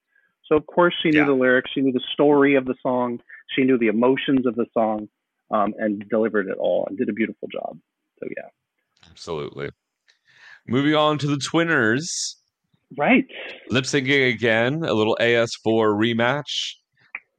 So 0.46 0.56
of 0.56 0.66
course 0.66 0.94
she 1.02 1.10
knew 1.10 1.20
Yeah. 1.20 1.26
the 1.26 1.32
lyrics, 1.32 1.70
she 1.74 1.82
knew 1.82 1.92
the 1.92 2.04
story 2.14 2.54
of 2.54 2.64
the 2.64 2.74
song, 2.82 3.20
she 3.54 3.64
knew 3.64 3.76
the 3.76 3.88
emotions 3.88 4.46
of 4.46 4.54
the 4.54 4.66
song, 4.72 5.08
um, 5.50 5.74
and 5.78 6.08
delivered 6.08 6.48
it 6.48 6.56
all 6.58 6.86
and 6.88 6.96
did 6.96 7.08
a 7.10 7.12
beautiful 7.12 7.48
job. 7.48 7.78
So 8.18 8.28
yeah. 8.34 8.48
Absolutely. 9.20 9.68
Moving 10.66 10.94
on 10.94 11.18
to 11.18 11.26
the 11.26 11.36
Twinners. 11.36 12.36
Right. 12.96 13.26
Lip 13.68 13.84
syncing 13.84 14.32
again, 14.32 14.82
a 14.82 14.94
little 14.94 15.14
AS4 15.20 15.52
rematch. 15.66 16.76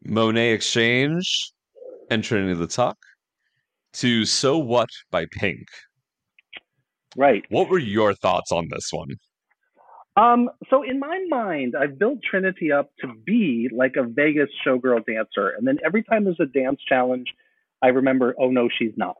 Monet 0.05 0.53
X 0.53 0.71
Change 0.71 1.51
and 2.11 2.23
Trinity 2.23 2.53
the 2.53 2.67
Tuck 2.67 2.97
to 3.93 4.25
So 4.25 4.59
What 4.59 4.89
by 5.09 5.25
Pink. 5.31 5.65
Right. 7.17 7.43
What 7.49 7.67
were 7.69 7.79
your 7.79 8.13
thoughts 8.13 8.51
on 8.51 8.67
this 8.69 8.89
one? 8.91 9.09
Um, 10.17 10.51
so 10.69 10.83
in 10.83 10.99
my 10.99 11.25
mind, 11.29 11.73
I've 11.75 11.97
built 11.97 12.19
Trinity 12.21 12.71
up 12.71 12.91
to 12.99 13.07
be 13.25 13.69
like 13.75 13.95
a 13.97 14.03
Vegas 14.03 14.49
showgirl 14.65 15.03
dancer, 15.07 15.49
and 15.49 15.65
then 15.65 15.79
every 15.83 16.03
time 16.03 16.25
there's 16.25 16.39
a 16.39 16.45
dance 16.45 16.79
challenge, 16.87 17.33
I 17.81 17.87
remember, 17.87 18.35
oh 18.39 18.51
no, 18.51 18.69
she's 18.69 18.93
not. 18.97 19.17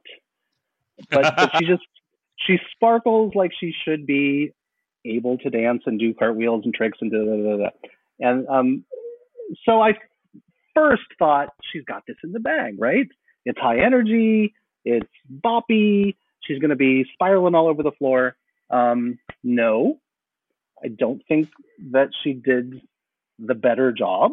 But, 1.10 1.34
but 1.36 1.56
she 1.58 1.64
just 1.66 1.82
she 2.46 2.58
sparkles 2.74 3.32
like 3.34 3.52
she 3.58 3.72
should 3.84 4.06
be 4.06 4.52
able 5.04 5.38
to 5.38 5.50
dance 5.50 5.82
and 5.86 5.98
do 5.98 6.14
cartwheels 6.14 6.62
and 6.64 6.74
tricks 6.74 6.98
and 7.00 7.10
da 7.10 7.18
da 7.18 7.36
da 7.36 7.56
da. 7.64 7.70
And 8.20 8.48
um, 8.48 8.84
so 9.64 9.82
I 9.82 9.92
first 10.74 11.02
thought 11.18 11.48
she's 11.72 11.84
got 11.84 12.04
this 12.06 12.16
in 12.24 12.32
the 12.32 12.40
bag, 12.40 12.76
right? 12.78 13.08
It's 13.44 13.58
high 13.58 13.80
energy, 13.80 14.54
it's 14.84 15.08
boppy, 15.44 16.16
she's 16.40 16.58
going 16.58 16.70
to 16.70 16.76
be 16.76 17.04
spiraling 17.12 17.54
all 17.54 17.68
over 17.68 17.82
the 17.82 17.92
floor. 17.92 18.36
Um, 18.70 19.18
no, 19.42 19.98
I 20.82 20.88
don't 20.88 21.22
think 21.26 21.48
that 21.90 22.10
she 22.22 22.32
did 22.32 22.80
the 23.38 23.54
better 23.54 23.92
job. 23.92 24.32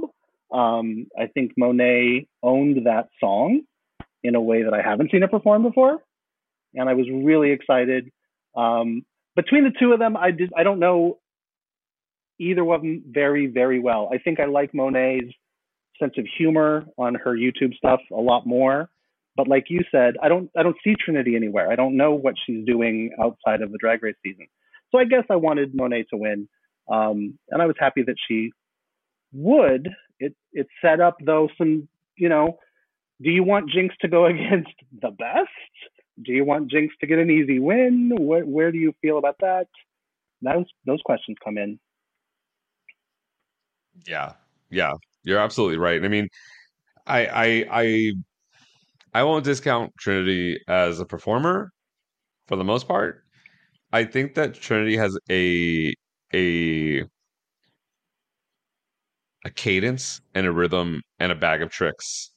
Um, 0.52 1.08
I 1.18 1.28
think 1.28 1.54
Monet 1.58 2.28
owned 2.42 2.86
that 2.88 3.10
song 3.20 3.62
in 4.24 4.36
a 4.36 4.42
way 4.42 4.64
that 4.64 4.74
I 4.74 4.82
haven't 4.82 5.12
seen 5.12 5.22
her 5.22 5.28
perform 5.28 5.64
before, 5.64 6.00
and 6.74 6.90
I 6.90 6.94
was 6.94 7.08
really 7.12 7.52
excited. 7.52 8.12
Um, 8.56 9.04
between 9.36 9.64
the 9.64 9.74
two 9.80 9.94
of 9.94 10.00
them, 10.00 10.18
I 10.18 10.32
did. 10.32 10.52
I 10.58 10.64
don't 10.64 10.80
know 10.80 11.20
either 12.40 12.62
of 12.72 12.82
them 12.82 13.04
very, 13.08 13.48
very 13.48 13.80
well. 13.80 14.10
I 14.14 14.18
think 14.18 14.40
I 14.40 14.46
like 14.46 14.74
Monet's 14.74 15.34
sense 16.00 16.14
of 16.18 16.26
humor 16.38 16.86
on 16.98 17.16
her 17.16 17.36
YouTube 17.36 17.76
stuff 17.76 18.00
a 18.12 18.22
lot 18.22 18.48
more. 18.48 18.90
But 19.36 19.48
like 19.48 19.66
you 19.70 19.82
said, 19.92 20.16
I 20.22 20.28
don't. 20.28 20.50
I 20.58 20.64
don't 20.64 20.76
see 20.84 20.96
Trinity 21.00 21.36
anywhere. 21.36 21.72
I 21.72 21.76
don't 21.76 21.96
know 21.96 22.14
what 22.14 22.36
she's 22.46 22.66
doing 22.66 23.12
outside 23.22 23.62
of 23.62 23.72
the 23.72 23.78
Drag 23.78 24.04
Race 24.04 24.16
season. 24.26 24.48
So 24.92 25.00
I 25.00 25.06
guess 25.06 25.24
I 25.30 25.36
wanted 25.36 25.76
Monet 25.76 26.06
to 26.10 26.18
win, 26.18 26.50
um, 26.92 27.38
and 27.50 27.62
I 27.62 27.66
was 27.66 27.76
happy 27.80 28.02
that 28.04 28.16
she 28.28 28.52
would. 29.32 29.90
It 30.20 30.36
it 30.52 30.68
set 30.82 31.00
up 31.00 31.18
though 31.24 31.48
some, 31.58 31.88
you 32.18 32.28
know, 32.28 32.58
do 33.22 33.30
you 33.30 33.44
want 33.44 33.72
Jinkx 33.72 33.92
to 34.02 34.08
go 34.08 34.26
against 34.34 34.74
the 35.02 35.12
best? 35.12 35.50
Do 36.24 36.32
you 36.34 36.44
want 36.44 36.72
Jinkx 36.72 36.90
to 37.00 37.08
get 37.08 37.20
an 37.20 37.30
easy 37.30 37.60
win? 37.60 38.12
Where 38.18 38.44
where 38.44 38.72
do 38.72 38.78
you 38.78 38.94
feel 39.02 39.18
about 39.18 39.38
that? 39.40 39.68
Those 40.42 40.66
those 40.86 41.02
questions 41.04 41.38
come 41.44 41.58
in. 41.58 41.80
Yeah, 44.06 44.34
yeah, 44.70 44.94
you're 45.24 45.40
absolutely 45.40 45.78
right. 45.78 46.04
I 46.04 46.08
mean, 46.08 46.30
I, 47.06 47.26
I, 47.26 47.66
I, 47.72 48.14
I 49.14 49.24
won't 49.24 49.44
discount 49.44 49.92
Trinity 50.00 50.60
as 50.68 51.00
a 51.00 51.06
performer 51.06 51.72
for 52.48 52.56
the 52.56 52.64
most 52.64 52.88
part. 52.88 53.24
I 53.92 54.04
think 54.04 54.36
that 54.36 54.54
Trinity 54.54 54.96
has 54.98 55.18
a 55.30 55.94
a 56.34 57.04
a 59.46 59.50
cadence 59.50 60.22
and 60.36 60.46
a 60.46 60.52
rhythm 60.52 61.02
and 61.20 61.32
a 61.32 61.36
bag 61.36 61.62
of 61.62 61.70
tricks 61.70 62.32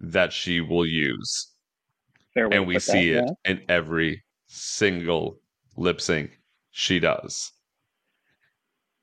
that 0.00 0.32
she 0.32 0.60
will 0.60 0.86
use, 0.86 1.52
Fair 2.36 2.50
way 2.50 2.56
and 2.58 2.66
we 2.66 2.74
put 2.74 2.84
that, 2.84 2.92
see 2.92 3.10
it 3.12 3.24
yeah. 3.24 3.50
in 3.50 3.62
every 3.68 4.22
single 4.46 5.40
lip 5.76 6.00
sync 6.02 6.38
she 6.70 7.00
does. 7.00 7.50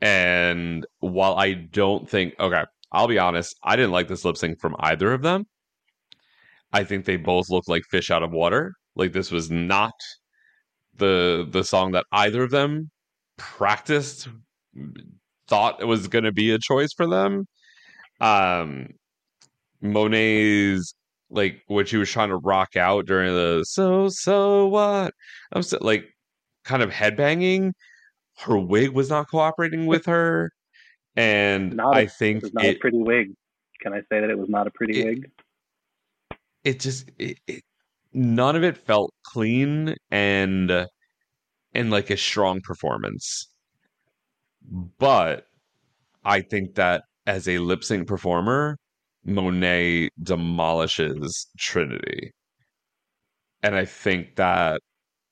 And 0.02 0.86
while 1.00 1.36
I 1.36 1.54
don't 1.54 2.08
think, 2.08 2.36
okay, 2.40 2.64
I'll 2.92 3.08
be 3.08 3.18
honest, 3.18 3.56
I 3.64 3.76
didn't 3.76 3.92
like 3.92 4.08
this 4.08 4.24
lip 4.24 4.38
sync 4.38 4.60
from 4.60 4.76
either 4.80 5.12
of 5.12 5.24
them. 5.24 5.46
I 6.72 6.84
think 6.84 7.06
they 7.06 7.18
both 7.18 7.50
look 7.50 7.68
like 7.68 7.84
fish 7.90 8.12
out 8.12 8.22
of 8.22 8.32
water. 8.32 8.76
Like 8.96 9.14
this 9.14 9.32
was 9.32 9.50
not 9.50 9.94
the 10.96 11.48
the 11.50 11.64
song 11.64 11.94
that 11.94 12.06
either 12.12 12.44
of 12.44 12.52
them 12.52 12.92
practiced 13.38 14.28
thought 15.48 15.82
it 15.82 15.86
was 15.86 16.08
going 16.08 16.24
to 16.24 16.32
be 16.32 16.52
a 16.52 16.60
choice 16.60 16.94
for 16.96 17.08
them. 17.08 17.48
Um 18.22 18.90
Monet's 19.82 20.94
like 21.34 21.62
what 21.68 21.88
she 21.88 21.98
was 21.98 22.10
trying 22.10 22.30
to 22.30 22.38
rock 22.38 22.76
out 22.78 23.06
during 23.06 23.34
the 23.34 23.64
so 23.68 24.08
so 24.10 24.68
what 24.68 25.14
I'm 25.52 25.64
so, 25.64 25.78
like 25.82 26.06
kind 26.64 26.82
of 26.84 26.92
headbanging. 26.92 27.72
Her 28.40 28.58
wig 28.58 28.92
was 28.92 29.10
not 29.10 29.30
cooperating 29.30 29.86
with 29.86 30.06
her, 30.08 30.52
and 31.16 31.76
Not 31.76 31.96
a- 31.96 32.00
I 32.00 32.08
think 32.08 32.38
It 32.38 32.44
was 32.44 32.54
not 32.54 32.66
it, 32.66 32.76
a 32.78 32.80
pretty 32.80 32.98
wig. 32.98 33.34
Can 33.82 33.94
I 33.94 34.00
say 34.10 34.22
that 34.22 34.30
it 34.30 34.38
was 34.38 34.50
not 34.50 34.68
a 34.68 34.72
pretty 34.72 35.02
It- 35.02 35.06
wig? 35.06 35.32
it 36.64 36.80
just 36.80 37.10
it, 37.20 37.38
it, 37.46 37.62
none 38.14 38.56
of 38.56 38.64
it 38.64 38.78
felt 38.78 39.14
clean 39.26 39.96
and 40.12 40.88
and 41.74 41.92
like 41.92 42.10
a 42.10 42.18
strong 42.18 42.62
performance. 42.62 43.50
But 44.98 45.46
I 46.24 46.42
think 46.42 46.76
that 46.76 47.04
as 47.28 47.48
a 47.48 47.58
lip 47.60 47.84
sync 47.84 48.08
performer, 48.08 48.78
Monet 49.26 50.10
demolishes 50.22 51.48
Trinity. 51.58 52.32
And 53.62 53.76
I 53.76 53.86
think 53.86 54.36
that 54.36 54.82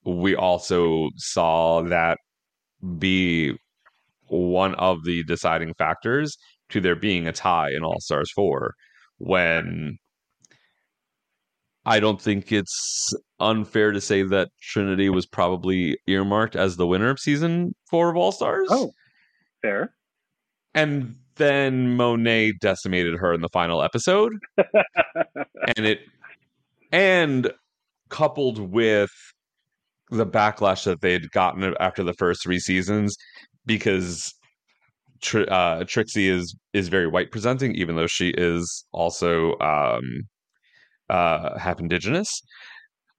we 0.05 0.35
also 0.35 1.09
saw 1.17 1.81
that 1.83 2.17
be 2.97 3.53
one 4.27 4.75
of 4.75 5.03
the 5.03 5.23
deciding 5.23 5.73
factors 5.73 6.37
to 6.69 6.79
there 6.79 6.95
being 6.95 7.27
a 7.27 7.33
tie 7.33 7.71
in 7.71 7.83
All 7.83 7.99
Stars 7.99 8.31
4 8.31 8.73
when 9.17 9.97
I 11.85 11.99
don't 11.99 12.21
think 12.21 12.51
it's 12.51 13.13
unfair 13.39 13.91
to 13.91 13.99
say 13.99 14.23
that 14.23 14.49
Trinity 14.61 15.09
was 15.09 15.25
probably 15.25 15.97
earmarked 16.07 16.55
as 16.55 16.77
the 16.77 16.87
winner 16.87 17.09
of 17.09 17.19
season 17.19 17.73
4 17.89 18.11
of 18.11 18.17
All 18.17 18.31
Stars. 18.31 18.67
Oh, 18.71 18.91
fair. 19.61 19.93
And 20.73 21.15
then 21.35 21.95
Monet 21.95 22.53
decimated 22.61 23.17
her 23.19 23.33
in 23.33 23.41
the 23.41 23.49
final 23.49 23.81
episode. 23.81 24.33
and 24.57 25.85
it 25.85 25.99
and 26.91 27.51
coupled 28.09 28.59
with 28.59 29.11
the 30.09 30.25
backlash 30.25 30.83
that 30.83 31.01
they 31.01 31.13
had 31.13 31.31
gotten 31.31 31.73
after 31.79 32.03
the 32.03 32.13
first 32.13 32.43
three 32.43 32.59
seasons 32.59 33.15
because 33.65 34.33
Tr- 35.21 35.49
uh, 35.49 35.83
Trixie 35.85 36.27
is 36.27 36.55
is 36.73 36.89
very 36.89 37.07
white 37.07 37.31
presenting, 37.31 37.75
even 37.75 37.95
though 37.95 38.07
she 38.07 38.29
is 38.37 38.85
also 38.91 39.57
um, 39.59 40.23
uh, 41.09 41.57
half 41.57 41.79
indigenous, 41.79 42.41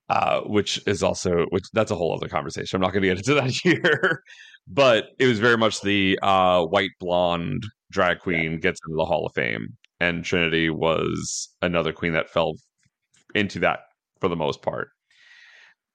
uh, 0.08 0.40
which 0.40 0.80
is 0.86 1.02
also 1.02 1.46
which 1.50 1.64
that's 1.72 1.90
a 1.90 1.94
whole 1.94 2.14
other 2.14 2.28
conversation. 2.28 2.76
I'm 2.76 2.82
not 2.82 2.92
going 2.92 3.02
to 3.02 3.08
get 3.08 3.18
into 3.18 3.34
that 3.34 3.50
here, 3.62 4.22
but 4.66 5.06
it 5.18 5.26
was 5.26 5.38
very 5.38 5.56
much 5.56 5.80
the 5.80 6.18
uh, 6.22 6.64
white 6.64 6.90
blonde 6.98 7.62
drag 7.92 8.18
queen 8.18 8.58
gets 8.58 8.80
into 8.86 8.96
the 8.96 9.04
Hall 9.04 9.26
of 9.26 9.32
Fame, 9.34 9.76
and 10.00 10.24
Trinity 10.24 10.70
was 10.70 11.48
another 11.60 11.92
queen 11.92 12.12
that 12.14 12.30
fell 12.30 12.54
into 13.34 13.60
that 13.60 13.80
for 14.20 14.28
the 14.28 14.36
most 14.36 14.62
part. 14.62 14.88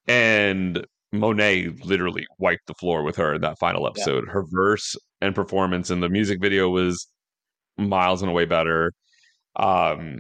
And 0.08 0.86
Monet 1.12 1.70
literally 1.84 2.26
wiped 2.40 2.68
the 2.68 2.74
floor 2.76 3.04
with 3.04 3.16
her 3.18 3.34
in 3.36 3.42
that 3.42 3.60
final 3.60 3.88
episode. 3.88 4.28
Her 4.30 4.46
verse 4.50 4.96
and 5.22 5.36
performance 5.36 5.90
in 5.90 6.00
the 6.00 6.10
music 6.10 6.40
video 6.42 6.70
was 6.70 7.08
miles 7.78 8.22
and 8.22 8.32
away 8.32 8.46
better. 8.46 8.94
Um, 9.56 10.20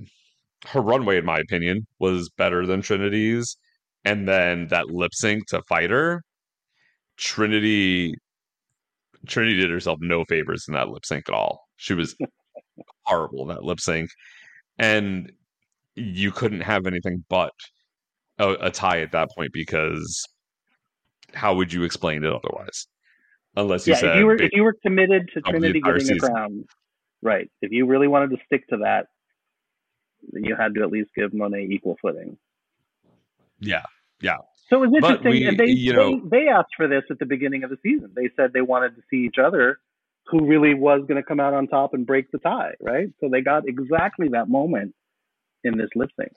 her 0.65 0.81
runway, 0.81 1.17
in 1.17 1.25
my 1.25 1.39
opinion, 1.39 1.85
was 1.99 2.29
better 2.37 2.65
than 2.65 2.81
Trinity's. 2.81 3.57
And 4.03 4.27
then 4.27 4.67
that 4.67 4.87
lip 4.87 5.11
sync 5.13 5.47
to 5.47 5.61
Fighter, 5.67 6.23
Trinity 7.17 8.13
Trinity 9.27 9.59
did 9.59 9.69
herself 9.69 9.97
no 10.01 10.23
favors 10.25 10.65
in 10.67 10.73
that 10.73 10.89
lip 10.89 11.05
sync 11.05 11.27
at 11.27 11.35
all. 11.35 11.66
She 11.77 11.93
was 11.93 12.15
horrible 13.03 13.43
in 13.43 13.47
that 13.49 13.63
lip 13.63 13.79
sync. 13.79 14.09
And 14.77 15.31
you 15.95 16.31
couldn't 16.31 16.61
have 16.61 16.85
anything 16.85 17.23
but 17.29 17.53
a, 18.37 18.51
a 18.61 18.71
tie 18.71 19.01
at 19.01 19.11
that 19.13 19.29
point 19.35 19.51
because 19.53 20.25
how 21.33 21.55
would 21.55 21.73
you 21.73 21.83
explain 21.83 22.23
it 22.23 22.31
otherwise? 22.33 22.87
Unless 23.55 23.87
you 23.87 23.93
yeah, 23.93 23.99
said 23.99 24.09
if 24.11 24.19
you 24.19 24.25
were 24.27 24.35
if 24.35 24.51
you 24.53 24.63
were 24.63 24.75
committed 24.83 25.29
to 25.33 25.41
Trinity 25.41 25.81
getting 25.81 26.11
a 26.11 26.19
crown, 26.19 26.65
right? 27.23 27.49
If 27.61 27.71
you 27.71 27.87
really 27.87 28.07
wanted 28.07 28.29
to 28.31 28.37
stick 28.45 28.67
to 28.67 28.77
that, 28.77 29.07
then 30.31 30.43
you 30.43 30.55
had 30.55 30.75
to 30.75 30.83
at 30.83 30.91
least 30.91 31.09
give 31.15 31.33
Monet 31.33 31.67
equal 31.71 31.97
footing. 32.01 32.37
yeah, 33.59 33.83
yeah. 34.21 34.37
So 34.69 34.83
it 34.83 34.89
was 34.89 34.95
interesting, 34.97 35.31
we- 35.31 35.47
and 35.47 35.57
they, 35.57 35.67
you 35.67 35.93
know- 35.93 36.19
they 36.29 36.41
they 36.41 36.47
asked 36.49 36.75
for 36.75 36.87
this 36.87 37.03
at 37.09 37.17
the 37.17 37.25
beginning 37.25 37.63
of 37.63 37.71
the 37.71 37.77
season. 37.81 38.11
They 38.15 38.29
said 38.35 38.53
they 38.53 38.61
wanted 38.61 38.95
to 38.95 39.01
see 39.09 39.25
each 39.25 39.39
other, 39.39 39.79
who 40.29 40.45
really 40.45 40.73
was 40.73 41.01
going 41.07 41.15
to 41.17 41.23
come 41.23 41.39
out 41.39 41.53
on 41.53 41.67
top 41.67 41.93
and 41.93 42.05
break 42.05 42.31
the 42.31 42.39
tie, 42.39 42.73
right? 42.81 43.07
So 43.19 43.29
they 43.29 43.41
got 43.41 43.67
exactly 43.67 44.27
that 44.29 44.49
moment 44.49 44.93
in 45.63 45.77
this 45.77 45.89
lip 45.95 46.09
sync. 46.19 46.31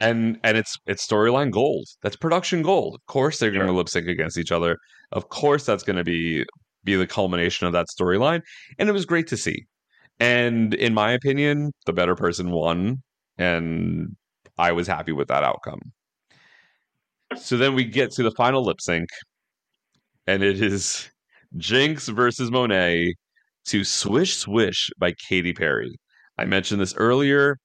and 0.00 0.38
and 0.42 0.56
it's 0.56 0.76
it's 0.86 1.06
storyline 1.06 1.50
gold. 1.50 1.86
That's 2.02 2.16
production 2.16 2.62
gold. 2.62 2.94
Of 2.96 3.06
course, 3.06 3.38
they're 3.38 3.50
going 3.50 3.66
to 3.66 3.72
lip 3.72 3.88
sync 3.88 4.08
against 4.08 4.38
each 4.38 4.52
other. 4.52 4.78
Of 5.12 5.28
course, 5.28 5.64
that's 5.66 5.82
going 5.82 5.96
to 5.96 6.04
be 6.04 6.44
be 6.84 6.96
the 6.96 7.06
culmination 7.06 7.66
of 7.66 7.72
that 7.72 7.86
storyline. 7.88 8.42
And 8.78 8.88
it 8.88 8.92
was 8.92 9.06
great 9.06 9.26
to 9.28 9.36
see. 9.36 9.64
And 10.20 10.74
in 10.74 10.94
my 10.94 11.12
opinion, 11.12 11.72
the 11.86 11.92
better 11.92 12.14
person 12.14 12.50
won, 12.50 13.02
and 13.38 14.16
I 14.58 14.72
was 14.72 14.86
happy 14.86 15.12
with 15.12 15.28
that 15.28 15.44
outcome. 15.44 15.80
So 17.36 17.56
then 17.56 17.74
we 17.74 17.84
get 17.84 18.12
to 18.12 18.22
the 18.22 18.30
final 18.32 18.64
lip 18.64 18.80
sync, 18.80 19.08
and 20.26 20.42
it 20.42 20.60
is 20.62 21.10
Jinkx 21.56 22.12
versus 22.12 22.50
Monet 22.50 23.14
to 23.66 23.84
Swish 23.84 24.36
Swish 24.36 24.90
by 24.98 25.12
Katy 25.12 25.52
Perry. 25.52 25.96
I 26.38 26.44
mentioned 26.44 26.80
this 26.80 26.94
earlier. 26.96 27.58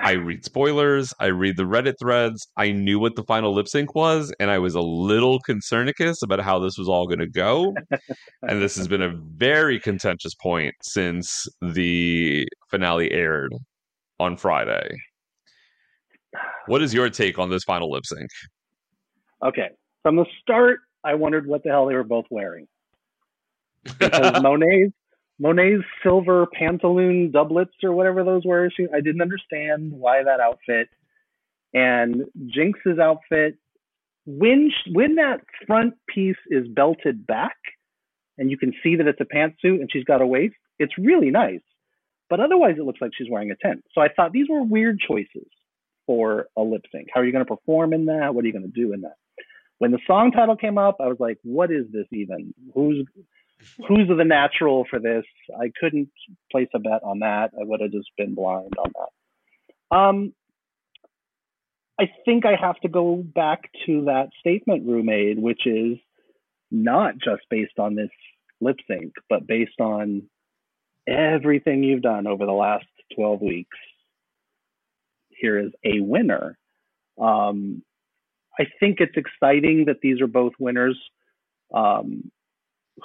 I 0.00 0.12
read 0.12 0.44
spoilers, 0.44 1.14
I 1.20 1.26
read 1.26 1.56
the 1.56 1.62
Reddit 1.62 1.94
threads. 2.00 2.48
I 2.56 2.72
knew 2.72 2.98
what 2.98 3.14
the 3.14 3.22
final 3.22 3.54
lip 3.54 3.68
sync 3.68 3.94
was, 3.94 4.32
and 4.40 4.50
I 4.50 4.58
was 4.58 4.74
a 4.74 4.80
little 4.80 5.40
concernicus 5.40 6.16
about 6.22 6.40
how 6.40 6.58
this 6.58 6.76
was 6.76 6.88
all 6.88 7.06
going 7.06 7.20
to 7.20 7.28
go. 7.28 7.74
and 8.42 8.60
this 8.60 8.76
has 8.76 8.88
been 8.88 9.02
a 9.02 9.14
very 9.36 9.78
contentious 9.78 10.34
point 10.34 10.74
since 10.82 11.46
the 11.62 12.46
finale 12.70 13.12
aired 13.12 13.54
on 14.18 14.36
Friday. 14.36 14.96
What 16.66 16.82
is 16.82 16.92
your 16.92 17.08
take 17.08 17.38
on 17.38 17.50
this 17.50 17.62
final 17.62 17.92
lip 17.92 18.04
sync? 18.04 18.28
Okay, 19.44 19.68
from 20.02 20.16
the 20.16 20.26
start, 20.42 20.80
I 21.04 21.14
wondered 21.14 21.46
what 21.46 21.62
the 21.62 21.70
hell 21.70 21.86
they 21.86 21.94
were 21.94 22.02
both 22.02 22.24
wearing 22.30 22.66
because 23.98 24.32
Monet's 24.42 24.94
Monet's 25.38 25.84
silver 26.02 26.46
pantaloon 26.46 27.32
doublets 27.32 27.74
or 27.82 27.92
whatever 27.92 28.22
those 28.24 28.42
were. 28.44 28.70
She, 28.74 28.86
I 28.94 29.00
didn't 29.00 29.22
understand 29.22 29.92
why 29.92 30.22
that 30.22 30.40
outfit. 30.40 30.88
And 31.72 32.24
Jinkx's 32.46 32.98
outfit, 33.00 33.58
when 34.26 34.70
when 34.92 35.16
that 35.16 35.40
front 35.66 35.94
piece 36.08 36.36
is 36.48 36.68
belted 36.68 37.26
back, 37.26 37.56
and 38.38 38.50
you 38.50 38.56
can 38.56 38.72
see 38.82 38.96
that 38.96 39.06
it's 39.06 39.20
a 39.20 39.24
pantsuit 39.24 39.80
and 39.80 39.90
she's 39.92 40.04
got 40.04 40.22
a 40.22 40.26
waist, 40.26 40.54
it's 40.78 40.96
really 40.98 41.30
nice. 41.30 41.60
But 42.30 42.40
otherwise, 42.40 42.76
it 42.78 42.84
looks 42.84 43.00
like 43.00 43.10
she's 43.16 43.30
wearing 43.30 43.50
a 43.50 43.56
tent. 43.56 43.84
So 43.92 44.00
I 44.00 44.08
thought 44.08 44.32
these 44.32 44.48
were 44.48 44.62
weird 44.62 44.98
choices 44.98 45.46
for 46.06 46.46
a 46.56 46.62
lip 46.62 46.82
sync. 46.92 47.08
How 47.12 47.20
are 47.20 47.24
you 47.24 47.32
going 47.32 47.44
to 47.44 47.56
perform 47.56 47.92
in 47.92 48.06
that? 48.06 48.34
What 48.34 48.44
are 48.44 48.46
you 48.46 48.52
going 48.52 48.70
to 48.70 48.80
do 48.80 48.92
in 48.92 49.02
that? 49.02 49.16
When 49.78 49.90
the 49.90 49.98
song 50.06 50.30
title 50.30 50.56
came 50.56 50.78
up, 50.78 50.96
I 51.00 51.06
was 51.06 51.18
like, 51.18 51.38
what 51.42 51.70
is 51.70 51.86
this 51.92 52.06
even? 52.12 52.54
Who's 52.74 53.06
who's 53.88 54.08
the 54.08 54.24
natural 54.24 54.84
for 54.88 54.98
this? 54.98 55.24
I 55.58 55.70
couldn't 55.80 56.08
place 56.50 56.68
a 56.74 56.78
bet 56.78 57.02
on 57.02 57.20
that. 57.20 57.50
I 57.58 57.64
would 57.64 57.80
have 57.80 57.92
just 57.92 58.10
been 58.16 58.34
blind 58.34 58.72
on 58.78 58.92
that. 58.94 59.96
Um, 59.96 60.34
I 61.98 62.10
think 62.24 62.44
I 62.44 62.56
have 62.60 62.78
to 62.80 62.88
go 62.88 63.16
back 63.16 63.70
to 63.86 64.06
that 64.06 64.30
statement 64.40 64.86
Rue 64.86 65.02
made, 65.02 65.38
which 65.38 65.66
is 65.66 65.98
not 66.70 67.14
just 67.18 67.42
based 67.50 67.78
on 67.78 67.94
this 67.94 68.10
lip 68.60 68.76
sync, 68.88 69.12
but 69.28 69.46
based 69.46 69.80
on 69.80 70.22
everything 71.06 71.84
you've 71.84 72.02
done 72.02 72.26
over 72.26 72.46
the 72.46 72.52
last 72.52 72.86
12 73.14 73.40
weeks. 73.42 73.78
Here 75.28 75.58
is 75.58 75.72
a 75.84 76.00
winner. 76.00 76.58
Um, 77.20 77.82
I 78.58 78.64
think 78.80 78.98
it's 79.00 79.16
exciting 79.16 79.84
that 79.86 80.00
these 80.00 80.20
are 80.20 80.26
both 80.26 80.52
winners 80.58 80.98
um, 81.72 82.30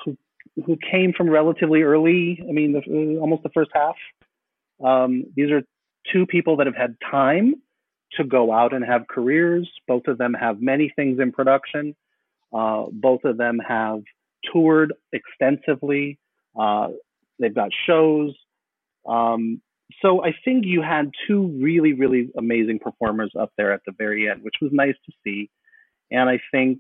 who 0.04 0.18
who 0.66 0.78
came 0.92 1.14
from 1.14 1.30
relatively 1.30 1.82
early. 1.82 2.44
I 2.48 2.52
mean, 2.52 2.74
the, 2.74 3.18
almost 3.20 3.44
the 3.44 3.50
first 3.50 3.72
half. 3.74 3.96
Um, 4.84 5.26
these 5.36 5.52
are 5.52 5.62
two 6.12 6.26
people 6.26 6.58
that 6.58 6.68
have 6.68 6.76
had 6.76 6.96
time 7.10 7.56
to 8.14 8.24
go 8.24 8.52
out 8.52 8.74
and 8.74 8.84
have 8.84 9.08
careers. 9.08 9.70
Both 9.88 10.08
of 10.08 10.18
them 10.18 10.34
have 10.34 10.62
many 10.62 10.92
things 10.96 11.20
in 11.20 11.32
production. 11.32 11.96
Uh, 12.54 12.86
both 12.92 13.24
of 13.26 13.38
them 13.38 13.60
have 13.60 14.02
toured 14.52 14.94
extensively. 15.14 16.18
Uh, 16.60 16.90
they've 17.40 17.54
got 17.54 17.70
shows. 17.86 18.36
Um, 19.08 19.62
so 20.02 20.24
I 20.24 20.34
think 20.46 20.66
you 20.66 20.82
had 20.82 21.12
two 21.28 21.48
really, 21.62 21.94
really 21.94 22.30
amazing 22.38 22.80
performers 22.80 23.32
up 23.40 23.52
there 23.58 23.74
at 23.74 23.82
the 23.86 23.92
very 23.98 24.30
end, 24.30 24.44
which 24.44 24.56
was 24.62 24.72
nice 24.72 24.96
to 25.06 25.12
see. 25.24 25.50
And 26.12 26.30
I 26.30 26.40
think 26.52 26.80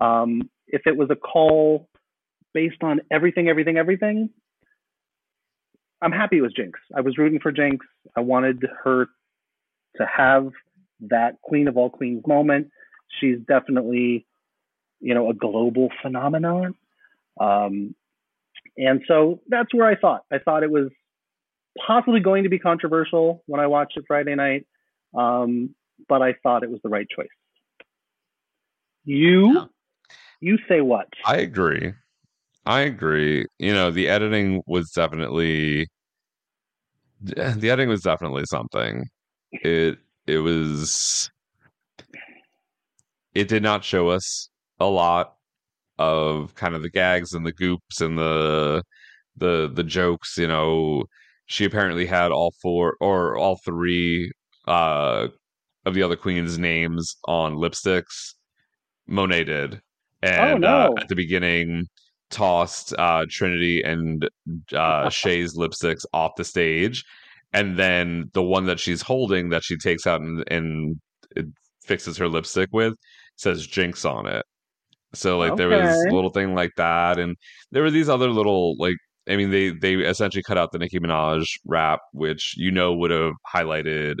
um, 0.00 0.48
if 0.66 0.82
it 0.86 0.96
was 0.96 1.08
a 1.10 1.16
call 1.16 1.88
based 2.54 2.82
on 2.82 3.00
everything, 3.10 3.48
everything, 3.48 3.76
everything, 3.76 4.30
I'm 6.00 6.12
happy 6.12 6.38
it 6.38 6.42
was 6.42 6.54
Jinkx. 6.54 6.72
I 6.96 7.00
was 7.00 7.18
rooting 7.18 7.40
for 7.40 7.52
Jinkx. 7.52 7.78
I 8.16 8.20
wanted 8.20 8.64
her 8.84 9.06
to 9.96 10.06
have 10.06 10.50
that 11.00 11.40
queen 11.42 11.68
of 11.68 11.76
all 11.76 11.90
queens 11.90 12.22
moment. 12.26 12.70
She's 13.20 13.38
definitely, 13.48 14.26
you 15.00 15.14
know, 15.14 15.30
a 15.30 15.34
global 15.34 15.88
phenomenon. 16.02 16.74
Um, 17.40 17.94
and 18.76 19.02
so 19.08 19.40
that's 19.48 19.74
where 19.74 19.86
I 19.86 19.96
thought. 19.96 20.24
I 20.30 20.38
thought 20.38 20.62
it 20.62 20.70
was 20.70 20.90
possibly 21.86 22.20
going 22.20 22.44
to 22.44 22.48
be 22.48 22.58
controversial 22.58 23.42
when 23.46 23.60
I 23.60 23.66
watched 23.66 23.96
it 23.96 24.04
Friday 24.06 24.34
night, 24.34 24.66
um, 25.16 25.74
but 26.08 26.22
I 26.22 26.34
thought 26.42 26.62
it 26.62 26.70
was 26.70 26.80
the 26.82 26.88
right 26.88 27.06
choice. 27.08 27.28
You, 29.04 29.68
you 30.40 30.58
say 30.68 30.80
what? 30.80 31.08
I 31.24 31.36
agree. 31.38 31.94
I 32.68 32.80
agree. 32.80 33.46
You 33.58 33.72
know, 33.72 33.90
the 33.90 34.08
editing 34.08 34.62
was 34.66 34.90
definitely 34.90 35.88
the 37.22 37.70
editing 37.70 37.88
was 37.88 38.02
definitely 38.02 38.44
something. 38.44 39.06
It 39.52 39.98
it 40.26 40.38
was 40.40 41.30
it 43.34 43.48
did 43.48 43.62
not 43.62 43.84
show 43.84 44.08
us 44.10 44.50
a 44.78 44.84
lot 44.84 45.36
of 45.98 46.54
kind 46.56 46.74
of 46.74 46.82
the 46.82 46.90
gags 46.90 47.32
and 47.32 47.46
the 47.46 47.54
goops 47.54 48.02
and 48.02 48.18
the 48.18 48.82
the 49.38 49.70
the 49.72 49.84
jokes, 49.84 50.36
you 50.36 50.46
know. 50.46 51.04
She 51.46 51.64
apparently 51.64 52.04
had 52.04 52.32
all 52.32 52.52
four 52.60 52.96
or 53.00 53.38
all 53.38 53.56
three 53.64 54.30
uh 54.66 55.28
of 55.86 55.94
the 55.94 56.02
other 56.02 56.16
queens' 56.16 56.58
names 56.58 57.16
on 57.26 57.54
lipsticks. 57.54 58.34
Monet 59.06 59.44
did. 59.44 59.80
And 60.22 60.66
uh, 60.66 60.88
no. 60.88 60.94
at 60.98 61.08
the 61.08 61.16
beginning 61.16 61.86
tossed 62.30 62.94
uh 62.98 63.24
Trinity 63.30 63.82
and 63.82 64.28
uh 64.74 65.08
Shea's 65.10 65.56
lipsticks 65.56 66.04
off 66.12 66.32
the 66.36 66.44
stage. 66.44 67.04
And 67.52 67.78
then 67.78 68.30
the 68.34 68.42
one 68.42 68.66
that 68.66 68.78
she's 68.78 69.00
holding 69.00 69.48
that 69.50 69.64
she 69.64 69.78
takes 69.78 70.06
out 70.06 70.20
and, 70.20 70.44
and 70.50 70.96
it 71.34 71.46
fixes 71.82 72.18
her 72.18 72.28
lipstick 72.28 72.68
with 72.72 72.94
says 73.36 73.66
Jinkx 73.66 74.04
on 74.08 74.26
it. 74.26 74.44
So 75.14 75.38
like 75.38 75.56
there 75.56 75.70
was 75.70 76.04
a 76.04 76.14
little 76.14 76.30
thing 76.30 76.54
like 76.54 76.72
that, 76.76 77.18
and 77.18 77.36
there 77.72 77.82
were 77.82 77.90
these 77.90 78.10
other 78.10 78.28
little 78.28 78.76
like 78.78 78.96
I 79.28 79.36
mean 79.36 79.50
they 79.50 79.70
they 79.70 79.94
essentially 79.94 80.42
cut 80.42 80.58
out 80.58 80.72
the 80.72 80.78
Nicki 80.78 80.98
Minaj 80.98 81.46
rap, 81.64 82.00
which 82.12 82.54
you 82.58 82.70
know 82.70 82.92
would 82.94 83.10
have 83.10 83.32
highlighted 83.54 84.16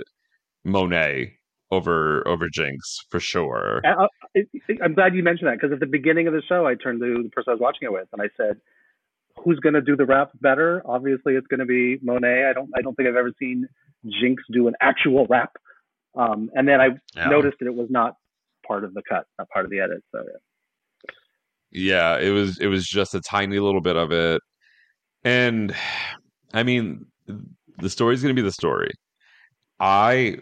Monet 0.64 1.37
over 1.70 2.26
over 2.26 2.48
Jinkx 2.48 2.78
for 3.10 3.20
sure. 3.20 3.82
I, 3.84 4.06
I, 4.36 4.44
I'm 4.82 4.94
glad 4.94 5.14
you 5.14 5.22
mentioned 5.22 5.48
that 5.48 5.58
because 5.60 5.72
at 5.72 5.80
the 5.80 5.86
beginning 5.86 6.26
of 6.26 6.32
the 6.32 6.42
show, 6.48 6.66
I 6.66 6.74
turned 6.74 7.00
to 7.00 7.22
the 7.22 7.28
person 7.30 7.50
I 7.50 7.54
was 7.54 7.60
watching 7.60 7.82
it 7.82 7.92
with 7.92 8.08
and 8.12 8.22
I 8.22 8.28
said, 8.36 8.58
"Who's 9.36 9.58
going 9.60 9.74
to 9.74 9.82
do 9.82 9.96
the 9.96 10.06
rap 10.06 10.30
better? 10.40 10.82
Obviously, 10.86 11.34
it's 11.34 11.46
going 11.46 11.60
to 11.60 11.66
be 11.66 11.98
Monet. 12.02 12.46
I 12.48 12.52
don't, 12.52 12.70
I 12.76 12.82
don't 12.82 12.94
think 12.94 13.08
I've 13.08 13.16
ever 13.16 13.32
seen 13.38 13.66
Jinkx 14.06 14.36
do 14.52 14.68
an 14.68 14.74
actual 14.80 15.26
rap." 15.28 15.52
Um, 16.16 16.50
and 16.54 16.66
then 16.66 16.80
I 16.80 16.88
Yeah. 17.14 17.28
noticed 17.28 17.58
that 17.60 17.66
it 17.66 17.74
was 17.74 17.88
not 17.90 18.14
part 18.66 18.84
of 18.84 18.94
the 18.94 19.02
cut, 19.08 19.26
not 19.38 19.48
part 19.50 19.64
of 19.64 19.70
the 19.70 19.80
edit. 19.80 20.02
So 20.12 20.22
yeah. 20.24 20.38
Yeah, 21.70 22.18
it 22.18 22.30
was 22.30 22.58
it 22.60 22.68
was 22.68 22.86
just 22.86 23.14
a 23.14 23.20
tiny 23.20 23.58
little 23.58 23.82
bit 23.82 23.96
of 23.96 24.10
it. 24.10 24.40
And 25.22 25.74
I 26.54 26.62
mean, 26.62 27.04
the 27.78 27.90
story's 27.90 28.22
going 28.22 28.34
to 28.34 28.40
be 28.40 28.44
the 28.44 28.52
story. 28.52 28.90
I 29.78 30.38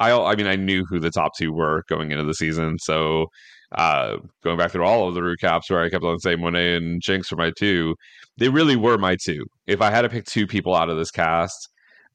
I 0.00 0.12
I 0.12 0.34
mean, 0.36 0.46
I 0.48 0.56
knew 0.56 0.84
who 0.88 0.98
the 1.00 1.10
top 1.10 1.32
two 1.36 1.52
were 1.52 1.84
going 1.88 2.10
into 2.12 2.24
the 2.24 2.34
season, 2.34 2.78
so 2.80 3.26
uh 3.76 4.16
going 4.42 4.58
back 4.58 4.72
through 4.72 4.84
all 4.84 5.08
of 5.08 5.14
the 5.14 5.20
recaps 5.20 5.70
where 5.70 5.80
I 5.82 5.90
kept 5.90 6.04
on 6.04 6.18
saying 6.18 6.40
Monet 6.40 6.74
and 6.76 7.00
Jinkx 7.02 7.30
were 7.30 7.36
my 7.36 7.52
two, 7.56 7.94
they 8.38 8.48
really 8.48 8.76
were 8.76 8.98
my 8.98 9.16
two. 9.16 9.44
If 9.68 9.80
I 9.82 9.90
had 9.90 10.02
to 10.02 10.08
pick 10.08 10.24
two 10.26 10.46
people 10.46 10.74
out 10.74 10.90
of 10.90 10.96
this 10.98 11.10
cast, 11.12 11.68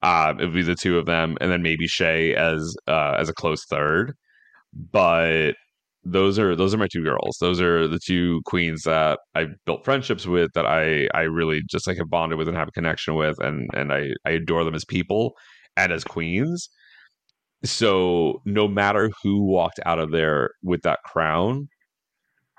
uh, 0.03 0.33
it 0.37 0.43
would 0.43 0.53
be 0.53 0.61
the 0.63 0.75
two 0.75 0.97
of 0.99 1.05
them, 1.05 1.37
and 1.41 1.51
then 1.51 1.61
maybe 1.63 1.87
Shea 1.87 2.35
as 2.35 2.75
uh, 2.87 3.15
as 3.19 3.29
a 3.29 3.33
close 3.33 3.65
third. 3.69 4.13
But 4.91 5.53
those 6.03 6.37
are 6.39 6.55
those 6.55 6.73
are 6.73 6.77
my 6.77 6.87
two 6.91 7.03
girls. 7.03 7.37
Those 7.41 7.59
are 7.61 7.87
the 7.87 7.99
two 7.99 8.41
queens 8.45 8.83
that 8.83 9.19
I 9.35 9.47
built 9.65 9.83
friendships 9.85 10.27
with 10.27 10.51
that 10.53 10.65
I 10.65 11.07
I 11.15 11.23
really 11.23 11.61
just 11.69 11.87
like 11.87 11.97
have 11.97 12.09
bonded 12.09 12.37
with 12.37 12.47
and 12.47 12.57
have 12.57 12.67
a 12.67 12.71
connection 12.71 13.15
with 13.15 13.37
and 13.39 13.69
and 13.73 13.91
I 13.93 14.09
I 14.25 14.31
adore 14.31 14.63
them 14.63 14.75
as 14.75 14.85
people 14.85 15.33
and 15.77 15.91
as 15.91 16.03
queens. 16.03 16.69
So 17.65 18.41
no 18.45 18.67
matter 18.67 19.11
who 19.23 19.43
walked 19.43 19.79
out 19.85 19.99
of 19.99 20.11
there 20.11 20.51
with 20.63 20.81
that 20.83 20.99
crown, 21.03 21.67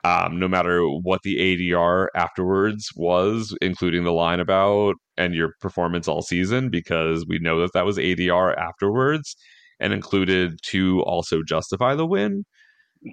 um, 0.05 0.39
no 0.39 0.47
matter 0.47 0.83
what 0.87 1.23
the 1.23 1.37
ADR 1.37 2.09
afterwards 2.15 2.91
was, 2.95 3.57
including 3.61 4.05
the 4.05 4.13
line 4.13 4.41
about 4.41 4.95
and 5.17 5.35
your 5.35 5.55
performance 5.61 6.07
all 6.07 6.23
season, 6.23 6.69
because 6.71 7.27
we 7.27 7.39
know 7.39 7.61
that 7.61 7.73
that 7.73 7.85
was 7.85 7.99
ADR 7.99 8.57
afterwards 8.57 9.37
and 9.81 9.93
included 9.93 10.59
to 10.63 11.03
also 11.03 11.43
justify 11.43 11.95
the 11.95 12.07
win. 12.07 12.45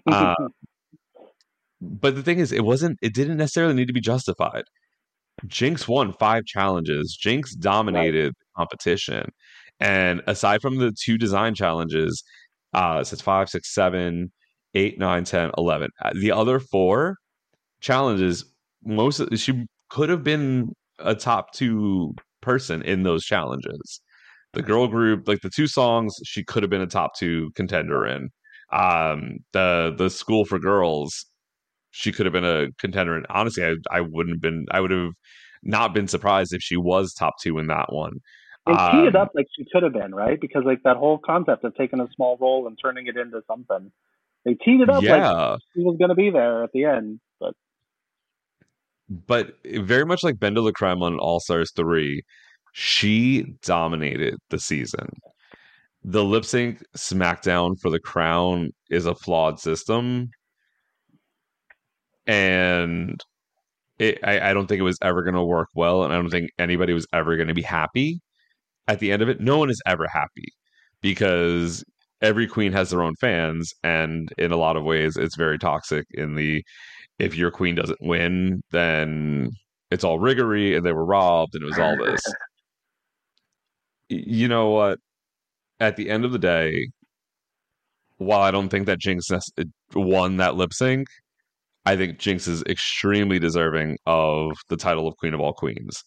Uh, 0.06 0.36
but 1.82 2.16
the 2.16 2.24
thing 2.24 2.40
is, 2.40 2.52
it 2.52 2.64
wasn't. 2.64 3.00
It 3.02 3.14
didn't 3.14 3.38
necessarily 3.38 3.74
need 3.74 3.88
to 3.88 3.94
be 3.94 4.02
justified. 4.02 4.64
Jinkx 5.48 5.88
won 5.88 6.14
five 6.14 6.46
challenges. 6.46 7.18
Jinkx 7.24 7.58
dominated 7.58 8.34
the 8.40 8.46
competition, 8.56 9.32
and 9.80 10.22
aside 10.28 10.62
from 10.62 10.78
the 10.78 10.92
two 10.92 11.18
design 11.18 11.56
challenges, 11.56 12.24
uh, 12.74 13.04
so 13.04 13.14
it's 13.14 13.22
five, 13.22 13.50
six, 13.50 13.74
seven, 13.74 14.32
eight, 14.76 15.00
nine, 15.00 15.24
ten, 15.24 15.52
eleven. 15.58 15.90
Uh, 16.04 16.12
The 16.14 16.32
other 16.32 16.60
four 16.60 17.18
challenges, 17.82 18.46
most 18.86 19.20
of, 19.20 19.30
she 19.40 19.66
could 19.90 20.10
have 20.10 20.24
been 20.24 20.74
a 21.00 21.16
top 21.16 21.54
two 21.54 22.14
person 22.42 22.82
in 22.84 23.04
those 23.04 23.26
challenges. 23.26 24.02
The 24.54 24.62
girl 24.62 24.88
group, 24.88 25.28
like 25.28 25.42
the 25.42 25.50
two 25.50 25.68
songs, 25.68 26.16
she 26.26 26.44
could 26.44 26.64
have 26.64 26.70
been 26.70 26.82
a 26.82 26.88
top 26.88 27.16
two 27.18 27.52
contender 27.56 28.06
in. 28.08 28.30
Um, 28.72 29.40
the 29.54 29.94
the 29.98 30.10
school 30.10 30.46
for 30.46 30.60
girls, 30.60 31.26
she 31.92 32.12
could 32.12 32.26
have 32.26 32.34
been 32.34 32.46
a 32.46 32.68
contender. 32.80 33.16
And 33.16 33.26
honestly, 33.30 33.64
I 33.66 33.76
I 33.92 34.02
wouldn't 34.02 34.36
have 34.36 34.42
been. 34.42 34.66
I 34.72 34.80
would 34.82 34.92
have 34.92 35.12
not 35.64 35.94
been 35.94 36.08
surprised 36.08 36.54
if 36.54 36.62
she 36.62 36.78
was 36.78 37.14
top 37.14 37.36
two 37.42 37.58
in 37.60 37.68
that 37.68 37.92
one. 37.94 38.14
They 38.66 38.78
teed 38.78 39.06
it 39.06 39.16
Um, 39.16 39.16
up 39.16 39.32
like 39.36 39.48
she 39.58 39.66
could 39.72 39.84
have 39.84 39.94
been, 39.94 40.16
right? 40.16 40.40
Because 40.40 40.64
like 40.66 40.84
that 40.84 40.98
whole 40.98 41.18
concept 41.18 41.66
of 41.66 41.76
taking 41.76 42.00
a 42.00 42.08
small 42.16 42.38
role 42.40 42.68
and 42.68 42.78
turning 42.82 43.08
it 43.08 43.18
into 43.18 43.42
something, 43.48 43.92
they 44.46 44.54
teed 44.56 44.82
it 44.82 44.90
up 44.90 45.08
like 45.10 45.26
yeah, 45.26 45.58
she 45.74 45.82
was 45.84 45.98
going 45.98 46.10
to 46.10 46.16
be 46.16 46.30
there 46.32 46.64
at 46.64 46.72
the 46.74 46.86
end. 46.86 47.20
But 47.40 47.56
but 49.10 49.56
very 49.66 50.06
much 50.06 50.24
like 50.24 50.36
BenDeLaCreme 50.38 51.02
on 51.02 51.20
All 51.20 51.40
Stars 51.40 51.72
3, 51.76 52.22
she 52.74 53.44
dominated 53.64 54.36
the 54.50 54.60
season. 54.60 55.08
The 56.04 56.24
lip 56.24 56.46
sync 56.46 56.84
SmackDown 56.98 57.80
for 57.82 57.90
the 57.90 58.00
crown 58.00 58.72
is 58.90 59.06
a 59.06 59.16
flawed 59.16 59.60
system. 59.60 60.30
And 62.26 63.20
it, 64.00 64.20
I, 64.24 64.52
I 64.52 64.54
don't 64.54 64.68
think 64.68 64.80
it 64.80 64.84
was 64.84 64.98
ever 65.02 65.24
going 65.24 65.36
to 65.36 65.44
work 65.44 65.70
well. 65.76 66.04
And 66.04 66.14
I 66.14 66.18
don't 66.18 66.30
think 66.30 66.52
anybody 66.60 66.94
was 66.94 67.08
ever 67.14 67.36
going 67.38 67.50
to 67.50 67.54
be 67.54 67.62
happy 67.62 68.22
at 68.88 69.00
the 69.00 69.12
end 69.12 69.22
of 69.22 69.30
it. 69.30 69.40
No 69.40 69.58
one 69.58 69.70
is 69.70 69.82
ever 69.86 70.08
happy 70.08 70.48
because 71.02 71.84
every 72.22 72.48
queen 72.48 72.72
has 72.72 72.90
their 72.90 73.04
own 73.04 73.16
fans. 73.16 73.74
And 73.84 74.32
in 74.38 74.52
a 74.52 74.58
lot 74.58 74.78
of 74.78 74.84
ways, 74.84 75.18
it's 75.18 75.36
very 75.36 75.60
toxic 75.60 76.06
in 76.12 76.36
the 76.36 76.64
if 77.20 77.36
your 77.36 77.52
queen 77.52 77.76
doesn't 77.76 78.02
win, 78.02 78.62
then 78.72 79.52
it's 79.92 80.04
all 80.04 80.20
riggery 80.20 80.76
and 80.76 80.86
they 80.86 80.92
were 80.92 81.06
robbed 81.06 81.54
and 81.54 81.64
it 81.64 81.68
was 81.68 81.80
all 81.80 81.98
this. 81.98 82.22
You 84.10 84.48
know 84.48 84.70
what? 84.70 85.00
At 85.80 85.96
the 85.96 86.10
end 86.10 86.24
of 86.24 86.32
the 86.32 86.38
day, 86.38 86.90
while 88.18 88.42
I 88.42 88.52
don't 88.52 88.70
think 88.70 88.86
that 88.86 89.00
Jinkx 89.00 89.32
uh, 89.32 89.64
won 89.96 90.38
that 90.38 90.56
lip 90.56 90.72
sync, 90.74 91.08
I 91.86 91.96
think 91.96 92.20
Jinkx 92.20 92.48
is 92.48 92.64
extremely 92.64 93.40
deserving 93.40 93.98
of 94.06 94.52
the 94.70 94.78
title 94.78 95.08
of 95.08 95.16
Queen 95.18 95.34
of 95.34 95.40
All 95.40 95.54
Queens. 95.54 96.04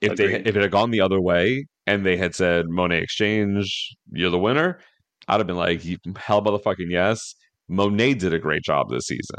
If 0.00 0.16
they 0.16 0.34
if 0.34 0.54
it 0.56 0.62
had 0.62 0.70
gone 0.70 0.90
the 0.90 1.00
other 1.00 1.20
way 1.20 1.66
and 1.86 2.06
they 2.06 2.16
had 2.16 2.34
said 2.34 2.66
Monet 2.68 3.02
X 3.02 3.14
Change, 3.14 3.96
you're 4.12 4.30
the 4.30 4.38
winner, 4.38 4.78
I'd 5.26 5.38
have 5.40 5.46
been 5.46 5.56
like, 5.56 5.84
"You- 5.84 5.98
hell 6.16 6.42
motherfucking 6.42 6.90
yes. 6.90 7.34
Monet 7.68 8.14
did 8.14 8.32
a 8.32 8.38
great 8.38 8.62
job 8.62 8.90
this 8.90 9.06
season. 9.06 9.38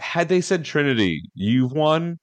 Had 0.00 0.28
they 0.28 0.40
said 0.40 0.64
Trinity, 0.64 1.22
you've 1.34 1.72
won, 1.72 2.18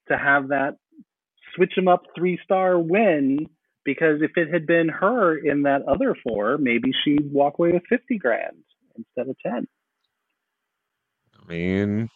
to 0.09 0.19
have 0.19 0.49
that 0.49 0.79
switch 1.55 1.75
'em 1.79 1.87
up 1.87 2.03
three 2.17 2.39
star 2.43 2.77
win? 2.77 3.47
Because 3.85 4.21
if 4.21 4.33
it 4.37 4.53
had 4.53 4.67
been 4.67 4.89
her 4.89 5.37
in 5.39 5.63
that 5.63 5.83
other 5.83 6.17
four, 6.25 6.59
maybe 6.59 6.91
she'd 7.05 7.31
walk 7.33 7.59
away 7.61 7.71
with 7.71 7.85
fifty 7.89 8.19
grand 8.19 8.65
instead 8.97 9.29
of 9.29 9.37
ten. 9.47 9.69
I 11.41 11.47
mean, 11.47 12.09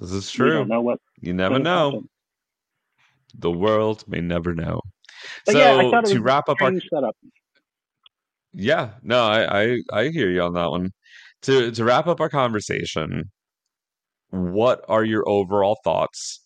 this 0.00 0.12
is 0.12 0.30
true. 0.30 0.58
don't 0.58 0.68
know 0.68 0.80
what. 0.80 1.00
You 1.20 1.32
never 1.32 1.58
know. 1.58 1.86
happened. 1.86 2.08
The 3.38 3.50
world 3.50 4.04
may 4.06 4.20
never 4.20 4.54
know. 4.54 4.80
But 5.44 5.52
so 5.52 5.58
yeah, 5.58 6.00
to 6.00 6.20
wrap 6.20 6.48
up 6.48 6.60
our 6.60 6.72
setup. 6.92 7.16
Yeah, 8.52 8.92
no, 9.02 9.22
I, 9.22 9.62
I 9.62 9.78
I 9.92 10.08
hear 10.08 10.30
you 10.30 10.42
on 10.42 10.54
that 10.54 10.70
one. 10.70 10.90
To 11.42 11.70
to 11.70 11.84
wrap 11.84 12.06
up 12.06 12.20
our 12.20 12.30
conversation, 12.30 13.30
what 14.30 14.84
are 14.88 15.04
your 15.04 15.28
overall 15.28 15.78
thoughts 15.84 16.42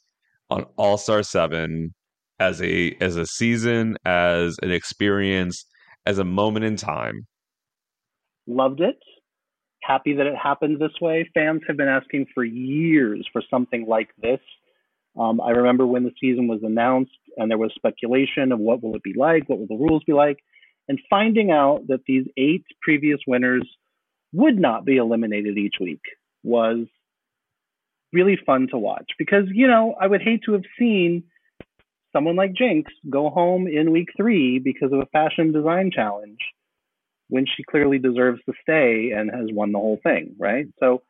on 0.51 0.67
All 0.77 0.99
Star 0.99 1.23
Seven 1.23 1.95
as 2.39 2.61
a 2.61 2.97
as 3.01 3.17
a 3.17 3.27
season, 3.27 3.97
as 4.05 4.57
an 4.63 4.73
experience, 4.73 5.65
as 6.05 6.19
a 6.19 6.25
moment 6.25 6.65
in 6.65 6.77
time? 6.77 7.27
Loved 8.47 8.81
it. 8.81 8.97
Happy 9.83 10.13
that 10.15 10.27
it 10.27 10.37
happened 10.37 10.79
this 10.79 11.01
way. 11.01 11.29
Fans 11.35 11.63
have 11.67 11.77
been 11.77 11.89
asking 11.89 12.27
for 12.35 12.45
years 12.45 13.27
for 13.33 13.43
something 13.51 13.87
like 13.87 14.11
this. 14.21 14.41
Um, 15.19 15.41
I 15.41 15.51
remember 15.51 15.87
when 15.87 16.05
the 16.05 16.13
season 16.21 16.47
was 16.47 16.61
announced 16.63 17.11
and 17.37 17.51
there 17.51 17.59
was 17.59 17.73
speculation 17.75 18.53
of 18.53 18.59
what 18.59 18.83
will 18.83 18.95
it 18.95 19.03
be 19.03 19.15
like, 19.17 19.49
what 19.49 19.59
will 19.59 19.67
the 19.67 19.75
rules 19.75 20.05
be 20.05 20.13
like, 20.13 20.39
and 20.89 20.99
finding 21.09 21.51
out 21.51 21.87
that 21.89 22.01
these 22.07 22.27
eight 22.37 22.65
previous 22.83 23.21
winners 23.27 23.69
would 24.33 24.59
not 24.59 24.85
be 24.85 24.97
eliminated 24.97 25.59
each 25.59 25.75
week 25.81 26.03
was 26.43 26.87
really 28.13 28.39
fun 28.45 28.69
to 28.71 28.79
watch 28.79 29.11
because 29.19 29.45
you 29.53 29.67
know 29.67 29.95
I 30.01 30.07
would 30.07 30.23
hate 30.23 30.43
to 30.47 30.53
have 30.53 30.65
seen 30.79 31.25
someone 32.13 32.37
like 32.37 32.55
Jinkx 32.55 32.85
go 33.09 33.31
home 33.31 33.67
in 33.67 33.93
week 33.93 34.09
three 34.17 34.59
because 34.59 34.93
of 34.93 35.01
a 35.01 35.07
fashion 35.07 35.53
design 35.53 35.91
challenge 35.95 36.39
when 37.31 37.47
she 37.47 37.63
clearly 37.63 37.99
deserves 37.99 38.41
to 38.47 38.53
stay 38.63 39.13
and 39.17 39.31
has 39.31 39.49
won 39.53 39.73
the 39.73 39.79
whole 39.79 40.01
thing, 40.03 40.35
right? 40.39 40.67
So 40.79 41.03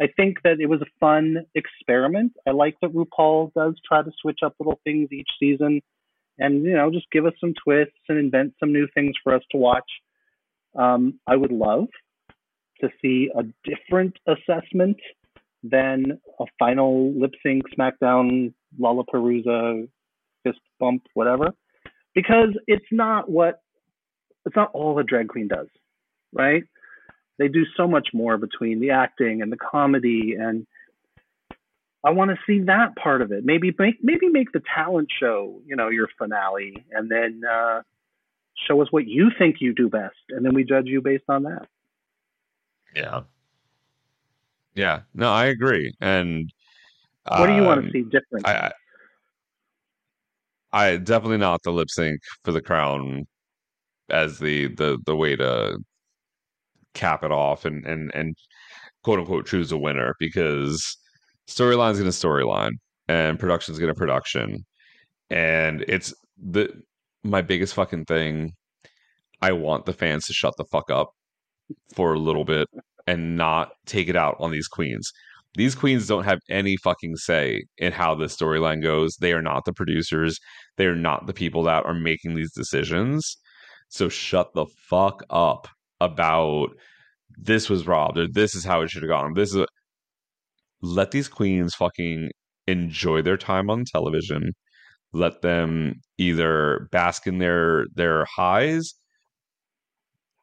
I 0.00 0.08
think 0.16 0.38
that 0.42 0.60
it 0.60 0.66
was 0.66 0.82
a 0.82 0.98
fun 1.00 1.46
experiment. 1.54 2.32
I 2.46 2.50
like 2.50 2.76
that 2.82 2.92
RuPaul 2.92 3.52
does 3.54 3.74
try 3.86 4.02
to 4.02 4.10
switch 4.20 4.40
up 4.44 4.54
little 4.58 4.80
things 4.84 5.08
each 5.12 5.30
season 5.38 5.80
and, 6.38 6.64
you 6.64 6.74
know, 6.74 6.90
just 6.90 7.10
give 7.10 7.24
us 7.24 7.32
some 7.40 7.54
twists 7.62 7.94
and 8.08 8.18
invent 8.18 8.54
some 8.60 8.72
new 8.72 8.86
things 8.94 9.14
for 9.22 9.34
us 9.34 9.42
to 9.52 9.56
watch. 9.56 9.90
Um, 10.74 11.18
I 11.26 11.36
would 11.36 11.52
love 11.52 11.88
to 12.80 12.90
see 13.00 13.30
a 13.34 13.44
different 13.64 14.18
assessment 14.26 14.98
than 15.62 16.20
a 16.38 16.44
final 16.58 17.12
lip 17.18 17.32
sync, 17.42 17.64
SmackDown, 17.78 18.52
Lollapalooza, 18.78 19.88
fist 20.44 20.60
bump, 20.78 21.02
whatever, 21.14 21.54
because 22.14 22.50
it's 22.66 22.86
not 22.92 23.30
what 23.30 23.60
it's 24.46 24.56
not 24.56 24.70
all 24.72 24.98
a 24.98 25.04
drag 25.04 25.28
queen 25.28 25.48
does, 25.48 25.66
right? 26.32 26.64
They 27.38 27.48
do 27.48 27.64
so 27.76 27.86
much 27.86 28.08
more 28.14 28.38
between 28.38 28.80
the 28.80 28.90
acting 28.90 29.42
and 29.42 29.52
the 29.52 29.58
comedy, 29.58 30.36
and 30.38 30.66
I 32.02 32.10
want 32.10 32.30
to 32.30 32.38
see 32.46 32.60
that 32.64 32.96
part 32.96 33.20
of 33.20 33.32
it. 33.32 33.44
Maybe 33.44 33.74
make 33.78 33.96
maybe 34.02 34.28
make 34.28 34.52
the 34.52 34.62
talent 34.74 35.08
show, 35.20 35.60
you 35.66 35.76
know, 35.76 35.88
your 35.88 36.08
finale, 36.16 36.86
and 36.92 37.10
then 37.10 37.42
uh, 37.44 37.82
show 38.66 38.80
us 38.80 38.88
what 38.90 39.06
you 39.06 39.30
think 39.38 39.56
you 39.60 39.74
do 39.74 39.88
best, 39.90 40.16
and 40.30 40.46
then 40.46 40.54
we 40.54 40.64
judge 40.64 40.86
you 40.86 41.02
based 41.02 41.24
on 41.28 41.42
that. 41.42 41.66
Yeah. 42.94 43.22
Yeah. 44.74 45.00
No, 45.12 45.30
I 45.30 45.46
agree. 45.46 45.94
And 46.00 46.50
What 47.26 47.46
do 47.46 47.54
you 47.54 47.62
want 47.62 47.80
um, 47.80 47.86
to 47.86 47.92
see 47.92 48.02
different? 48.02 48.46
I, 48.46 48.52
I 48.52 48.72
I 50.72 50.96
definitely 50.96 51.38
not 51.38 51.62
the 51.62 51.72
lip 51.72 51.88
sync 51.90 52.20
for 52.44 52.52
the 52.52 52.60
crown 52.60 53.26
as 54.10 54.38
the 54.38 54.68
the 54.76 54.98
the 55.06 55.16
way 55.16 55.36
to 55.36 55.78
cap 56.94 57.22
it 57.24 57.32
off 57.32 57.64
and 57.64 57.84
and 57.86 58.10
and 58.14 58.36
quote 59.04 59.18
unquote 59.18 59.46
choose 59.46 59.72
a 59.72 59.78
winner 59.78 60.14
because 60.18 60.96
storyline's 61.48 61.98
gonna 61.98 62.10
storyline 62.10 62.72
and 63.08 63.38
production's 63.38 63.78
gonna 63.78 63.94
production 63.94 64.64
and 65.30 65.84
it's 65.88 66.14
the 66.42 66.68
my 67.22 67.42
biggest 67.42 67.74
fucking 67.74 68.04
thing 68.04 68.52
I 69.42 69.52
want 69.52 69.84
the 69.84 69.92
fans 69.92 70.26
to 70.26 70.32
shut 70.32 70.54
the 70.56 70.64
fuck 70.64 70.90
up 70.90 71.10
for 71.94 72.14
a 72.14 72.18
little 72.18 72.44
bit 72.44 72.68
and 73.06 73.36
not 73.36 73.72
take 73.86 74.08
it 74.08 74.16
out 74.16 74.36
on 74.40 74.50
these 74.50 74.68
queens 74.68 75.12
these 75.56 75.74
queens 75.74 76.06
don't 76.06 76.24
have 76.24 76.40
any 76.50 76.76
fucking 76.76 77.16
say 77.16 77.64
in 77.78 77.92
how 77.92 78.14
this 78.14 78.36
storyline 78.36 78.82
goes. 78.82 79.16
They 79.16 79.32
are 79.32 79.42
not 79.42 79.64
the 79.64 79.72
producers. 79.72 80.38
They 80.76 80.84
are 80.84 80.94
not 80.94 81.26
the 81.26 81.32
people 81.32 81.62
that 81.62 81.86
are 81.86 81.94
making 81.94 82.34
these 82.34 82.52
decisions. 82.52 83.38
So 83.88 84.08
shut 84.08 84.52
the 84.54 84.66
fuck 84.66 85.22
up 85.30 85.68
about 86.00 86.68
this 87.38 87.68
was 87.70 87.86
robbed 87.86 88.18
or 88.18 88.26
this 88.28 88.54
is 88.54 88.64
how 88.64 88.82
it 88.82 88.90
should 88.90 89.02
have 89.02 89.10
gone. 89.10 89.34
This 89.34 89.50
is 89.50 89.56
a... 89.56 89.66
let 90.82 91.10
these 91.10 91.28
queens 91.28 91.74
fucking 91.74 92.30
enjoy 92.66 93.22
their 93.22 93.36
time 93.36 93.70
on 93.70 93.84
television. 93.84 94.52
Let 95.12 95.42
them 95.42 95.94
either 96.18 96.88
bask 96.92 97.26
in 97.26 97.38
their 97.38 97.86
their 97.94 98.26
highs, 98.26 98.94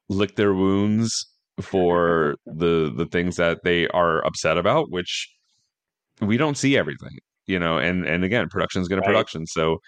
lick 0.10 0.36
their 0.36 0.54
wounds, 0.54 1.28
for 1.62 2.36
the 2.46 2.92
the 2.96 3.06
things 3.06 3.36
that 3.36 3.64
they 3.64 3.88
are 3.90 4.26
upset 4.26 4.58
about 4.58 4.90
which 4.90 5.30
we 6.22 6.38
don't 6.38 6.58
see 6.58 6.78
everything 6.78 7.18
you 7.46 7.60
know 7.60 7.78
and 7.78 8.06
and 8.06 8.24
again 8.24 8.48
production 8.50 8.82
is 8.82 8.88
going 8.88 9.02
to 9.02 9.08
Right. 9.08 9.14
production 9.14 9.46
so 9.46 9.80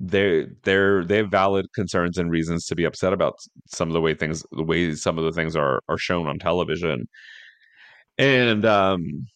they're 0.00 0.46
they're 0.64 1.04
they 1.04 1.18
have 1.18 1.30
valid 1.30 1.66
concerns 1.74 2.18
and 2.18 2.30
reasons 2.30 2.66
to 2.66 2.74
be 2.76 2.84
upset 2.84 3.12
about 3.12 3.34
some 3.66 3.88
of 3.88 3.94
the 3.94 4.00
way 4.00 4.14
things 4.14 4.44
the 4.52 4.62
way 4.64 4.94
some 4.94 5.18
of 5.18 5.24
the 5.24 5.32
things 5.32 5.56
are 5.56 5.82
are 5.88 5.98
shown 5.98 6.26
on 6.26 6.38
television. 6.38 7.08
And 8.18 8.64
um 8.64 9.26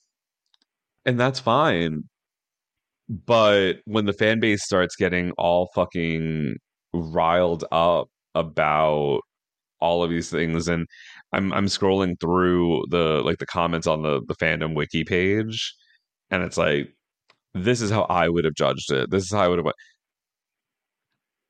and 1.06 1.18
that's 1.18 1.40
fine. 1.40 2.04
But 3.08 3.74
when 3.86 4.06
the 4.06 4.12
fan 4.12 4.40
base 4.40 4.64
starts 4.64 4.96
getting 4.96 5.32
all 5.32 5.70
fucking 5.74 6.56
riled 6.92 7.64
up 7.72 8.08
about 8.34 9.20
all 9.80 10.04
of 10.04 10.10
these 10.10 10.30
things 10.30 10.68
and 10.68 10.86
i'm 11.34 11.52
i'm 11.52 11.66
scrolling 11.66 12.18
through 12.20 12.84
the 12.90 13.22
like 13.24 13.38
the 13.38 13.46
comments 13.46 13.86
on 13.86 14.02
the 14.02 14.20
the 14.28 14.36
fandom 14.36 14.74
wiki 14.76 15.04
page 15.04 15.74
and 16.30 16.42
it's 16.44 16.58
like 16.58 16.94
this 17.54 17.80
is 17.82 17.90
how 17.90 18.02
i 18.04 18.28
would 18.28 18.44
have 18.44 18.54
judged 18.54 18.92
it. 18.92 19.10
This 19.10 19.24
is 19.24 19.32
how 19.32 19.40
i 19.42 19.48
would 19.48 19.58
have 19.58 19.66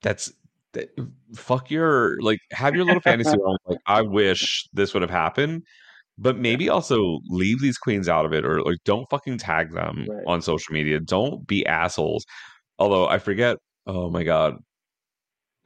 that's 0.02 0.32
that, 0.72 0.88
fuck 1.34 1.70
your 1.70 2.16
like 2.20 2.38
have 2.52 2.74
your 2.76 2.84
little 2.84 3.00
fantasy 3.00 3.36
realm 3.42 3.56
like 3.66 3.78
i 3.86 4.00
wish 4.02 4.68
this 4.72 4.94
would 4.94 5.02
have 5.02 5.10
happened 5.10 5.62
but 6.18 6.36
maybe 6.38 6.68
also 6.68 7.18
leave 7.28 7.60
these 7.60 7.78
queens 7.78 8.08
out 8.08 8.26
of 8.26 8.32
it 8.32 8.44
or 8.44 8.62
like 8.62 8.76
don't 8.84 9.06
fucking 9.10 9.38
tag 9.38 9.72
them 9.72 10.04
Right. 10.08 10.22
on 10.26 10.42
social 10.42 10.74
media. 10.74 11.00
Don't 11.00 11.46
be 11.46 11.64
assholes. 11.64 12.26
Although 12.78 13.08
i 13.08 13.18
forget 13.18 13.56
oh 13.86 14.10
my 14.10 14.22
god 14.22 14.56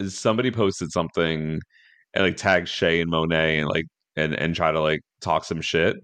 somebody 0.07 0.51
posted 0.51 0.91
something 0.93 1.61
and 2.15 2.25
like 2.25 2.37
tagged 2.37 2.69
Shea 2.69 3.01
and 3.01 3.11
monet 3.11 3.59
and 3.59 3.69
like 3.69 3.85
and 4.17 4.35
and 4.35 4.55
try 4.55 4.71
to 4.73 4.81
like 4.81 5.01
talk 5.21 5.45
some 5.45 5.61
shit 5.61 5.97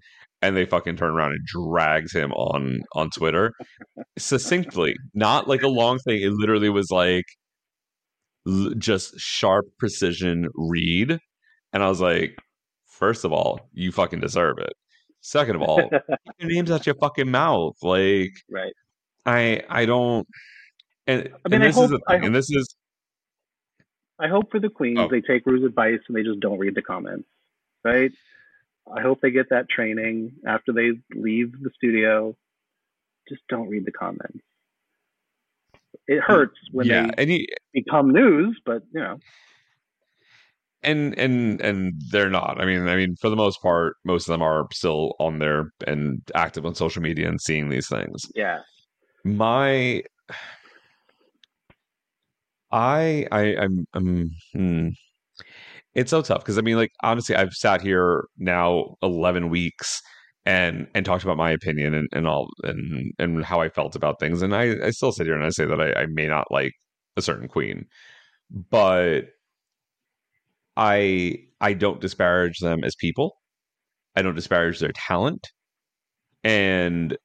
and 0.42 0.56
they 0.56 0.64
fucking 0.64 0.96
turn 0.96 1.10
around 1.10 1.32
and 1.32 1.44
drags 1.46 2.12
him 2.12 2.32
on 2.32 2.80
on 2.94 3.10
twitter 3.10 3.52
succinctly. 4.18 4.94
Not 5.14 5.48
like 5.48 5.62
a 5.62 5.68
long 5.68 5.98
thing. 6.00 6.22
It 6.22 6.32
literally 6.32 6.70
was 6.70 6.90
like 6.90 7.24
just 8.78 9.18
sharp 9.18 9.66
precision 9.78 10.48
read 10.54 11.18
and 11.72 11.82
i 11.82 11.88
was 11.88 12.00
like 12.00 12.36
first 12.86 13.24
of 13.24 13.32
all 13.32 13.60
you 13.72 13.90
fucking 13.92 14.20
deserve 14.20 14.58
it 14.58 14.72
second 15.20 15.56
of 15.56 15.62
all 15.62 15.78
your 16.38 16.48
names 16.50 16.70
out 16.70 16.86
your 16.86 16.94
fucking 16.96 17.30
mouth 17.30 17.76
like 17.82 18.32
right. 18.50 18.72
i 19.26 19.62
i 19.68 19.84
don't 19.86 20.26
and, 21.06 21.28
I 21.44 21.48
mean, 21.48 21.54
and 21.54 21.62
I 21.64 21.66
this 21.68 21.76
hope- 21.76 21.84
is 21.84 21.90
the 21.90 22.00
I 22.08 22.12
thing 22.14 22.24
and 22.26 22.34
this 22.34 22.50
is 22.50 22.74
I 24.22 24.28
hope 24.28 24.50
for 24.50 24.60
the 24.60 24.68
queens 24.68 24.98
Oh. 25.00 25.08
they 25.10 25.22
take 25.22 25.46
Rue's 25.46 25.64
advice 25.64 26.00
and 26.06 26.14
they 26.14 26.22
just 26.22 26.40
don't 26.40 26.58
read 26.58 26.74
the 26.74 26.82
comments, 26.82 27.26
right? 27.82 28.12
I 28.94 29.00
hope 29.00 29.22
they 29.22 29.30
get 29.30 29.48
that 29.48 29.70
training 29.70 30.32
after 30.46 30.72
they 30.74 30.90
leave 31.14 31.52
the 31.62 31.70
studio. 31.74 32.36
Just 33.30 33.40
don't 33.48 33.68
read 33.68 33.86
the 33.86 33.92
comments. 33.92 34.44
It 36.10 36.20
hurts 36.20 36.58
when 36.72 36.88
yeah 36.88 37.06
they 37.06 37.22
and 37.22 37.30
you, 37.30 37.46
become 37.72 38.10
news, 38.12 38.60
but 38.66 38.82
you 38.92 39.00
know, 39.00 39.16
and 40.82 41.16
and 41.16 41.60
and 41.60 41.94
they're 42.10 42.28
not. 42.28 42.60
I 42.60 42.64
mean 42.64 42.88
i 42.88 42.96
mean 42.96 43.14
for 43.20 43.30
the 43.30 43.36
most 43.36 43.62
part 43.62 43.94
most 44.04 44.28
of 44.28 44.32
them 44.32 44.42
are 44.42 44.66
still 44.72 45.14
on 45.20 45.38
there 45.38 45.70
and 45.86 46.20
active 46.34 46.66
on 46.66 46.74
social 46.74 47.00
media 47.00 47.28
and 47.28 47.40
seeing 47.40 47.68
these 47.68 47.88
things. 47.88 48.26
Yeah, 48.34 48.58
my 49.24 50.02
i 52.72 53.26
i 53.30 53.56
i'm, 53.56 53.86
I'm 53.94 54.30
hmm. 54.52 54.88
it's 55.94 56.10
so 56.10 56.22
tough 56.22 56.40
because 56.40 56.58
i 56.58 56.60
mean 56.60 56.76
like 56.76 56.92
honestly 57.02 57.34
i've 57.36 57.52
sat 57.52 57.80
here 57.80 58.24
now 58.38 58.96
11 59.02 59.48
weeks 59.48 60.02
and 60.50 60.88
and 60.94 61.06
talked 61.06 61.22
about 61.22 61.36
my 61.36 61.50
opinion 61.52 61.94
and, 61.94 62.08
and 62.12 62.26
all 62.26 62.48
and 62.64 63.12
and 63.20 63.44
how 63.44 63.60
i 63.60 63.68
felt 63.68 63.94
about 63.94 64.18
things. 64.18 64.42
And 64.42 64.54
i 64.54 64.74
i 64.84 64.90
still 64.90 65.12
sit 65.12 65.26
here 65.26 65.36
and 65.36 65.44
i 65.44 65.50
say 65.50 65.64
that 65.64 65.80
i, 65.80 65.92
I 66.02 66.06
may 66.06 66.26
not 66.26 66.50
like 66.50 66.72
a 67.16 67.22
certain 67.22 67.48
queen 67.48 67.86
but 68.70 69.22
i 70.76 71.36
i 71.60 71.72
don't 71.72 72.00
disparage 72.00 72.58
them 72.60 72.84
as 72.84 72.94
people. 72.96 73.36
I 74.16 74.22
don't 74.22 74.34
disparage 74.34 74.80
their 74.80 74.92
talent. 74.92 75.46
And 76.44 77.16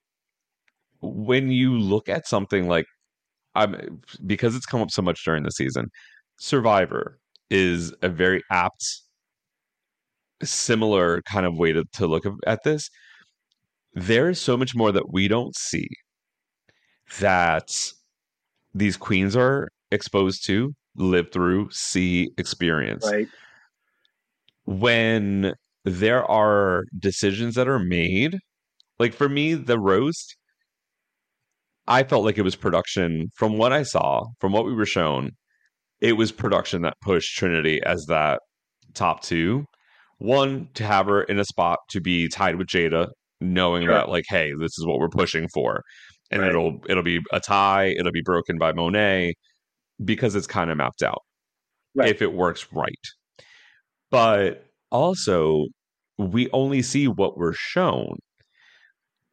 when 1.02 1.52
you 1.52 1.78
look 1.78 2.10
at 2.10 2.28
something 2.28 2.68
like 2.68 2.86
I'm 3.56 4.02
because 4.26 4.56
it's 4.56 4.66
come 4.68 4.82
up 4.82 4.92
so 4.92 5.02
much 5.02 5.24
during 5.26 5.44
the 5.44 5.52
season, 5.52 5.88
Survivor 6.40 7.20
is 7.50 7.94
a 8.04 8.10
very 8.10 8.42
apt 8.52 8.86
similar 10.44 11.22
kind 11.24 11.46
of 11.46 11.58
way 11.58 11.72
to, 11.72 11.84
to 11.94 12.08
look 12.08 12.26
at 12.46 12.64
this. 12.64 12.90
There 13.96 14.30
is 14.30 14.40
so 14.42 14.58
much 14.58 14.76
more 14.76 14.92
that 14.92 15.12
we 15.12 15.28
don't 15.28 15.56
see 15.56 15.88
that 17.20 17.72
these 18.74 18.98
queens 18.98 19.36
are 19.36 19.70
exposed 19.92 20.46
to, 20.48 20.74
live 20.96 21.32
through, 21.32 21.70
see, 21.72 22.30
experience. 22.38 23.10
Right. 23.10 23.28
when 24.66 25.54
there 25.86 26.26
are 26.26 26.84
decisions 26.98 27.56
that 27.56 27.68
are 27.68 27.80
made 27.80 28.40
like 28.98 29.14
for 29.14 29.30
me 29.30 29.54
the 29.54 29.80
roast 29.80 30.36
i 31.88 32.04
felt 32.04 32.26
like 32.26 32.40
it 32.40 32.42
was 32.42 32.56
production. 32.56 33.30
From 33.36 33.58
what 33.58 33.72
i 33.72 33.84
saw 33.84 34.26
from 34.40 34.52
what 34.52 34.66
we 34.66 34.74
were 34.74 34.86
shown 34.88 35.32
it 36.02 36.14
was 36.14 36.32
production 36.32 36.82
that 36.82 36.96
pushed 37.02 37.38
trinity 37.38 37.82
as 37.84 38.06
that 38.08 38.40
top 38.94 39.22
two. 39.22 39.66
One 40.18 40.70
to 40.76 40.84
have 40.84 41.08
her 41.08 41.24
in 41.24 41.40
a 41.40 41.46
spot 41.46 41.80
to 41.90 42.02
be 42.02 42.28
tied 42.28 42.56
with 42.56 42.68
Jaida 42.68 43.10
knowing 43.42 43.84
Sure. 43.86 43.94
that 43.94 44.10
like 44.10 44.26
hey 44.30 44.52
this 44.60 44.78
is 44.78 44.86
what 44.86 45.00
we're 45.00 45.10
pushing 45.10 45.48
for 45.54 45.84
and 46.32 46.42
Right. 46.42 46.50
it'll 46.50 46.80
it'll 46.90 47.04
be 47.04 47.20
a 47.34 47.40
tie 47.40 47.88
it'll 47.98 48.12
be 48.12 48.22
broken 48.24 48.58
by 48.58 48.74
monet 48.74 49.34
because 50.04 50.36
it's 50.36 50.48
kind 50.48 50.70
of 50.72 50.78
mapped 50.78 51.04
out 51.04 51.22
Right. 51.96 52.10
if 52.10 52.22
it 52.22 52.34
works 52.34 52.68
right 52.74 52.94
but 54.12 54.66
also 54.92 55.66
we 56.18 56.50
only 56.52 56.82
see 56.82 57.08
what 57.08 57.38
we're 57.38 57.54
shown 57.54 58.18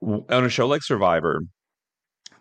on 0.03 0.45
a 0.45 0.49
show 0.49 0.67
like 0.67 0.83
survivor 0.83 1.41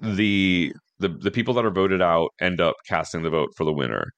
the 0.02 0.74
the 1.00 1.10
the 1.10 1.32
people 1.32 1.54
that 1.54 1.66
are 1.66 1.72
voted 1.72 2.02
out 2.02 2.30
end 2.40 2.60
up 2.60 2.76
casting 2.88 3.22
the 3.24 3.30
vote 3.30 3.50
for 3.56 3.64
the 3.66 3.74
winner 3.74 4.12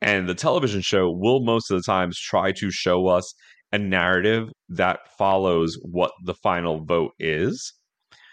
and 0.00 0.28
the 0.28 0.34
television 0.34 0.80
show 0.80 1.10
will 1.10 1.40
most 1.42 1.70
of 1.70 1.76
the 1.76 1.82
times 1.82 2.18
try 2.18 2.52
to 2.52 2.70
show 2.70 3.06
us 3.06 3.34
a 3.72 3.78
narrative 3.78 4.48
that 4.68 5.00
follows 5.18 5.76
what 5.82 6.12
the 6.24 6.34
final 6.34 6.84
vote 6.84 7.12
is. 7.18 7.72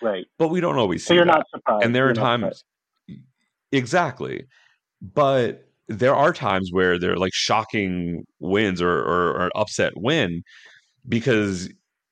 Right. 0.02 0.26
but 0.38 0.50
we 0.50 0.60
don't 0.60 0.78
always 0.78 1.04
see 1.04 1.08
So 1.08 1.14
you're 1.14 1.26
that. 1.26 1.32
not 1.38 1.46
surprised. 1.50 1.86
and 1.86 1.96
there 1.96 2.04
are 2.06 2.08
You're 2.10 2.16
times 2.16 2.64
exactly. 3.72 4.46
But 5.02 5.66
there 5.88 6.16
are 6.16 6.32
times 6.34 6.70
where 6.72 6.98
they're 6.98 7.18
like 7.18 7.34
shocking 7.34 8.24
wins 8.40 8.82
or, 8.82 8.90
or, 9.00 9.30
or 9.44 9.52
upset 9.56 9.94
win 9.96 10.42
because 11.08 11.70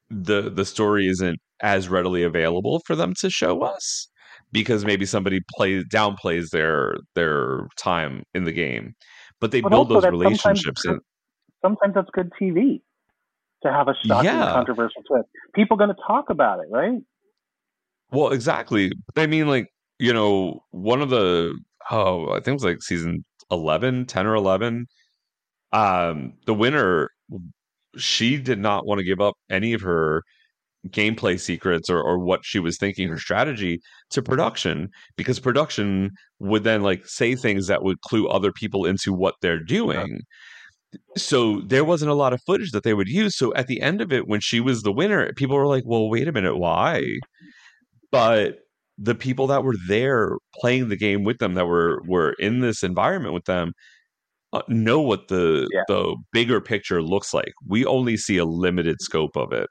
the 0.10 0.49
the 0.49 0.65
story 0.65 1.07
isn't 1.07 1.39
as 1.61 1.88
readily 1.89 2.23
available 2.23 2.81
for 2.85 2.95
them 2.95 3.14
to 3.22 3.30
show 3.30 3.61
us 3.61 4.07
because 4.52 4.84
maybe 4.84 5.06
somebody 5.06 5.39
plays 5.56 5.84
downplays 5.85 6.49
their 6.49 6.95
their 7.15 7.68
time 7.77 8.23
in 8.34 8.43
the 8.43 8.52
game. 8.52 8.93
But 9.39 9.52
they 9.52 9.61
But 9.61 9.69
build 9.69 9.89
those 9.89 10.03
sometimes 10.03 10.22
relationships 10.23 10.85
and 10.85 10.99
sometimes 11.61 11.93
that's 11.95 12.10
good 12.14 12.31
TV 12.41 12.81
to 13.63 13.71
have 13.71 13.88
a 13.88 13.95
shocking 14.05 14.25
Yeah. 14.25 14.53
controversial 14.53 15.01
twist. 15.03 15.27
People 15.53 15.77
going 15.77 15.89
to 15.89 16.01
talk 16.07 16.29
about 16.29 16.59
it, 16.59 16.67
right? 16.69 16.99
Well, 18.11 18.29
exactly. 18.29 18.91
I 19.15 19.27
mean, 19.27 19.47
like, 19.47 19.67
you 19.99 20.13
know, 20.13 20.63
one 20.71 21.01
of 21.01 21.09
the, 21.09 21.57
oh, 21.89 22.29
I 22.31 22.35
think 22.35 22.47
it 22.47 22.53
was 22.53 22.63
like 22.63 22.81
season 22.81 23.23
11, 23.51 24.05
10 24.05 24.27
or 24.27 24.35
11. 24.35 24.88
Um, 25.71 26.33
the 26.45 26.53
winner, 26.53 27.09
she 27.97 28.38
did 28.38 28.59
not 28.59 28.85
want 28.85 28.99
to 28.99 29.05
give 29.05 29.21
up 29.21 29.35
any 29.49 29.73
of 29.73 29.81
her 29.81 30.23
gameplay 30.89 31.39
secrets 31.39 31.89
or, 31.89 32.01
or 32.01 32.17
what 32.17 32.41
she 32.43 32.59
was 32.59 32.77
thinking, 32.77 33.07
her 33.07 33.19
strategy 33.19 33.79
to 34.09 34.21
production, 34.21 34.89
because 35.15 35.39
production 35.39 36.09
would 36.39 36.63
then 36.63 36.81
like 36.81 37.05
say 37.05 37.35
things 37.35 37.67
that 37.67 37.83
would 37.83 38.01
clue 38.01 38.27
other 38.27 38.51
people 38.51 38.85
into 38.85 39.13
what 39.13 39.35
they're 39.41 39.63
doing. 39.63 40.21
So 41.18 41.61
there 41.61 41.85
wasn't 41.85 42.11
a 42.11 42.15
lot 42.15 42.34
of 42.34 42.41
footage 42.45 42.72
that 42.72 42.84
they 42.84 42.93
would 42.93 43.07
use. 43.09 43.38
So 43.38 43.53
at 43.53 43.68
the 43.68 43.81
end 43.81 44.01
of 44.01 44.11
it, 44.13 44.27
when 44.27 44.39
she 44.41 44.59
was 44.59 44.81
the 44.81 44.91
winner, 44.91 45.31
people 45.34 45.55
were 45.55 45.68
like, 45.68 45.84
well, 45.85 46.09
wait 46.09 46.27
a 46.27 46.31
minute, 46.31 46.57
why? 46.57 47.03
but 48.11 48.59
the 48.97 49.15
people 49.15 49.47
that 49.47 49.63
were 49.63 49.76
there 49.88 50.38
playing 50.55 50.89
the 50.89 50.97
game 50.97 51.23
with 51.23 51.39
them 51.39 51.53
that 51.55 51.65
were 51.65 52.01
were 52.05 52.34
in 52.39 52.59
this 52.59 52.84
environment 52.84 53.34
with 53.34 53.45
them 53.45 53.73
uh, 54.53 54.61
know 54.68 55.01
what 55.01 55.27
the 55.30 55.68
Yeah. 55.72 55.84
the 55.88 56.15
bigger 56.34 56.61
picture 56.61 57.01
looks 57.01 57.34
like 57.34 57.53
we 57.65 57.85
only 57.85 58.18
see 58.18 58.38
a 58.38 58.45
limited 58.45 59.01
scope 59.01 59.35
of 59.35 59.53
it 59.53 59.68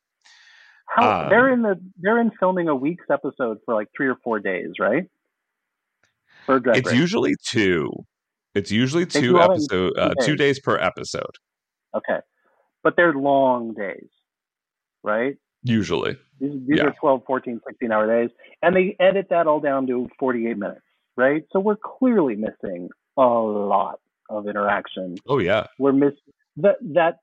How 0.86 1.24
Um, 1.24 1.28
they're 1.28 1.52
in 1.52 1.62
the 1.62 1.80
they're 1.98 2.20
in 2.20 2.30
filming 2.40 2.68
a 2.68 2.74
week's 2.74 3.06
episode 3.10 3.58
for 3.64 3.74
like 3.74 3.88
three 3.96 4.08
or 4.08 4.16
four 4.24 4.40
days, 4.40 4.70
right? 4.80 5.04
It's 6.48 6.92
usually 6.92 7.36
two 7.46 7.90
it's 8.54 8.70
usually 8.70 9.06
two 9.06 9.40
episode 9.40 9.92
two 9.94 10.00
uh, 10.00 10.14
two 10.22 10.36
days. 10.36 10.56
days 10.56 10.60
per 10.60 10.76
episode 10.78 11.34
okay, 11.94 12.18
but 12.82 12.94
they're 12.96 13.14
long 13.14 13.74
days, 13.74 14.08
right? 15.02 15.36
usually 15.62 16.16
These, 16.40 16.52
these 16.66 16.78
Yeah. 16.78 16.84
are 16.86 16.94
12, 17.00 17.22
14, 17.26 17.60
16 17.66 17.92
hour 17.92 18.06
days, 18.06 18.30
and 18.62 18.74
they 18.74 18.96
edit 18.98 19.26
that 19.30 19.46
all 19.46 19.60
down 19.60 19.86
to 19.88 20.08
48 20.18 20.56
minutes, 20.56 20.80
right? 21.16 21.42
So 21.52 21.60
we're 21.60 21.76
clearly 21.76 22.34
missing 22.36 22.88
a 23.18 23.22
lot 23.22 24.00
of 24.30 24.48
interaction. 24.48 25.16
Oh 25.28 25.38
yeah. 25.38 25.66
We're 25.78 25.92
miss 25.92 26.14
that 26.58 26.76
that 26.94 27.18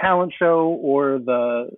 talent 0.00 0.32
show 0.38 0.78
or 0.80 1.18
the 1.18 1.70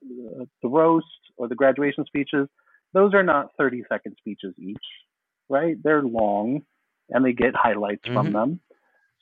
the 0.62 0.68
roast 0.68 1.06
or 1.36 1.48
the 1.48 1.54
graduation 1.54 2.04
speeches. 2.04 2.48
Those 2.92 3.14
are 3.14 3.22
not 3.22 3.50
30 3.56 3.84
second 3.88 4.16
speeches 4.18 4.52
each, 4.58 4.76
right? 5.48 5.76
They're 5.82 6.02
long 6.02 6.62
and 7.10 7.24
they 7.24 7.32
get 7.32 7.54
highlights 7.54 8.04
from 8.12 8.28
Mhm. 8.28 8.32
them. 8.32 8.60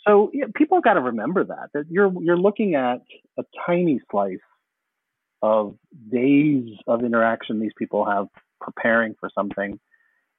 So 0.06 0.30
yeah, 0.32 0.46
people 0.54 0.80
got 0.80 0.94
to 0.94 1.00
remember 1.00 1.44
that 1.44 1.70
that 1.74 1.84
you're 1.90 2.12
you're 2.22 2.38
looking 2.38 2.74
at 2.74 3.02
a 3.38 3.44
tiny 3.66 4.00
slice 4.10 4.38
of 5.42 5.76
days 6.10 6.68
of 6.86 7.04
interaction 7.04 7.60
these 7.60 7.72
people 7.78 8.04
have 8.04 8.28
preparing 8.60 9.14
for 9.20 9.30
something. 9.34 9.78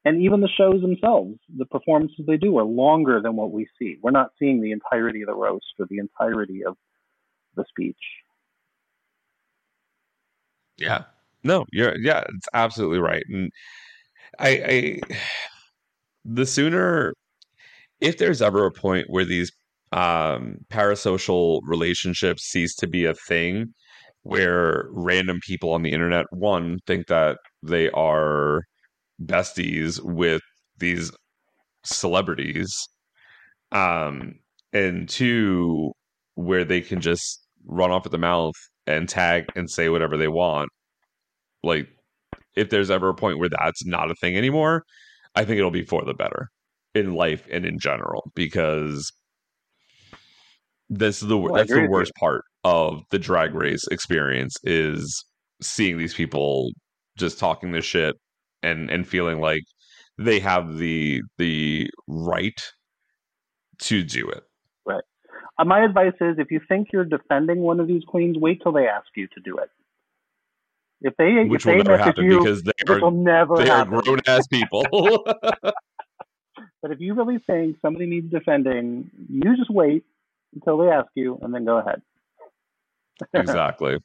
And 0.06 0.22
even 0.22 0.42
the 0.42 0.48
shows 0.48 0.82
themselves, 0.82 1.40
the 1.58 1.66
performances 1.66 2.26
they 2.26 2.38
do 2.38 2.58
are 2.58 2.64
longer 2.64 3.22
than 3.22 3.36
what 3.36 3.52
we 3.52 3.68
see. 3.78 3.98
We're 4.02 4.12
not 4.12 4.32
seeing 4.40 4.62
the 4.62 4.72
entirety 4.72 5.22
of 5.22 5.28
the 5.28 5.36
roast 5.36 5.66
or 5.80 5.88
the 5.90 6.00
entirety 6.00 6.64
of 6.66 6.78
the 7.56 7.66
speech. 7.70 7.98
Yeah. 10.78 11.04
No, 11.44 11.66
you're 11.72 11.98
yeah, 11.98 12.24
it's 12.30 12.48
absolutely 12.54 13.00
right. 13.00 13.24
And 13.30 13.52
I 14.40 15.00
I 15.10 15.16
the 16.26 16.46
sooner 16.46 17.14
if 18.02 18.18
there's 18.18 18.42
ever 18.42 18.66
a 18.66 18.72
point 18.72 19.08
where 19.10 19.26
these 19.26 19.52
um 19.92 20.58
parasocial 20.72 21.62
relationships 21.66 22.44
cease 22.44 22.76
to 22.76 22.88
be 22.88 23.06
a 23.06 23.16
thing 23.28 23.74
where 24.24 24.86
random 24.92 25.40
people 25.46 25.72
on 25.72 25.82
the 25.82 25.92
internet 25.92 26.26
one 26.32 26.78
think 26.86 27.08
that 27.08 27.38
they 27.64 27.90
are 27.92 28.62
besties 29.24 30.00
with 30.04 30.42
these 30.78 31.12
celebrities 31.84 32.88
um 33.72 34.34
and 34.74 35.10
two 35.10 35.92
where 36.36 36.64
they 36.64 36.82
can 36.82 37.02
just 37.02 37.46
run 37.66 37.92
off 37.92 38.06
at 38.06 38.12
the 38.12 38.18
mouth 38.18 38.54
and 38.86 39.10
tag 39.10 39.46
and 39.56 39.70
say 39.70 39.90
whatever 39.90 40.18
they 40.18 40.28
want 40.28 40.70
like 41.64 41.88
if 42.56 42.70
there's 42.70 42.92
ever 42.92 43.10
a 43.10 43.16
point 43.16 43.40
where 43.40 43.50
that's 43.50 43.86
not 43.86 44.12
a 44.12 44.16
thing 44.16 44.38
anymore 44.38 44.84
i 45.36 45.44
think 45.44 45.58
it'll 45.58 45.72
be 45.72 45.84
for 45.84 46.06
the 46.06 46.14
better 46.14 46.50
in 46.96 47.14
life 47.14 47.48
and 47.52 47.66
in 47.66 47.80
general 47.80 48.32
because 48.36 49.12
this 50.90 51.22
is 51.22 51.28
the 51.28 51.38
Well, 51.38 51.54
that's 51.54 51.72
the 51.72 51.88
worst 51.90 52.14
part 52.20 52.44
of 52.64 53.04
the 53.12 53.20
drag 53.20 53.54
race 53.54 53.88
experience 53.92 54.56
is 54.64 55.24
seeing 55.62 55.98
these 55.98 56.14
people 56.14 56.72
just 57.18 57.40
talking 57.40 57.72
this 57.72 57.86
shit 57.86 58.16
and 58.64 58.90
and 58.90 59.08
feeling 59.08 59.40
like 59.40 59.64
they 60.18 60.40
have 60.40 60.78
the 60.78 61.22
the 61.38 61.90
right 62.08 62.60
to 63.82 64.04
do 64.04 64.28
it. 64.30 64.44
Uh, 65.60 65.66
my 65.66 65.84
advice 65.84 66.14
is 66.22 66.38
if 66.40 66.52
you 66.52 66.62
think 66.70 66.88
you're 66.94 67.04
defending 67.04 67.60
one 67.60 67.82
of 67.82 67.88
these 67.88 68.04
queens, 68.08 68.38
wait 68.38 68.62
till 68.64 68.72
they 68.72 68.88
ask 68.88 69.08
you 69.16 69.28
to 69.28 69.42
do 69.42 69.58
it. 69.58 69.70
If 71.02 71.16
they 71.18 71.44
which 71.46 71.62
if 71.62 71.66
will 71.66 71.84
they 71.84 71.90
message 71.90 72.06
happen 72.06 72.26
you, 72.26 72.40
because 72.40 72.64
they 72.64 72.72
are 72.88 73.02
will 73.02 73.12
never 73.12 73.58
they 73.58 73.70
are 73.70 73.86
grown 73.86 74.20
ass 74.26 74.48
people 74.48 74.86
But 76.82 76.92
if 76.92 77.00
you 77.00 77.14
really 77.14 77.40
think 77.46 77.78
somebody 77.82 78.06
needs 78.06 78.32
defending, 78.32 79.12
you 79.30 79.58
just 79.58 79.70
wait 79.70 80.04
until 80.54 80.78
they 80.78 80.88
ask 80.88 81.08
you 81.16 81.38
and 81.42 81.54
then 81.54 81.66
go 81.66 81.78
ahead. 81.78 82.02
exactly. 83.34 83.98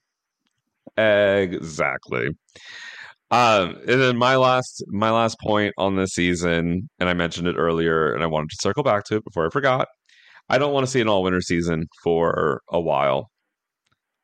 Exactly. 0.96 2.28
Um 3.30 3.76
and 3.88 4.00
then 4.00 4.16
my 4.16 4.36
last 4.36 4.84
my 4.88 5.10
last 5.10 5.38
point 5.40 5.72
on 5.78 5.96
this 5.96 6.10
season 6.10 6.88
and 7.00 7.08
i 7.08 7.14
mentioned 7.14 7.48
it 7.48 7.56
earlier 7.56 8.12
and 8.12 8.22
i 8.22 8.26
wanted 8.26 8.50
to 8.50 8.56
circle 8.60 8.82
back 8.82 9.04
to 9.04 9.16
it 9.16 9.24
before 9.24 9.46
i 9.46 9.50
forgot. 9.50 9.88
I 10.50 10.58
don't 10.58 10.74
want 10.74 10.84
to 10.84 10.90
see 10.90 11.00
an 11.00 11.08
all 11.08 11.22
winter 11.22 11.40
season 11.40 11.86
for 12.02 12.60
a 12.70 12.80
while. 12.80 13.30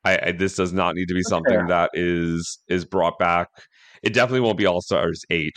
I, 0.03 0.19
I 0.27 0.31
this 0.31 0.55
does 0.55 0.73
not 0.73 0.95
need 0.95 1.07
to 1.07 1.13
be 1.13 1.23
something 1.23 1.67
that 1.67 1.89
is 1.93 2.59
is 2.67 2.85
brought 2.85 3.17
back. 3.17 3.47
It 4.03 4.13
definitely 4.13 4.41
won't 4.41 4.57
be 4.57 4.65
all 4.65 4.81
stars 4.81 5.23
8 5.29 5.51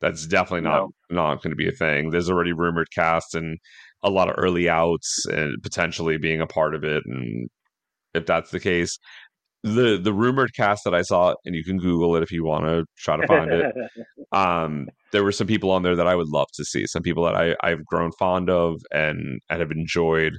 that's 0.00 0.26
definitely 0.26 0.68
not 0.68 0.88
not 1.10 1.42
going 1.42 1.50
to 1.50 1.56
be 1.56 1.68
a 1.68 1.72
thing 1.72 2.10
there's 2.10 2.30
already 2.30 2.52
rumored 2.52 2.88
cast 2.94 3.34
and 3.34 3.58
a 4.02 4.10
lot 4.10 4.28
of 4.28 4.34
early 4.38 4.68
outs 4.68 5.26
and 5.26 5.62
potentially 5.62 6.16
being 6.16 6.40
a 6.40 6.46
part 6.46 6.74
of 6.74 6.84
it 6.84 7.02
and 7.06 7.48
if 8.14 8.26
that's 8.26 8.50
the 8.50 8.60
case 8.60 8.98
the 9.62 9.98
the 10.02 10.12
rumored 10.12 10.54
cast 10.54 10.84
that 10.84 10.94
I 10.94 11.02
saw, 11.02 11.34
and 11.44 11.54
you 11.54 11.64
can 11.64 11.78
Google 11.78 12.16
it 12.16 12.22
if 12.22 12.32
you 12.32 12.44
want 12.44 12.64
to 12.64 12.84
try 12.98 13.16
to 13.16 13.26
find 13.26 13.50
it. 13.52 13.74
Um, 14.32 14.86
there 15.10 15.24
were 15.24 15.32
some 15.32 15.48
people 15.48 15.72
on 15.72 15.82
there 15.82 15.96
that 15.96 16.06
I 16.06 16.14
would 16.14 16.28
love 16.28 16.46
to 16.54 16.64
see. 16.64 16.86
Some 16.86 17.02
people 17.02 17.24
that 17.24 17.34
I 17.34 17.56
I've 17.64 17.84
grown 17.84 18.12
fond 18.12 18.48
of 18.48 18.80
and 18.92 19.40
and 19.50 19.60
have 19.60 19.72
enjoyed 19.72 20.34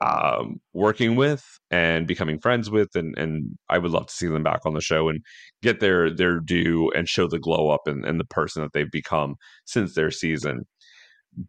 um, 0.00 0.60
working 0.74 1.16
with 1.16 1.44
and 1.70 2.06
becoming 2.06 2.38
friends 2.38 2.70
with, 2.70 2.94
and 2.94 3.16
and 3.18 3.56
I 3.68 3.78
would 3.78 3.90
love 3.90 4.06
to 4.06 4.14
see 4.14 4.26
them 4.26 4.42
back 4.42 4.60
on 4.66 4.74
the 4.74 4.80
show 4.80 5.08
and 5.08 5.20
get 5.62 5.80
their 5.80 6.10
their 6.14 6.40
due 6.40 6.90
and 6.94 7.08
show 7.08 7.26
the 7.28 7.38
glow 7.38 7.70
up 7.70 7.82
and, 7.86 8.04
and 8.04 8.20
the 8.20 8.24
person 8.26 8.62
that 8.62 8.72
they've 8.72 8.90
become 8.90 9.36
since 9.66 9.94
their 9.94 10.10
season. 10.10 10.64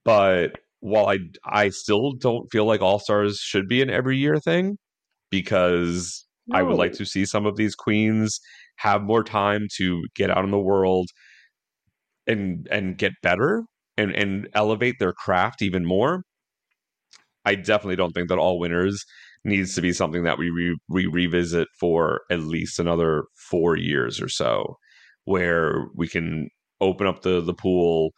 But 0.06 0.60
while 0.80 1.08
I 1.08 1.20
I 1.46 1.70
still 1.70 2.14
don't 2.14 2.48
feel 2.52 2.66
like 2.66 2.82
All 2.82 3.00
Stars 3.00 3.38
should 3.40 3.68
be 3.68 3.82
an 3.82 3.90
every 3.90 4.18
year 4.18 4.40
thing 4.40 4.78
because 5.32 6.26
I 6.54 6.64
would 6.64 6.78
like 6.78 6.94
to 6.94 7.06
see 7.06 7.26
some 7.26 7.46
of 7.46 7.58
these 7.58 7.76
queens 7.76 8.40
have 8.78 9.04
more 9.04 9.24
time 9.24 9.68
to 9.78 10.04
get 10.16 10.32
out 10.32 10.46
in 10.46 10.52
the 10.52 10.60
world 10.60 11.10
and 12.28 12.68
and 12.72 12.98
get 12.98 13.14
better 13.22 13.64
and 13.98 14.12
and 14.12 14.48
elevate 14.54 14.96
their 15.00 15.14
craft 15.14 15.62
even 15.62 15.86
more. 15.86 16.24
I 17.48 17.56
definitely 17.56 17.98
don't 17.98 18.14
think 18.14 18.30
that 18.30 18.40
all 18.40 18.60
winners 18.60 19.06
needs 19.46 19.76
to 19.76 19.82
be 19.82 19.94
something 19.94 20.24
that 20.24 20.38
we 20.40 20.50
re- 20.52 20.78
we 20.90 21.08
revisit 21.08 21.68
for 21.80 22.22
at 22.32 22.42
least 22.42 22.80
another 22.80 23.26
4 23.50 23.78
years 23.78 24.22
or 24.22 24.30
so 24.30 24.78
where 25.26 25.86
we 25.96 26.08
can 26.08 26.50
open 26.82 27.08
up 27.08 27.22
the 27.24 27.42
the 27.42 27.54
pool 27.56 28.12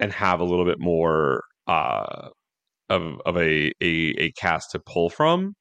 and 0.00 0.12
have 0.12 0.40
a 0.40 0.44
little 0.44 0.64
bit 0.64 0.80
more 0.80 1.42
uh 1.66 2.28
of 2.90 3.20
of 3.26 3.36
a 3.38 3.72
a, 3.82 4.14
a 4.18 4.32
cast 4.32 4.72
to 4.72 4.80
pull 4.80 5.10
from 5.10 5.54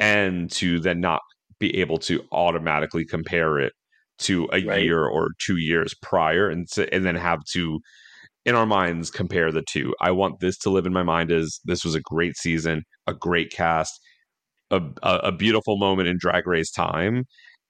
and 0.00 0.50
to 0.52 0.80
then 0.80 1.00
not 1.00 1.20
be 1.58 1.76
able 1.80 1.98
to 1.98 2.22
automatically 2.32 3.04
compare 3.04 3.58
it 3.58 3.72
to 4.18 4.48
a 4.52 4.58
Right. 4.60 4.78
year 4.82 5.04
or 5.06 5.30
two 5.44 5.56
years 5.58 5.94
prior 6.02 6.48
and 6.48 6.68
to, 6.72 6.92
and 6.94 7.04
then 7.04 7.16
have 7.16 7.40
to 7.52 7.80
in 8.46 8.54
our 8.54 8.66
minds 8.66 9.10
compare 9.10 9.52
the 9.52 9.64
two. 9.70 9.94
I 10.00 10.12
want 10.12 10.40
this 10.40 10.56
to 10.60 10.70
live 10.70 10.86
in 10.86 10.94
my 10.94 11.02
mind 11.02 11.30
as 11.32 11.60
this 11.66 11.84
was 11.84 11.94
a 11.94 12.00
great 12.00 12.38
season 12.38 12.84
a 13.06 13.14
great 13.14 13.50
cast 13.52 14.00
a, 14.70 14.80
a, 15.02 15.16
a 15.24 15.32
beautiful 15.32 15.76
moment 15.78 16.08
in 16.08 16.16
drag 16.18 16.46
race 16.46 16.70
time 16.72 17.24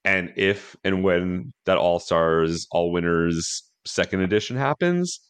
and 0.04 0.32
if 0.36 0.76
and 0.84 1.02
when 1.04 1.52
that 1.66 1.78
all 1.78 1.98
stars 1.98 2.66
all 2.72 2.92
winners 2.92 3.64
second 3.86 4.20
edition 4.20 4.56
happens 4.56 5.20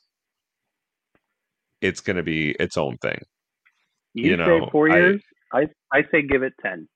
it's 1.82 2.00
going 2.00 2.16
to 2.16 2.22
be 2.22 2.50
its 2.60 2.76
own 2.76 2.96
thing. 2.98 3.20
You, 4.14 4.30
You 4.30 4.36
say 4.36 4.60
know, 4.60 4.68
four 4.72 4.88
I- 4.90 4.96
years. 4.96 5.22
I, 5.52 5.68
I 5.92 6.02
say 6.10 6.22
give 6.22 6.42
it 6.42 6.54
ten, 6.60 6.88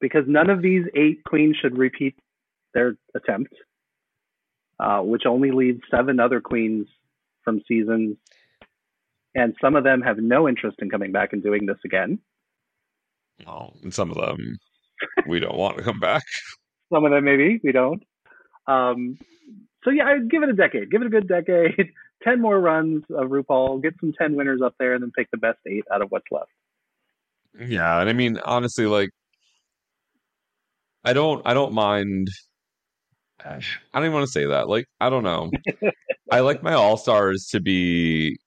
because 0.00 0.24
none 0.26 0.50
of 0.50 0.60
these 0.62 0.84
eight 0.94 1.24
queens 1.24 1.56
should 1.60 1.78
repeat 1.78 2.14
their 2.74 2.96
attempt, 3.14 3.54
uh, 4.78 5.00
which 5.00 5.22
only 5.26 5.50
leaves 5.50 5.80
seven 5.90 6.20
other 6.20 6.40
queens 6.40 6.86
from 7.44 7.60
seasons, 7.66 8.16
and 9.34 9.54
some 9.60 9.76
of 9.76 9.84
them 9.84 10.00
have 10.02 10.18
no 10.18 10.48
interest 10.48 10.76
in 10.80 10.90
coming 10.90 11.12
back 11.12 11.32
and 11.32 11.42
doing 11.42 11.66
this 11.66 11.78
again. 11.84 12.18
oh, 13.46 13.72
and 13.82 13.92
some 13.92 14.10
of 14.10 14.16
them 14.16 14.58
we 15.26 15.40
don't 15.40 15.56
want 15.56 15.76
to 15.76 15.82
come 15.82 15.98
back 15.98 16.22
Some 16.92 17.04
of 17.06 17.10
them 17.10 17.24
maybe 17.24 17.58
we 17.64 17.72
don't. 17.72 18.02
Um, 18.66 19.18
so 19.82 19.90
yeah, 19.90 20.04
I'd 20.04 20.30
give 20.30 20.42
it 20.42 20.50
a 20.50 20.54
decade. 20.54 20.90
Give 20.90 21.00
it 21.02 21.06
a 21.06 21.10
good 21.10 21.26
decade. 21.28 21.90
Ten 22.22 22.40
more 22.40 22.60
runs 22.60 23.02
of 23.10 23.30
RuPaul. 23.30 23.82
Get 23.82 23.94
some 23.98 24.12
ten 24.16 24.36
winners 24.36 24.60
up 24.62 24.74
there, 24.78 24.94
and 24.94 25.02
then 25.02 25.10
pick 25.10 25.28
the 25.32 25.38
best 25.38 25.58
eight 25.66 25.84
out 25.92 26.02
of 26.02 26.10
what's 26.12 26.26
left. 26.30 26.50
Yeah, 27.58 28.00
and 28.00 28.08
I 28.08 28.12
mean 28.12 28.38
honestly, 28.44 28.86
like 28.86 29.10
I 31.04 31.12
don't 31.14 31.42
I 31.44 31.52
don't 31.52 31.72
mind 31.72 32.28
I 33.92 33.98
don't 33.98 34.04
even 34.04 34.14
want 34.14 34.26
to 34.26 34.32
say 34.32 34.46
that. 34.46 34.68
Like, 34.68 34.86
I 35.00 35.10
don't 35.10 35.24
know. 35.24 35.50
I 36.30 36.40
like 36.40 36.62
my 36.62 36.74
all 36.74 36.96
stars 36.96 37.48
to 37.52 37.60
be 37.60 38.38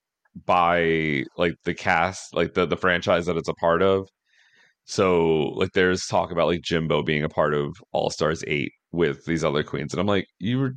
by 0.45 1.23
like 1.37 1.55
the 1.63 1.73
cast, 1.73 2.33
like 2.35 2.53
the 2.53 2.65
the 2.65 2.77
franchise 2.77 3.25
that 3.27 3.37
it's 3.37 3.49
a 3.49 3.53
part 3.53 3.81
of. 3.81 4.07
So 4.85 5.49
like 5.55 5.71
there's 5.73 6.05
talk 6.07 6.31
about 6.31 6.47
like 6.47 6.61
Jimbo 6.61 7.03
being 7.03 7.23
a 7.23 7.29
part 7.29 7.53
of 7.53 7.75
All 7.91 8.09
Stars 8.09 8.43
eight 8.47 8.71
with 8.91 9.25
these 9.25 9.43
other 9.43 9.63
queens. 9.63 9.93
And 9.93 9.99
I'm 9.99 10.07
like, 10.07 10.27
you 10.39 10.59
were 10.59 10.73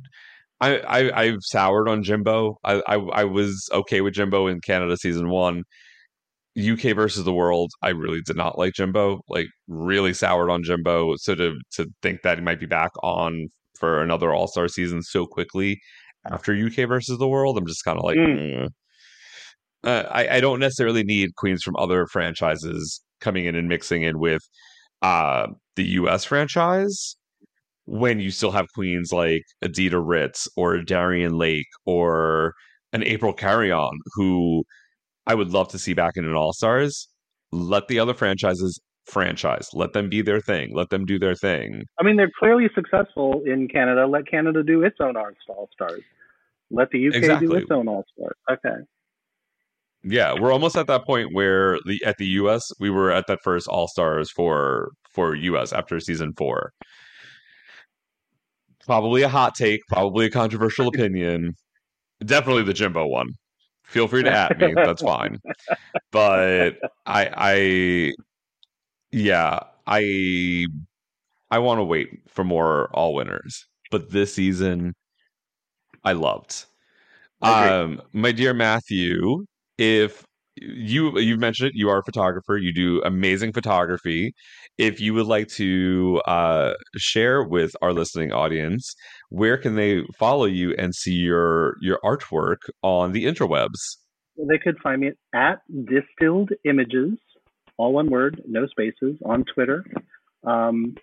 I, 0.61 0.79
I 0.79 1.21
I've 1.21 1.39
soured 1.41 1.87
on 1.89 2.03
Jimbo. 2.03 2.57
I, 2.63 2.81
I 2.87 2.95
I 2.95 3.23
was 3.25 3.69
okay 3.73 4.01
with 4.01 4.13
Jimbo 4.13 4.47
in 4.47 4.61
Canada 4.61 4.97
season 4.97 5.29
one. 5.29 5.63
UK 6.59 6.95
versus 6.95 7.23
the 7.23 7.33
world, 7.33 7.71
I 7.81 7.89
really 7.89 8.21
did 8.25 8.35
not 8.35 8.57
like 8.57 8.73
Jimbo. 8.73 9.21
Like 9.29 9.47
really 9.67 10.13
soured 10.13 10.49
on 10.49 10.63
Jimbo. 10.63 11.15
So 11.17 11.35
to 11.35 11.57
to 11.73 11.87
think 12.01 12.21
that 12.23 12.37
he 12.39 12.43
might 12.43 12.59
be 12.59 12.65
back 12.65 12.91
on 13.03 13.49
for 13.79 14.01
another 14.01 14.33
All 14.33 14.47
Star 14.47 14.67
season 14.67 15.01
so 15.01 15.25
quickly 15.25 15.79
after 16.29 16.53
UK 16.53 16.87
versus 16.87 17.17
the 17.17 17.27
world, 17.27 17.57
I'm 17.57 17.65
just 17.67 17.83
kind 17.85 17.97
of 17.97 18.03
like, 18.03 18.17
Mm. 18.17 18.65
"Eh." 18.65 18.67
uh, 19.89 20.03
I, 20.11 20.37
I 20.37 20.39
don't 20.41 20.59
necessarily 20.59 21.03
need 21.03 21.35
queens 21.35 21.63
from 21.63 21.75
other 21.77 22.05
franchises 22.07 23.01
coming 23.21 23.45
in 23.45 23.55
and 23.55 23.67
mixing 23.69 24.03
in 24.03 24.19
with 24.19 24.41
uh, 25.01 25.47
the 25.75 25.83
U.S. 25.85 26.25
franchise 26.25 27.15
when 27.85 28.19
you 28.19 28.29
still 28.31 28.51
have 28.51 28.67
queens 28.75 29.11
like 29.11 29.41
Adita 29.63 30.01
Ritz 30.05 30.47
or 30.55 30.77
Darienne 30.81 31.37
Lake 31.37 31.67
or 31.85 32.53
an 32.93 33.03
April 33.03 33.33
Carrion, 33.33 33.97
who 34.13 34.63
I 35.25 35.35
would 35.35 35.51
love 35.51 35.69
to 35.69 35.79
see 35.79 35.93
back 35.93 36.13
in 36.17 36.25
an 36.25 36.35
All 36.35 36.53
Stars. 36.53 37.07
Let 37.51 37.87
the 37.87 37.99
other 37.99 38.13
franchises 38.13 38.79
franchise. 39.09 39.69
Let 39.73 39.93
them 39.93 40.09
be 40.09 40.21
their 40.21 40.39
thing. 40.41 40.73
Let 40.73 40.89
them 40.89 41.05
do 41.05 41.19
their 41.19 41.35
thing. 41.35 41.83
I 41.99 42.03
mean, 42.03 42.15
they're 42.17 42.31
clearly 42.37 42.69
successful 42.75 43.41
in 43.45 43.67
Canada. 43.67 44.05
Let 44.07 44.27
Canada 44.27 44.63
do 44.63 44.83
its 44.83 44.97
own 44.99 45.15
All 45.15 45.29
Stars. 45.73 46.01
Let 46.71 46.89
the 46.91 47.07
UK 47.07 47.15
Exactly. 47.15 47.47
do 47.47 47.55
its 47.55 47.71
own 47.71 47.87
All 47.87 48.05
Stars. 48.15 48.35
Okay. 48.49 48.83
Yeah, 50.03 50.33
we're 50.39 50.53
almost 50.53 50.77
at 50.77 50.87
that 50.87 51.05
point 51.05 51.33
where 51.33 51.77
the 51.85 52.01
at 52.05 52.17
the 52.17 52.25
US 52.27 52.71
we 52.79 52.89
were 52.89 53.11
at 53.11 53.27
that 53.27 53.39
first 53.43 53.67
All 53.67 53.87
Stars 53.87 54.31
for 54.31 54.91
for 55.13 55.35
US 55.35 55.73
after 55.73 55.99
season 55.99 56.33
four. 56.37 56.71
Probably 58.85 59.23
a 59.23 59.29
hot 59.29 59.55
take, 59.55 59.81
probably 59.87 60.25
a 60.25 60.29
controversial 60.31 60.87
opinion. 60.93 61.53
Definitely 62.23 62.63
the 62.63 62.73
Jimbo 62.73 63.07
one. 63.07 63.27
Feel 63.83 64.07
free 64.07 64.23
to 64.23 64.31
at 64.31 64.57
me. 64.59 64.73
That's 64.75 65.01
fine. 65.01 65.37
But 66.11 66.77
I 67.05 67.29
I 67.35 68.13
yeah, 69.11 69.59
I 69.87 70.65
I 71.51 71.59
want 71.59 71.79
to 71.79 71.83
wait 71.83 72.09
for 72.27 72.43
more 72.43 72.89
all 72.93 73.13
winners. 73.13 73.65
But 73.91 74.11
this 74.11 74.33
season 74.35 74.93
I 76.03 76.13
loved. 76.13 76.65
I. 77.41 77.69
Um 77.69 78.01
my 78.13 78.31
dear 78.31 78.53
Matthew, 78.53 79.45
if 79.77 80.23
you 80.55 81.17
you've 81.19 81.39
mentioned 81.39 81.69
it 81.69 81.75
you 81.75 81.89
are 81.89 81.99
a 81.99 82.03
photographer 82.03 82.57
you 82.57 82.73
do 82.73 83.01
amazing 83.03 83.53
photography 83.53 84.33
if 84.77 84.99
you 84.99 85.13
would 85.13 85.25
like 85.25 85.47
to 85.47 86.21
uh 86.25 86.73
share 86.97 87.43
with 87.43 87.75
our 87.81 87.93
listening 87.93 88.33
audience 88.33 88.93
where 89.29 89.57
can 89.57 89.75
they 89.75 90.01
follow 90.17 90.45
you 90.45 90.73
and 90.77 90.93
see 90.93 91.13
your 91.13 91.75
your 91.81 91.97
artwork 92.03 92.57
on 92.83 93.13
the 93.13 93.25
interwebs 93.25 93.97
They 94.37 94.57
could 94.57 94.77
find 94.79 95.01
me 95.01 95.11
at 95.33 95.59
Distilled 95.67 96.51
Images, 96.63 97.17
all 97.79 97.93
one 97.93 98.09
word, 98.09 98.41
no 98.45 98.67
spaces, 98.67 99.15
on 99.25 99.45
Twitter 99.53 99.79
um, 100.45 100.95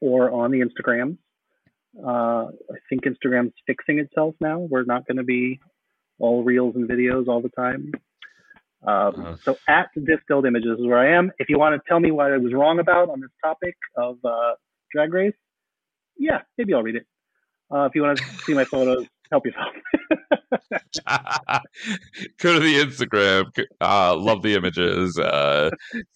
or 0.00 0.30
on 0.30 0.50
the 0.50 0.60
Instagram. 0.66 1.18
Uh, 2.02 2.44
I 2.76 2.78
think 2.88 3.02
Instagram's 3.04 3.52
fixing 3.66 3.98
itself 3.98 4.34
now. 4.40 4.58
We're 4.58 4.84
not 4.94 5.06
going 5.06 5.18
to 5.18 5.24
be 5.24 5.60
all 6.18 6.42
reels 6.42 6.74
and 6.74 6.88
videos 6.88 7.28
all 7.28 7.42
the 7.42 7.50
time. 7.50 7.92
Um, 8.86 9.14
Uh-huh. 9.14 9.36
So 9.44 9.56
at 9.68 9.86
Distilled 9.94 10.46
Images 10.46 10.78
is 10.78 10.86
where 10.86 10.98
I 10.98 11.16
am. 11.18 11.32
If 11.38 11.48
you 11.50 11.58
want 11.58 11.72
to 11.76 11.88
tell 11.88 12.00
me 12.00 12.10
what 12.10 12.32
I 12.32 12.38
was 12.38 12.52
wrong 12.52 12.78
about 12.80 13.06
on 13.10 13.20
this 13.20 13.30
topic 13.42 13.76
of 13.96 14.18
uh, 14.24 14.52
Drag 14.92 15.12
Race, 15.12 15.38
yeah, 16.18 16.40
maybe 16.56 16.72
I'll 16.74 16.82
read 16.82 16.96
it. 16.96 17.06
Uh, 17.72 17.84
if 17.88 17.94
you 17.94 18.02
want 18.02 18.18
to 18.18 18.24
see 18.44 18.54
my 18.54 18.64
photos, 18.64 19.06
help 19.30 19.44
yourself. 19.46 19.72
go 22.38 22.52
to 22.54 22.60
the 22.60 22.74
instagram 22.76 23.44
uh 23.80 24.14
love 24.16 24.42
the 24.42 24.54
images 24.54 25.18
uh 25.18 25.70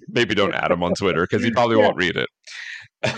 maybe 0.09 0.35
don't 0.35 0.55
add 0.55 0.71
him 0.71 0.83
on 0.83 0.95
twitter 0.95 1.23
because 1.23 1.43
he 1.45 1.51
probably 1.51 1.77
Yeah. 1.77 1.85
won't 1.85 1.97
read 1.97 2.17
it 2.17 2.29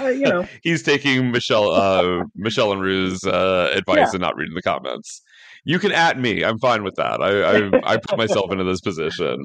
Uh, 0.01 0.09
you 0.09 0.23
know, 0.27 0.47
he's 0.63 0.83
taking 0.83 1.31
Michelle 1.31 1.71
uh 1.71 2.23
Michelle 2.35 2.73
and 2.73 2.81
Rue's 2.83 3.25
uh 3.25 3.71
advice 3.75 3.99
Yeah. 3.99 4.11
and 4.13 4.21
not 4.21 4.37
reading 4.37 4.55
the 4.55 4.63
comments. 4.63 5.23
You 5.65 5.79
can 5.79 5.93
at 5.93 6.19
me. 6.19 6.43
I'm 6.45 6.59
fine 6.59 6.83
with 6.85 6.95
that. 6.97 7.21
I 7.23 7.43
I, 7.69 7.93
I 7.95 7.97
put 7.97 8.19
myself 8.19 8.51
into 8.53 8.65
this 8.65 8.81
position. 8.83 9.37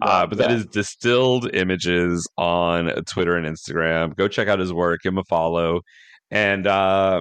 Uh, 0.00 0.26
but 0.26 0.38
that 0.38 0.50
is 0.50 0.64
distilled 0.66 1.54
images 1.54 2.26
on 2.38 2.86
Twitter 3.04 3.36
and 3.36 3.46
Instagram. 3.46 4.16
Go 4.16 4.26
check 4.28 4.48
out 4.48 4.58
his 4.58 4.72
work, 4.72 5.00
give 5.02 5.12
him 5.12 5.18
a 5.18 5.24
follow. 5.24 5.80
And 6.30 6.66
uh 6.66 7.20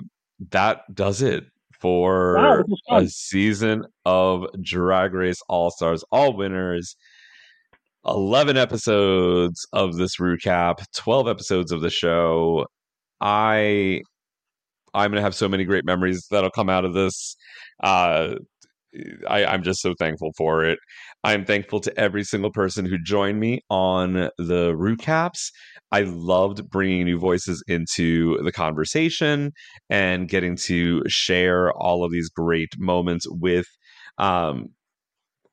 that 0.52 0.82
does 0.94 1.22
it 1.22 1.44
for 1.80 2.36
Wow, 2.36 2.58
this 2.58 2.66
was 2.68 2.82
fun. 2.90 3.04
a 3.04 3.10
season 3.10 3.86
of 4.06 4.46
Drag 4.62 5.14
Race 5.14 5.42
All 5.50 5.72
Stars, 5.72 6.04
all 6.12 6.36
winners. 6.36 6.96
11 8.06 8.56
episodes 8.56 9.68
of 9.74 9.98
this 9.98 10.16
recap, 10.18 10.78
12 10.96 11.28
episodes 11.28 11.72
of 11.74 11.82
the 11.82 11.90
show. 11.90 12.66
I 13.20 14.02
I'm 14.94 15.12
gonna 15.12 15.22
have 15.22 15.36
so 15.36 15.50
many 15.50 15.66
great 15.66 15.84
memories 15.86 16.26
that'll 16.32 16.50
come 16.52 16.70
out 16.70 16.86
of 16.86 16.94
this. 16.94 17.36
Uh, 17.84 18.36
I, 19.28 19.46
I'm 19.46 19.64
just 19.64 19.82
so 19.82 19.94
thankful 20.00 20.32
for 20.38 20.64
it. 20.64 20.80
I'm 21.24 21.46
thankful 21.46 21.80
to 21.82 22.00
every 22.00 22.24
single 22.24 22.52
person 22.52 22.86
who 22.86 22.98
joined 22.98 23.40
me 23.40 23.62
on 23.70 24.14
the 24.38 24.74
recaps. 24.76 25.52
I 25.92 26.02
loved 26.02 26.70
bringing 26.70 27.06
new 27.06 27.20
voices 27.20 27.64
into 27.68 28.42
the 28.44 28.52
conversation 28.52 29.52
and 29.90 30.30
getting 30.30 30.56
to 30.66 31.04
share 31.08 31.72
all 31.74 32.04
of 32.04 32.12
these 32.12 32.30
great 32.30 32.70
moments 32.78 33.26
with 33.30 33.66
um, 34.18 34.70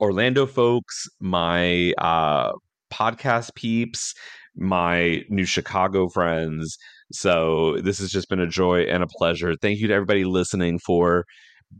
Orlando 0.00 0.46
folks, 0.46 1.06
my 1.20 1.92
uh, 1.98 2.52
podcast 2.92 3.54
peeps, 3.54 4.14
my 4.56 5.22
new 5.28 5.44
Chicago 5.44 6.08
friends. 6.08 6.76
So 7.12 7.78
this 7.82 7.98
has 7.98 8.10
just 8.10 8.28
been 8.28 8.40
a 8.40 8.46
joy 8.46 8.82
and 8.82 9.02
a 9.02 9.06
pleasure. 9.06 9.54
Thank 9.60 9.78
you 9.78 9.88
to 9.88 9.94
everybody 9.94 10.24
listening 10.24 10.78
for 10.78 11.24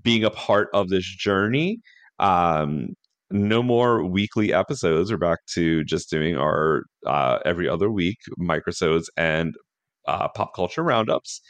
being 0.03 0.25
a 0.25 0.31
part 0.31 0.69
of 0.75 0.89
this 0.89 1.05
journey. 1.05 1.79
Um, 2.19 2.95
no 3.31 3.63
more 3.63 4.05
weekly 4.05 4.53
episodes. 4.53 5.11
We're 5.11 5.19
back 5.19 5.41
to 5.55 5.83
just 5.85 6.11
doing 6.11 6.37
our 6.37 6.85
uh, 7.07 7.39
every 7.45 7.69
other 7.69 7.91
week 7.91 8.19
microsodes 8.39 9.07
and 9.17 9.55
uh, 10.07 10.29
pop 10.29 10.55
culture 10.55 10.83
roundups. 10.83 11.41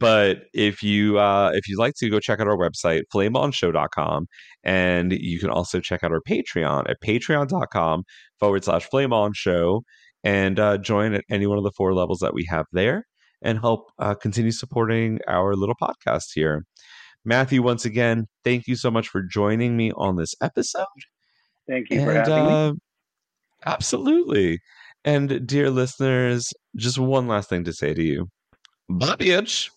But 0.00 0.44
if 0.54 0.82
you 0.82 1.18
uh, 1.18 1.50
if 1.54 1.68
you'd 1.68 1.78
like 1.78 1.94
to 1.98 2.08
go 2.08 2.20
check 2.20 2.40
out 2.40 2.46
our 2.46 2.56
website, 2.56 3.02
flameonshow.com, 3.12 4.26
and 4.62 5.12
you 5.12 5.40
can 5.40 5.50
also 5.50 5.80
check 5.80 6.04
out 6.04 6.12
our 6.12 6.22
Patreon 6.26 6.88
at 6.88 6.98
patreon.com 7.04 8.04
forward 8.38 8.64
slash 8.64 8.88
flame 8.88 9.12
on 9.12 9.32
show 9.34 9.82
and 10.22 10.60
uh, 10.60 10.78
join 10.78 11.14
at 11.14 11.24
any 11.30 11.46
one 11.46 11.58
of 11.58 11.64
the 11.64 11.72
four 11.76 11.94
levels 11.94 12.20
that 12.20 12.34
we 12.34 12.46
have 12.48 12.66
there 12.72 13.04
and 13.42 13.58
help 13.58 13.90
uh, 13.98 14.14
continue 14.14 14.50
supporting 14.50 15.18
our 15.28 15.54
little 15.54 15.76
podcast 15.80 16.26
here. 16.34 16.64
Matthew, 17.24 17.62
once 17.62 17.84
again, 17.84 18.26
thank 18.44 18.66
you 18.66 18.76
so 18.76 18.90
much 18.90 19.08
for 19.08 19.22
joining 19.22 19.76
me 19.76 19.92
on 19.96 20.16
this 20.16 20.34
episode. 20.40 20.86
Thank 21.68 21.90
you 21.90 22.00
for 22.00 22.12
And 22.12 22.18
having 22.18 22.44
me. 22.44 22.50
uh, 22.52 22.72
absolutely. 23.66 24.60
And 25.04 25.46
dear 25.46 25.70
listeners, 25.70 26.52
just 26.76 26.98
one 26.98 27.28
last 27.28 27.48
thing 27.48 27.64
to 27.64 27.72
say 27.72 27.94
to 27.94 28.02
you. 28.02 28.28
Bye, 28.88 29.16
bitch. 29.16 29.70